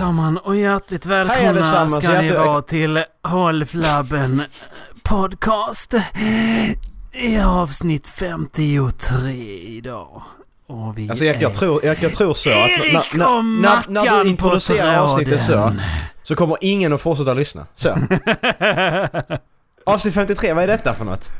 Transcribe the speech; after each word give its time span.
allesammans 0.00 0.40
och 0.44 0.56
hjärtligt 0.56 1.06
välkomna 1.06 1.88
ska 1.88 2.20
ni 2.20 2.30
vara 2.32 2.62
till 2.62 3.04
Håll 3.22 3.64
Flabben 3.64 4.42
Podcast. 5.02 5.94
I 7.12 7.40
avsnitt 7.40 8.06
53 8.06 9.32
idag. 9.60 10.22
Och 10.66 10.98
vi 10.98 11.10
Alltså 11.10 11.24
jag, 11.24 11.42
jag, 11.42 11.54
tror, 11.54 11.84
jag, 11.84 11.96
jag 12.02 12.14
tror 12.14 12.34
så 12.34 12.50
att 12.50 12.68
Erik 12.68 13.14
när, 13.14 13.36
och 13.36 13.44
när, 13.44 13.88
när, 13.88 14.24
du 14.24 14.30
introducerar 14.30 14.98
avsnittet 14.98 15.40
så, 15.40 15.72
så 16.22 16.34
kommer 16.34 16.56
ingen 16.60 16.92
att 16.92 17.00
fortsätta 17.00 17.34
lyssna. 17.34 17.66
Så. 17.74 17.88
Avsnitt 19.86 20.14
53, 20.14 20.52
vad 20.52 20.64
är 20.64 20.68
detta 20.68 20.92
för 20.92 21.04
något? 21.04 21.30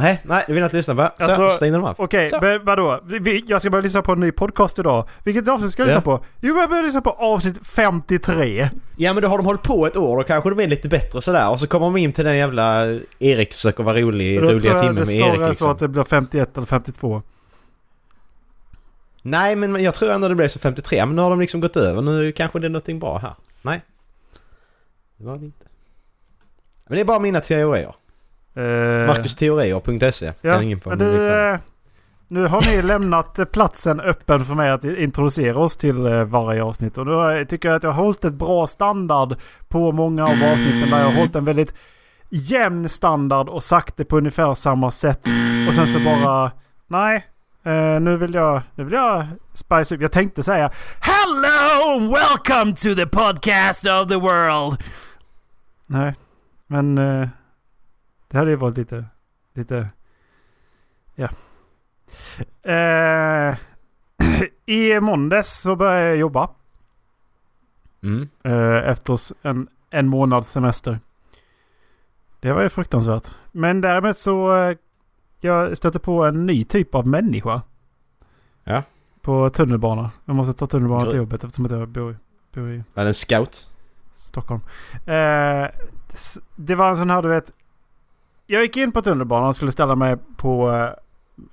Nej, 0.00 0.20
nej, 0.24 0.44
det 0.46 0.52
vill 0.52 0.60
jag 0.60 0.66
inte 0.66 0.76
lyssna 0.76 0.94
på. 0.94 1.02
Så, 1.18 1.24
Alltså, 1.24 1.50
stäng 1.50 1.72
den 1.72 1.84
av. 1.84 1.94
Okej, 1.98 2.30
Så. 2.30 2.38
men 2.40 2.64
vadå? 2.64 3.00
Jag 3.46 3.60
ska 3.60 3.70
börja 3.70 3.82
lyssna 3.82 4.02
på 4.02 4.12
en 4.12 4.20
ny 4.20 4.32
podcast 4.32 4.78
idag. 4.78 5.08
Vilket 5.24 5.48
avsnitt 5.48 5.72
ska 5.72 5.82
jag 5.82 5.86
lyssna 5.86 6.02
Ja. 6.12 6.18
på? 6.18 6.24
Jo, 6.40 6.56
jag 6.58 6.68
börjar 6.70 6.82
lyssna 6.82 7.00
på 7.00 7.10
avsnitt 7.10 7.66
53. 7.66 8.70
Ja 8.96 9.12
men 9.12 9.22
då 9.22 9.28
har 9.28 9.36
de 9.38 9.46
hållit 9.46 9.62
på 9.62 9.86
ett 9.86 9.96
år, 9.96 10.16
då 10.16 10.22
kanske 10.22 10.50
de 10.50 10.60
är 10.60 10.68
lite 10.68 10.88
bättre 10.88 11.20
sådär. 11.22 11.50
Och 11.50 11.60
så 11.60 11.66
kommer 11.66 11.86
de 11.86 11.96
in 11.96 12.12
till 12.12 12.24
den 12.24 12.36
jävla 12.36 12.84
Erik 13.18 13.52
försöker 13.52 13.84
vara 13.84 13.96
rolig, 14.00 14.40
Då 14.40 14.46
tror 14.46 14.58
roliga 14.58 14.72
jag 14.72 14.80
timmen 14.80 14.94
det 14.94 15.00
med 15.00 15.08
snarare 15.08 15.28
Erik 15.30 15.40
så 15.40 15.48
liksom. 15.48 15.70
att 15.70 15.78
det 15.78 15.88
blir 15.88 16.04
51 16.04 16.56
eller 16.56 16.66
52. 16.66 17.22
Nej 19.22 19.56
men 19.56 19.82
jag 19.82 19.94
tror 19.94 20.10
ändå 20.10 20.28
det 20.28 20.34
blev 20.34 20.48
så 20.48 20.58
53, 20.58 21.06
men 21.06 21.16
nu 21.16 21.22
har 21.22 21.30
de 21.30 21.40
liksom 21.40 21.60
gått 21.60 21.76
över. 21.76 22.02
Nu 22.02 22.32
kanske 22.32 22.58
det 22.58 22.66
är 22.66 22.70
någonting 22.70 22.98
bra 22.98 23.18
här. 23.18 23.32
Nej. 23.62 23.80
Det 25.16 25.24
var 25.24 25.38
det 25.38 25.44
inte. 25.44 25.66
Men 26.86 26.94
det 26.94 27.00
är 27.00 27.04
bara 27.04 27.18
mina 27.18 27.40
teorier. 27.40 27.94
Uh, 28.56 29.06
Marcusteorier.se 29.06 30.32
kan 30.42 30.62
ingen 30.62 30.80
på 30.80 30.94
det 30.94 31.50
eh, 31.52 31.58
nu 32.28 32.46
har 32.46 32.76
ni 32.76 32.82
lämnat 32.82 33.38
eh, 33.38 33.44
platsen 33.44 34.00
öppen 34.00 34.44
för 34.44 34.54
mig 34.54 34.70
att 34.70 34.84
introducera 34.84 35.58
oss 35.58 35.76
till 35.76 36.06
eh, 36.06 36.24
varje 36.24 36.62
avsnitt. 36.62 36.98
Och 36.98 37.06
har- 37.06 37.44
tycker 37.44 37.68
jag 37.68 37.76
att 37.76 37.82
jag 37.82 37.90
har 37.90 38.04
hållit 38.04 38.24
ett 38.24 38.34
bra 38.34 38.66
standard 38.66 39.36
på 39.68 39.92
många 39.92 40.24
av 40.24 40.30
avsnitten 40.52 40.90
där 40.90 40.98
jag 40.98 41.04
har 41.06 41.12
hållit 41.12 41.36
en 41.36 41.44
väldigt 41.44 41.74
jämn 42.30 42.88
standard 42.88 43.48
och 43.48 43.62
sagt 43.62 43.96
det 43.96 44.04
på 44.04 44.16
ungefär 44.18 44.54
samma 44.54 44.90
sätt. 44.90 45.20
Och 45.68 45.74
sen 45.74 45.86
så 45.86 45.98
bara, 46.00 46.50
nej, 46.86 47.26
eh, 47.64 48.00
nu 48.00 48.16
vill 48.16 48.34
jag, 48.34 48.62
nu 48.74 48.84
vill 48.84 48.92
jag 48.94 49.24
spice 49.54 49.94
upp. 49.94 50.00
Jag 50.00 50.12
tänkte 50.12 50.42
säga 50.42 50.70
Hello 51.00 51.98
welcome 52.12 52.72
to 52.74 52.94
the 52.94 53.06
podcast 53.06 53.86
of 53.86 54.08
the 54.08 54.16
world. 54.16 54.82
Nej, 55.86 56.14
men 56.66 56.98
eh, 56.98 57.28
det 58.34 58.38
hade 58.38 58.50
ju 58.50 58.56
varit 58.56 58.76
lite, 58.76 59.04
lite, 59.52 59.88
ja. 61.14 61.28
Eh, 62.72 63.56
I 64.66 65.00
måndags 65.00 65.60
så 65.60 65.76
började 65.76 66.06
jag 66.08 66.16
jobba. 66.16 66.50
Mm. 68.02 68.28
Eh, 68.42 68.90
efter 68.90 69.20
en, 69.42 69.68
en 69.90 70.08
månads 70.08 70.50
semester. 70.50 70.98
Det 72.40 72.52
var 72.52 72.62
ju 72.62 72.68
fruktansvärt. 72.68 73.30
Men 73.52 73.80
däremot 73.80 74.18
så 74.18 74.56
eh, 74.56 74.76
jag 75.40 75.76
stötte 75.76 75.98
på 75.98 76.24
en 76.24 76.46
ny 76.46 76.64
typ 76.64 76.94
av 76.94 77.06
människa. 77.06 77.62
Ja. 78.64 78.82
På 79.20 79.50
tunnelbana. 79.50 80.10
Jag 80.24 80.36
måste 80.36 80.52
ta 80.52 80.66
tunnelbanan 80.66 81.06
Gr- 81.06 81.10
till 81.10 81.18
jobbet 81.18 81.44
eftersom 81.44 81.64
att 81.64 81.70
jag 81.70 81.88
bor, 81.88 82.18
bor 82.54 82.70
i 82.70 82.84
Var 82.94 83.04
det 83.04 83.10
en 83.10 83.14
scout? 83.14 83.68
Stockholm. 84.12 84.60
Eh, 85.06 85.66
det 86.56 86.74
var 86.74 86.90
en 86.90 86.96
sån 86.96 87.10
här 87.10 87.22
du 87.22 87.28
vet. 87.28 87.50
Jag 88.46 88.62
gick 88.62 88.76
in 88.76 88.92
på 88.92 89.02
tunnelbanan 89.02 89.48
och 89.48 89.56
skulle 89.56 89.72
ställa 89.72 89.94
mig 89.94 90.16
på 90.36 90.70
eh, 90.72 90.90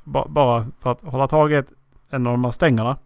ba, 0.03 0.27
bara 0.27 0.65
för 0.79 0.91
att 0.91 1.01
hålla 1.01 1.27
taget 1.27 1.65
en 2.09 2.27
av 2.27 2.33
de 2.33 2.43
här 2.45 2.51
stängerna. 2.51 2.97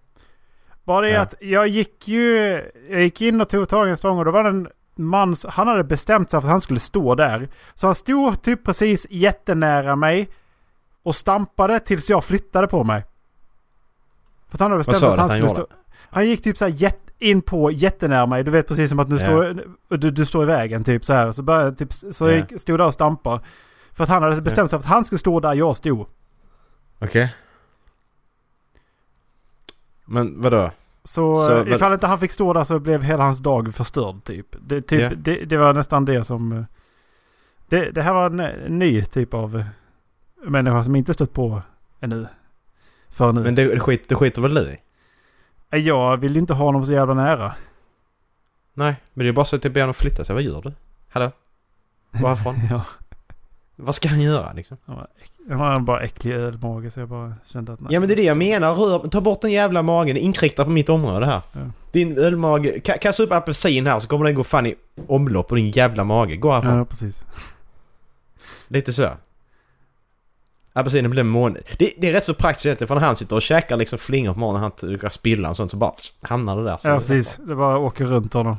Bara 0.83 1.01
det 1.01 1.09
Ja. 1.09 1.21
att 1.21 1.33
jag 1.39 1.67
gick 1.67 2.07
ju... 2.07 2.61
Jag 2.89 3.01
gick 3.01 3.21
in 3.21 3.41
och 3.41 3.49
tog 3.49 3.69
tag 3.69 3.87
i 3.87 3.91
en 3.91 3.97
stång 3.97 4.17
och 4.19 4.25
då 4.25 4.31
var 4.31 4.43
det 4.43 4.49
en 4.49 4.67
man... 4.95 5.35
Han 5.47 5.67
hade 5.67 5.83
bestämt 5.83 6.31
sig 6.31 6.41
för 6.41 6.47
att 6.47 6.51
han 6.51 6.61
skulle 6.61 6.79
stå 6.79 7.15
där. 7.15 7.49
Så 7.75 7.87
han 7.87 7.95
stod 7.95 8.41
typ 8.41 8.63
precis 8.63 9.07
jättenära 9.09 9.95
mig. 9.95 10.29
Och 11.03 11.15
stampade 11.15 11.79
tills 11.79 12.09
jag 12.09 12.23
flyttade 12.23 12.67
på 12.67 12.83
mig. 12.83 13.05
För 14.49 14.55
att 14.57 14.59
han 14.59 14.71
hade 14.71 14.79
bestämt 14.79 14.97
sa 14.97 15.07
att 15.07 15.11
han 15.11 15.19
han 15.19 15.29
skulle 15.29 15.47
gjorde? 15.47 15.53
stå... 15.61 15.67
Han 16.09 16.25
gick 16.27 16.43
typ 16.43 16.57
så 16.57 16.65
här 16.67 16.91
in 17.19 17.41
på 17.41 17.71
jättenära 17.71 18.25
mig. 18.25 18.43
Du 18.43 18.51
vet 18.51 18.67
precis 18.67 18.89
som 18.89 18.99
att 18.99 19.09
nu 19.09 19.15
Ja. 19.15 19.25
står, 19.25 19.63
du, 19.97 20.11
du 20.11 20.25
står 20.25 20.43
i 20.43 20.45
vägen 20.45 20.83
typ 20.83 21.05
så 21.05 21.13
här. 21.13 21.31
Så, 21.31 21.43
började, 21.43 21.75
typ, 21.75 21.93
så 21.93 22.29
Ja. 22.29 22.43
jag 22.49 22.59
stod 22.61 22.79
där 22.79 22.85
och 22.85 22.93
stampade. 22.93 23.39
För 23.95 24.03
att 24.03 24.09
han 24.09 24.23
hade 24.23 24.41
bestämt 24.41 24.69
sig 24.69 24.79
för 24.79 24.85
att 24.87 24.93
han 24.93 25.05
skulle 25.05 25.19
stå 25.19 25.39
där 25.39 25.53
jag 25.53 25.77
stod. 25.77 26.07
Okej. 26.99 27.35
Men 30.05 30.41
vadå? 30.41 30.71
Så, 31.03 31.41
Så, 31.41 31.61
eh, 31.61 31.73
ifall 31.75 31.93
inte 31.93 32.07
han 32.07 32.19
fick 32.19 32.31
stå 32.31 32.53
där 32.53 32.63
så 32.63 32.79
blev 32.79 33.03
hela 33.03 33.23
hans 33.23 33.39
dag 33.39 33.75
förstörd 33.75 34.23
typ. 34.23 34.55
Det, 34.61 34.81
typ 34.81 35.01
Ja. 35.01 35.09
det, 35.17 35.45
det 35.45 35.57
var 35.57 35.73
nästan 35.73 36.05
det 36.05 36.23
som... 36.23 36.51
eh, 36.51 36.63
Det, 37.67 37.91
det 37.91 38.01
här 38.01 38.13
var 38.13 38.25
en, 38.25 38.37
ny 38.79 39.01
typ 39.01 39.33
av 39.33 39.55
eh, 39.59 39.65
människa 40.49 40.83
som 40.83 40.95
inte 40.95 41.13
stött 41.13 41.33
på 41.33 41.61
ännu. 41.99 42.27
För 43.09 43.31
nu. 43.31 43.41
Men 43.43 43.55
det, 43.55 43.67
det, 43.67 43.79
skit, 43.79 44.09
det 44.09 44.15
skiter 44.15 44.41
väl 44.41 44.53
du 44.53 44.61
i? 44.61 44.79
Jag 45.79 46.17
vill 46.17 46.37
inte 46.37 46.53
ha 46.53 46.65
honom 46.65 46.85
så 46.85 46.93
jävla 46.93 47.13
nära. 47.13 47.53
Nej, 48.73 48.95
men 49.13 49.23
det 49.25 49.29
är 49.29 49.33
bara 49.33 49.45
så 49.45 49.55
att 49.55 49.63
jag 49.63 49.73
ber 49.73 49.81
honom 49.81 49.93
flytta 49.93 50.25
sig. 50.25 50.33
Vad 50.33 50.43
gör 50.43 50.61
du? 50.61 50.73
Hallå? 51.09 51.31
Varifrån? 52.11 52.55
ja. 52.69 52.85
Vad 53.75 53.95
ska 53.95 54.07
han 54.09 54.21
göra 54.21 54.53
liksom? 54.53 54.77
Han 55.49 55.59
har 55.59 55.79
bara 55.79 56.01
äcklig 56.01 56.33
ölmage 56.33 56.93
så 56.93 56.99
jag 56.99 57.09
bara 57.09 57.33
kände 57.45 57.73
att 57.73 57.79
nej. 57.79 57.93
Ja 57.93 57.99
men 57.99 58.09
det 58.09 58.13
är 58.13 58.15
det 58.15 58.23
jag 58.23 58.37
menar. 58.37 58.73
Rör, 58.73 59.07
ta 59.09 59.21
bort 59.21 59.41
den 59.41 59.51
jävla 59.51 59.81
magen. 59.81 60.17
Inkräkta 60.17 60.63
på 60.65 60.69
mitt 60.71 60.89
område 60.89 61.25
här. 61.25 61.41
Ja. 61.53 61.59
Din 61.91 62.17
ölmage. 62.17 62.81
Ka- 62.83 62.97
Kasta 63.01 63.23
upp 63.23 63.31
apelsin 63.31 63.87
här 63.87 63.99
så 63.99 64.07
kommer 64.07 64.25
den 64.25 64.35
gå 64.35 64.43
fan 64.43 64.65
i 64.65 64.75
omlopp 65.07 65.47
på 65.47 65.55
din 65.55 65.69
jävla 65.71 66.03
mage. 66.03 66.35
Gå 66.35 66.51
härifrån. 66.51 66.77
Ja, 66.77 66.85
precis. 66.85 67.23
Lite 68.67 68.93
så. 68.93 69.09
Apelsinen 70.73 71.11
blir 71.11 71.23
måne. 71.23 71.59
Det, 71.79 71.93
det 71.97 72.07
är 72.09 72.13
rätt 72.13 72.23
så 72.25 72.33
praktiskt 72.33 72.65
egentligen 72.65 72.87
för 72.87 72.95
när 72.95 73.01
han 73.01 73.15
sitter 73.15 73.35
och 73.35 73.41
käkar 73.41 73.77
liksom 73.77 73.99
flingor 73.99 74.33
på 74.33 74.39
morgonen 74.39 74.61
han 74.61 74.89
råkar 74.89 75.09
spilla 75.09 75.49
och 75.49 75.55
sånt 75.55 75.71
så 75.71 75.77
bara 75.77 75.93
hamnar 76.21 76.55
det 76.57 76.63
där. 76.63 76.77
Så 76.77 76.89
Ja, 76.89 76.97
precis. 76.97 77.39
Det 77.47 77.55
bara 77.55 77.77
åker 77.77 78.05
runt 78.05 78.33
honom. 78.33 78.57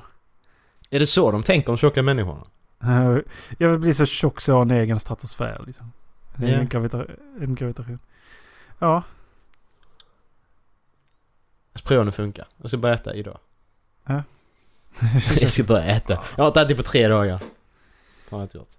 Är 0.91 0.98
det 1.00 1.06
så 1.06 1.31
de 1.33 1.43
tänker 1.43 1.71
om 1.72 1.77
tjocka 1.78 2.03
människorna? 2.03 2.44
Eh, 2.83 3.19
Jag 3.59 3.71
vill 3.71 3.81
bli 3.81 3.95
så 3.95 4.07
tjock 4.07 4.41
så 4.41 4.51
jag 4.51 4.57
har 4.57 4.63
en 4.63 4.71
egen 4.71 5.01
stratosfär 5.01 5.63
liksom. 5.67 5.93
En 6.37 6.45
egen 6.45 6.69
gravita- 6.69 7.11
en 7.41 7.55
gravitation. 7.55 7.99
Ja. 8.78 9.03
Jag 11.73 11.78
ska 11.81 11.89
prova 11.89 12.01
om 12.01 12.07
det 12.07 12.13
funkar. 12.13 12.47
Jag 12.57 12.69
ska 12.71 12.77
börja 12.77 12.95
äta 12.95 13.15
idag. 13.15 13.39
Ja. 14.07 14.23
Jag 15.41 15.49
ska 15.51 15.63
börja 15.65 15.84
äta. 15.84 16.19
Jag 16.37 16.45
har 16.45 16.49
inte 16.49 16.61
ätit 16.61 16.77
på 16.77 16.83
tre 16.83 17.09
dagar. 17.09 17.41
Har 18.31 18.39
jag 18.39 18.43
inte 18.45 18.59
gjort. 18.59 18.71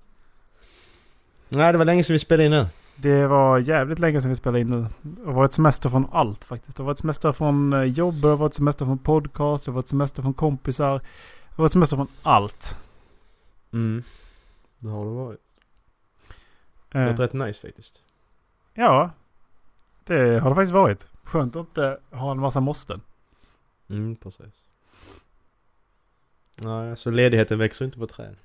Nej, 1.50 1.72
det 1.72 1.78
var 1.78 1.86
länge 1.86 2.04
sedan 2.04 2.14
vi 2.14 2.20
spelade 2.20 2.46
in 2.46 2.52
nu. 2.52 2.68
Det 2.96 3.28
var 3.28 3.58
jävligt 3.60 4.00
länge 4.00 4.22
sedan 4.22 4.30
vi 4.30 4.36
spelade 4.36 4.60
in 4.60 4.70
nu. 4.70 4.86
Det 5.02 5.26
har 5.26 5.34
varit 5.34 5.54
semester 5.54 5.90
från 5.90 6.08
allt 6.12 6.44
faktiskt. 6.46 6.78
Det 6.78 6.84
har 6.84 6.86
varit 6.86 6.98
semester 6.98 7.32
från 7.32 7.74
eh, 7.74 7.82
jobb, 7.84 8.16
det 8.22 8.28
har 8.28 8.36
varit 8.38 8.54
semester 8.54 8.86
från 8.86 8.98
podcast, 8.98 9.66
det 9.66 9.72
har 9.72 9.76
varit 9.76 9.88
semester 9.88 10.22
från 10.22 10.34
kompisar. 10.34 10.94
Det 10.94 11.56
har 11.56 11.64
varit 11.64 11.72
semester 11.72 11.96
från 11.96 12.08
allt. 12.24 12.80
Mm. 13.74 14.04
Det 14.80 14.90
har 14.90 15.06
det 15.06 15.12
varit. 15.12 15.42
Det 16.92 16.98
Eh, 16.98 17.02
har 17.04 17.08
varit 17.12 17.20
rätt 17.20 17.34
nice 17.34 17.68
faktiskt. 17.68 18.04
ja. 18.74 19.12
Det 20.04 20.40
har 20.40 20.50
det 20.50 20.56
faktiskt 20.56 20.74
varit. 20.74 21.10
Skönt 21.24 21.56
att 21.56 21.60
inte 21.68 22.00
ha 22.12 22.32
en 22.32 22.40
massa 22.40 22.60
måsten. 22.60 23.02
Mm, 23.90 24.16
precis. 24.16 24.66
Nej, 26.58 26.98
så 26.98 27.12
ledigheten 27.12 27.60
växer 27.60 27.86
inte 27.86 27.98
på 27.98 28.08
träd. 28.08 28.36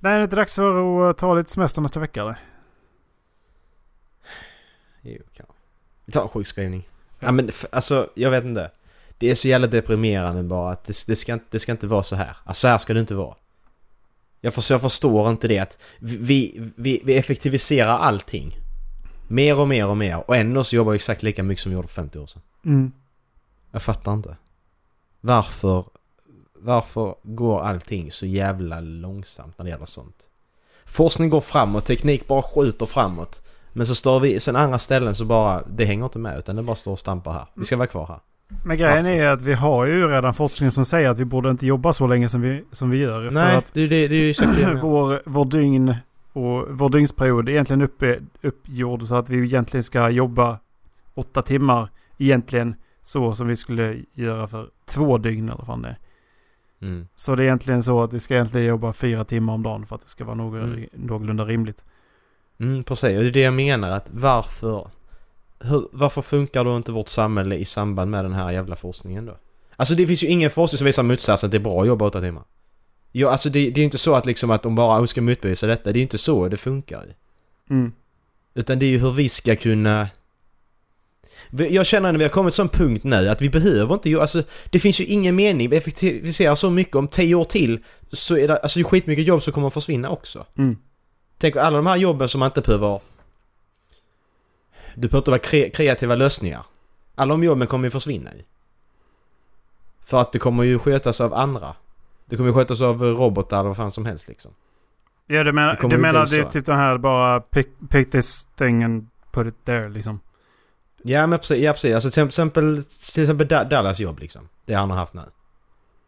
Nej, 0.00 0.12
det 0.14 0.18
är 0.18 0.22
inte 0.22 0.36
dags 0.36 0.54
för 0.54 1.10
att 1.10 1.18
ta 1.18 1.34
lite 1.34 1.50
semester 1.50 1.82
nästa 1.82 2.00
vecka 2.00 2.20
eller? 2.20 2.38
Jo, 5.02 5.22
kanske. 5.32 5.54
Vi 6.04 6.12
tar 6.12 6.22
en 6.22 6.28
sjukskrivning. 6.28 6.88
Ja. 7.20 7.32
men 7.32 7.48
f- 7.48 7.64
alltså, 7.72 8.10
jag 8.14 8.30
vet 8.30 8.44
inte. 8.44 8.70
Det 9.24 9.30
är 9.30 9.34
så 9.34 9.48
jävla 9.48 9.66
deprimerande 9.66 10.42
bara 10.42 10.72
att 10.72 10.84
det, 10.84 11.04
det, 11.06 11.16
ska, 11.16 11.32
inte- 11.32 11.44
det 11.50 11.58
ska 11.58 11.72
inte 11.72 11.86
vara 11.86 12.02
så 12.02 12.16
här. 12.16 12.36
Alltså 12.44 12.60
så 12.60 12.68
här 12.68 12.78
ska 12.78 12.94
det 12.94 13.00
inte 13.00 13.14
vara. 13.14 13.34
Jag, 14.40 14.54
för, 14.54 14.72
jag 14.74 14.80
förstår 14.80 15.30
inte 15.30 15.48
det 15.48 15.58
att 15.58 15.78
vi, 15.98 16.70
vi, 16.76 17.00
vi 17.04 17.16
effektiviserar 17.16 17.98
allting. 17.98 18.52
Mer 19.28 19.58
och 19.60 19.68
mer 19.68 19.86
och 19.86 19.96
mer 19.96 20.30
och 20.30 20.36
ändå 20.36 20.64
så 20.64 20.76
jobbar 20.76 20.92
vi 20.92 20.96
exakt 20.96 21.22
lika 21.22 21.42
mycket 21.42 21.62
som 21.62 21.70
vi 21.70 21.76
gjorde 21.76 21.88
för 21.88 21.94
50 21.94 22.18
år 22.18 22.26
sedan. 22.26 22.42
Mm. 22.64 22.92
Jag 23.70 23.82
fattar 23.82 24.12
inte. 24.12 24.36
Varför, 25.20 25.84
varför 26.58 27.14
går 27.22 27.60
allting 27.60 28.10
så 28.10 28.26
jävla 28.26 28.80
långsamt 28.80 29.58
när 29.58 29.64
det 29.64 29.70
gäller 29.70 29.84
sånt? 29.86 30.28
Forskning 30.84 31.30
går 31.30 31.40
framåt, 31.40 31.84
teknik 31.86 32.26
bara 32.26 32.42
skjuter 32.42 32.86
framåt. 32.86 33.42
Men 33.72 33.86
så 33.86 33.94
står 33.94 34.20
vi, 34.20 34.40
sen 34.40 34.56
andra 34.56 34.78
ställen 34.78 35.14
så 35.14 35.24
bara, 35.24 35.62
det 35.70 35.84
hänger 35.84 36.04
inte 36.04 36.18
med 36.18 36.38
utan 36.38 36.56
det 36.56 36.62
bara 36.62 36.76
står 36.76 36.92
och 36.92 36.98
stampar 36.98 37.32
här. 37.32 37.46
Vi 37.54 37.64
ska 37.64 37.76
vara 37.76 37.86
kvar 37.86 38.06
här. 38.06 38.20
Men 38.64 38.76
grejen 38.78 39.06
är 39.06 39.26
att 39.26 39.42
vi 39.42 39.54
har 39.54 39.84
ju 39.86 40.08
redan 40.08 40.34
forskning 40.34 40.70
som 40.70 40.84
säger 40.84 41.10
att 41.10 41.18
vi 41.18 41.24
borde 41.24 41.50
inte 41.50 41.66
jobba 41.66 41.92
så 41.92 42.06
länge 42.06 42.28
som 42.28 42.40
vi, 42.40 42.64
som 42.72 42.90
vi 42.90 42.98
gör. 42.98 43.30
Nej, 43.30 43.50
För 43.50 43.58
att 43.58 43.74
det, 43.74 43.86
det, 43.86 44.08
det 44.08 44.16
är 44.16 44.20
ju 44.20 44.30
exakt 44.30 44.56
det 44.58 44.78
vår, 44.82 45.22
vår 45.26 45.44
dygn 45.44 45.94
och 46.32 46.66
vår 46.78 46.88
dygnsperiod 46.88 47.48
är 47.48 47.52
egentligen 47.52 47.82
uppe, 47.82 48.20
uppgjord 48.42 49.02
så 49.02 49.14
att 49.14 49.30
vi 49.30 49.44
egentligen 49.44 49.84
ska 49.84 50.08
jobba 50.10 50.58
åtta 51.14 51.42
timmar 51.42 51.88
egentligen 52.18 52.74
så 53.02 53.34
som 53.34 53.46
vi 53.48 53.56
skulle 53.56 53.96
göra 54.12 54.46
för 54.46 54.70
två 54.86 55.18
dygn 55.18 55.48
eller 55.48 55.64
vad 55.66 55.82
det. 55.82 55.96
Mm. 56.82 57.08
Så 57.14 57.34
det 57.34 57.42
är 57.42 57.44
egentligen 57.44 57.82
så 57.82 58.02
att 58.02 58.12
vi 58.12 58.20
ska 58.20 58.34
egentligen 58.34 58.66
jobba 58.66 58.92
fyra 58.92 59.24
timmar 59.24 59.54
om 59.54 59.62
dagen 59.62 59.86
för 59.86 59.96
att 59.96 60.02
det 60.02 60.08
ska 60.08 60.24
vara 60.24 60.34
någ- 60.36 60.56
Mm. 60.56 60.86
någorlunda 60.92 61.44
rimligt. 61.44 61.84
Mm, 62.60 62.84
precis. 62.84 63.16
Och 63.16 63.22
det 63.22 63.28
är 63.28 63.32
det 63.32 63.40
jag 63.40 63.54
menar 63.54 63.90
att 63.90 64.10
varför... 64.12 64.88
Hur, 65.60 65.88
varför 65.92 66.22
funkar 66.22 66.64
då 66.64 66.76
inte 66.76 66.92
vårt 66.92 67.08
samhälle 67.08 67.56
i 67.56 67.64
samband 67.64 68.10
med 68.10 68.24
den 68.24 68.32
här 68.32 68.52
jävla 68.52 68.76
forskningen 68.76 69.26
då? 69.26 69.36
Alltså 69.76 69.94
det 69.94 70.06
finns 70.06 70.24
ju 70.24 70.28
ingen 70.28 70.50
forskning 70.50 70.78
som 70.78 70.86
visar 70.86 71.02
motsatsen 71.02 71.46
att 71.48 71.50
det 71.50 71.56
är 71.58 71.60
bra 71.60 71.80
att 71.80 71.86
jobba 71.86 72.04
åtta 72.06 72.20
timmar. 72.20 72.42
Ja, 73.12 73.30
alltså 73.30 73.50
det, 73.50 73.70
det 73.70 73.80
är 73.80 73.84
inte 73.84 73.98
så 73.98 74.14
att 74.14 74.26
liksom 74.26 74.50
att 74.50 74.62
de 74.62 74.74
bara 74.74 75.00
"Oh, 75.00 75.06
ska 75.06 75.22
motbevisa 75.22 75.66
detta. 75.66 75.92
Det 75.92 75.98
är 75.98 76.02
inte 76.02 76.18
så 76.18 76.48
det 76.48 76.56
funkar 76.56 77.04
ju. 77.04 77.12
Mm. 77.76 77.92
Utan 78.54 78.78
det 78.78 78.86
är 78.86 78.90
ju 78.90 78.98
hur 78.98 79.10
vi 79.10 79.28
ska 79.28 79.56
kunna... 79.56 80.08
Jag 81.50 81.86
känner 81.86 82.10
att 82.14 82.20
vi 82.20 82.22
har 82.22 82.30
kommit 82.30 82.54
till 82.54 82.62
en 82.62 82.68
sån 82.68 82.78
punkt 82.78 83.04
nu 83.04 83.28
att 83.28 83.42
vi 83.42 83.50
behöver 83.50 83.94
inte. 83.94 84.20
Alltså 84.20 84.42
det 84.70 84.78
finns 84.78 85.00
ju 85.00 85.04
ingen 85.04 85.36
mening. 85.36 85.70
Vi 85.70 85.76
effektiviserar 85.76 86.54
så 86.54 86.70
mycket. 86.70 86.96
Om 86.96 87.08
tio 87.08 87.34
år 87.34 87.44
till 87.44 87.78
så 88.12 88.36
är 88.36 88.48
det... 88.48 88.56
Alltså 88.56 88.78
det 88.78 88.82
är 88.82 88.84
skitmycket 88.84 89.26
jobb 89.26 89.42
som 89.42 89.52
kommer 89.52 89.68
att 89.68 89.74
försvinna 89.74 90.10
också. 90.10 90.46
Mm. 90.58 90.76
Tänk 91.38 91.56
alla 91.56 91.76
de 91.76 91.86
här 91.86 91.96
jobben 91.96 92.28
som 92.28 92.38
man 92.38 92.46
inte 92.48 92.60
behöver... 92.60 93.00
Du 94.94 95.00
behöver 95.08 95.18
inte 95.18 95.30
vara 95.30 95.38
kre 95.38 95.70
kreativa 95.70 96.14
lösningar. 96.14 96.66
Alla 97.14 97.30
de 97.34 97.44
jobben 97.44 97.66
kommer 97.68 97.84
ju 97.86 97.90
försvinna 97.90 98.30
ju. 98.34 98.42
För 100.04 100.20
att 100.20 100.32
det 100.32 100.38
kommer 100.38 100.64
ju 100.64 100.78
skötas 100.78 101.20
av 101.20 101.34
andra. 101.34 101.74
Det 102.26 102.36
kommer 102.36 102.50
ju 102.50 102.54
skötas 102.54 102.80
av 102.80 103.02
robotar 103.02 103.58
eller 103.58 103.68
vad 103.68 103.76
fan 103.76 103.90
som 103.90 104.06
helst 104.06 104.28
liksom. 104.28 104.50
Ja, 105.26 105.38
du 105.38 105.44
Det 105.44 105.52
menar, 105.52 105.76
kommer 105.76 105.96
du 105.96 106.02
menar 106.02 106.26
det 106.26 106.38
är 106.38 106.44
typ 106.44 106.66
den 106.66 106.76
här 106.76 106.98
bara 106.98 107.40
pick, 107.40 107.68
pick 107.90 108.10
this 108.10 108.44
thing 108.44 108.82
and 108.82 109.08
put 109.32 109.46
it 109.46 109.64
there 109.64 109.88
liksom. 109.88 110.20
Ja 111.02 111.26
men 111.26 111.38
precis, 111.38 111.58
ja, 111.62 111.72
precis. 111.72 111.94
Alltså 111.94 112.10
till 112.10 112.22
exempel, 112.26 112.84
till 113.14 113.22
exempel 113.22 113.46
Da- 113.48 113.64
Dallas 113.64 114.00
jobb 114.00 114.18
liksom. 114.18 114.48
Det 114.66 114.74
han 114.74 114.90
har 114.90 114.96
haft 114.98 115.14
nu. 115.14 115.22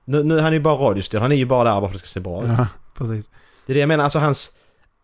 Nu, 0.04 0.22
nu 0.22 0.38
han 0.38 0.46
är 0.46 0.52
ju 0.52 0.60
bara 0.60 0.74
radiostyrd. 0.74 1.20
Han 1.22 1.32
är 1.32 1.36
ju 1.36 1.46
bara 1.46 1.64
där 1.64 1.80
bara 1.80 1.80
för 1.80 1.86
att 1.86 1.92
det 1.92 1.98
ska 2.08 2.14
se 2.14 2.20
bra 2.20 2.44
ut. 2.44 2.50
Ja, 2.50 2.66
precis. 2.98 3.30
Det 3.66 3.72
är 3.72 3.74
det 3.74 3.80
jag 3.80 3.88
menar. 3.88 4.04
Alltså 4.04 4.18
hans... 4.18 4.52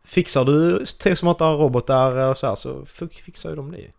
Fixar 0.04 0.44
du 0.44 0.86
smarta 1.16 1.44
robotar 1.52 2.10
eller 2.12 2.34
så 2.34 2.46
här 2.46 2.54
så 2.54 2.84
fi- 2.86 3.08
fixar 3.22 3.50
ju 3.50 3.56
de 3.56 3.70
det 3.70 3.90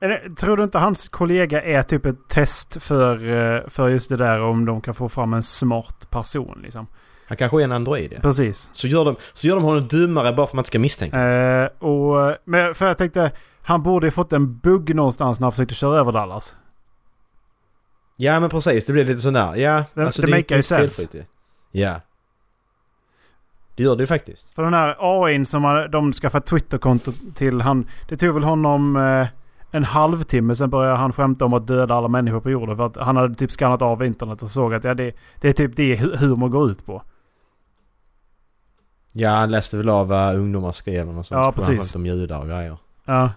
det, 0.00 0.36
tror 0.36 0.56
du 0.56 0.62
inte 0.62 0.78
hans 0.78 1.08
kollega 1.08 1.62
är 1.62 1.82
typ 1.82 2.06
ett 2.06 2.28
test 2.28 2.82
för, 2.82 3.28
eh, 3.28 3.68
för 3.68 3.88
just 3.88 4.08
det 4.08 4.16
där 4.16 4.40
om 4.40 4.64
de 4.64 4.80
kan 4.80 4.94
få 4.94 5.08
fram 5.08 5.34
en 5.34 5.42
smart 5.42 6.10
person 6.10 6.60
liksom? 6.62 6.86
Han 7.26 7.36
kanske 7.36 7.60
är 7.60 7.64
en 7.64 7.72
android 7.72 8.12
ja. 8.16 8.20
Precis. 8.22 8.70
Så 8.72 8.86
gör 8.86 9.04
de, 9.04 9.16
så 9.32 9.48
gör 9.48 9.54
de 9.54 9.64
honom 9.64 9.88
dummare 9.88 10.32
bara 10.32 10.36
för 10.36 10.42
att 10.42 10.52
man 10.52 10.60
inte 10.60 10.66
ska 10.68 10.78
misstänka. 10.78 11.20
Eh, 11.22 11.66
och, 11.78 12.36
men 12.44 12.74
för 12.74 12.86
jag 12.86 12.98
tänkte, 12.98 13.32
han 13.62 13.82
borde 13.82 14.06
ju 14.06 14.10
fått 14.10 14.32
en 14.32 14.58
bugg 14.58 14.94
någonstans 14.94 15.40
när 15.40 15.44
han 15.44 15.52
försökte 15.52 15.74
köra 15.74 15.98
över 15.98 16.12
Dallas. 16.12 16.56
Ja 18.16 18.40
men 18.40 18.50
precis, 18.50 18.86
det 18.86 18.92
blir 18.92 19.04
lite 19.04 19.20
sån 19.20 19.32
där. 19.34 19.56
Ja, 19.56 19.84
Det- 19.94 20.04
alltså 20.04 20.22
det 20.22 20.26
det 20.26 20.32
är 20.32 20.36
make 20.36 20.56
ju 20.56 20.62
ju. 21.14 21.24
Ja. 21.72 22.00
Det 23.76 23.82
gör 23.82 23.96
det 23.96 24.02
ju 24.02 24.06
faktiskt. 24.06 24.54
För 24.54 24.62
den 24.62 24.74
här 24.74 24.96
AIn 24.98 25.46
som 25.46 25.64
han- 25.64 25.90
de 25.90 26.12
skaffade 26.12 26.46
Twitterkonto 26.46 27.12
till, 27.34 27.60
han, 27.60 27.86
det 28.08 28.16
tog 28.16 28.34
väl 28.34 28.44
honom 28.44 28.96
eh, 28.96 29.26
en 29.70 29.84
halvtimme 29.84 30.54
sen 30.54 30.70
började 30.70 30.96
han 30.96 31.12
skämta 31.12 31.44
om 31.44 31.52
att 31.52 31.66
döda 31.66 31.94
alla 31.94 32.08
människor 32.08 32.40
på 32.40 32.50
jorden. 32.50 32.76
För 32.76 32.86
att 32.86 32.96
han 32.96 33.16
hade 33.16 33.34
typ 33.34 33.50
skannat 33.50 33.82
av 33.82 34.04
internet 34.04 34.42
och 34.42 34.50
såg 34.50 34.74
att 34.74 34.84
ja, 34.84 34.94
det, 34.94 35.12
det 35.40 35.48
är 35.48 35.52
typ 35.52 35.76
det 35.76 35.96
hu- 35.96 36.16
humor 36.16 36.48
går 36.48 36.70
ut 36.70 36.86
på. 36.86 37.02
Ja, 39.12 39.30
han 39.30 39.50
läste 39.50 39.76
väl 39.76 39.88
av 39.88 40.08
vad 40.08 40.34
ungdomar 40.36 40.72
skrev 40.72 41.08
och 41.18 41.26
sånt. 41.26 41.38
Ja, 41.38 41.44
Han 41.44 41.52
precis. 41.52 41.68
skämtade 41.68 41.98
om 41.98 42.06
judar 42.18 42.40
och 42.40 42.46
grejer. 42.46 42.76
Ja. 43.04 43.30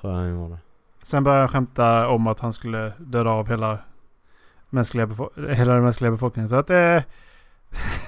Tror 0.00 0.12
jag 0.12 0.20
han 0.20 0.30
gjorde. 0.30 0.58
Sen 1.02 1.24
började 1.24 1.42
han 1.42 1.48
skämta 1.48 2.08
om 2.08 2.26
att 2.26 2.40
han 2.40 2.52
skulle 2.52 2.92
döda 2.98 3.30
av 3.30 3.48
hela, 3.48 3.78
mänskliga 4.70 5.08
hela 5.52 5.74
den 5.74 5.82
mänskliga 5.84 6.10
befolkningen. 6.10 6.48
Så 6.48 6.56
att 6.56 6.66
det... 6.66 7.04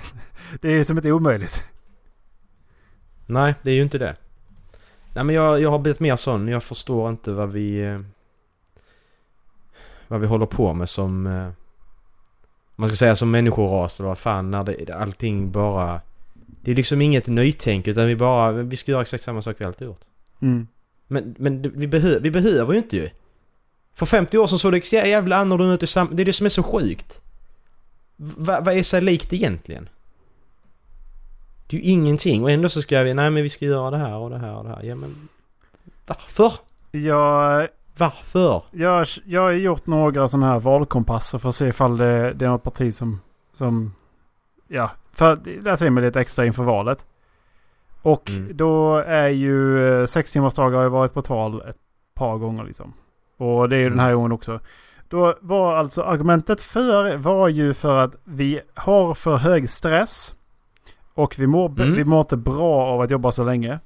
det 0.61 0.73
är 0.73 0.85
som 0.85 0.97
inte 0.99 1.13
omöjligt. 1.13 1.65
Nej, 3.27 3.55
det 3.63 3.71
är 3.71 3.75
ju 3.75 3.83
inte 3.83 3.99
det. 3.99 4.17
Nej 5.15 5.25
men 5.25 5.35
jag, 5.35 5.61
jag 5.61 5.71
har 5.71 5.79
blivit 5.79 6.01
mer 6.01 6.17
sån. 6.17 6.49
Jag 6.49 6.63
förstår 6.63 7.11
inte 7.11 7.33
vad 7.33 7.53
vi... 7.53 7.81
eh, 7.85 8.01
Vad 10.09 10.21
vi 10.21 10.27
håller 10.27 10.47
på 10.47 10.75
med 10.75 10.89
som... 10.89 11.27
eh, 11.27 11.51
Man 12.77 12.89
ska 12.89 12.97
säga 12.97 13.17
som 13.17 13.31
människoras 13.31 14.01
eller 14.01 14.09
vad 14.09 14.19
fan 14.19 14.51
när 14.51 14.65
det, 14.65 14.91
allting 14.95 15.51
bara... 15.51 16.01
Det 16.63 16.71
är 16.71 16.75
liksom 16.75 17.01
inget 17.03 17.27
nytänk 17.27 17.87
utan 17.89 18.07
vi 18.07 18.17
bara... 18.17 18.53
Vi 18.53 18.77
ska 18.77 18.91
göra 18.93 19.03
exakt 19.03 19.25
samma 19.25 19.43
sak 19.43 19.57
vi 19.59 19.65
alltid 19.65 19.87
gjort. 19.89 20.01
Mm. 20.43 20.67
Men, 21.09 21.35
men 21.39 21.63
vi, 21.63 21.87
behö, 21.87 22.19
vi 22.19 22.31
behöver 22.31 22.73
ju 22.73 22.79
inte 22.79 22.97
ju. 22.97 23.11
För 23.95 24.07
50 24.07 24.39
år 24.39 24.47
sedan 24.47 24.59
såg 24.59 24.73
det 24.73 24.79
jä- 24.81 25.07
jävla 25.07 25.37
annorlunda 25.37 25.75
ut 25.75 25.83
i 25.83 25.87
sam- 25.87 26.09
Det 26.13 26.23
är 26.23 26.25
det 26.25 26.33
som 26.33 26.47
är 26.47 26.51
så 26.51 26.63
sjukt. 26.63 27.21
Va, 28.17 28.61
vad 28.61 28.75
är 28.77 28.83
sig 28.83 29.01
likt 29.03 29.33
egentligen? 29.33 29.89
Det 31.71 31.77
är 31.77 31.81
ju 31.81 31.91
ingenting 31.91 32.43
och 32.43 32.51
ändå 32.51 32.69
så 32.69 32.83
ska 32.83 33.03
vi, 33.03 33.15
nej 33.15 33.31
men 33.31 33.43
vi 33.43 33.49
ska 33.49 33.65
göra 33.65 33.91
det 33.91 33.97
här 33.99 34.17
och 34.17 34.31
det 34.31 34.39
här 34.39 34.55
och 34.57 34.65
det 34.65 34.71
här. 34.71 34.83
Ja 34.83 34.95
men... 34.95 35.29
Varför? 36.07 36.53
Jag, 36.91 37.69
Varför? 37.97 38.63
jag, 38.71 39.07
jag 39.25 39.41
har 39.43 39.51
gjort 39.51 39.87
några 39.87 40.29
sådana 40.29 40.47
här 40.47 40.59
valkompasser 40.61 41.39
för 41.39 41.49
att 41.49 41.55
se 41.55 41.67
ifall 41.67 41.97
det, 41.97 42.33
det 42.33 42.45
är 42.45 42.49
något 42.49 42.63
parti 42.63 42.95
som... 42.95 43.21
som 43.53 43.95
ja, 44.69 44.91
för 45.13 45.33
att 45.33 45.47
läsa 45.47 45.87
in 45.87 45.95
mig 45.95 46.05
lite 46.05 46.21
extra 46.21 46.47
inför 46.47 46.63
valet. 46.63 47.07
Och 48.03 48.31
Mm. 48.31 48.57
då 48.57 48.97
är 48.97 49.29
ju 49.29 49.89
eh, 50.01 50.07
sex 50.07 50.33
timmars 50.33 50.55
dagar 50.55 50.77
har 50.77 50.85
ju 50.85 50.89
varit 50.91 51.15
på 51.15 51.23
tal 51.23 51.63
ett 51.69 51.77
par 52.15 52.39
gånger 52.39 52.65
liksom. 52.65 52.93
Och 53.37 53.69
det 53.69 53.77
är 53.77 53.81
ju 53.81 53.91
den 53.91 53.99
här 54.01 54.15
gången 54.15 54.33
också. 54.33 54.61
Då 55.09 55.35
var 55.41 55.77
alltså 55.77 56.03
argumentet 56.03 56.61
för 56.61 57.17
var 57.17 57.49
ju 57.49 57.75
för 57.75 57.99
att 57.99 58.15
vi 58.25 58.61
har 58.75 59.15
för 59.15 59.37
hög 59.37 59.71
stress. 59.71 60.35
Och 61.23 61.39
vi 61.39 61.47
mår, 61.47 61.69
Mm. 61.69 61.95
vi 61.95 62.05
mår 62.05 62.21
inte 62.21 62.37
bra 62.37 62.87
av 62.87 63.01
att 63.01 63.11
jobba 63.11 63.33
så 63.33 63.45
länge. 63.45 63.79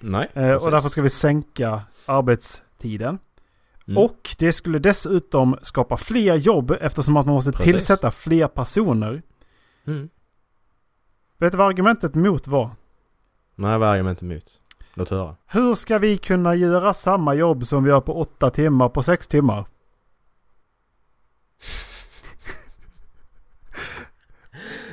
Nej. 0.00 0.28
Eh, 0.34 0.52
och 0.64 0.70
därför 0.70 0.88
ska 0.88 1.02
vi 1.02 1.10
sänka 1.10 1.82
arbetstiden. 2.06 3.18
Mm. 3.88 4.02
Och 4.04 4.36
det 4.38 4.52
skulle 4.52 4.78
dessutom 4.78 5.56
skapa 5.62 5.96
fler 5.96 6.34
jobb 6.36 6.76
eftersom 6.80 7.16
att 7.16 7.26
man 7.26 7.34
måste 7.34 7.52
Precis. 7.52 7.72
tillsätta 7.72 8.10
fler 8.10 8.48
personer. 8.48 9.22
Mm. 9.86 10.08
Vet 11.38 11.52
du 11.52 11.58
vad 11.58 11.66
argumentet 11.66 12.14
mot 12.14 12.46
var? 12.46 12.70
Nej, 13.54 13.78
vad 13.78 13.88
är 13.88 13.92
argumentet 13.92 14.22
emot? 14.22 14.60
Låt 14.94 15.10
höra. 15.10 15.36
Hur 15.46 15.74
ska 15.74 15.98
vi 15.98 16.16
kunna 16.16 16.54
göra 16.54 16.94
samma 16.94 17.34
jobb 17.34 17.66
som 17.66 17.84
vi 17.84 17.90
gör 17.90 18.00
på 18.00 18.20
åtta 18.20 18.50
timmar 18.50 18.88
på 18.88 19.02
sex 19.02 19.26
timmar? 19.26 19.66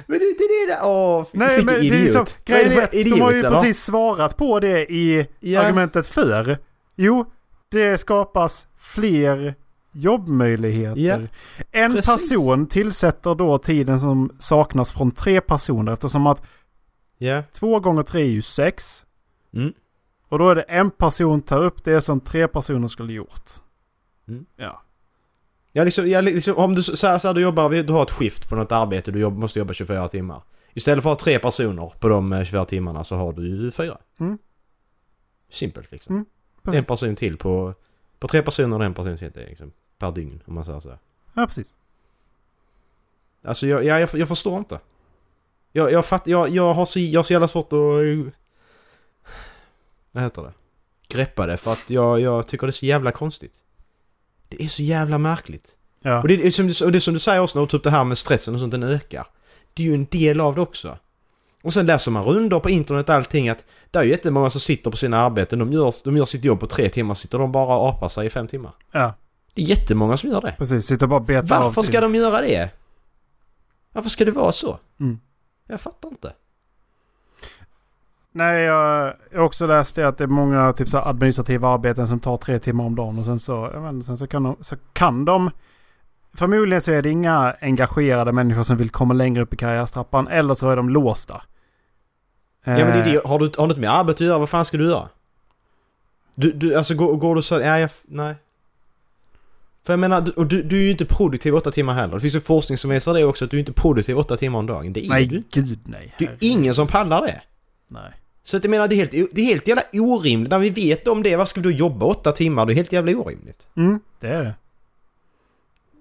Men 0.07 0.19
det 0.19 0.25
är 0.25 0.67
det 0.67 0.73
där... 0.73 0.79
Åh, 0.83 1.25
Nej 1.33 1.57
men 1.63 1.65
det 1.65 1.79
är 1.79 1.83
idiot. 1.83 2.27
så, 2.29 2.37
grejen 2.45 2.71
är, 2.71 2.83
att 2.83 2.91
de 2.91 2.97
idiot, 2.97 3.19
har 3.19 3.31
ju 3.31 3.39
eller? 3.39 3.49
precis 3.49 3.83
svarat 3.83 4.37
på 4.37 4.59
det 4.59 4.91
i 4.93 5.27
Ja. 5.39 5.61
argumentet 5.61 6.07
för. 6.07 6.57
Jo, 6.95 7.25
det 7.69 7.97
skapas 7.97 8.67
fler 8.77 9.55
jobbmöjligheter. 9.91 10.99
Ja, 11.01 11.19
en 11.71 11.93
precis. 11.95 12.11
person 12.29 12.67
tillsätter 12.67 13.35
då 13.35 13.57
tiden 13.57 13.99
som 13.99 14.35
saknas 14.39 14.91
från 14.91 15.11
tre 15.11 15.41
personer 15.41 15.91
eftersom 15.93 16.27
att 16.27 16.45
Ja. 17.17 17.43
två 17.51 17.79
gånger 17.79 18.01
tre 18.01 18.21
är 18.21 18.25
ju 18.25 18.41
sex. 18.41 19.05
Mm. 19.53 19.73
Och 20.29 20.39
då 20.39 20.49
är 20.49 20.55
det 20.55 20.61
en 20.61 20.91
person 20.91 21.41
tar 21.41 21.63
upp 21.63 21.83
det 21.83 22.01
som 22.01 22.19
tre 22.19 22.47
personer 22.47 22.87
skulle 22.87 23.13
gjort. 23.13 23.49
Mm. 24.27 24.45
Ja. 24.55 24.81
Ja, 25.71 25.83
liksom, 25.83 26.09
ja, 26.09 26.21
liksom, 26.21 26.55
om 26.57 26.75
du, 26.75 26.83
så 26.83 27.07
här, 27.07 27.19
så 27.19 27.27
här, 27.27 27.33
du 27.35 27.41
jobbar, 27.41 27.69
du 27.69 27.93
har 27.93 28.03
ett 28.03 28.11
skift 28.11 28.49
på 28.49 28.55
något 28.55 28.71
arbete, 28.71 29.11
du 29.11 29.19
jobb, 29.19 29.37
måste 29.37 29.59
jobba 29.59 29.73
24 29.73 30.07
timmar. 30.07 30.41
Istället 30.73 31.03
för 31.03 31.11
att 31.11 31.21
ha 31.21 31.25
tre 31.25 31.39
personer 31.39 31.93
på 31.99 32.07
de 32.07 32.33
eh, 32.33 32.43
24 32.43 32.65
timmarna 32.65 33.03
så 33.03 33.15
har 33.15 33.33
du 33.33 33.47
ju 33.47 33.71
fyra. 33.71 33.97
Mm. 34.19 34.37
Simpelt 35.49 35.91
liksom. 35.91 36.15
Mm, 36.65 36.77
en 36.77 36.83
person 36.85 37.15
till 37.15 37.37
på... 37.37 37.73
På 38.19 38.27
tre 38.27 38.41
personer 38.41 38.77
och 38.79 38.85
en 38.85 38.93
person 38.93 39.17
till 39.17 39.31
liksom, 39.35 39.71
per 39.97 40.11
dygn 40.11 40.43
om 40.45 40.53
man 40.53 40.65
säger 40.65 40.79
så. 40.79 40.97
Ja, 41.33 41.45
precis. 41.47 41.77
Alltså 43.43 43.67
jag, 43.67 43.85
jag, 43.85 44.01
jag, 44.01 44.09
jag 44.13 44.27
förstår 44.27 44.57
inte. 44.57 44.79
Jag, 45.71 45.91
jag, 45.91 46.05
fatt, 46.05 46.27
jag, 46.27 46.49
jag, 46.49 46.73
har 46.73 46.85
så, 46.85 46.99
jag 46.99 47.19
har 47.19 47.23
så 47.23 47.33
jävla 47.33 47.47
svårt 47.47 47.67
att... 47.67 47.73
eh, 47.73 48.31
Vad 50.11 50.23
heter 50.23 50.41
det? 50.41 50.53
Greppa 51.09 51.45
det 51.47 51.57
för 51.57 51.71
att 51.71 51.89
jag, 51.89 52.19
jag 52.19 52.47
tycker 52.47 52.67
det 52.67 52.69
är 52.69 52.71
så 52.71 52.85
jävla 52.85 53.11
konstigt. 53.11 53.63
Det 54.57 54.63
är 54.63 54.67
så 54.67 54.83
jävla 54.83 55.17
märkligt. 55.17 55.77
Ja. 56.01 56.21
Och 56.21 56.27
det 56.27 56.45
är 56.47 56.51
som 56.51 56.67
du, 56.67 56.85
och 56.85 56.91
det 56.91 56.97
är 56.97 56.99
som 56.99 57.13
du 57.13 57.19
säger 57.19 57.41
också 57.41 57.59
upp 57.59 57.83
det 57.83 57.89
här 57.89 58.03
med 58.03 58.17
stressen 58.17 58.53
och 58.53 58.59
sånt, 58.59 58.71
den 58.71 58.83
ökar. 58.83 59.25
Det 59.73 59.83
är 59.83 59.87
ju 59.87 59.93
en 59.93 60.05
del 60.05 60.41
av 60.41 60.55
det 60.55 60.61
också. 60.61 60.97
Och 61.63 61.73
sen 61.73 61.85
läser 61.85 62.11
man 62.11 62.23
rundor 62.23 62.59
på 62.59 62.69
internet 62.69 63.09
och 63.09 63.15
allting 63.15 63.49
att 63.49 63.65
det 63.91 63.99
är 63.99 64.03
ju 64.03 64.09
jättemånga 64.09 64.49
som 64.49 64.61
sitter 64.61 64.91
på 64.91 64.97
sina 64.97 65.17
arbeten. 65.17 65.59
De 65.59 65.73
gör, 65.73 65.93
de 66.03 66.17
gör 66.17 66.25
sitt 66.25 66.43
jobb 66.43 66.59
på 66.59 66.67
tre 66.67 66.89
timmar, 66.89 67.13
sitter 67.13 67.39
de 67.39 67.51
bara 67.51 67.77
och 67.77 67.89
apar 67.89 68.09
sig 68.09 68.27
i 68.27 68.29
fem 68.29 68.47
timmar. 68.47 68.71
Ja, 68.91 69.13
Det 69.53 69.61
är 69.61 69.65
jättemånga 69.65 70.17
som 70.17 70.29
gör 70.29 70.41
det. 70.41 70.55
precis. 70.57 70.85
Sitter 70.85 71.07
bara 71.07 71.19
och 71.19 71.25
betar 71.25 71.55
av 71.57 71.63
Varför 71.63 71.81
ska 71.81 71.91
tid. 71.91 72.01
de 72.01 72.15
göra 72.15 72.41
det? 72.41 72.69
Varför 73.93 74.09
ska 74.09 74.25
det 74.25 74.31
vara 74.31 74.51
så? 74.51 74.79
Mm. 74.99 75.19
Jag 75.67 75.81
fattar 75.81 76.09
inte. 76.09 76.33
Nej, 78.37 78.63
jag 78.63 79.13
har 79.33 79.43
också 79.43 79.67
läst 79.67 79.95
det 79.95 80.07
att 80.07 80.17
det 80.17 80.23
är 80.23 80.27
många 80.27 80.73
typ 80.73 80.89
så 80.89 80.97
administrativa 80.97 81.69
arbeten 81.69 82.07
som 82.07 82.19
tar 82.19 82.37
tre 82.37 82.59
timmar 82.59 82.83
om 82.83 82.95
dagen. 82.95 83.19
Och 83.19 83.25
sen 83.25 83.39
så, 83.39 83.89
inte, 83.89 84.05
sen 84.05 84.17
så, 84.17 84.27
kan 84.27 84.43
de, 84.43 84.57
så 84.61 84.75
kan 84.93 85.25
de... 85.25 85.51
Förmodligen 86.33 86.81
så 86.81 86.91
är 86.91 87.01
det 87.01 87.09
inga 87.09 87.55
engagerade 87.61 88.31
människor 88.31 88.63
som 88.63 88.77
vill 88.77 88.89
komma 88.89 89.13
längre 89.13 89.43
upp 89.43 89.53
i 89.53 89.57
karriärstrappan. 89.57 90.27
Eller 90.27 90.53
så 90.53 90.69
är 90.69 90.75
de 90.75 90.89
låsta. 90.89 91.41
Ja 92.63 92.71
men 92.73 92.87
det 92.87 92.93
är 92.93 93.07
Eh, 93.07 93.13
det. 93.13 93.27
Har 93.27 93.39
du, 93.39 93.51
har 93.57 93.67
du 93.67 93.71
inte 93.71 93.79
med 93.81 93.93
arbete 93.93 94.23
att 94.23 94.27
göra, 94.27 94.37
vad 94.39 94.49
fan 94.49 94.65
ska 94.65 94.77
du 94.77 94.89
göra? 94.89 95.09
Du, 96.35 96.51
du 96.51 96.75
alltså 96.75 96.95
går, 96.95 97.15
går 97.17 97.35
du 97.35 97.41
så... 97.41 97.55
Ja, 97.59 97.79
jag, 97.79 97.89
nej. 98.05 98.35
För 99.85 99.93
jag 99.93 99.99
menar, 99.99 100.39
och 100.39 100.47
du, 100.47 100.63
du 100.63 100.77
är 100.77 100.83
ju 100.83 100.91
inte 100.91 101.05
produktiv 101.05 101.55
åtta 101.55 101.71
timmar 101.71 101.93
heller. 101.93 102.13
Det 102.15 102.21
finns 102.21 102.35
ju 102.35 102.39
forskning 102.41 102.77
som 102.77 102.89
visar 102.91 103.13
det 103.13 103.23
också, 103.23 103.45
att 103.45 103.51
du 103.51 103.57
är 103.57 103.59
inte 103.59 103.73
produktiv 103.73 104.17
åtta 104.17 104.37
timmar 104.37 104.59
om 104.59 104.65
dagen. 104.65 104.93
Det 104.93 105.05
är 105.05 105.09
Nej, 105.09 105.25
du. 105.25 105.43
gud 105.51 105.79
nej. 105.83 106.15
Det 106.17 106.25
är 106.25 106.27
Herregud. 106.29 106.51
ingen 106.51 106.73
som 106.73 106.87
pallar 106.87 107.21
det. 107.21 107.41
Nej. 107.87 108.11
Så 108.47 108.57
att 108.57 108.63
jag 108.63 108.71
menar, 108.71 108.87
det 108.87 108.95
är 108.95 108.97
helt, 108.97 109.11
det 109.35 109.41
är 109.41 109.45
helt 109.45 109.67
jävla 109.67 109.83
orimligt. 109.93 110.51
När 110.51 110.59
vi 110.59 110.69
vet 110.69 111.07
om 111.07 111.23
det, 111.23 111.35
vad 111.35 111.47
ska 111.47 111.61
vi 111.61 111.63
då 111.63 111.77
jobba 111.77 112.05
åtta 112.05 112.31
timmar? 112.31 112.65
Det 112.65 112.73
är 112.73 112.75
helt 112.75 112.91
jävla 112.91 113.17
orimligt. 113.17 113.67
Mm, 113.75 113.99
det 114.19 114.27
är 114.27 114.43
det. 114.43 114.53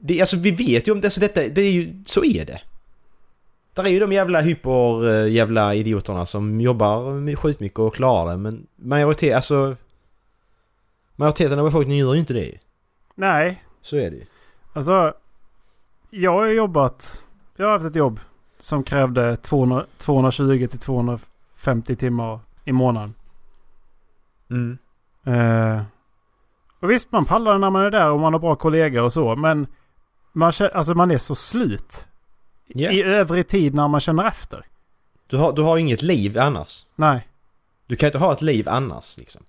Det, 0.00 0.20
alltså 0.20 0.36
vi 0.36 0.50
vet 0.50 0.88
ju 0.88 0.92
om 0.92 1.00
det, 1.00 1.10
så 1.10 1.20
detta, 1.20 1.40
det 1.40 1.60
är 1.60 1.72
ju, 1.72 2.02
så 2.06 2.24
är 2.24 2.44
det. 2.44 2.60
Där 3.74 3.84
är 3.84 3.88
ju 3.88 4.00
de 4.00 4.12
jävla 4.12 4.40
hyper 4.40 5.08
eh, 5.08 5.32
jävla 5.32 5.74
idioterna 5.74 6.26
som 6.26 6.60
jobbar 6.60 7.36
skitmycket 7.36 7.78
och 7.78 7.94
klarar 7.94 8.30
det, 8.30 8.36
men 8.36 8.66
majoritet, 8.76 9.36
alltså... 9.36 9.76
Majoriteten 11.16 11.58
av 11.58 11.64
befolkningen 11.64 12.06
gör 12.06 12.14
ju 12.14 12.20
inte 12.20 12.34
det. 12.34 12.58
Nej, 13.14 13.62
Så 13.82 13.96
är 13.96 14.10
det 14.10 14.16
ju. 14.16 14.24
alltså. 14.72 15.14
Jag 16.10 16.32
har 16.32 16.46
jobbat. 16.46 17.22
Jag 17.56 17.66
har 17.66 17.72
haft 17.72 17.86
ett 17.86 17.96
jobb 17.96 18.20
som 18.60 18.82
krävde 18.84 19.36
200, 19.36 19.86
220 19.98 20.66
till 20.70 20.78
250 20.78 21.35
timmar 21.99 22.40
i 22.64 22.73
månaden. 22.73 23.14
Mm. 24.50 24.78
Eh, 25.25 25.82
och 26.80 26.90
visst, 26.90 27.12
man 27.12 27.25
pallar 27.25 27.58
när 27.58 27.70
man 27.70 27.82
är 27.82 27.90
där 27.90 28.11
och 28.11 28.20
man 28.20 28.32
har 28.32 28.40
bra 28.40 28.56
kollegor 28.56 29.02
och 29.02 29.12
så. 29.12 29.37
Men 29.37 29.66
man, 30.32 30.52
alltså 30.75 30.94
man 30.94 31.11
är 31.11 31.18
så 31.18 31.35
slut. 31.35 32.08
Ja. 32.66 32.90
I 32.90 33.02
övrig 33.02 33.49
tid 33.49 33.75
när 33.75 33.88
man 33.88 34.00
känner 34.00 34.25
efter. 34.25 34.64
Du 35.26 35.37
har, 35.37 35.52
du 35.52 35.62
har 35.62 35.78
inget 35.78 36.02
liv 36.02 36.38
annars. 36.38 36.87
Nej, 36.96 37.28
Du 37.87 37.96
kan 37.96 38.06
inte 38.06 38.18
ha 38.18 38.32
ett 38.32 38.42
liv 38.42 38.68
annars 38.68 39.16
liksom. 39.18 39.42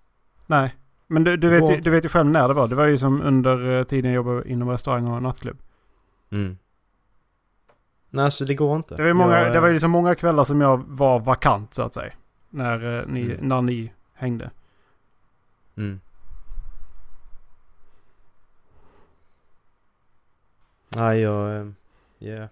nej. 0.46 0.76
Men 1.10 1.24
du, 1.24 1.38
du, 1.38 1.50
vet, 1.50 1.84
du 1.84 1.90
vet 1.90 2.06
ju 2.06 2.10
själv 2.10 2.26
när 2.30 2.48
det 2.48 2.54
var. 2.54 2.68
Det 2.68 2.76
var 2.76 2.86
ju 2.86 2.98
som 2.98 3.22
under 3.22 3.78
eh, 3.80 3.84
tiden 3.84 4.12
jag 4.12 4.16
jobbade 4.16 4.52
inom 4.52 4.70
restaurang 4.70 5.08
och 5.08 5.24
nattklubb. 5.24 5.58
Mm. 6.32 6.58
Nej, 8.10 8.26
alltså 8.26 8.46
det 8.46 8.56
går 8.56 8.76
inte. 8.76 8.96
Det 8.96 9.02
var 9.02 9.08
ju 9.08 9.14
många, 9.14 9.40
Jag, 9.40 9.54
det 9.54 9.60
var 9.60 9.68
ju 9.68 9.80
så 9.80 9.88
många 9.88 10.16
kvällar 10.16 10.44
som 10.44 10.62
jag 10.62 10.84
var 10.88 11.20
vakant 11.20 11.74
så 11.74 11.84
att 11.84 11.94
säga. 11.94 12.14
När, 12.50 13.00
eh, 13.00 13.06
ni, 13.08 13.22
Mm. 13.22 13.48
när 13.48 13.62
ni 13.62 13.92
hängde. 14.14 14.52
Mm. 15.78 16.00
Nej, 20.90 21.20
jag... 21.20 21.56
eh, 21.62 21.68
Ja. 22.20 22.48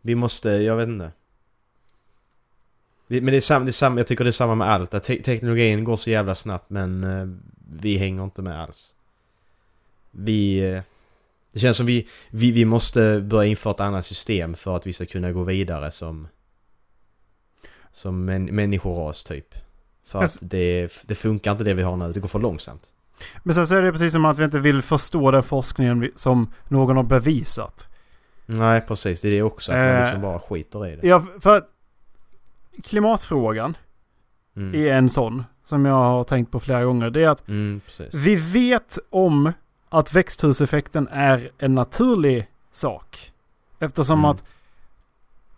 Vi 0.00 0.14
måste, 0.14 0.48
jag 0.50 0.76
vet 0.76 0.88
inte. 0.88 1.12
Men 3.06 3.26
det 3.26 3.36
är 3.36 3.40
samma, 3.40 3.64
det 3.64 3.70
är 3.70 3.72
samma, 3.72 3.96
jag 4.00 4.06
tycker 4.06 4.24
det 4.24 4.30
är 4.30 4.32
samma 4.32 4.54
med 4.54 4.68
allt. 4.68 4.94
Att 4.94 5.02
te 5.02 5.22
teknologin 5.22 5.84
går 5.84 5.96
så 5.96 6.10
jävla 6.10 6.34
snabbt 6.34 6.70
men 6.70 7.04
eh, 7.04 7.26
vi 7.80 7.96
hänger 7.98 8.24
inte 8.24 8.42
med 8.42 8.60
alls. 8.62 8.94
Vi... 10.10 10.60
Det 11.56 11.60
känns 11.60 11.76
som 11.76 11.86
vi, 11.86 12.08
vi, 12.30 12.50
vi 12.50 12.64
måste 12.64 13.20
börja 13.20 13.48
införa 13.50 13.70
ett 13.70 13.80
annat 13.80 14.06
system 14.06 14.54
för 14.54 14.76
att 14.76 14.86
vi 14.86 14.92
ska 14.92 15.06
kunna 15.06 15.32
gå 15.32 15.42
vidare 15.42 15.90
som... 15.90 16.28
Som 17.92 18.24
män, 18.24 18.44
människoras 18.44 19.24
typ. 19.24 19.54
För 20.06 20.22
att 20.22 20.38
det, 20.40 20.88
det 21.06 21.14
funkar 21.14 21.52
inte 21.52 21.64
det 21.64 21.74
vi 21.74 21.82
har 21.82 21.96
nu, 21.96 22.12
det 22.12 22.20
går 22.20 22.28
för 22.28 22.38
långsamt. 22.38 22.82
Men 23.42 23.54
sen 23.54 23.66
så 23.66 23.74
är 23.74 23.82
det 23.82 23.92
precis 23.92 24.12
som 24.12 24.24
att 24.24 24.38
vi 24.38 24.44
inte 24.44 24.58
vill 24.58 24.82
förstå 24.82 25.30
den 25.30 25.42
forskningen 25.42 26.10
som 26.14 26.52
någon 26.68 26.96
har 26.96 27.04
bevisat. 27.04 27.86
Nej 28.46 28.80
precis, 28.80 29.20
det 29.20 29.28
är 29.28 29.32
det 29.32 29.42
också. 29.42 29.72
Att 29.72 29.78
man 29.78 29.88
Eh, 29.88 30.00
liksom 30.00 30.20
bara 30.20 30.38
skiter 30.38 30.86
i 30.86 30.96
det. 30.96 31.06
Ja, 31.08 31.26
för 31.40 31.56
att 31.58 31.68
klimatfrågan 32.84 33.76
Mm. 34.56 34.74
är 34.74 34.92
en 34.94 35.08
sån 35.10 35.44
som 35.64 35.84
jag 35.84 35.94
har 35.94 36.24
tänkt 36.24 36.50
på 36.52 36.60
flera 36.60 36.84
gånger. 36.84 37.10
Det 37.10 37.22
är 37.24 37.28
att 37.28 37.48
Mm, 37.48 37.80
vi 38.12 38.36
vet 38.36 38.98
om 39.10 39.52
att 39.98 40.12
växthuseffekten 40.12 41.08
är 41.10 41.50
en 41.58 41.74
naturlig 41.74 42.48
sak. 42.72 43.32
Eftersom 43.78 44.18
Mm. 44.18 44.30
att 44.30 44.44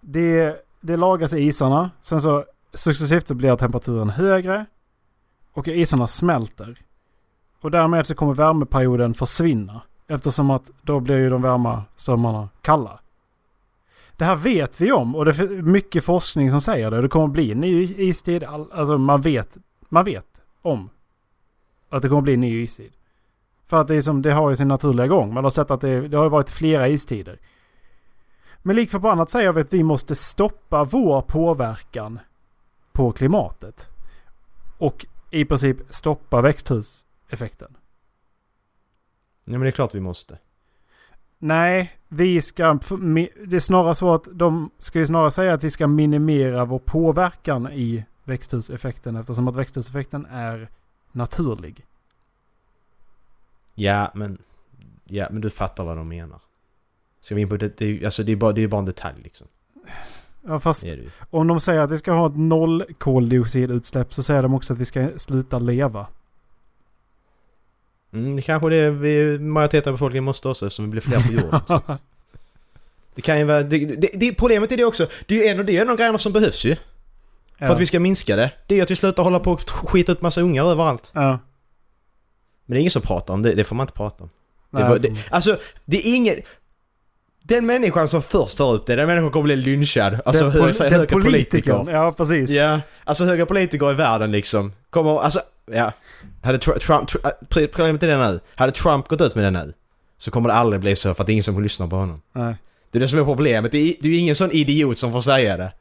det, 0.01 0.57
det 0.81 0.97
lagas 0.97 1.33
i 1.33 1.39
isarna. 1.39 1.91
Sen 2.01 2.21
så 2.21 2.45
successivt 2.75 3.29
så 3.29 3.35
blir 3.35 3.57
temperaturen 3.57 4.11
högre. 4.11 4.67
Och 5.53 5.69
isarna 5.69 6.07
smälter. 6.07 6.79
Och 7.61 7.71
därmed 7.71 8.07
så 8.07 8.15
kommer 8.15 8.35
värmeperioden 8.35 9.15
försvinna. 9.15 9.81
Eftersom 10.07 10.51
att 10.51 10.71
då 10.83 11.01
blir 11.01 11.19
ju 11.19 11.31
de 11.31 11.43
varma 11.43 11.85
strömmarna 11.97 12.49
kalla. 12.63 13.01
Det 14.17 14.25
här 14.25 14.37
vet 14.37 14.81
vi 14.81 14.93
om 14.93 15.15
och 15.17 15.25
det 15.25 15.31
är 15.39 15.63
mycket 15.63 16.05
forskning 16.05 16.51
som 16.51 16.61
säger 16.61 16.91
det. 16.91 17.03
Det 17.03 17.09
kommer 17.09 17.29
bli 17.29 17.53
en 17.53 17.61
ny 17.61 17.95
istid. 17.97 18.45
All- 18.45 18.73
Alltså 18.73 18.99
man 18.99 19.21
vet, 19.21 19.57
man 19.89 20.05
vet 20.05 20.27
om 20.63 20.91
att 21.91 22.03
det 22.03 22.09
kommer 22.09 22.23
bli 22.23 22.35
en 22.35 22.41
ny 22.41 22.63
istid. 22.63 22.93
För 23.69 23.81
att 23.81 23.89
det, 23.89 23.95
är 23.95 24.01
som, 24.01 24.23
det 24.23 24.33
har 24.33 24.51
ju 24.51 24.57
sin 24.57 24.69
naturliga 24.69 25.07
gång. 25.07 25.35
Man 25.35 25.45
har 25.45 25.51
sett 25.51 25.71
att 25.71 25.81
det, 25.81 26.09
det 26.09 26.17
har 26.17 26.29
varit 26.29 26.51
flera 26.51 26.89
istider. 26.89 27.39
Men 28.63 28.77
lik 28.77 28.91
förbannat 28.91 29.31
säger 29.31 29.53
vi 29.53 29.61
att 29.61 29.73
vi 29.73 29.83
måste 29.83 30.15
stoppa 30.15 30.85
vår 30.85 31.23
påverkan 31.23 32.19
på 32.93 33.13
klimatet. 33.13 33.91
Och 34.79 35.07
i 35.31 35.45
princip 35.45 35.77
stoppa 35.91 36.41
växthuseffekten. 36.41 37.77
Ja 39.45 39.53
men 39.53 39.61
det 39.61 39.69
är 39.69 39.73
klart 39.73 39.95
vi 39.95 40.01
måste. 40.01 40.39
Nej, 41.39 41.93
vi 42.09 42.41
ska... 42.41 42.65
Det 43.47 43.57
är 43.57 43.61
snarare 43.61 43.95
så 43.95 44.15
att 44.15 44.29
de 44.33 44.71
ska 44.79 44.99
ju 44.99 45.07
snarare 45.07 45.31
säga 45.31 45.55
att 45.55 45.65
vi 45.65 45.71
ska 45.71 45.87
minimera 45.87 46.65
vår 46.65 46.79
påverkan 46.79 47.73
i 47.73 48.05
växthuseffekten 48.25 49.17
eftersom 49.17 49.49
att 49.49 49.57
växthuseffekten 49.57 50.27
är 50.27 50.69
naturlig. 51.13 51.85
Ja 53.79 54.11
men... 54.15 54.39
Ja 55.05 55.27
men 55.31 55.41
du 55.41 55.51
fattar 55.51 55.85
vad 55.85 55.97
de 55.97 56.09
menar. 56.09 56.41
Ska 57.21 57.35
vi 57.35 57.41
in 57.41 57.49
på 57.49 57.57
det? 57.57 57.79
det 57.79 57.85
är, 57.87 58.05
alltså 58.05 58.23
det 58.23 58.33
är 58.33 58.37
bara, 58.37 58.53
det 58.53 58.63
är 58.63 58.69
bara 58.69 58.79
en 58.79 58.85
detalj 58.85 59.17
liksom. 59.23 59.47
Ja, 60.47 60.61
fast 60.61 60.85
om 61.31 61.47
de 61.47 61.61
säger 61.61 61.81
att 61.81 61.91
vi 61.91 61.99
ska 61.99 62.13
ha 62.13 62.27
ett 62.27 62.37
noll 62.37 62.85
koldioxidutsläpp 62.99 64.15
så 64.15 64.23
säger 64.23 64.43
de 64.43 64.55
också 64.55 64.73
att 64.73 64.79
vi 64.79 64.85
ska 64.85 65.09
sluta 65.17 65.59
leva. 65.59 66.07
Mm, 68.13 68.37
det 68.37 68.43
kanske 68.43 68.69
det 68.69 68.91
vi, 68.91 69.39
majoriteten 69.39 69.91
av 69.91 69.95
befolkningen 69.95 70.25
måste 70.25 70.49
också 70.49 70.67
eftersom 70.67 70.85
vi 70.85 70.91
blir 70.91 71.01
fler 71.01 71.21
på 71.21 71.33
jorden. 71.33 71.61
det 73.15 73.23
kan 73.23 73.39
ju 73.39 73.45
vara... 73.45 73.63
Det, 73.63 73.79
det, 73.87 74.11
det, 74.15 74.35
problemet 74.35 74.73
är 74.73 74.77
det 74.77 74.85
också. 74.85 75.07
Det 75.27 75.35
är 75.35 75.55
ju 75.55 75.61
en, 75.61 75.67
det 75.67 75.77
är 75.77 75.83
en 75.83 75.91
av 75.91 75.97
grejerna 75.97 76.19
som 76.19 76.33
behövs 76.33 76.65
ju. 76.65 76.77
För 76.77 77.67
Ja. 77.67 77.73
att 77.73 77.81
vi 77.81 77.87
ska 77.87 78.01
minska 78.01 78.37
det. 78.37 78.53
Det 78.67 78.79
är 78.79 78.83
att 78.83 78.91
vi 78.91 78.97
slutar 78.97 79.23
hålla 79.23 79.41
på 79.41 79.53
och 79.53 79.61
skita 79.71 80.13
ut 80.13 80.23
massa 80.23 80.41
ungar 80.41 80.65
överallt. 80.65 81.11
Ja. 81.15 81.39
Men 82.69 82.75
det 82.75 82.79
är 82.79 82.81
ingen 82.81 82.91
som 82.91 83.03
pratar 83.03 83.35
om 83.35 83.43
det. 83.43 83.55
Det 83.55 83.65
får 83.65 83.77
man 83.77 83.85
inte 83.85 83.93
prata 83.95 84.25
om. 84.25 84.31
Det 84.71 84.83
var, 84.89 84.99
det, 84.99 85.11
alltså, 85.31 85.59
det 85.85 85.97
är 85.97 86.17
ingen... 86.17 86.37
Den 87.43 87.67
människan 87.67 88.09
som 88.09 88.23
först 88.23 88.59
tar 88.59 88.73
upp 88.75 88.87
det, 88.87 88.97
den 88.97 89.07
människan 89.07 89.31
kommer 89.31 89.43
bli 89.45 89.57
lynchad. 89.57 90.21
Alltså 90.25 90.51
den, 90.51 90.75
säg 90.75 90.91
den 90.91 91.01
höga 91.01 91.13
politiker. 91.13 91.85
Ja, 91.91 92.13
precis. 92.17 92.51
Ja, 92.51 92.81
alltså 93.05 93.25
höga 93.25 93.47
politiker 93.47 93.91
i 93.91 93.95
världen 93.95 94.33
liksom. 94.33 94.73
Kommer, 94.91 95.19
alltså, 95.19 95.41
ja. 95.73 95.93
Hade 96.43 96.59
Tr- 96.59 96.79
Trump, 96.79 97.11
Tr- 97.11 97.63
äh, 97.63 97.67
problemet 97.67 98.03
är 98.03 98.09
det 98.09 98.19
nu. 98.31 98.41
Hade 98.55 98.73
Trump 98.73 99.09
gått 99.09 99.21
ut 99.21 99.35
med 99.35 99.45
det 99.45 99.51
nu. 99.51 99.73
Så 100.19 100.31
kommer 100.31 100.49
det 100.49 100.55
aldrig 100.55 100.81
bli 100.81 100.97
så 100.97 101.15
för 101.15 101.23
att 101.23 101.27
det 101.27 101.31
är 101.31 101.35
ingen 101.35 101.45
som 101.45 101.63
lyssnar 101.63 101.87
på 101.87 101.97
honom. 101.97 102.21
Nej. 102.33 102.55
Det 102.91 102.99
är 102.99 103.01
det 103.01 103.09
som 103.09 103.19
är 103.19 103.25
problemet. 103.25 103.73
Det 103.73 103.79
är, 103.79 103.95
det 104.01 104.09
är 104.09 104.19
ingen 104.19 104.35
sån 104.35 104.51
idiot 104.51 104.99
som 104.99 105.13
får 105.13 105.21
säga 105.21 105.57
det. 105.57 105.73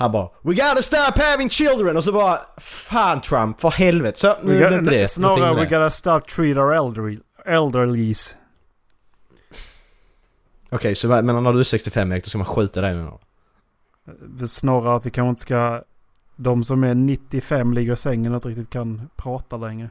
Han 0.00 0.12
bara 0.12 0.28
We 0.42 0.54
gotta 0.54 0.82
stop 0.82 1.20
having 1.22 1.50
children! 1.50 1.96
Och 1.96 2.04
så 2.04 2.12
bara 2.12 2.38
Fan 2.58 3.20
Trump, 3.20 3.60
för 3.60 3.70
helvete. 3.70 4.18
Så 4.20 4.36
nu 4.42 4.64
är 4.64 4.70
det 4.70 4.76
inte 4.76 4.90
det. 4.90 5.08
snarare 5.08 5.54
we 5.54 5.64
gotta 5.64 5.90
stop 5.90 6.20
treat 6.20 6.56
our 6.56 6.72
elderly, 6.74 7.18
elderlies. 7.46 8.36
Okej, 10.70 10.94
så 10.94 11.08
vad- 11.08 11.24
men 11.24 11.42
när 11.42 11.52
du 11.52 11.60
är 11.60 11.64
65 11.64 12.12
Erik, 12.12 12.24
då 12.24 12.28
ska 12.28 12.38
man 12.38 12.46
skjuta 12.46 12.80
dig 12.80 12.94
menar 12.94 13.18
du? 14.38 14.46
Snarare 14.46 14.96
att 14.96 15.06
vi 15.06 15.10
kanske 15.10 15.28
inte 15.30 15.42
ska... 15.42 15.82
De 16.36 16.64
som 16.64 16.84
är 16.84 16.94
95 16.94 17.74
ligger 17.74 17.92
i 17.92 17.96
sängen 17.96 18.32
och 18.32 18.36
inte 18.36 18.48
riktigt 18.48 18.70
kan 18.70 19.10
prata 19.16 19.56
längre. 19.56 19.90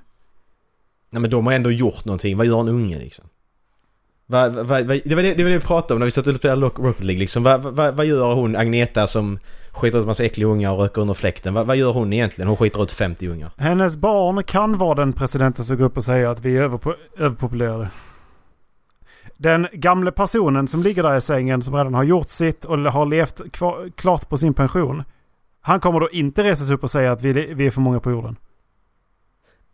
Nej 1.09 1.21
men 1.21 1.29
de 1.31 1.45
har 1.45 1.53
ändå 1.53 1.71
gjort 1.71 2.05
någonting. 2.05 2.37
Vad 2.37 2.45
gör 2.45 2.59
en 2.59 2.67
unge 2.67 2.99
liksom? 2.99 3.25
Va, 4.25 4.49
va, 4.49 4.63
va, 4.63 4.81
det, 4.81 4.85
var 5.15 5.21
det, 5.23 5.33
det 5.33 5.43
var 5.43 5.49
det 5.51 5.57
vi 5.57 5.59
pratade 5.59 5.93
om 5.93 5.99
när 5.99 6.05
vi 6.05 6.11
satt 6.11 6.27
och 6.27 6.35
spelade 6.35 6.61
Rock- 6.61 6.79
Rocket 6.79 7.03
League 7.03 7.19
liksom. 7.19 7.43
Vad 7.43 7.61
va, 7.61 7.91
vad 7.91 8.05
gör 8.05 8.33
hon 8.33 8.55
Agneta 8.55 9.07
som 9.07 9.39
skiter 9.71 9.99
ut 9.99 10.05
massa 10.05 10.23
äckliga 10.23 10.47
ungar 10.47 10.71
och 10.71 10.79
röker 10.79 11.01
under 11.01 11.13
fläkten? 11.13 11.53
Vad 11.53 11.67
vad 11.67 11.77
gör 11.77 11.91
hon 11.93 12.13
egentligen? 12.13 12.47
Hon 12.47 12.57
skiter 12.57 12.83
ut 12.83 12.91
50 12.91 13.27
ungar. 13.27 13.51
Hennes 13.57 13.95
barn 13.95 14.43
kan 14.43 14.77
vara 14.77 14.95
den 14.95 15.13
presidenten 15.13 15.65
som 15.65 15.77
går 15.77 15.85
upp 15.85 15.97
och 15.97 16.03
säger 16.03 16.27
att 16.27 16.45
vi 16.45 16.57
är 16.57 16.67
överpo- 16.67 16.95
överpopulerade. 17.17 17.89
Den 19.37 19.67
gamle 19.73 20.11
personen 20.11 20.67
som 20.67 20.83
ligger 20.83 21.03
där 21.03 21.17
i 21.17 21.21
sängen 21.21 21.63
som 21.63 21.75
redan 21.75 21.93
har 21.93 22.03
gjort 22.03 22.29
sitt 22.29 22.65
och 22.65 22.77
har 22.77 23.05
levt 23.05 23.41
klart 23.95 24.29
på 24.29 24.37
sin 24.37 24.53
pension. 24.53 25.03
Han 25.61 25.79
kommer 25.79 25.99
då 25.99 26.09
inte 26.09 26.43
resa 26.43 26.65
sig 26.65 26.75
upp 26.75 26.83
och 26.83 26.91
säga 26.91 27.11
att 27.11 27.21
vi, 27.21 27.53
vi 27.53 27.67
är 27.67 27.71
för 27.71 27.81
många 27.81 27.99
på 27.99 28.11
jorden. 28.11 28.35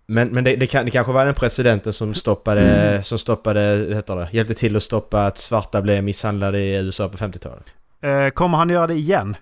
Men, 0.08 0.28
men 0.28 0.44
det, 0.44 0.56
det, 0.56 0.68
kan, 0.68 0.86
det 0.86 0.92
kanske 0.92 1.14
var 1.14 1.26
den 1.26 1.36
presidenten 1.36 1.94
som 1.94 2.14
stoppade, 2.14 3.04
som 3.04 3.18
stoppade, 3.18 3.60
heter 3.96 4.16
det, 4.16 4.30
hjälpte 4.32 4.54
till 4.54 4.76
att 4.76 4.84
stoppa 4.84 5.26
att 5.26 5.38
svarta 5.38 5.82
blev 5.82 6.04
misshandlade 6.04 6.60
i 6.60 6.78
USA 6.78 7.10
på 7.10 7.18
50-talet. 7.18 7.66
Eh, 8.02 8.30
kommer 8.30 8.58
han 8.58 8.70
göra 8.70 8.88
det 8.88 8.94
igen? 8.94 9.36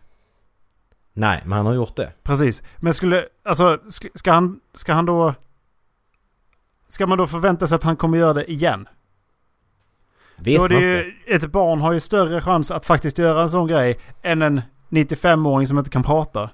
Nej, 1.14 1.42
men 1.46 1.58
han 1.58 1.66
har 1.66 1.74
gjort 1.74 1.96
det. 1.96 2.12
Precis. 2.24 2.64
Men 2.78 2.94
skulle, 2.94 3.26
alltså, 3.46 3.80
ska, 4.14 4.32
han, 4.32 4.60
ska 4.74 4.94
han 4.94 5.06
då... 5.06 5.34
Ska 6.88 7.08
man 7.08 7.18
då 7.18 7.28
förvänta 7.28 7.68
sig 7.68 7.76
att 7.76 7.84
han 7.84 7.96
kommer 7.96 8.18
göra 8.18 8.34
det 8.34 8.52
igen? 8.52 8.88
Vet 10.38 10.58
då 10.58 10.64
är 10.66 10.70
det 10.70 10.80
ju, 10.80 11.14
ett 11.28 11.46
barn 11.52 11.82
har 11.82 11.94
ju 11.94 12.00
större 12.00 12.42
chans 12.42 12.72
att 12.72 12.86
faktiskt 12.86 13.18
göra 13.18 13.42
en 13.42 13.50
sån 13.50 13.68
grej 13.68 14.00
än 14.22 14.42
en 14.42 14.62
95-åring 14.90 15.68
som 15.68 15.78
inte 15.78 15.90
kan 15.90 16.04
prata. 16.04 16.50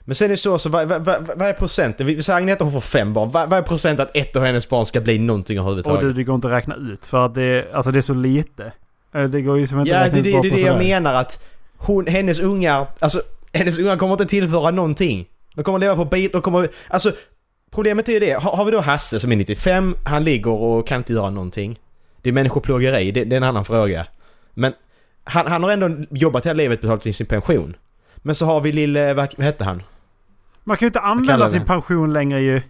Men 0.00 0.14
sen 0.14 0.24
är 0.24 0.28
det 0.28 0.36
så, 0.36 0.58
så 0.58 0.68
vad, 0.68 0.88
vad, 0.88 1.04
vad, 1.04 1.30
vad 1.36 1.48
är 1.48 1.52
procenten? 1.52 2.06
Vi 2.06 2.22
säger 2.22 2.36
Agneta 2.36 2.64
hon 2.64 2.72
får 2.72 2.80
fem 2.80 3.12
barn. 3.12 3.30
Vad, 3.30 3.50
vad 3.50 3.58
är 3.58 3.62
procent 3.62 4.00
att 4.00 4.16
ett 4.16 4.36
av 4.36 4.42
hennes 4.42 4.68
barn 4.68 4.86
ska 4.86 5.00
bli 5.00 5.18
någonting 5.18 5.58
Och 5.58 5.62
överhuvudtaget? 5.64 6.00
du, 6.00 6.12
det 6.12 6.24
går 6.24 6.34
inte 6.34 6.46
att 6.46 6.52
räkna 6.52 6.74
ut 6.74 7.06
för 7.06 7.26
att 7.26 7.34
det, 7.34 7.72
alltså 7.72 7.90
det 7.90 7.98
är 7.98 8.02
så 8.02 8.14
lite. 8.14 8.72
Eh, 9.14 9.24
Det 9.24 9.42
går 9.42 9.58
ju 9.58 9.66
som 9.66 9.78
inte 9.80 9.90
Ja, 9.90 9.96
att 9.96 10.12
det, 10.12 10.18
räkna 10.18 10.22
det, 10.22 10.28
ut 10.36 10.42
det 10.42 10.50
bara 10.50 10.58
är 10.58 10.62
det 10.62 10.66
jag 10.66 10.78
menar 10.78 11.14
att 11.14 11.44
hon, 11.86 12.06
hennes 12.06 12.40
ungar, 12.40 12.86
alltså 12.98 13.22
hennes 13.52 13.78
ungar 13.78 13.96
kommer 13.96 14.12
inte 14.12 14.26
tillföra 14.26 14.70
någonting. 14.70 15.26
De 15.54 15.64
kommer 15.64 15.78
leva 15.78 15.96
på 15.96 16.04
bit, 16.04 16.32
de 16.32 16.42
kommer, 16.42 16.68
alltså 16.88 17.12
problemet 17.70 18.08
är 18.08 18.12
ju 18.12 18.20
det, 18.20 18.32
har, 18.32 18.56
har 18.56 18.64
vi 18.64 18.70
då 18.70 18.80
Hasse 18.80 19.20
som 19.20 19.32
är 19.32 19.36
95, 19.36 19.96
han 20.04 20.24
ligger 20.24 20.50
och 20.50 20.86
kan 20.86 20.98
inte 20.98 21.12
göra 21.12 21.30
någonting. 21.30 21.78
Det 22.22 22.28
är 22.28 22.32
människoplågeri, 22.32 23.10
det, 23.10 23.24
det 23.24 23.34
är 23.34 23.36
en 23.36 23.42
annan 23.42 23.64
fråga. 23.64 24.06
Men 24.54 24.72
han, 25.24 25.46
han 25.46 25.62
har 25.62 25.70
ändå 25.70 26.04
jobbat 26.10 26.46
hela 26.46 26.54
livet 26.56 26.80
betalat 26.80 27.06
in 27.06 27.14
sin 27.14 27.26
pension. 27.26 27.76
Men 28.16 28.34
så 28.34 28.46
har 28.46 28.60
vi 28.60 28.72
lille, 28.72 29.14
vad, 29.14 29.34
vad 29.36 29.44
hette 29.46 29.64
han? 29.64 29.82
Man 30.64 30.76
kan 30.76 30.86
ju 30.86 30.88
inte 30.88 31.00
använda 31.00 31.48
sin 31.48 31.64
pension 31.64 32.12
längre 32.12 32.40
ju. 32.40 32.62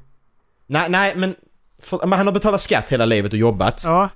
Nej, 0.67 0.91
nej 0.91 1.13
men, 1.17 1.35
för, 1.79 2.07
men 2.07 2.13
han 2.13 2.27
har 2.27 2.35
betalat 2.35 2.61
skatt 2.61 2.93
hela 2.93 3.05
livet 3.05 3.33
och 3.33 3.39
jobbat. 3.39 3.83
Ja. 3.85 4.09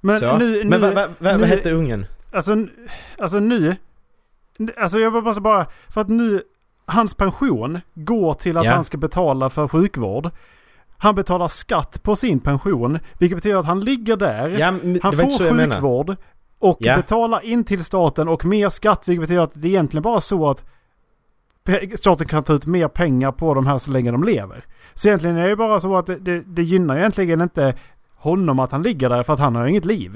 Men 0.00 0.20
så. 0.20 0.36
nu, 0.36 0.64
nu, 0.64 0.64
men 0.64 0.80
vad, 0.80 0.94
vad, 0.94 1.10
vad, 1.18 1.32
nu- 1.32 1.38
vad 1.40 1.48
hette 1.48 1.70
ungen? 1.70 2.06
Alltså, 2.32 2.66
alltså 3.18 3.40
nu... 3.40 3.76
Alltså 4.76 4.98
jag 4.98 5.24
måste 5.24 5.40
bara... 5.40 5.66
För 5.88 6.00
att 6.00 6.08
nu... 6.08 6.42
Hans 6.86 7.14
pension 7.14 7.80
går 7.94 8.34
till 8.34 8.56
att 8.56 8.64
Ja. 8.64 8.72
han 8.74 8.84
ska 8.84 8.98
betala 8.98 9.50
för 9.50 9.68
sjukvård. 9.68 10.30
Han 10.98 11.14
betalar 11.14 11.48
skatt 11.48 12.02
på 12.02 12.16
sin 12.16 12.40
pension. 12.40 12.98
Vilket 13.18 13.36
betyder 13.38 13.56
att 13.58 13.66
han 13.66 13.80
ligger 13.80 14.16
där. 14.16 14.48
Ja, 14.48 14.66
han 15.02 15.12
får 15.12 15.56
sjukvård. 15.56 16.16
Och 16.58 16.76
Ja. 16.80 16.96
betalar 16.96 17.44
in 17.44 17.64
till 17.64 17.84
staten 17.84 18.28
och 18.28 18.44
mer 18.44 18.68
skatt. 18.68 19.08
Vilket 19.08 19.20
betyder 19.20 19.42
att 19.42 19.50
det 19.54 19.66
är 19.66 19.70
egentligen 19.70 20.02
bara 20.02 20.20
så 20.20 20.50
att 20.50 20.64
staten 21.94 22.26
kan 22.26 22.44
ta 22.44 22.52
ut 22.52 22.66
mer 22.66 22.88
pengar 22.88 23.32
på 23.32 23.54
de 23.54 23.66
här 23.66 23.78
så 23.78 23.90
länge 23.90 24.10
de 24.10 24.24
lever. 24.24 24.64
Så 24.94 25.08
egentligen 25.08 25.36
är 25.36 25.48
det 25.48 25.56
bara 25.56 25.80
så 25.80 25.96
att 25.96 26.06
det, 26.06 26.16
det, 26.18 26.40
det 26.46 26.62
gynnar 26.62 26.96
egentligen 26.98 27.40
inte 27.40 27.74
honom 28.16 28.60
att 28.60 28.72
han 28.72 28.82
ligger 28.82 29.08
där 29.08 29.22
för 29.22 29.32
att 29.32 29.38
han 29.40 29.54
har 29.56 29.66
inget 29.66 29.84
liv. 29.84 30.12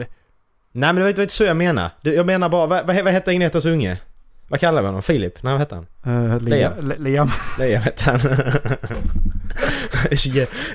Nej 0.73 0.89
men 0.93 0.95
det 0.97 1.03
var 1.03 1.09
inte, 1.09 1.29
så 1.29 1.45
jag 1.45 1.57
menar. 1.57 1.91
Jag 2.03 2.27
menar 2.27 2.49
bara, 2.49 2.67
vad, 2.67 2.87
vad, 2.87 2.97
vad 3.05 3.13
hette 3.13 3.31
Agnetas 3.31 3.65
unge? 3.65 4.01
Vad 4.49 4.61
kallar 4.61 4.83
vi 4.83 4.87
honom? 4.87 5.03
Filip? 5.03 5.43
Nej 5.43 5.53
vad 5.53 5.61
hette 5.61 5.75
han? 5.75 5.87
Uh, 6.15 6.41
Liam. 6.41 6.73
Liam. 6.81 7.05
Liam. 7.05 7.29
Jag 7.59 7.81
vet 7.81 8.03
han. 8.03 8.21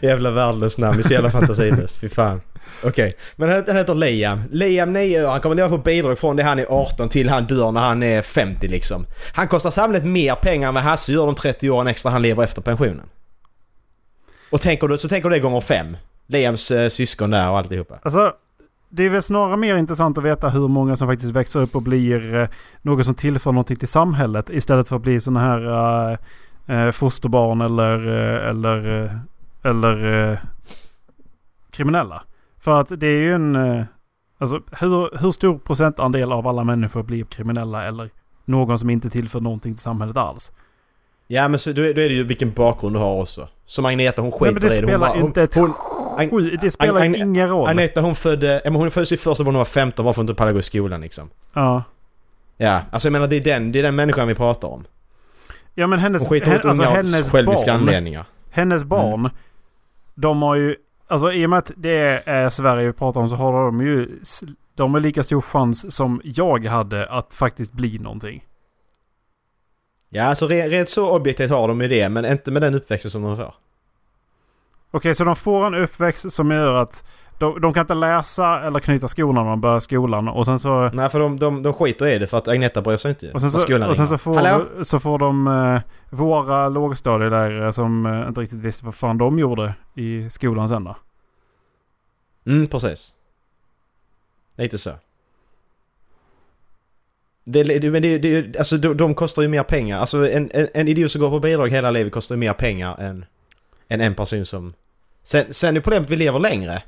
Jävla 0.02 0.32
värdelöst 0.32 0.78
namn, 0.78 1.04
så 1.04 1.14
jävla 1.14 1.30
fantasilöst. 1.30 1.98
Fy 1.98 2.10
fan. 2.10 2.42
Okej, 2.84 3.14
men 3.36 3.50
han 3.50 3.64
han 3.68 3.78
heter 3.78 3.96
Liam. 3.96 4.44
Liam 4.52 4.94
9 4.94 5.26
år, 5.26 5.30
han 5.32 5.42
kommer 5.42 5.56
leva 5.56 5.70
på 5.70 5.78
bidrag 5.78 6.20
från 6.20 6.36
det 6.36 6.44
han 6.44 6.60
är 6.60 6.66
18 6.70 7.10
till 7.10 7.30
han 7.30 7.46
dör 7.46 7.72
när 7.72 7.82
han 7.82 8.04
är 8.04 8.22
50 8.22 8.68
liksom. 8.68 9.06
Han 9.34 9.48
kostar 9.48 9.72
samhället 9.72 10.06
mer 10.06 10.36
pengar 10.36 10.68
än 10.68 10.74
vad 10.74 10.84
Hasse 10.84 11.12
gör 11.12 11.26
de 11.26 11.36
30 11.36 11.70
åren 11.70 11.88
extra 11.88 12.12
han 12.12 12.22
lever 12.22 12.44
efter 12.44 12.62
pensionen. 12.62 13.06
Och 14.50 14.62
tänker 14.62 14.88
du, 14.88 14.98
så 14.98 15.10
tänker 15.10 15.30
du 15.30 15.36
det 15.36 15.42
gånger 15.42 15.62
fem. 15.62 15.98
Liams 16.28 16.72
eh, 16.72 16.90
syskon 16.90 17.32
där 17.32 17.50
och 17.50 17.58
alltihopa. 17.58 18.00
Alltså, 18.02 18.34
det 18.90 19.04
är 19.04 19.10
väl 19.10 19.22
snarare 19.22 19.58
mer 19.58 19.76
intressant 19.78 20.18
att 20.18 20.24
veta 20.24 20.50
hur 20.50 20.68
många 20.68 20.96
som 20.96 21.08
faktiskt 21.08 21.32
växer 21.32 21.60
upp 21.60 21.76
och 21.76 21.82
blir 21.82 22.36
eh, 22.36 22.48
något 22.82 23.06
som 23.06 23.16
tillför 23.16 23.52
någonting 23.52 23.78
till 23.78 23.88
samhället 23.88 24.50
istället 24.50 24.88
för 24.88 24.96
att 24.96 25.02
bli 25.02 25.20
sådana 25.20 25.40
här 25.40 26.18
eh, 26.68 26.92
fosterbarn 26.92 27.62
eller, 27.62 28.00
eller, 28.50 29.10
eller 29.64 30.30
eh, 30.32 30.38
kriminella. 31.72 32.24
För 32.60 32.80
att 32.80 33.00
det 33.00 33.08
är 33.08 33.20
ju 33.22 33.34
en... 33.34 33.86
Alltså 34.42 34.62
hur, 34.72 35.18
hur 35.22 35.32
stor 35.32 35.58
procentandel 35.58 36.32
av 36.32 36.48
alla 36.48 36.64
människor 36.64 37.04
blir 37.04 37.24
kriminella 37.24 37.84
eller 37.86 38.10
någon 38.46 38.80
som 38.80 38.90
inte 38.90 39.10
tillför 39.10 39.40
någonting 39.40 39.74
till 39.74 39.82
samhället 39.82 40.18
alls? 40.18 40.52
Ja 41.28 41.48
men 41.48 41.60
så, 41.60 41.72
då, 41.72 41.82
är, 41.82 41.94
då 41.94 42.02
är 42.02 42.10
det 42.10 42.16
ju 42.16 42.24
vilken 42.24 42.52
bakgrund 42.52 42.96
du 42.96 43.00
har 43.00 43.22
också. 43.22 43.48
Som 43.66 43.86
Agneta 43.86 44.22
hon 44.22 44.32
skiter 44.32 44.46
Nej, 44.46 44.54
men 44.54 44.62
det 44.62 44.68
i 44.68 44.70
det. 44.70 44.84
Hon 44.84 44.88
spelar 44.90 45.00
bara- 45.08 45.20
hon, 45.20 45.26
inte 45.28 45.44
ett 45.44 45.56
hon, 45.56 45.74
skit. 46.28 46.62
Det 46.62 46.72
spelar 46.72 47.02
Agne- 47.02 47.18
ingen 47.24 47.50
roll. 47.50 47.68
Agneta 47.70 48.02
hon 48.02 48.16
födde, 48.16 48.62
ja, 48.64 48.72
men 48.72 48.82
hon 48.82 48.92
födde 48.92 49.06
sitt 49.06 49.22
första 49.22 49.44
barn 49.44 49.54
när 49.54 49.58
hon 49.58 49.60
var 49.60 49.66
15 49.66 50.06
bara 50.06 50.14
för 50.14 50.22
att 50.22 50.24
inte 50.24 50.34
palla 50.34 50.52
gå 50.52 50.60
i 50.60 50.62
skolan 50.62 51.02
liksom. 51.02 51.30
Ja. 51.54 51.84
Ja, 52.58 52.82
alltså 52.92 53.08
jag 53.08 53.12
menar 53.12 53.28
det 53.28 53.36
är 53.36 53.42
den, 53.44 53.72
det 53.72 53.80
är 53.80 53.84
den 53.84 53.96
människan 53.96 54.28
vi 54.28 54.36
pratar 54.36 54.68
om. 54.68 54.86
Ja 55.76 55.88
men 55.88 56.00
hennes, 56.00 56.22
Hon 56.22 56.30
skiter 56.30 56.48
hen, 56.52 56.60
ut 56.60 56.66
alltså, 56.66 56.84
hennes 56.84 57.30
själviska 57.30 57.72
barn. 57.72 57.80
anledningar. 57.82 58.26
Hennes 58.52 58.84
barn, 58.84 59.30
de 60.16 60.42
har 60.42 60.56
ju... 60.56 60.76
Alltså 61.08 61.32
i 61.32 61.46
och 61.46 61.50
med 61.50 61.60
att 61.60 61.72
det 61.78 62.22
är 62.26 62.50
Sverige 62.50 62.88
vi 62.88 62.94
pratar 62.94 63.20
om 63.22 63.28
så 63.30 63.36
har 63.36 63.54
de 63.66 63.82
ju... 63.82 64.20
De 64.76 64.94
har 64.94 65.00
lika 65.02 65.24
stor 65.24 65.42
chans 65.42 65.96
som 65.96 66.22
jag 66.24 66.66
hade 66.66 67.06
att 67.10 67.34
faktiskt 67.36 67.72
bli 67.72 68.00
någonting. 68.00 68.44
Ja, 70.10 70.24
alltså 70.24 70.48
re- 70.48 70.70
rent 70.70 70.90
så 70.90 71.16
objektivt 71.16 71.50
har 71.52 71.68
de 71.68 71.82
ju 71.82 71.88
det, 71.88 72.10
men 72.10 72.26
inte 72.26 72.52
med 72.52 72.62
den 72.62 72.76
uppväxten 72.76 73.12
som 73.12 73.22
de 73.22 73.38
får. 73.38 73.54
Okej, 74.92 75.16
så 75.16 75.24
de 75.24 75.36
får 75.36 75.68
en 75.68 75.76
uppväxt 75.76 76.32
som 76.32 76.52
gör 76.52 76.74
att 76.74 77.04
de, 77.40 77.62
de 77.62 77.74
kan 77.74 77.82
inte 77.82 77.94
läsa 77.94 78.62
eller 78.62 78.80
knyta 78.80 79.08
skorna 79.08 79.44
när 79.44 79.50
de 79.50 79.62
börjar 79.62 79.80
skolan. 79.80 80.28
Och 80.28 80.46
sen 80.46 80.60
så... 80.60 80.90
Nej, 80.94 81.10
för 81.10 81.20
de, 81.20 81.40
de, 81.40 81.64
de 81.64 81.74
skiter 81.74 82.08
i 82.08 82.18
det 82.18 82.28
för 82.28 82.38
att 82.38 82.48
Agneta 82.48 82.82
bryr 82.82 82.98
sig 82.98 83.10
inte 83.10 83.32
Och 83.32 83.42
sen 83.42 83.52
så, 83.52 83.60
skolan 83.60 83.90
och 83.90 83.96
sen 83.96 84.08
så, 84.08 84.18
får, 84.18 84.36
Hallå? 84.36 84.66
så 84.82 85.00
får 85.00 85.20
de 85.20 85.48
eh, 85.48 85.82
våra 86.10 86.70
lågstadielärare 86.70 87.74
som 87.74 88.06
eh, 88.06 88.28
inte 88.28 88.42
riktigt 88.42 88.60
visste 88.60 88.86
vad 88.86 88.96
fan 88.96 89.18
de 89.18 89.40
gjorde 89.40 89.74
i 89.96 90.30
skolan 90.30 90.70
sen 90.70 90.84
då. 90.84 90.96
Mm, 92.46 92.68
precis. 92.68 93.14
Lite 94.56 94.78
så. 94.78 94.92
Det, 97.44 97.64
det, 97.64 97.92
men 97.92 98.02
det, 98.02 98.18
det, 98.18 98.58
alltså 98.58 98.78
de, 98.78 98.98
de 98.98 99.16
kostar 99.16 99.42
ju 99.42 99.48
mer 99.48 99.64
pengar. 99.64 100.00
Alltså 100.00 100.32
en, 100.32 100.50
en, 100.54 100.68
en 100.74 100.88
idiot 100.88 101.12
som 101.12 101.22
går 101.22 101.30
på 101.30 101.40
bidrag 101.40 101.70
hela 101.70 101.92
livet 101.92 102.14
kostar 102.14 102.36
ju 102.36 102.40
mer 102.40 102.54
pengar 102.54 102.96
än, 103.00 103.26
än 103.88 104.02
en 104.02 104.16
person 104.16 104.46
som... 104.46 104.74
Sen, 105.32 105.54
sen 105.54 105.78
är 105.78 105.82
problemet 105.82 106.06
att 106.06 106.12
vi 106.12 106.16
lever 106.16 106.40
längre. 106.40 106.84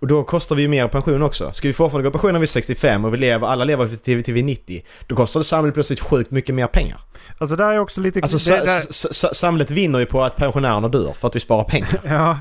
Och 0.00 0.06
då 0.06 0.24
kostar 0.24 0.56
vi 0.56 0.62
ju 0.62 0.68
mer 0.68 0.88
pension 0.88 1.22
också. 1.22 1.52
Ska 1.52 1.68
vi 1.68 1.74
fortfarande 1.74 2.08
gå 2.08 2.12
på 2.12 2.18
pension 2.18 2.32
när 2.32 2.40
vi 2.40 2.44
är 2.44 2.46
65 2.46 3.04
och 3.04 3.14
vi 3.14 3.18
lever, 3.18 3.46
alla 3.46 3.64
lever 3.64 3.88
till, 3.88 4.22
till 4.22 4.34
vi 4.34 4.40
är 4.40 4.44
90. 4.44 4.82
Då 5.06 5.16
kostar 5.16 5.40
det 5.40 5.44
samhället 5.44 5.74
plötsligt 5.74 6.00
sjukt 6.00 6.30
mycket 6.30 6.54
mer 6.54 6.66
pengar. 6.66 7.00
Alltså 7.38 7.56
där 7.56 7.72
är 7.72 7.78
också 7.78 8.00
lite... 8.00 8.20
Alltså 8.22 8.50
det, 8.50 8.58
där, 8.58 8.92
sa, 8.92 9.08
sa, 9.12 9.34
samhället 9.34 9.70
vinner 9.70 9.98
ju 9.98 10.06
på 10.06 10.22
att 10.22 10.36
pensionärerna 10.36 10.88
dör 10.88 11.12
för 11.12 11.28
att 11.28 11.36
vi 11.36 11.40
sparar 11.40 11.64
pengar. 11.64 12.00
ja, 12.04 12.38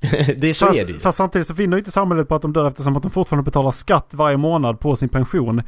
det 0.36 0.50
är 0.50 0.54
så 0.54 0.66
fast, 0.66 0.78
är 0.78 0.84
det 0.84 0.92
ju. 0.92 0.98
fast 0.98 1.18
samtidigt 1.18 1.46
så 1.46 1.54
vinner 1.54 1.78
inte 1.78 1.90
samhället 1.90 2.28
på 2.28 2.34
att 2.34 2.42
de 2.42 2.52
dör 2.52 2.68
eftersom 2.68 2.96
att 2.96 3.02
de 3.02 3.10
fortfarande 3.10 3.44
betalar 3.44 3.70
skatt 3.70 4.10
varje 4.12 4.36
månad 4.36 4.80
på 4.80 4.96
sin 4.96 5.08
pension. 5.08 5.62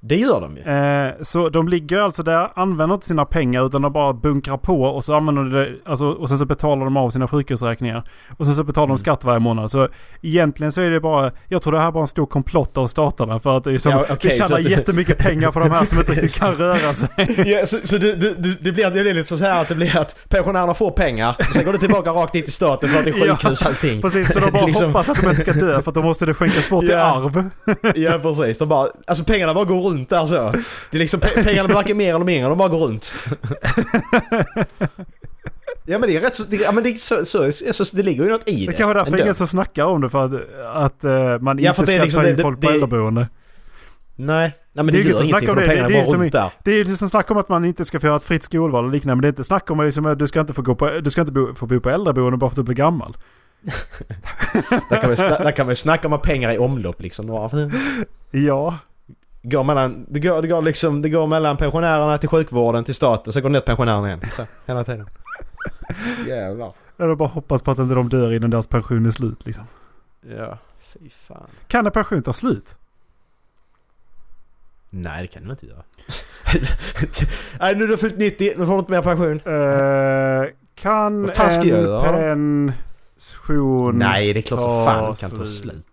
Det 0.00 0.16
gör 0.16 0.40
de 0.40 0.56
ju. 0.56 0.62
Eh, 0.62 1.14
så 1.22 1.48
de 1.48 1.68
ligger 1.68 1.98
alltså 2.00 2.22
där, 2.22 2.48
använder 2.54 2.94
inte 2.94 3.06
sina 3.06 3.24
pengar 3.24 3.66
utan 3.66 3.82
de 3.82 3.92
bara 3.92 4.12
bunkrar 4.12 4.56
på 4.56 4.82
och 4.82 5.04
så 5.04 5.14
använder 5.16 5.42
de 5.42 5.50
det, 5.52 5.90
alltså, 5.90 6.06
och 6.06 6.28
sen 6.28 6.38
så 6.38 6.44
betalar 6.44 6.84
de 6.84 6.96
av 6.96 7.10
sina 7.10 7.28
sjukhusräkningar. 7.28 8.08
Och 8.36 8.46
sen 8.46 8.54
så 8.54 8.64
betalar 8.64 8.86
de 8.86 8.90
Mm. 8.90 8.98
skatt 8.98 9.24
varje 9.24 9.38
månad. 9.40 9.70
Så 9.70 9.88
egentligen 10.22 10.72
så 10.72 10.80
är 10.80 10.90
det 10.90 11.00
bara, 11.00 11.30
jag 11.48 11.62
tror 11.62 11.72
det 11.72 11.80
här 11.80 11.86
är 11.88 11.92
bara 11.92 12.00
en 12.02 12.08
stor 12.08 12.26
komplott 12.26 12.76
av 12.78 12.86
staterna 12.86 13.38
för 13.38 13.56
att 13.56 13.64
det 13.64 13.72
är 13.74 13.78
som, 13.78 13.92
Ja, 13.92 14.02
okej, 14.10 14.16
vi 14.22 14.30
tjänar 14.30 14.56
det- 14.62 14.68
jättemycket 14.70 15.18
pengar 15.18 15.50
på 15.50 15.58
de 15.60 15.70
här 15.70 15.84
som 15.84 15.98
inte 15.98 16.12
riktigt 16.12 16.38
kan 16.40 16.54
röra 16.54 16.74
sig. 16.74 17.08
Ja, 17.46 17.66
så 17.66 17.76
så 17.84 17.98
det, 17.98 18.14
det, 18.14 18.34
det, 18.60 18.72
blir, 18.72 18.84
det 18.90 19.02
blir 19.02 19.14
lite 19.14 19.38
så 19.38 19.44
här 19.44 19.60
att 19.62 19.68
det 19.68 19.74
blir 19.74 19.96
att 19.98 20.16
pensionärerna 20.28 20.74
får 20.74 20.90
pengar 20.90 21.36
och 21.38 21.54
sen 21.54 21.64
går 21.64 21.72
det 21.72 21.78
tillbaka 21.78 22.10
rakt 22.10 22.34
in 22.34 22.42
till 22.42 22.52
staten 22.52 22.88
för 22.88 22.98
att 22.98 23.04
det 23.04 23.10
är 23.10 23.26
Ja, 23.26 23.36
sjukhus 23.36 23.62
allting. 23.66 24.00
Precis, 24.02 24.32
så 24.32 24.40
de 24.40 24.50
bara 24.50 24.66
Liksom- 24.66 24.86
hoppas 24.86 25.08
att 25.08 25.20
de 25.20 25.28
inte 25.30 25.40
ska 25.40 25.52
dö 25.52 25.82
för 25.82 25.90
att 25.90 25.94
då 25.94 26.02
måste 26.02 26.26
det 26.26 26.34
skänkas 26.34 26.70
bort 26.70 26.84
Ja. 26.88 26.98
arv. 26.98 27.50
Ja 27.94 28.18
precis, 28.22 28.58
de 28.58 28.68
bara, 28.68 28.88
alltså 29.06 29.24
pengarna 29.24 29.54
bara 29.54 29.64
går 29.64 29.87
runt 29.90 30.08
där 30.08 30.26
så. 30.26 30.50
Det 30.90 30.96
är 30.96 30.98
liksom, 30.98 31.20
pe- 31.20 31.44
pengarna 31.44 31.64
blir 31.68 31.74
varken 31.76 31.96
mer 31.96 32.14
eller 32.14 32.24
mindre, 32.24 32.48
de 32.48 32.58
bara 32.58 32.68
går 32.68 32.78
runt. 32.86 33.12
Ja 35.86 35.98
men 35.98 36.08
det 36.08 36.16
är 36.16 36.20
rätt 36.20 36.36
så... 36.36 36.44
Det, 36.50 36.56
ja, 36.56 36.72
men 36.72 36.84
det, 36.84 36.90
är 36.90 36.94
så, 36.94 37.24
så, 37.72 37.84
så, 37.84 37.96
det 37.96 38.02
ligger 38.02 38.24
ju 38.24 38.30
något 38.30 38.48
i 38.48 38.66
det. 38.66 38.70
Det 38.72 38.76
kan 38.76 38.88
vara 38.88 39.04
därför 39.04 39.20
ingen 39.22 39.34
som 39.34 39.46
snackar 39.46 39.84
om 39.84 40.00
det 40.00 40.10
för 40.10 40.24
att, 40.24 40.32
att 40.66 41.04
eh, 41.04 41.38
man 41.38 41.58
Ja, 41.58 41.70
inte 41.70 41.84
det 41.84 41.92
är 41.92 41.96
ska 41.96 42.04
liksom 42.04 42.22
ta 42.22 42.28
in 42.28 42.36
det- 42.36 42.42
folk 42.42 42.60
det- 42.60 42.66
på 42.66 42.72
äldreboende. 42.72 43.28
Nej, 44.16 44.52
nej 44.72 44.84
men 44.84 44.86
det, 44.86 44.92
Det 44.92 44.98
är 44.98 45.12
gör 45.12 45.22
ingenting 45.24 45.48
för 45.48 45.56
det. 45.60 45.66
pengarna 45.66 45.88
Det 45.88 45.94
är 45.94 46.02
bara 46.02 46.10
som 46.10 46.20
runt 46.22 46.32
där. 46.32 46.52
Det 46.64 46.70
är 46.70 46.84
ju 46.84 46.96
som 46.96 47.08
snack 47.08 47.30
om 47.30 47.36
att 47.36 47.48
man 47.48 47.64
inte 47.64 47.84
ska 47.84 48.00
få 48.00 48.06
göra 48.06 48.16
ett 48.16 48.24
fritt 48.24 48.42
skolval 48.42 48.84
och 48.84 48.90
liknande. 48.90 49.14
Men 49.16 49.22
det 49.22 49.26
är 49.26 49.30
inte 49.30 49.44
snack 49.44 49.70
om 49.70 49.84
liksom, 49.84 50.06
att 50.06 50.18
du 50.18 50.26
ska 50.26 50.40
inte 50.40 50.52
få, 50.54 50.62
gå 50.62 50.74
på, 50.74 50.88
du 51.00 51.10
ska 51.10 51.20
inte 51.20 51.32
bo, 51.32 51.54
få 51.54 51.66
bo 51.66 51.80
på 51.80 51.90
äldreboende 51.90 52.36
bara 52.38 52.50
för 52.50 52.52
att 52.54 52.56
du 52.56 52.62
blir 52.62 52.76
gammal. 52.76 53.16
Där 54.90 55.00
kan, 55.00 55.10
man, 55.10 55.16
sna- 55.16 55.42
där 55.44 55.50
kan 55.50 55.66
man 55.66 55.70
ju 55.72 55.76
snacka 55.76 56.06
om 56.08 56.12
att 56.12 56.22
pengar 56.22 56.52
i 56.52 56.58
omlopp 56.58 57.02
liksom. 57.02 57.50
Ja. 58.30 58.78
Går 59.42 59.64
mellan, 59.64 60.06
det, 60.08 60.20
går, 60.20 60.42
det, 60.42 60.48
går 60.48 60.62
liksom, 60.62 61.02
det 61.02 61.08
går 61.08 61.26
mellan 61.26 61.56
pensionärerna 61.56 62.18
till 62.18 62.28
sjukvården 62.28 62.84
till 62.84 62.94
staten, 62.94 63.32
så 63.32 63.40
går 63.40 63.48
det 63.48 63.52
ner 63.52 63.60
till 63.60 63.66
pensionärerna 63.66 64.06
igen. 64.06 64.20
Så, 64.36 64.46
hela 64.66 64.84
tiden. 64.84 65.08
Jävlar. 66.26 66.72
Jag 66.96 67.18
bara 67.18 67.28
hoppas 67.28 67.62
på 67.62 67.70
att 67.70 67.78
inte 67.78 67.94
de 67.94 68.08
dör 68.08 68.32
innan 68.32 68.50
deras 68.50 68.66
pension 68.66 69.06
är 69.06 69.10
slut 69.10 69.46
liksom. 69.46 69.64
Ja, 70.36 70.58
fy 70.80 71.10
fan. 71.10 71.46
Kan 71.66 71.86
en 71.86 71.92
pension 71.92 72.22
ta 72.22 72.32
slut? 72.32 72.76
Nej, 74.90 75.22
det 75.22 75.28
kan 75.28 75.44
du 75.44 75.50
inte 75.50 75.66
göra. 75.66 75.82
Nej, 77.60 77.74
nu 77.74 77.80
har 77.80 77.88
du 77.88 77.96
fyllt 77.96 78.18
90, 78.18 78.52
nu 78.56 78.66
får 78.66 78.72
du 78.72 78.78
inte 78.78 78.92
mer 78.92 79.02
pension. 79.02 79.40
Eh, 79.44 80.50
kan 80.74 81.24
en 81.24 81.30
pension 81.30 82.72
Nej, 83.98 84.32
det 84.32 84.40
är 84.40 84.42
klart 84.42 84.60
som 84.60 84.84
fan 84.84 85.14
kan 85.14 85.30
ta 85.30 85.44
slut. 85.44 85.88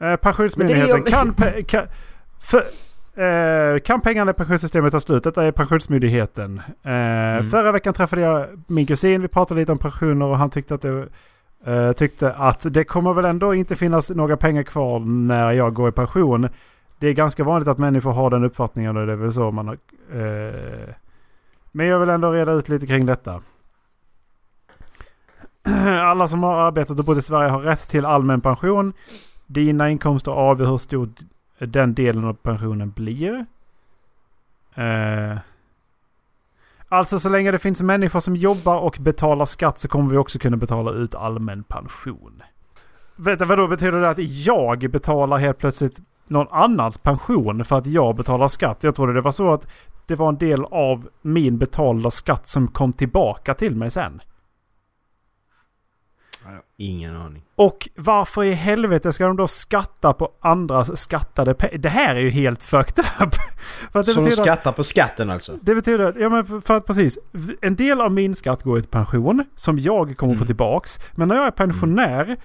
Eh, 0.00 0.16
pensionsmyndigheten 0.16 1.02
kan, 1.02 1.34
pe- 1.34 1.62
kan, 1.64 1.86
för, 2.40 2.62
eh, 3.22 3.78
kan 3.80 4.00
pengarna 4.00 4.30
i 4.30 4.34
pensionssystemet 4.34 4.92
ta 4.92 5.00
slut? 5.00 5.22
Detta 5.24 5.44
är 5.44 5.52
Pensionsmyndigheten. 5.52 6.58
Eh, 6.82 6.92
Mm. 6.92 7.50
Förra 7.50 7.72
veckan 7.72 7.94
träffade 7.94 8.22
jag 8.22 8.46
min 8.66 8.86
kusin. 8.86 9.22
Vi 9.22 9.28
pratade 9.28 9.60
lite 9.60 9.72
om 9.72 9.78
pensioner 9.78 10.26
och 10.26 10.38
han 10.38 10.50
tyckte 10.50 10.74
att 10.74 10.82
det, 10.82 11.08
eh, 11.66 11.92
tyckte 11.92 12.32
att 12.32 12.66
det 12.70 12.84
kommer 12.84 13.14
väl 13.14 13.24
ändå 13.24 13.54
inte 13.54 13.76
finnas 13.76 14.10
några 14.10 14.36
pengar 14.36 14.62
kvar 14.62 14.98
när 15.00 15.52
jag 15.52 15.74
går 15.74 15.88
i 15.88 15.92
pension. 15.92 16.48
Det 16.98 17.08
är 17.08 17.12
ganska 17.12 17.44
vanligt 17.44 17.68
att 17.68 17.78
människor 17.78 18.12
har 18.12 18.30
den 18.30 18.44
uppfattningen 18.44 18.96
och 18.96 19.06
det 19.06 19.12
är 19.12 19.16
väl 19.16 19.32
så 19.32 19.50
man 19.50 19.68
har... 19.68 19.74
Eh, 20.12 20.94
men 21.72 21.86
jag 21.86 21.98
vill 21.98 22.08
ändå 22.10 22.30
reda 22.32 22.52
ut 22.52 22.68
lite 22.68 22.86
kring 22.86 23.06
detta. 23.06 23.40
Alla 26.02 26.28
som 26.28 26.42
har 26.42 26.60
arbetat 26.60 26.98
och 26.98 27.04
bott 27.04 27.18
i 27.18 27.22
Sverige 27.22 27.48
har 27.50 27.60
rätt 27.60 27.88
till 27.88 28.04
allmän 28.06 28.40
pension. 28.40 28.92
Dina 29.52 29.90
inkomster 29.90 30.32
avgör 30.32 30.66
hur 30.66 30.78
stor 30.78 31.08
den 31.58 31.94
delen 31.94 32.24
av 32.24 32.34
pensionen 32.34 32.90
blir. 32.90 33.46
Eh, 34.74 35.38
alltså 36.88 37.18
så 37.18 37.28
länge 37.28 37.50
det 37.50 37.58
finns 37.58 37.82
människor 37.82 38.20
som 38.20 38.36
jobbar 38.36 38.76
och 38.76 38.96
betalar 39.00 39.44
skatt 39.44 39.78
så 39.78 39.88
kommer 39.88 40.10
vi 40.10 40.16
också 40.16 40.38
kunna 40.38 40.56
betala 40.56 40.92
ut 40.92 41.14
allmän 41.14 41.62
pension. 41.62 42.42
Vänta, 43.16 43.44
vadå 43.44 43.68
betyder 43.68 44.00
det 44.00 44.10
att 44.10 44.18
jag 44.18 44.90
betalar 44.90 45.38
helt 45.38 45.58
plötsligt 45.58 46.00
någon 46.26 46.48
annans 46.50 46.98
pension 46.98 47.64
för 47.64 47.78
att 47.78 47.86
jag 47.86 48.16
betalar 48.16 48.48
skatt? 48.48 48.78
Jag 48.80 48.94
trodde 48.94 49.12
det 49.12 49.20
var 49.20 49.30
så 49.30 49.52
att 49.52 49.68
det 50.06 50.16
var 50.16 50.28
en 50.28 50.38
del 50.38 50.64
av 50.64 51.08
min 51.22 51.58
betalda 51.58 52.10
skatt 52.10 52.48
som 52.48 52.68
kom 52.68 52.92
tillbaka 52.92 53.54
till 53.54 53.76
mig 53.76 53.90
sen. 53.90 54.20
Ingen 56.82 57.16
aning. 57.16 57.42
Och 57.56 57.88
varför 57.96 58.44
i 58.44 58.52
helvete 58.52 59.12
ska 59.12 59.26
de 59.26 59.36
då 59.36 59.46
skatta 59.48 60.12
på 60.12 60.28
andras 60.40 61.00
skattade 61.00 61.54
pengar? 61.54 61.78
Det 61.78 61.88
här 61.88 62.14
är 62.14 62.20
ju 62.20 62.30
helt 62.30 62.62
fucked 62.62 63.04
up. 63.20 63.34
för 63.92 64.02
Så 64.02 64.20
de 64.20 64.26
att, 64.26 64.32
skattar 64.34 64.72
på 64.72 64.84
skatten 64.84 65.30
alltså? 65.30 65.52
det 65.62 65.74
betyder 65.74 66.04
att, 66.04 66.16
ja 66.20 66.28
men 66.28 66.62
för 66.62 66.76
att 66.76 66.86
precis, 66.86 67.18
en 67.60 67.76
del 67.76 68.00
av 68.00 68.12
min 68.12 68.34
skatt 68.34 68.62
går 68.62 68.80
till 68.80 68.90
pension 68.90 69.44
som 69.56 69.78
jag 69.78 70.16
kommer 70.16 70.34
få 70.34 70.38
Mm. 70.38 70.46
tillbaks. 70.46 70.98
Men 71.14 71.28
när 71.28 71.36
jag 71.36 71.46
är 71.46 71.50
pensionär 71.50 72.36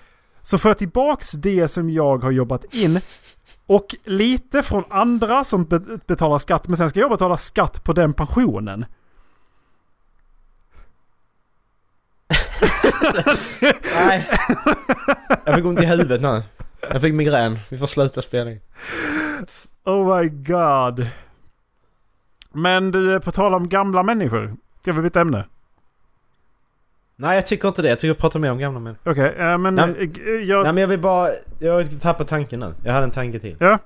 så 0.42 0.58
får 0.58 0.70
jag 0.70 0.78
tillbaks 0.78 1.32
det 1.32 1.68
som 1.68 1.90
jag 1.90 2.24
har 2.24 2.32
jobbat 2.32 2.74
in. 2.74 3.00
Och 3.68 3.96
lite 4.04 4.64
från 4.64 4.84
andra 4.90 5.44
som 5.44 5.64
be- 5.64 5.98
betalar 6.08 6.38
skatt, 6.38 6.68
men 6.68 6.78
sen 6.78 6.90
ska 6.90 7.00
jag 7.00 7.10
betala 7.10 7.38
skatt 7.38 7.84
på 7.84 7.94
den 7.94 8.14
pensionen. 8.14 8.86
Nej. 13.96 14.30
Jag 15.46 15.56
fick 15.56 15.66
ont 15.66 15.82
i 15.82 15.86
huvudet 15.86 16.22
nu. 16.22 16.44
Jag 16.92 17.02
fick 17.02 17.14
migrän. 17.14 17.60
Vi 17.70 17.78
får 17.78 17.88
sluta 17.88 18.22
spela 18.22 18.52
in. 18.52 18.60
Oh 19.86 20.18
my 20.18 20.30
god. 20.30 21.08
Men 22.54 22.92
du, 22.92 23.20
på 23.20 23.32
tal 23.32 23.54
om 23.54 23.70
gamla 23.70 24.04
människor. 24.04 24.56
Ska 24.82 24.94
vi 24.94 25.02
byta 25.02 25.22
ämne? 25.22 25.46
Nej 27.16 27.36
jag 27.36 27.46
tycker 27.46 27.68
inte 27.68 27.82
det. 27.82 27.90
Jag 27.90 28.00
tycker 28.00 28.08
jag 28.08 28.18
pratar 28.18 28.40
mer 28.40 28.52
om 28.52 28.60
gamla 28.60 28.80
män. 28.80 28.98
Okej, 29.06 29.36
eh, 29.38 29.58
men 29.58 29.76
Nej. 29.76 30.12
eh, 30.26 30.32
jag... 30.32 30.64
Nej 30.64 30.74
men 30.74 30.82
jag 30.82 30.88
vill 30.88 31.00
bara... 31.00 31.30
Jag 31.60 31.74
har 31.74 32.00
tappat 32.00 32.28
tanken 32.28 32.60
nu. 32.60 32.74
Jag 32.84 32.94
hade 32.94 33.04
en 33.04 33.12
tanke 33.12 33.40
till. 33.40 33.56
Ja. 33.60 33.80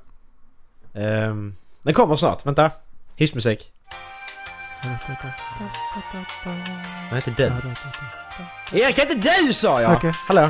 Ehm, 0.94 1.56
den 1.82 1.94
kommer 1.94 2.16
snart. 2.16 2.46
Vänta. 2.46 2.72
Hissmusik. 3.16 3.72
Nej 7.12 7.24
inte 7.28 7.44
den. 7.44 7.54
Erik 8.72 9.00
inte 9.00 9.16
du 9.48 9.54
sa 9.54 9.82
jag! 9.82 9.92
Okej. 9.94 10.14
Hallå? 10.28 10.50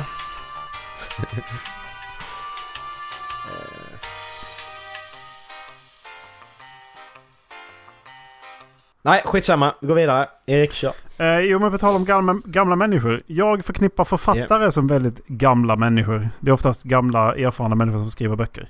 Nej, 9.02 9.22
skitsamma. 9.24 9.74
Går 9.80 9.94
vidare. 9.94 10.26
Erik, 10.46 10.72
kör. 10.72 10.92
Eh, 11.18 11.38
jo, 11.40 11.58
men 11.58 11.70
på 11.70 11.78
tal 11.78 11.94
om 11.96 12.04
gamla, 12.04 12.34
gamla 12.44 12.76
människor. 12.76 13.20
Jag 13.26 13.64
förknippar 13.64 14.04
författare 14.04 14.70
som 14.72 14.86
väldigt 14.86 15.26
gamla 15.26 15.76
människor. 15.76 16.28
Det 16.40 16.50
är 16.50 16.52
oftast 16.52 16.82
gamla 16.82 17.34
erfarna 17.34 17.74
människor 17.74 17.98
som 17.98 18.10
skriver 18.10 18.36
böcker. 18.36 18.68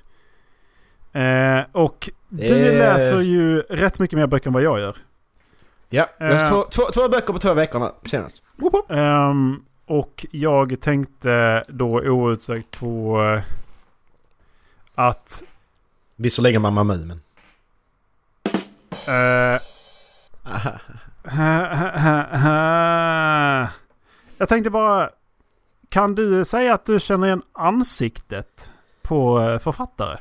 Eh, 1.12 1.64
och 1.72 2.10
du 2.28 2.70
Eh. 2.72 2.78
läser 2.78 3.20
ju 3.20 3.60
rätt 3.60 3.98
mycket 3.98 4.18
mer 4.18 4.26
böcker 4.26 4.46
än 4.46 4.52
vad 4.52 4.62
jag 4.62 4.80
gör. 4.80 4.96
Ja, 5.90 6.08
läst 6.20 6.44
Eh. 6.46 6.50
två, 6.50 6.62
två, 6.70 6.82
två 6.94 7.08
böcker 7.08 7.32
på 7.32 7.38
två 7.38 7.54
veckor 7.54 7.78
nu, 7.78 7.90
senast. 8.08 8.42
Ehm, 8.88 9.62
och 9.86 10.26
jag 10.30 10.80
tänkte 10.80 11.64
då 11.68 12.00
outsökt 12.00 12.80
på 12.80 13.22
eh, 13.22 13.42
att... 14.94 15.42
Visserligen 16.16 16.62
Mamma 16.62 16.84
Mu, 16.84 16.96
men... 17.06 17.20
eh, 19.08 19.60
Jag 24.38 24.48
tänkte 24.48 24.70
bara... 24.70 25.10
Kan 25.88 26.14
du 26.14 26.44
säga 26.44 26.74
att 26.74 26.84
du 26.84 27.00
känner 27.00 27.26
igen 27.26 27.42
ansiktet 27.52 28.72
på 29.02 29.38
författare? 29.62 30.18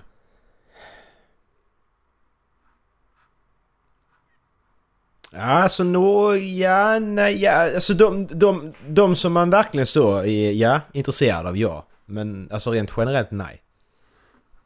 Alltså 5.38 5.84
nå, 5.84 6.36
ja, 6.36 7.00
nej, 7.00 7.44
ja, 7.44 7.52
alltså 7.76 7.94
de, 7.94 8.28
de, 8.28 8.74
de 8.88 9.16
som 9.16 9.34
man 9.34 9.50
verkligen 9.50 9.88
så 9.88 10.18
är, 10.18 10.52
ja, 10.52 10.82
intresserad 10.94 11.48
av, 11.48 11.58
ja. 11.58 11.86
Men 12.06 12.50
alltså 12.52 12.72
rent 12.72 12.94
generellt, 12.98 13.32
nej. 13.32 13.62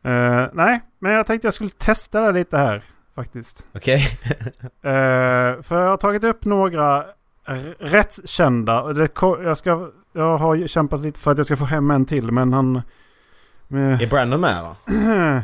Eh, 0.05 0.45
nej, 0.53 0.81
men 0.99 1.11
jag 1.11 1.27
tänkte 1.27 1.47
jag 1.47 1.53
skulle 1.53 1.69
testa 1.69 2.21
det 2.21 2.31
lite 2.31 2.57
här 2.57 2.83
faktiskt. 3.15 3.67
Okej? 3.75 4.01
Eh, 4.85 5.61
för 5.61 5.81
jag 5.81 5.89
har 5.89 5.97
tagit 5.97 6.23
upp 6.23 6.45
några 6.45 7.05
rätt 7.79 8.19
kända. 8.29 8.81
och 8.81 8.95
Det, 8.95 9.09
jag, 9.21 9.57
ska, 9.57 9.89
jag 10.13 10.37
har 10.37 10.67
kämpat 10.67 11.01
lite 11.01 11.19
för 11.19 11.31
att 11.31 11.37
jag 11.37 11.45
ska 11.45 11.55
få 11.55 11.65
hem 11.65 11.91
en 11.91 12.05
till, 12.05 12.31
men 12.31 12.53
han... 12.53 12.81
med- 13.67 14.01
Är 14.01 14.07
Brandon 14.07 14.41
med 14.41 14.57
eller? 14.59 14.75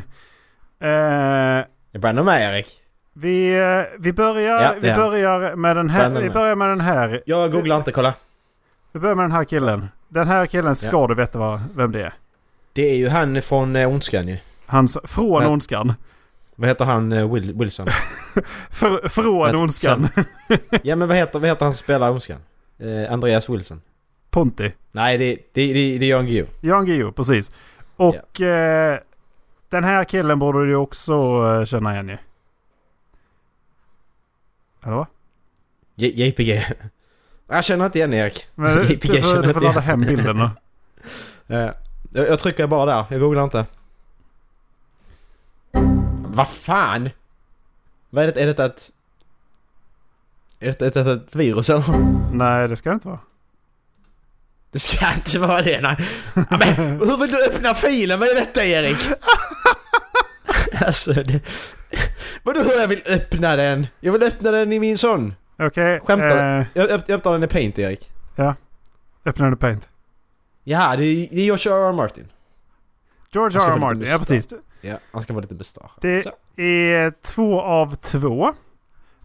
Eh, 0.82 1.64
Är 1.92 1.98
Brandon 1.98 2.24
med 2.24 2.54
Erik? 2.54 2.66
Vi, 3.12 3.60
eh, 3.60 3.82
vi, 3.98 4.12
börjar, 4.12 4.62
Ja, 4.62 4.74
vi 4.80 4.94
börjar 4.94 5.56
med 5.56 5.76
den 5.76 5.90
här. 5.90 6.10
Vi 6.10 6.30
börjar 6.30 6.56
med 6.56 6.68
den 6.68 6.80
här. 6.80 7.22
Jag 7.26 7.52
googlar 7.52 7.76
inte, 7.76 7.92
kolla. 7.92 8.14
Vi 8.92 9.00
börjar 9.00 9.14
med 9.16 9.24
den 9.24 9.32
här 9.32 9.44
killen. 9.44 9.88
Den 10.08 10.28
här 10.28 10.46
killen 10.46 10.76
ska 10.76 10.90
Ja. 10.96 11.06
du 11.06 11.14
veta 11.14 11.38
vad, 11.38 11.60
vem 11.76 11.92
det 11.92 12.02
är. 12.02 12.12
Det 12.72 12.90
är 12.90 12.96
ju 12.96 13.08
han 13.08 13.42
från 13.42 13.76
eh, 13.76 13.88
Ondskan 13.88 14.28
ju. 14.28 14.38
Han, 14.66 14.88
från 15.04 15.38
Nej. 15.42 15.48
Ondskan. 15.48 15.92
Vad 16.56 16.68
heter 16.68 16.84
han? 16.84 17.12
eh, 17.12 17.32
Will, 17.32 17.54
Wilson? 17.54 17.86
För, 18.70 19.08
från 19.08 19.54
Ondskan. 19.56 20.08
ja 20.82 20.96
men 20.96 21.08
vad 21.08 21.16
heter, 21.16 21.38
vad 21.38 21.48
heter 21.48 21.64
han 21.64 21.74
som 21.74 21.78
spelar 21.84 22.10
Ondskan? 22.10 22.38
Eh, 22.78 23.12
Andreas 23.12 23.48
Wilson? 23.50 23.80
Ponti. 24.30 24.72
Nej, 24.92 25.18
det, 25.18 25.36
det, 25.52 25.72
det, 25.72 25.98
det 25.98 26.06
är 26.06 26.10
Jan 26.10 26.26
Guillou. 26.26 26.46
Jan 26.60 26.86
Guillou, 26.86 27.12
precis. 27.12 27.52
Och 27.96 28.40
eh, 28.40 28.98
den 29.68 29.84
här 29.84 30.04
killen 30.04 30.38
borde 30.38 30.66
du 30.66 30.74
också 30.76 31.14
eh, 31.60 31.64
känna 31.64 31.92
igen 31.92 32.08
ju. 32.08 32.16
Hallå? 34.80 35.06
J- 35.94 36.12
JPG. 36.24 36.66
Jag 37.48 37.64
känner 37.64 37.86
inte 37.86 37.98
igen 37.98 38.12
Erik. 38.12 38.46
Men 38.54 38.76
du, 38.76 38.82
JPG 38.82 39.12
du, 39.12 39.22
får, 39.22 39.30
känner 39.30 39.46
du 39.46 39.54
får 39.54 39.60
ladda 39.60 39.80
hem 39.80 40.00
bilden 40.00 40.36
då. 40.38 40.50
Jag, 42.12 42.28
jag 42.28 42.38
trycker 42.38 42.66
bara 42.66 42.86
där. 42.86 43.04
Jag 43.10 43.20
googlar 43.20 43.44
inte. 43.44 43.66
Vad 46.26 46.48
fan? 46.48 47.10
Vad 48.10 48.24
är 48.24 48.32
det? 48.32 48.42
Är 48.42 48.46
det 48.46 48.64
ett... 48.64 48.90
Är 50.60 50.66
detta 50.66 50.86
ett, 50.86 50.96
ett, 50.96 51.06
ett 51.06 51.36
virus 51.36 51.70
eller? 51.70 51.84
Nej, 52.32 52.68
det 52.68 52.76
ska 52.76 52.90
det 52.90 52.94
inte 52.94 53.08
vara. 53.08 53.20
Det 54.70 54.78
ska 54.78 55.14
inte 55.14 55.38
vara 55.38 55.62
det 55.62 55.80
nej. 55.80 55.96
Men 56.34 56.98
hur 57.00 57.20
vill 57.20 57.30
du 57.30 57.46
öppna 57.46 57.74
filen 57.74 58.18
med 58.18 58.28
detta 58.36 58.64
Erik? 58.64 58.98
alltså 60.86 61.12
det... 61.12 61.42
Vadå 62.42 62.60
hur 62.60 62.80
jag 62.80 62.88
vill 62.88 63.02
öppna 63.06 63.56
den? 63.56 63.86
Jag 64.00 64.12
vill 64.12 64.22
öppna 64.22 64.50
den 64.50 64.72
i 64.72 64.80
min 64.80 64.98
sån. 64.98 65.34
Okej. 65.58 66.00
Skämtar 66.00 66.58
eh, 66.60 66.66
Jag, 66.74 66.90
öpp- 66.90 67.04
jag 67.06 67.16
öppnar 67.18 67.32
den 67.32 67.42
i 67.42 67.46
Paint 67.46 67.78
Erik. 67.78 68.10
öppna 69.24 69.50
the 69.50 69.56
paint. 69.56 69.88
Ja, 70.64 70.96
det 70.96 71.04
är, 71.04 71.28
det 71.30 71.40
är 71.40 71.44
George 71.44 71.72
R. 71.72 71.88
R. 71.88 71.92
Martin. 71.92 72.28
George 73.32 73.58
R. 73.60 73.70
R. 73.72 73.78
Martin, 73.78 74.02
ja 74.02 74.18
precis. 74.18 74.48
Ja, 74.80 74.98
han 75.12 75.22
ska 75.22 75.32
vara 75.32 75.42
lite 75.42 75.54
mustasch. 75.54 75.90
Det 76.00 76.22
Så. 76.22 76.32
är 76.62 77.12
två 77.22 77.60
av 77.60 77.94
två. 77.94 78.54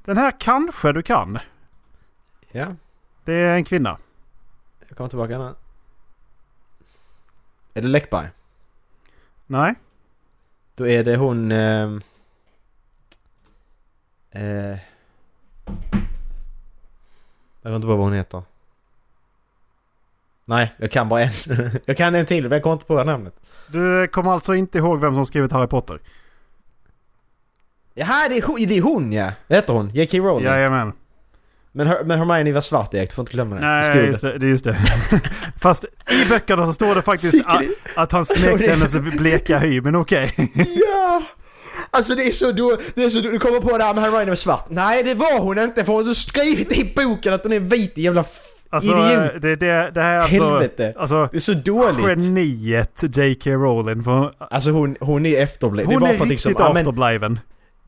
Den 0.05 0.17
här 0.17 0.33
kanske 0.39 0.91
du 0.91 1.01
kan. 1.01 1.39
Ja, 2.51 2.75
Det 3.23 3.33
är 3.33 3.55
en 3.55 3.63
kvinna. 3.63 3.97
jag 4.87 4.97
kommer 4.97 5.09
tillbaka 5.09 5.37
nu. 5.39 5.53
Är 7.73 7.81
det 7.81 7.87
Läckberg? 7.87 8.27
Nej. 9.47 9.75
Då 10.75 10.87
är 10.87 11.03
det 11.03 11.15
hon... 11.15 11.51
ehm, 11.51 12.01
Eh, 14.35 14.77
jag 17.61 17.71
vet 17.71 17.75
inte 17.75 17.87
bara 17.87 17.97
vad 17.97 18.05
hon 18.05 18.13
heter. 18.13 18.43
Nej, 20.47 20.73
jag 20.77 20.91
kan 20.91 21.09
bara 21.09 21.21
en. 21.21 21.31
jag 21.85 21.97
kan 21.97 22.15
en 22.15 22.25
till, 22.25 22.43
men 22.43 22.51
jag 22.51 22.63
kommer 22.63 22.73
inte 22.73 22.85
på 22.85 23.03
namnet. 23.03 23.33
Du 23.67 24.07
kommer 24.07 24.31
alltså 24.31 24.55
inte 24.55 24.77
ihåg 24.77 25.01
vem 25.01 25.15
som 25.15 25.25
skrivit 25.25 25.51
Harry 25.51 25.67
Potter? 25.67 25.99
Jaha, 27.93 28.29
det 28.29 28.37
är 28.37 28.41
hon, 28.41 28.55
det 28.67 28.77
är 28.77 28.81
hon 28.81 29.13
ja! 29.13 29.31
Vad 29.47 29.57
heter 29.57 29.73
hon? 29.73 29.89
J.K. 29.93 30.17
Rowling? 30.17 30.47
Jajamän. 30.47 30.93
Men, 31.71 31.87
Her- 31.87 32.03
men 32.03 32.19
Hermione 32.19 32.51
var 32.51 32.61
svart 32.61 32.91
du 32.91 33.07
får 33.07 33.21
inte 33.21 33.31
glömma 33.31 33.55
det. 33.55 33.61
det 33.61 33.67
Nej, 33.67 34.05
just 34.05 34.21
det, 34.21 34.37
det 34.37 34.45
är 34.45 34.49
just 34.49 34.63
det. 34.63 34.77
Fast 35.57 35.85
i 36.09 36.29
böckerna 36.29 36.65
så 36.65 36.73
står 36.73 36.95
det 36.95 37.01
faktiskt 37.01 37.45
att, 37.45 37.63
att 37.95 38.11
han 38.11 38.25
smekte 38.25 38.67
hennes 38.67 38.95
bleka 38.95 39.59
hy, 39.59 39.81
men 39.81 39.95
okej. 39.95 40.51
Ja! 40.55 41.23
Alltså 41.91 42.15
det 42.15 42.23
är 42.27 42.31
så 42.31 42.51
då, 42.51 42.77
det 42.95 43.03
är 43.03 43.09
så 43.09 43.19
du 43.19 43.39
kommer 43.39 43.59
på 43.59 43.77
det 43.77 43.83
här 43.83 43.93
med 43.93 44.03
Hermione 44.03 44.25
var 44.25 44.35
svart. 44.35 44.65
Nej 44.69 45.03
det 45.03 45.13
var 45.13 45.39
hon 45.39 45.59
inte 45.59 45.85
för 45.85 45.93
hon 45.93 46.07
har 46.07 46.13
skrivit 46.13 46.71
i 46.77 46.93
boken 46.95 47.33
att 47.33 47.43
hon 47.43 47.53
är 47.53 47.59
vit 47.59 47.97
jävla 47.97 48.23
Alltså, 48.69 48.91
idiot. 48.91 49.41
det, 49.41 49.55
det, 49.55 49.91
det 49.93 50.01
här 50.01 50.15
är 50.15 50.19
alltså... 50.19 50.43
Helvete. 50.49 50.93
Alltså, 50.97 51.27
Det 51.31 51.37
är 51.37 51.39
så 51.39 51.53
dåligt. 51.53 52.05
geniet 52.23 53.03
J.K. 53.17 53.51
Rowling. 53.51 54.03
För 54.03 54.31
Alltså 54.37 54.71
hon, 54.71 54.95
hon 54.99 55.25
är 55.25 55.41
efterbliven. 55.41 55.93
hon 55.93 56.03
är, 56.03 56.07
är 56.07 56.13
att 56.13 56.21
riktigt 56.21 56.45
liksom, 56.45 56.65
afterbliven. 56.77 57.39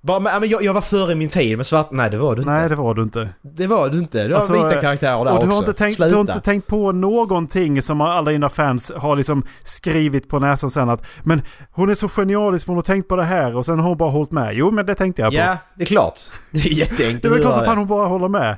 Bara, 0.08 0.20
men, 0.20 0.34
ja, 0.34 0.39
men 0.39 0.50
jag, 0.50 0.63
jag 0.63 0.74
var 0.74 0.82
före 0.82 1.15
min 1.15 1.30
tid 1.30 1.58
med 1.58 1.67
svart. 1.67 1.91
Nej 1.91 2.10
det 2.10 2.17
var 2.17 2.36
du 2.36 2.41
inte. 2.41 2.52
Nej, 2.52 2.70
det 2.70 2.76
var 2.76 2.93
du 2.93 3.02
inte. 3.04 3.30
Det 3.41 3.67
var 3.67 3.89
du 3.89 4.00
inte. 4.00 4.28
Du 4.28 4.34
har 4.34 4.41
Alltså, 4.41 4.54
vita 4.54 4.82
karaktärer 4.82 5.26
där 5.26 5.32
Och 5.34 5.39
du 5.39 5.46
också. 5.46 5.48
har, 5.50 5.58
inte 5.58 5.74
tänkt, 5.74 5.98
du 5.98 6.13
har 6.13 6.22
inte 6.22 6.39
tänkt 6.39 6.67
på 6.67 6.91
någonting 6.91 7.82
som 7.82 8.02
alla 8.02 8.32
dina 8.32 8.50
fans 8.50 8.91
har 8.96 9.15
liksom 9.15 9.43
skrivit 9.63 10.30
på 10.30 10.39
näsan 10.39 10.70
sen 10.70 10.89
att 10.89 11.06
Men 11.24 11.41
hon 11.72 11.89
är 11.89 11.96
så 11.96 12.08
genialisk 12.10 12.65
för 12.65 12.72
hon 12.72 12.78
har 12.78 12.82
tänkt 12.84 13.08
på 13.08 13.15
det 13.15 13.24
här 13.24 13.56
och 13.56 13.65
sen 13.65 13.80
har 13.80 13.88
hon 13.89 13.98
bara 13.98 14.10
hållit 14.10 14.32
med. 14.32 14.54
Jo 14.56 14.72
men 14.72 14.86
det 14.86 14.96
tänkte 14.96 15.22
jag 15.22 15.32
på. 15.32 15.38
Ja, 15.38 15.58
det 15.76 15.84
är 15.84 15.88
klart. 15.88 16.20
Det 16.52 16.60
är 16.60 16.74
jätteenkelt 16.74 17.22
det 17.22 17.28
är 17.28 17.32
väl 17.32 17.41
klart 17.41 17.56
som 17.56 17.65
fan 17.65 17.78
hon 17.78 17.88
bara 17.88 18.08
håller 18.08 18.28
med. 18.30 18.52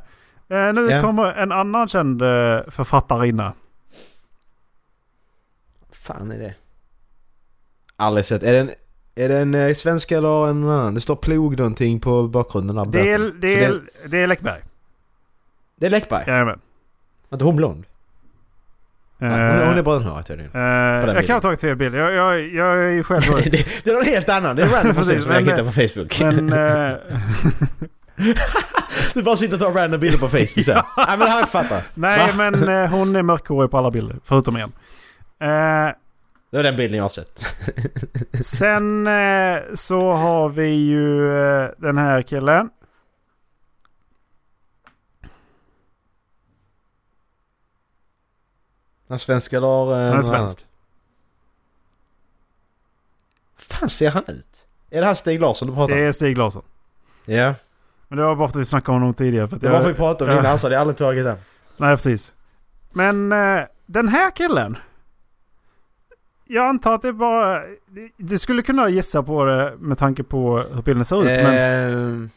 Eh, 0.51 0.73
nu 0.73 0.89
Ja. 0.91 1.01
kommer 1.01 1.33
en 1.33 1.51
annan 1.51 1.87
känd 1.87 2.21
eh, 2.21 2.27
författarinna. 2.67 3.53
fan 5.91 6.31
är 6.31 6.37
det? 6.39 6.53
Aldrig 7.95 8.25
sett. 8.25 8.43
Är 8.43 8.51
det 8.53 8.59
en, 8.59 8.69
är 9.19 9.29
det 9.29 9.37
en 9.37 9.55
eh, 9.55 9.73
svensk 9.73 10.11
eller 10.11 10.47
en 10.47 10.63
annan? 10.63 10.93
Det 10.93 11.01
står 11.01 11.15
plog 11.15 11.57
någonting 11.57 11.99
på 11.99 12.27
bakgrunden 12.27 12.75
där. 12.75 12.85
Det 12.85 13.11
är, 13.11 13.31
det 13.41 13.63
är, 13.63 13.81
det 14.07 14.17
är 14.17 14.27
Läckberg. 14.27 14.61
det 15.75 15.85
är 15.85 15.89
Läckberg? 15.89 16.23
Jajamän. 16.27 16.59
Var 17.29 17.35
inte 17.35 17.45
hon 17.45 17.55
blond? 17.55 17.85
Eh, 19.21 19.29
Nej, 19.29 19.67
hon, 19.67 19.77
är 19.77 19.83
brunhårig 19.83 20.25
tydligen. 20.25 20.51
den 20.53 21.15
jag 21.15 21.25
kan 21.25 21.33
ha 21.35 21.41
tagit 21.41 21.61
fel 21.61 21.75
bild. 21.75 21.95
Jag, 21.95 22.13
jag, 22.13 22.47
jag 22.53 22.77
är 22.85 22.89
ju 22.89 23.03
själv... 23.03 23.21
det, 23.43 23.83
det 23.83 23.89
är 23.89 23.93
någon 23.93 24.05
helt 24.05 24.29
annan. 24.29 24.55
Det 24.55 24.61
är 24.61 24.65
en 24.65 24.71
random 24.71 24.95
person 24.95 25.21
som 25.21 25.31
jag 25.31 25.41
hittar 25.41 25.63
på 25.63 25.71
Facebook. 25.71 26.19
men... 26.19 26.53
Eh, 26.53 26.95
du 29.13 29.23
bara 29.23 29.35
sitter 29.35 29.53
och 29.53 29.61
tar 29.61 29.71
random 29.71 29.99
bilder 29.99 30.19
på 30.19 30.29
Facebook 30.29 30.65
sen. 30.65 30.81
Nej 31.07 31.17
men 31.17 31.27
han 31.27 31.47
fattar. 31.47 31.83
nej 31.93 32.31
Va? 32.37 32.49
men 32.51 32.87
hon 32.89 33.15
är 33.15 33.23
mörkhårig 33.23 33.71
på 33.71 33.77
alla 33.77 33.91
bilder. 33.91 34.15
Förutom 34.23 34.55
en. 34.55 34.71
Eh, 35.41 35.93
Det 36.49 36.59
är 36.59 36.63
den 36.63 36.75
bilden 36.75 36.97
jag 36.97 37.03
har 37.03 37.09
sett. 37.09 37.55
Sen 38.45 39.07
eh, 39.07 39.59
så 39.73 40.11
har 40.11 40.49
vi 40.49 40.67
ju 40.69 41.31
eh, 41.41 41.69
den 41.77 41.97
här 41.97 42.21
killen. 42.21 42.69
Han 49.09 49.19
svensk 49.19 49.53
eller? 49.53 49.67
eh, 50.03 50.09
Han 50.09 50.17
är 50.17 50.21
svensk. 50.21 50.35
annat? 50.35 50.65
fan 53.57 53.89
ser 53.89 54.11
han 54.11 54.23
ut? 54.27 54.65
Är 54.89 54.99
det 55.01 55.05
här 55.07 55.13
Stig 55.13 55.39
Larsson 55.41 55.67
du 55.67 55.73
pratar 55.73 55.95
Det 55.95 56.01
om? 56.01 56.07
är 56.07 56.11
Stig 56.11 56.37
Larsson. 56.37 56.63
Ja. 57.25 57.55
Men 58.07 58.17
det 58.17 58.23
var 58.25 58.35
bara 58.35 58.47
för 58.47 58.59
att 58.59 58.61
vi 58.61 58.65
snackade 58.65 58.95
om 58.95 59.01
honom 59.01 59.13
tidigare. 59.13 59.47
För 59.47 59.55
att 59.55 59.61
Det 59.61 59.67
var 59.67 59.75
jag, 59.75 59.83
för 59.83 59.89
vi 59.89 59.95
pratade 59.95 60.31
om 60.31 60.35
det 60.35 60.39
innan, 60.39 60.51
alltså. 60.51 60.69
Det 60.69 60.75
är 60.75 60.79
aldrig 60.79 60.97
tagit 60.97 61.25
än. 61.25 61.37
Nej, 61.77 61.95
precis. 61.95 62.33
Men 62.91 63.31
eh, 63.31 63.61
den 63.85 64.07
här 64.07 64.31
killen. 64.31 64.77
Jag 66.51 66.65
antar 66.67 66.95
att 66.95 67.01
det 67.01 67.13
bara... 67.13 67.61
Du 68.17 68.37
skulle 68.37 68.61
kunna 68.61 68.89
gissa 68.89 69.23
på 69.23 69.43
det 69.45 69.73
med 69.79 69.97
tanke 69.97 70.23
på 70.23 70.57
hur 70.73 70.81
bilden 70.81 71.05
ser 71.05 71.19
ut. 71.21 71.25
Men, 71.43 72.23
Eh, 72.23 72.29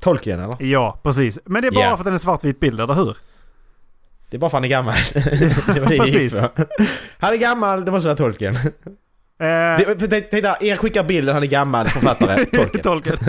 Tolkien 0.00 0.40
eller? 0.40 0.62
ja, 0.62 0.98
precis. 1.02 1.38
Men 1.44 1.62
det 1.62 1.68
är 1.68 1.72
bara 1.72 1.84
Ja. 1.84 1.90
för 1.90 1.96
att 1.98 2.04
den 2.04 2.14
är 2.14 2.18
svartvit 2.18 2.60
bild, 2.60 2.80
eller 2.80 2.94
hur? 2.94 3.16
Det 4.30 4.36
är 4.36 4.38
bara 4.38 4.50
för 4.50 4.56
han 4.56 4.64
är 4.64 4.68
gammal. 4.68 4.94
det 5.14 5.80
var 5.80 5.88
det 5.90 5.98
Precis. 5.98 6.34
Han 7.18 7.32
är 7.32 7.36
gammal, 7.36 7.84
det 7.84 7.90
måste 7.90 8.08
vara 8.08 8.16
Tolkien. 8.16 8.54
Eh, 8.54 9.96
tänk, 10.10 10.30
där, 10.30 10.64
Erik 10.64 10.78
skickar 10.80 11.04
bilden, 11.04 11.34
han 11.34 11.42
är 11.42 11.46
gammal, 11.46 11.86
författare, 11.88 12.44
Tolkien. 12.52 12.82
Tolkien. 12.82 13.16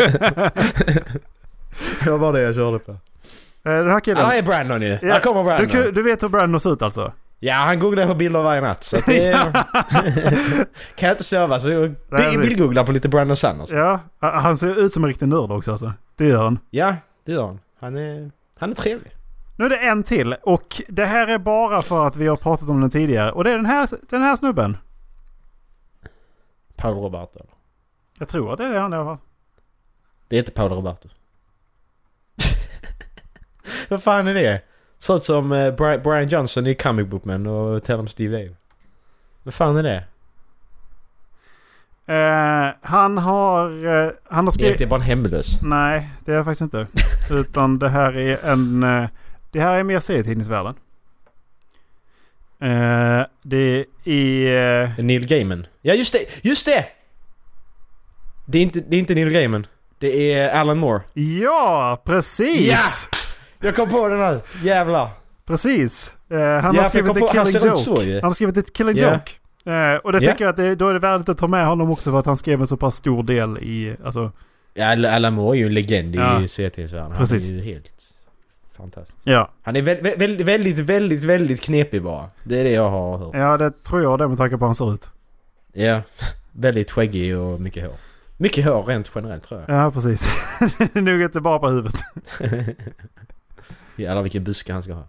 det 2.03 2.09
var 2.11 2.19
bara 2.19 2.31
det 2.31 2.41
jag 2.41 2.55
körde 2.55 2.79
på. 2.79 2.91
Eh, 2.91 2.97
den 3.63 3.89
här 3.89 3.99
killen. 3.99 4.19
Ja, 4.23 4.25
här 4.27 4.37
är 4.37 4.43
Brandon 4.43 4.81
ju. 4.81 4.97
Ja, 5.01 5.13
Här 5.13 5.19
kommer 5.19 5.43
Brandon. 5.43 5.67
Du, 5.71 5.91
du 5.91 6.01
vet 6.01 6.23
hur 6.23 6.29
Brandon 6.29 6.59
ser 6.59 6.73
ut 6.73 6.81
alltså? 6.81 7.13
Ja, 7.45 7.53
han 7.55 7.79
googlar 7.79 8.07
på 8.07 8.15
bilder 8.15 8.41
varje 8.41 8.61
natt. 8.61 8.83
Så 8.83 8.97
det 8.97 9.33
kan 10.95 11.07
jag 11.07 11.13
inte 11.13 11.23
sova 11.23 11.59
så 11.59 11.93
bildgooglar 12.09 12.85
på 12.85 12.91
lite 12.91 13.09
Brandon 13.09 13.35
alltså. 13.43 13.75
Ja, 13.75 13.99
han 14.19 14.57
ser 14.57 14.79
ut 14.79 14.93
som 14.93 15.03
en 15.03 15.07
riktig 15.07 15.27
nörd 15.27 15.51
också 15.51 15.71
alltså. 15.71 15.93
Det 16.15 16.25
gör 16.27 16.43
han. 16.43 16.59
Ja, 16.69 16.95
det 17.25 17.31
gör 17.31 17.45
han. 17.45 17.59
Han 17.79 17.97
är, 17.97 18.31
han 18.57 18.69
är 18.71 18.75
trevlig. 18.75 19.11
Nu 19.55 19.65
är 19.65 19.69
det 19.69 19.77
en 19.77 20.03
till 20.03 20.35
och 20.43 20.81
det 20.87 21.05
här 21.05 21.27
är 21.27 21.37
bara 21.37 21.81
för 21.81 22.07
att 22.07 22.17
vi 22.17 22.27
har 22.27 22.35
pratat 22.35 22.69
om 22.69 22.81
den 22.81 22.89
tidigare. 22.89 23.31
Och 23.31 23.43
det 23.43 23.51
är 23.51 23.55
den 23.55 23.65
här, 23.65 23.89
den 24.09 24.21
här 24.21 24.35
snubben. 24.35 24.77
Paolo 26.75 27.01
Roberto. 27.01 27.39
eller? 27.39 27.53
Jag 28.19 28.27
tror 28.27 28.51
att 28.51 28.57
det 28.57 28.65
är 28.65 28.79
han 28.79 28.93
i 28.93 28.95
alla 28.95 29.05
fall. 29.05 29.17
Det 30.27 30.35
är 30.35 30.39
inte 30.39 30.51
Paolo 30.51 30.75
Roberto. 30.75 31.09
Vad 33.89 34.03
fan 34.03 34.27
är 34.27 34.33
det? 34.33 34.61
Sånt 34.97 35.23
som 35.23 35.51
eh, 35.51 35.73
Bri- 35.75 36.03
Brian 36.03 36.27
Johnson 36.27 36.67
i 36.67 36.75
Comic 36.75 37.07
Book 37.07 37.25
Man 37.25 37.47
och 37.47 37.83
Tell 37.83 37.99
om 37.99 38.07
Steve 38.07 38.37
Dave. 38.37 38.55
Vad 39.43 39.53
fan 39.53 39.77
är 39.77 39.83
det? 39.83 40.03
Eh, 42.07 42.73
han 42.81 43.17
har... 43.17 43.69
Eh, 43.85 44.11
han 44.23 44.45
har 44.45 44.57
Det 44.57 44.65
är 44.65 44.71
skrivit... 44.71 44.89
bara 44.89 44.95
en 44.99 45.05
hemlös. 45.05 45.61
Nej, 45.61 46.09
det 46.25 46.33
är 46.33 46.37
det 46.37 46.43
faktiskt 46.43 46.61
inte. 46.61 46.87
Utan 47.31 47.79
det 47.79 47.89
här 47.89 48.17
är 48.17 48.45
en... 48.51 48.83
Eh, 48.83 49.09
det 49.51 49.59
här 49.61 49.79
är 49.79 49.83
mer 49.83 49.99
serietidningsvärlden. 49.99 50.75
Eh, 52.61 53.25
det 53.41 53.85
är... 54.05 54.83
Eh, 54.83 54.89
Neil 55.05 55.27
Gaiman. 55.27 55.67
Ja 55.81 55.93
just 55.93 56.13
det! 56.13 56.45
Just 56.49 56.65
det! 56.65 56.85
Det 58.45 58.57
är 58.57 58.61
inte, 58.61 58.79
det 58.79 58.95
är 58.95 58.99
inte 58.99 59.15
Neil 59.15 59.29
Gaiman. 59.29 59.67
Det 59.99 60.33
är 60.33 60.49
Alan 60.59 60.77
Moore. 60.77 61.01
ja, 61.13 62.01
precis! 62.05 62.67
Ja! 62.67 63.17
Jag 63.61 63.75
kom 63.75 63.89
på 63.89 64.07
det 64.07 64.17
nu. 64.17 64.39
Jävlar. 64.63 65.09
Precis. 65.47 66.15
Eh, 66.29 66.37
han 66.39 66.75
har 66.77 66.83
skrivit 66.83 67.11
ett 67.11 67.19
på- 67.19 67.27
han 67.27 67.45
killing 67.45 67.45
ser 67.45 67.59
ut 67.59 67.65
joke. 67.65 67.77
så 67.77 68.03
ju. 68.03 68.13
Han 68.13 68.23
har 68.23 68.31
skrivit 68.31 68.57
ett 68.57 68.73
killing 68.73 68.97
joke. 68.97 69.31
Eh, 69.65 69.95
och 70.03 70.11
det 70.11 70.19
Ja. 70.23 70.31
tycker 70.31 70.45
jag 70.45 70.49
att 70.49 70.57
det, 70.57 70.75
då 70.75 70.87
är 70.87 70.93
det 70.93 70.99
värdigt 70.99 71.29
att 71.29 71.37
ta 71.37 71.47
med 71.47 71.67
honom 71.67 71.91
också 71.91 72.11
för 72.11 72.19
att 72.19 72.25
han 72.25 72.37
skrev 72.37 72.61
en 72.61 72.67
så 72.67 72.77
pass 72.77 72.95
stor 72.95 73.23
del 73.23 73.57
i... 73.57 73.95
Alltså, 74.05 74.31
Ja, 74.73 74.91
Al- 74.91 75.05
Alan 75.05 75.33
Moore 75.33 75.57
är 75.57 75.59
ju 75.59 75.65
en 75.67 75.73
legend 75.73 76.15
Ja. 76.15 76.41
i 76.41 76.47
serietidningsvärlden. 76.47 77.11
Han 77.11 77.17
Precis. 77.19 77.51
är 77.51 77.55
ju 77.55 77.61
helt 77.61 78.03
fantastisk. 78.77 79.17
ja. 79.23 79.51
Han 79.63 79.75
är 79.75 79.81
vä- 79.81 80.01
vä- 80.01 80.17
väldigt, 80.17 80.45
väldigt, 80.47 80.79
väldigt, 80.79 81.23
väldigt 81.23 81.61
knepig 81.61 82.03
bara. 82.03 82.29
Det 82.43 82.59
är 82.59 82.63
det 82.63 82.71
jag 82.71 82.89
har 82.89 83.17
hört. 83.17 83.29
Ja, 83.33 83.57
det 83.57 83.83
tror 83.83 84.01
jag 84.01 84.19
det 84.19 84.27
med 84.27 84.37
tanke 84.37 84.57
på 84.57 84.59
hur 84.65 84.67
han 84.67 84.75
ser 84.75 84.93
ut. 84.93 85.09
Ja. 85.73 86.01
väldigt 86.51 86.91
skäggig 86.91 87.37
och 87.37 87.61
mycket 87.61 87.83
hår. 87.83 87.93
Mycket 88.37 88.65
hår 88.65 88.83
rent 88.83 89.11
generellt 89.15 89.43
tror 89.43 89.63
jag. 89.67 89.77
Ja, 89.85 89.91
precis. 89.91 90.29
det 90.77 90.95
är 90.95 91.01
nog 91.01 91.21
inte 91.21 91.41
bara 91.41 91.59
på 91.59 91.69
huvudet. 91.69 91.95
Jävlar 93.95 94.21
vilken 94.21 94.43
buske 94.43 94.73
han 94.73 94.83
ska 94.83 94.93
ha. 94.93 95.07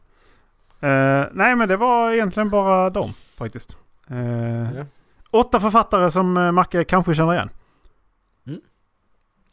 Eh, 0.81 1.27
nej, 1.33 1.57
men 1.57 1.69
det 1.69 1.77
var 1.77 2.13
egentligen 2.13 2.51
bara 2.51 2.91
dem 2.91 3.13
faktiskt. 3.37 3.77
Eh, 4.11 4.77
Ja. 4.77 4.87
Åtta 5.31 5.61
författare 5.61 6.11
som 6.11 6.37
uh, 6.37 6.53
Macke 6.53 6.85
kanske 6.85 7.15
känner 7.15 7.33
igen. 7.33 7.49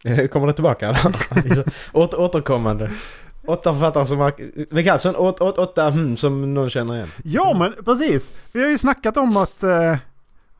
Eh, 0.05 0.27
Kommer 0.27 0.47
det 0.47 0.53
tillbaka 0.53 0.87
eller? 0.89 1.65
Åter, 1.97 2.19
återkommande. 2.19 2.91
Åtta 3.45 3.73
författare 3.73 4.05
som. 4.05 4.31
Vi 4.71 4.83
kallar 4.83 5.11
det 5.11 5.17
åt, 5.17 5.41
åt, 5.41 5.57
åtta 5.57 5.89
hmm, 5.89 6.17
som 6.17 6.53
någon 6.53 6.69
känner 6.69 6.95
igen. 6.95 7.07
Ja, 7.23 7.53
men 7.59 7.73
precis. 7.85 8.33
Vi 8.51 8.61
har 8.61 8.69
ju 8.69 8.77
snackat 8.77 9.17
om 9.17 9.37
att, 9.37 9.63
eh, 9.63 9.97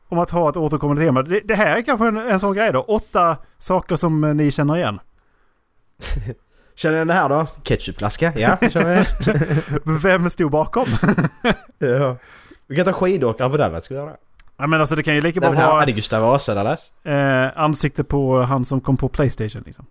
om 0.08 0.18
att 0.18 0.30
ha 0.30 0.48
ett 0.48 0.56
återkommande 0.56 1.02
tema. 1.02 1.22
Det, 1.22 1.40
det 1.40 1.54
här 1.54 1.76
är 1.76 1.82
kanske 1.82 2.08
en, 2.08 2.16
en 2.16 2.40
sån 2.40 2.54
grej 2.54 2.72
då. 2.72 2.80
Åtta 2.80 3.36
saker 3.58 3.96
som 3.96 4.24
eh, 4.24 4.34
ni 4.34 4.50
känner 4.50 4.76
igen. 4.76 5.00
Känner 6.74 6.98
ni 6.98 7.04
det 7.04 7.12
här 7.12 7.28
då? 7.28 7.46
Ketchupflaska? 7.62 8.32
Ja, 8.36 8.58
jag. 8.74 9.04
Vem 9.84 10.30
stod 10.30 10.50
bakom? 10.50 10.86
ja. 11.78 12.16
Vi 12.66 12.76
kan 12.76 12.84
ta 12.84 12.92
skidåkare 12.92 13.50
på 13.50 13.56
Dallas, 13.56 13.84
ska 13.84 13.94
vi 13.94 14.00
göra 14.00 14.10
det? 14.10 14.16
Ja, 14.56 14.66
men 14.66 14.80
alltså 14.80 14.96
det 14.96 15.02
kan 15.02 15.14
ju 15.14 15.20
lika 15.20 15.40
Nej, 15.40 15.50
bra 15.50 15.58
här, 15.60 15.70
vara 15.70 15.82
är 15.82 15.86
det 15.86 15.92
Gustav 15.92 16.22
Vasa 16.22 16.54
Dallas? 16.54 16.92
eh, 17.04 17.48
ansikte 17.60 18.04
på 18.04 18.40
han 18.42 18.64
som 18.64 18.80
kom 18.80 18.96
på 18.96 19.08
Playstation 19.08 19.62
liksom. 19.66 19.86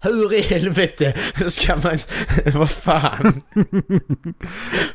Hur 0.00 0.34
i 0.34 0.40
helvete 0.40 1.14
ska 1.48 1.76
man... 1.76 1.98
Vad 2.54 2.70
fan? 2.70 3.42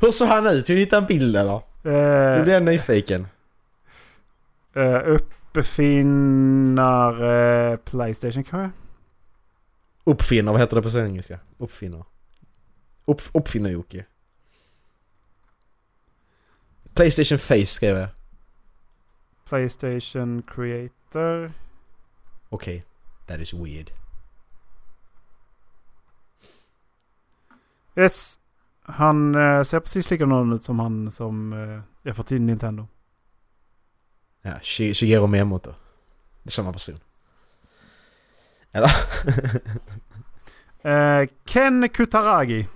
Hur 0.01 0.11
såg 0.11 0.27
han 0.27 0.47
ut? 0.47 0.63
Ska 0.63 0.73
vi 0.73 0.79
hitta 0.79 0.97
en 0.97 1.05
bild 1.05 1.35
eller? 1.37 1.61
Nu 1.83 1.91
Eh, 2.37 2.43
blir 2.43 2.53
jag 2.53 2.63
nyfiken. 2.63 3.27
eh, 4.75 4.99
uppfinnare 6.35 7.77
Playstation 7.77 8.43
kanske? 8.43 8.69
Uppfinnar, 10.03 10.51
vad 10.51 10.61
heter 10.61 10.81
det 10.81 10.91
på 10.91 10.99
engelska? 10.99 11.39
Uppfinnar. 11.57 12.05
Upp, 13.05 13.21
Uppfinnar-Jocke. 13.33 14.05
Playstation 16.93 17.39
Face 17.39 17.65
skrev 17.65 17.97
jag. 17.97 18.09
Playstation 19.45 20.41
Creator. 20.41 21.51
Okej. 22.49 22.85
That 23.27 23.39
is 23.39 23.53
weird. 23.53 23.91
Yes. 27.95 28.39
Han 28.81 29.35
eh, 29.35 29.63
ser 29.63 29.79
precis 29.79 30.11
likadan 30.11 30.53
ut 30.53 30.63
som 30.63 30.79
han 30.79 31.11
som 31.11 31.53
eh, 31.53 31.81
jag 32.03 32.15
fått 32.15 32.27
till 32.27 32.41
Nintendo. 32.41 32.87
Ja, 34.41 34.51
Shi- 34.51 34.93
Shigeru 34.93 35.27
Miyamoto. 35.27 35.73
Det 36.43 36.49
är 36.49 36.51
samma 36.51 36.73
person. 36.73 36.99
Eller? 38.71 38.91
Eh, 40.81 41.27
Ken 41.45 41.89
Kutaragi. 41.89 42.67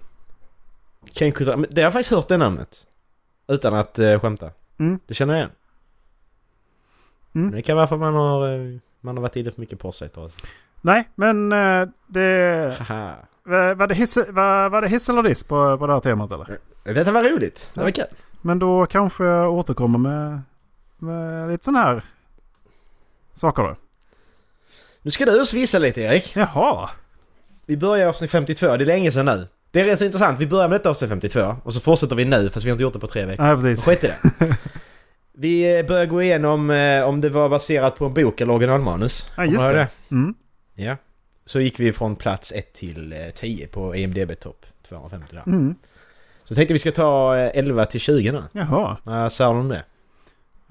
Ken 1.14 1.32
Kutaragi. 1.32 1.66
Det 1.70 1.82
har 1.82 1.86
jag 1.86 1.94
faktiskt 1.94 2.12
hört 2.12 2.28
det 2.28 2.38
namnet. 2.38 2.88
Utan 3.48 3.74
att 3.74 4.00
uh, 4.00 4.20
skämta. 4.20 4.52
Mm. 4.80 5.00
Det 5.08 5.14
känner 5.14 5.34
jag 5.34 5.40
igen. 5.40 5.52
Mm. 7.36 7.48
Men 7.48 7.56
det 7.56 7.62
kan 7.62 7.78
vara 7.78 7.88
för 7.88 7.96
att 7.96 8.02
man 8.02 8.14
har, 8.14 8.54
eh, 8.54 8.80
man 9.02 9.18
har 9.18 9.22
varit 9.22 9.36
inne 9.36 9.52
för 9.52 9.62
mycket 9.62 9.80
på 9.80 9.92
sig. 9.92 10.10
Nej, 10.82 11.10
men 11.16 11.52
eh, 11.52 11.88
det... 12.08 12.78
Haha. 12.80 13.16
Var 13.76 13.88
det 13.88 13.94
hiss, 13.94 14.18
var, 14.18 14.70
var 14.70 14.82
det 14.82 14.88
hiss 14.88 15.10
eller 15.10 15.24
diss 15.24 15.44
på, 15.44 15.78
på 15.78 15.88
det 15.88 15.94
här 15.94 16.00
temat 16.00 16.32
eller? 16.32 16.60
Detta 16.84 17.12
var 17.12 17.24
roligt. 17.24 17.72
Det 17.74 17.82
var 17.82 17.92
kul. 17.92 18.06
Men 18.42 18.60
då 18.60 18.86
kanske 18.86 19.24
jag 19.24 19.54
återkommer 19.54 20.00
med, 20.00 20.42
med 20.98 21.52
lite 21.52 21.64
sån 21.64 21.76
här 21.76 22.04
saker 23.34 23.64
då. 23.64 23.76
Nu 25.06 25.12
ska 25.12 25.26
du 25.26 25.42
oss 25.42 25.54
visa 25.54 25.80
lite 25.80 26.02
Erik. 26.02 26.36
Jaha. 26.36 26.90
Vi 27.66 27.78
börjar 27.78 28.10
avsnitt 28.10 28.32
52. 28.32 28.78
Det 28.78 28.84
är 28.84 28.86
länge 28.86 29.12
sedan 29.12 29.26
nu. 29.26 29.48
Det 29.72 29.80
är 29.82 29.86
rätt 29.86 30.00
så 30.00 30.06
intressant. 30.06 30.40
Vi 30.40 30.48
börjar 30.48 30.68
med 30.68 30.80
detta 30.80 30.90
avsnitt 30.90 31.10
52 31.10 31.56
och 31.64 31.74
så 31.74 31.80
fortsätter 31.80 32.16
vi 32.16 32.26
nu 32.26 32.50
fast 32.50 32.66
vi 32.66 32.70
har 32.70 32.74
inte 32.74 32.84
gjort 32.84 32.94
det 32.94 33.00
på 33.00 33.08
tre 33.08 33.26
veckor. 33.26 33.44
Nej, 33.44 33.56
precis. 33.56 33.86
Skit 33.86 34.04
i 34.04 34.08
det. 34.08 34.58
Vi 35.36 35.80
eh, 35.80 35.86
börjar 35.86 36.06
gå 36.06 36.22
igenom 36.22 36.70
eh, 36.70 37.04
om 37.04 37.22
det 37.22 37.30
var 37.30 37.50
baserat 37.50 37.96
på 37.96 38.06
en 38.06 38.14
bok 38.14 38.42
eller 38.42 38.54
originalmanus. 38.54 39.30
Ja, 39.38 39.46
just 39.46 39.64
du 39.64 39.74
det. 39.74 39.88
Mm. 40.12 40.34
Ja. 40.76 40.96
Så 41.46 41.60
gick 41.60 41.80
vi 41.80 41.94
från 41.94 42.16
plats 42.16 42.52
1 42.52 42.74
till 42.74 43.14
eh, 43.14 43.20
10 43.36 43.68
på 43.68 43.96
EMDB 43.96 44.40
topp 44.40 44.66
250 44.90 45.36
där. 45.36 45.44
Mm. 45.48 45.76
Så 46.44 46.56
tänkte 46.56 46.74
vi 46.74 46.80
ska 46.80 46.92
ta 46.92 47.38
eh, 47.38 47.52
11 47.54 47.86
till 47.86 48.00
20 48.00 48.32
nu. 48.32 48.44
Jaha. 48.52 48.98
Vad 49.04 49.32
sa 49.32 49.54
du 49.54 49.60
om 49.60 49.68
det? 49.70 49.84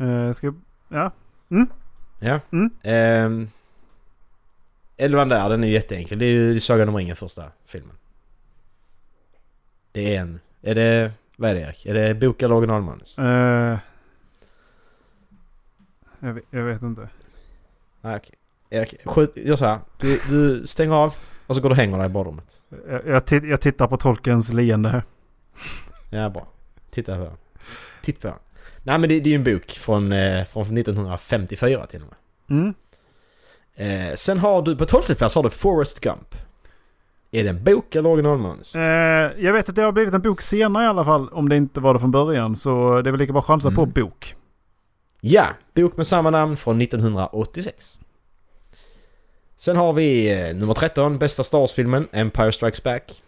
Eh, 0.05 0.33
ska... 0.33 0.55
Ja. 0.89 1.11
Ja. 2.21 2.41
Mm. 2.53 2.71
Ehm, 2.83 3.51
11 5.03 5.25
där, 5.25 5.51
den 5.51 5.65
är 5.65 5.69
ju 5.69 5.75
jätteenkel. 5.75 6.19
Det 6.19 6.25
är 6.25 6.29
ju 6.29 6.61
Sagan 6.61 6.89
om 6.89 6.97
ringen 6.97 7.17
första 7.17 7.45
filmen. 7.67 7.97
Det 9.93 10.17
är 10.17 10.21
en... 10.21 10.41
Är 10.63 10.75
det... 10.75 11.13
Vad 11.37 11.51
är 11.51 11.55
det 11.55 11.61
Erik? 11.61 11.87
Är 11.87 11.95
det 11.95 12.15
bok 12.15 12.43
eller 12.43 12.55
originalmanus? 12.55 13.19
Eh, 13.19 13.79
jag, 16.21 16.33
vet, 16.33 16.45
jag 16.51 16.63
vet 16.63 16.83
inte. 16.83 17.09
Nej 18.01 18.17
okej. 18.17 18.35
Erik, 18.71 18.95
skjut, 19.05 19.37
gör 19.37 19.57
så 19.57 19.65
här. 19.65 19.79
Du, 20.01 20.21
du 20.29 20.67
stänger 20.67 20.95
av 20.95 21.15
och 21.47 21.55
så 21.55 21.63
går 21.63 21.69
du 21.69 21.73
och 21.73 21.77
hänger 21.77 21.99
dig 21.99 22.07
i 22.07 22.09
badrummet. 22.09 22.63
Jag, 22.89 23.07
jag, 23.07 23.25
titt, 23.25 23.45
jag 23.45 23.61
tittar 23.61 23.89
på 23.89 23.97
tolkens 23.97 24.53
leende 24.53 24.89
här. 24.89 25.03
Ja, 26.11 26.31
bra. 26.31 26.49
Titta 26.91 27.17
på 27.17 27.25
den. 27.25 27.37
Titta 28.03 28.21
på 28.21 28.27
den. 28.29 28.37
Nej 28.83 28.99
men 28.99 29.09
det, 29.09 29.21
det 29.21 29.29
är 29.29 29.33
ju 29.33 29.37
en 29.37 29.45
bok 29.45 29.71
från, 29.71 30.13
eh, 30.13 30.45
från 30.45 30.63
1954 30.63 31.87
till 31.87 32.03
och 32.03 32.09
med. 32.09 32.59
Mm. 32.59 32.75
Eh, 33.77 34.15
sen 34.15 34.39
har 34.39 34.63
du, 34.63 34.77
på 34.77 34.85
12 34.85 35.03
plats 35.15 35.35
har 35.35 35.43
du 35.43 35.51
Forrest 35.51 36.01
Gump. 36.01 36.35
Är 37.31 37.43
det 37.45 37.51
en 37.51 37.65
bok 37.65 37.95
eller 37.95 38.09
originalmanus? 38.09 38.75
Eh, 38.75 38.83
jag 39.39 39.53
vet 39.53 39.69
att 39.69 39.75
det 39.75 39.83
har 39.83 39.93
blivit 39.93 40.15
en 40.15 40.21
bok 40.23 40.43
senare 40.43 40.85
i 40.85 40.87
alla 40.87 41.05
fall. 41.05 41.29
Om 41.29 41.49
det 41.49 41.57
inte 41.57 41.81
var 41.81 41.95
det 41.95 42.01
från 42.01 42.11
början. 42.11 42.57
Så 42.57 43.01
det 43.03 43.11
är 43.11 43.13
väl 43.13 43.21
lika 43.21 43.33
bra 43.33 43.43
chansa 43.43 43.71
på 43.71 43.83
Mm. 43.83 43.93
bok. 43.93 44.35
Ja, 45.21 45.47
bok 45.75 45.97
med 45.97 46.07
samma 46.07 46.31
namn 46.31 46.57
från 46.57 46.79
1986. 46.83 47.99
Sen 49.57 49.77
har 49.77 49.93
vi 49.93 50.33
eh, 50.49 50.55
nummer 50.57 50.75
13, 50.75 51.19
bästa 51.19 51.43
Star 51.45 51.59
Wars-filmen, 51.59 52.09
Empire 52.13 52.53
Strikes 52.53 52.83
Back. 52.83 53.23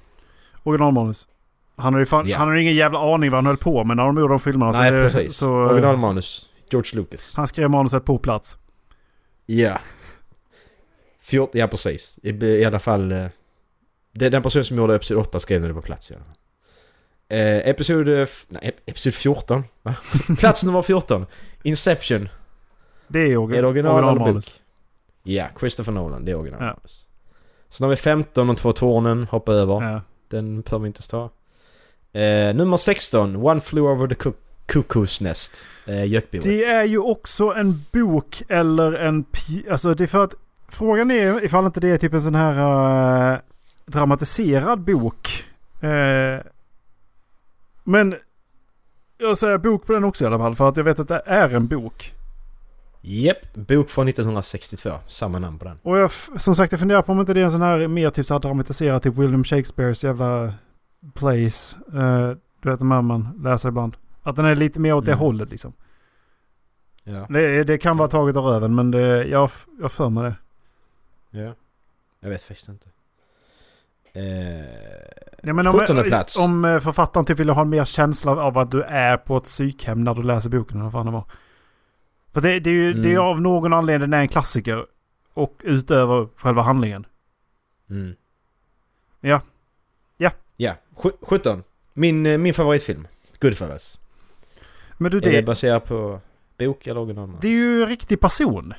Originalmanus. 0.62 1.28
Han 1.76 1.92
har 1.92 2.00
ju 2.00 2.06
fan, 2.06 2.28
Ja. 2.28 2.38
han 2.38 2.48
har 2.48 2.54
ingen 2.54 2.74
jävla 2.74 3.14
aning 3.14 3.30
vad 3.30 3.38
han 3.38 3.46
höll 3.46 3.56
på 3.56 3.84
med 3.84 3.96
när 3.96 4.04
de 4.04 4.18
gjorde 4.18 4.32
de 4.34 4.40
filmerna. 4.40 4.72
Nej, 4.72 4.88
så 4.90 4.94
det, 4.96 5.02
precis. 5.02 5.36
Så, 5.36 5.50
Originalmanus, 5.52 6.48
George 6.70 6.90
Lucas. 7.00 7.32
Han 7.36 7.46
skrev 7.46 7.70
manuset 7.70 8.04
på 8.04 8.18
plats. 8.18 8.56
Ja. 9.46 9.78
Fjort, 11.24 11.50
ja, 11.54 11.66
precis. 11.68 12.18
I, 12.22 12.30
I 12.30 12.64
alla 12.64 12.78
fall... 12.78 13.12
eh, 13.12 13.26
Det 14.12 14.28
den 14.28 14.42
person 14.42 14.64
som 14.64 14.76
gjorde 14.76 14.94
Episod 14.94 15.16
8 15.18 15.40
skrev 15.40 15.62
det 15.68 15.74
på 15.74 15.82
plats 15.82 16.10
i 16.10 16.14
alla 16.14 16.24
fall. 16.24 16.34
Eh, 17.28 17.68
episod... 17.68 18.08
eh, 18.08 18.28
Nej, 18.48 18.62
ep- 18.62 18.80
episod 18.86 19.14
14. 19.14 19.64
Va? 19.82 19.94
Plats 20.38 20.64
nummer 20.64 20.82
14. 20.82 21.26
Inception. 21.62 22.28
Det 23.08 23.18
är, 23.20 23.36
orgi- 23.36 23.56
Är 23.56 23.62
det 23.62 23.68
original 23.68 24.04
originalmanus. 24.04 24.60
Ja, 25.22 25.46
Christopher 25.60 25.92
Nolan. 25.92 26.24
Det 26.24 26.30
är 26.32 26.36
originalmanus. 26.36 27.08
Sen 27.68 27.84
har 27.84 27.90
vi 27.90 27.96
15, 27.96 28.46
De 28.46 28.56
två 28.56 28.72
tornen. 28.72 29.26
Hoppa 29.30 29.52
över. 29.52 29.82
Ja. 29.82 30.00
Den 30.28 30.60
behöver 30.62 30.82
vi 30.82 30.86
inte 30.86 31.08
ta. 31.08 31.30
Eh, 32.12 32.54
nummer 32.54 32.76
16, 32.76 33.36
One 33.36 33.60
Flew 33.60 33.90
Over 33.92 34.08
the 34.08 34.14
Cuck- 34.14 34.34
Cuckoo's 34.66 35.22
Nest. 35.22 35.66
Eh. 35.86 35.94
Det 36.42 36.64
är 36.64 36.84
ju 36.84 36.98
också 36.98 37.44
en 37.54 37.84
bok 37.92 38.42
eller 38.48 38.92
en... 38.92 39.24
Alltså 39.70 39.94
det 39.94 40.04
är 40.04 40.08
för 40.08 40.24
att... 40.24 40.34
Frågan 40.74 41.10
är 41.10 41.44
ifall 41.44 41.66
inte 41.66 41.80
det 41.80 41.88
är 41.88 41.96
typ 41.96 42.12
en 42.12 42.20
sån 42.20 42.34
här 42.34 43.32
eh, 43.32 43.38
dramatiserad 43.86 44.80
bok. 44.80 45.44
Eh, 45.80 46.40
men 47.84 48.14
jag 49.18 49.38
säger 49.38 49.58
bok 49.58 49.86
på 49.86 49.92
den 49.92 50.04
också 50.04 50.24
i 50.24 50.26
alla 50.26 50.38
fall. 50.38 50.54
För 50.54 50.68
att 50.68 50.76
jag 50.76 50.84
vet 50.84 50.98
att 50.98 51.08
det 51.08 51.22
är 51.26 51.54
en 51.54 51.66
bok. 51.66 52.14
Japp, 53.00 53.54
bok 53.54 53.90
från 53.90 54.08
1962. 54.08 54.90
Samma 55.06 55.38
namn 55.38 55.58
på 55.58 55.64
den. 55.64 55.78
Och 55.82 55.98
jag, 55.98 56.10
som 56.36 56.54
sagt 56.54 56.72
jag 56.72 56.78
funderar 56.80 57.02
på 57.02 57.12
om 57.12 57.20
inte 57.20 57.34
det 57.34 57.40
är 57.40 57.44
en 57.44 57.50
sån 57.50 57.62
här 57.62 57.88
mer 57.88 58.10
typ 58.10 58.26
så 58.26 58.34
här 58.34 58.38
dramatiserad 58.40 59.02
typ 59.02 59.14
William 59.16 59.44
Shakespeares 59.44 60.04
jävla 60.04 60.54
plays. 61.14 61.76
Eh, 61.94 62.30
du 62.62 62.70
vet 62.70 62.78
de 62.78 62.90
här 62.90 63.02
man 63.02 63.40
läser 63.44 63.68
ibland. 63.68 63.96
Att 64.22 64.36
den 64.36 64.44
är 64.44 64.56
lite 64.56 64.80
mer 64.80 64.94
åt 64.94 65.04
det 65.04 65.12
Mm. 65.12 65.20
hållet 65.20 65.50
liksom. 65.50 65.72
Ja. 67.04 67.26
Det, 67.30 67.64
det 67.64 67.78
kan 67.78 67.96
vara 67.96 68.08
taget 68.08 68.36
av 68.36 68.44
röven 68.44 68.74
men 68.74 68.90
det, 68.90 69.24
jag 69.24 69.50
jag 69.76 69.84
har 69.84 69.88
för 69.88 70.10
mig 70.10 70.22
det. 70.24 70.36
Ja. 71.34 71.54
Jag 72.20 72.28
vet 72.30 72.42
faktiskt 72.42 72.68
inte. 72.68 72.88
Eh, 74.12 74.24
Ja, 75.46 75.52
men 75.52 75.66
om, 75.66 75.78
17 75.78 76.02
plats. 76.04 76.38
Om 76.38 76.64
eh, 76.64 76.80
författaren 76.80 77.26
typ 77.26 77.38
vill 77.38 77.48
ha 77.48 77.62
en 77.62 77.68
mer 77.68 77.84
känsla 77.84 78.32
av 78.36 78.58
att 78.58 78.70
du 78.70 78.82
är 78.82 79.16
på 79.16 79.36
ett 79.36 79.44
psykhem 79.44 80.04
när 80.04 80.14
du 80.14 80.22
läser 80.22 80.50
boken. 80.50 80.80
Eller 80.80 80.90
vad 80.90 81.06
det 81.06 81.10
var. 81.10 81.24
För 82.32 82.40
det, 82.40 82.60
det 82.60 82.70
är 82.70 82.74
ju 82.74 82.92
det 82.92 83.08
är 83.08 83.12
Mm. 83.12 83.24
av 83.24 83.40
någon 83.40 83.72
anledning 83.72 84.10
det 84.10 84.16
är 84.16 84.20
en 84.20 84.28
klassiker. 84.28 84.86
Och 85.34 85.60
utöver 85.64 86.28
själva 86.36 86.62
handlingen. 86.62 87.06
mm. 87.90 88.14
Ja. 89.20 89.40
Ja. 90.16 90.30
Ja, 90.56 90.74
sju- 90.96 91.16
17. 91.22 91.62
Min, 91.92 92.26
eh, 92.26 92.38
min 92.38 92.54
favoritfilm. 92.54 93.08
Goodfellas. 93.40 93.98
Men 94.98 95.10
du 95.10 95.16
Är 95.16 95.20
det 95.20 95.30
det, 95.30 95.42
baserat 95.42 95.84
på 95.84 96.20
bok 96.58 96.86
eller 96.86 97.00
originalmanus? 97.00 97.40
det 97.42 97.48
är 97.48 97.52
ju 97.52 97.82
en 97.82 97.88
riktig 97.88 98.20
person. 98.20 98.74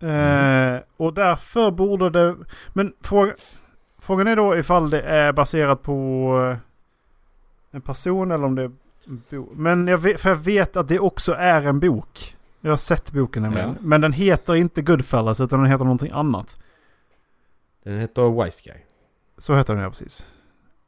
Mm. 0.00 0.74
Eh, 0.74 0.80
och 0.96 1.14
därför 1.14 1.70
borde 1.70 2.10
det... 2.10 2.36
Men 2.72 2.92
fråga, 3.00 3.34
frågan 4.00 4.26
är 4.26 4.36
då 4.36 4.56
ifall 4.56 4.90
det 4.90 5.02
är 5.02 5.32
baserat 5.32 5.82
på 5.82 6.50
eh, 6.50 6.58
en 7.70 7.80
person 7.80 8.30
eller 8.30 8.44
om 8.44 8.54
det 8.54 8.62
är. 8.62 8.70
Men 9.54 9.88
jag 9.88 9.98
vet, 9.98 10.20
för 10.20 10.28
jag 10.28 10.36
vet 10.36 10.76
att 10.76 10.88
det 10.88 10.98
också 10.98 11.32
är 11.32 11.66
en 11.66 11.80
bok. 11.80 12.36
Jag 12.60 12.70
har 12.70 12.76
sett 12.76 13.12
boken 13.12 13.42
nämligen. 13.42 13.68
Ja. 13.68 13.76
Men 13.80 14.00
den 14.00 14.12
heter 14.12 14.54
inte 14.54 14.82
Goodfellas 14.82 15.40
utan 15.40 15.60
den 15.60 15.70
heter 15.70 15.84
någonting 15.84 16.10
annat. 16.14 16.58
Den 17.84 18.00
heter 18.00 18.44
Wise 18.44 18.62
Guy. 18.64 18.76
Så 19.38 19.54
heter 19.54 19.74
den 19.74 19.82
ja, 19.82 19.88
precis. 19.88 20.26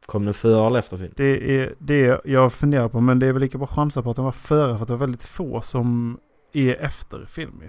Kom 0.07 0.25
den 0.25 0.35
före 0.35 0.67
eller 0.67 0.79
efter 0.79 0.97
film? 0.97 1.13
Det 1.17 1.61
är 1.61 1.75
det 1.79 2.21
jag 2.25 2.53
funderar 2.53 2.89
på. 2.89 3.01
Men 3.01 3.19
det 3.19 3.27
är 3.27 3.33
väl 3.33 3.43
lika 3.43 3.59
bra 3.59 3.67
chansa 3.67 4.03
på 4.03 4.11
att 4.11 4.17
den 4.17 4.25
var 4.25 4.33
före. 4.33 4.75
För 4.75 4.83
att 4.83 4.89
det 4.89 4.93
var 4.95 4.99
väldigt 4.99 5.23
få 5.23 5.63
som 5.63 6.19
är 6.53 6.75
efter 6.75 7.25
film 7.25 7.59
ju. 7.63 7.69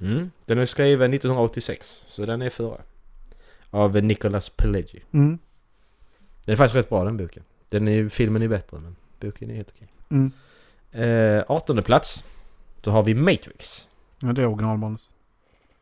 Mm. 0.00 0.30
Den 0.46 0.58
är 0.58 0.66
skriven 0.66 1.14
1986, 1.14 2.04
så 2.08 2.26
den 2.26 2.42
är 2.42 2.50
före. 2.50 2.80
Av 3.70 3.96
Nicholas 3.96 4.48
Pileggi. 4.48 5.02
Mm. 5.12 5.38
Den 6.44 6.52
är 6.52 6.56
faktiskt 6.56 6.74
rätt 6.76 6.88
bra 6.88 7.04
den 7.04 7.16
boken. 7.16 7.42
Den 7.68 7.88
är, 7.88 8.08
filmen 8.08 8.42
är 8.42 8.48
bättre 8.48 8.78
men 8.80 8.96
boken 9.20 9.50
är 9.50 9.54
helt 9.54 9.72
okej. 9.76 9.88
Mm. 10.10 10.32
Eh, 11.38 11.44
18 11.48 11.82
plats. 11.82 12.24
Så 12.82 12.90
har 12.90 13.02
vi 13.02 13.14
Matrix. 13.14 13.88
Ja, 14.20 14.32
det 14.32 14.42
är 14.42 14.46
originalmanus. 14.46 15.08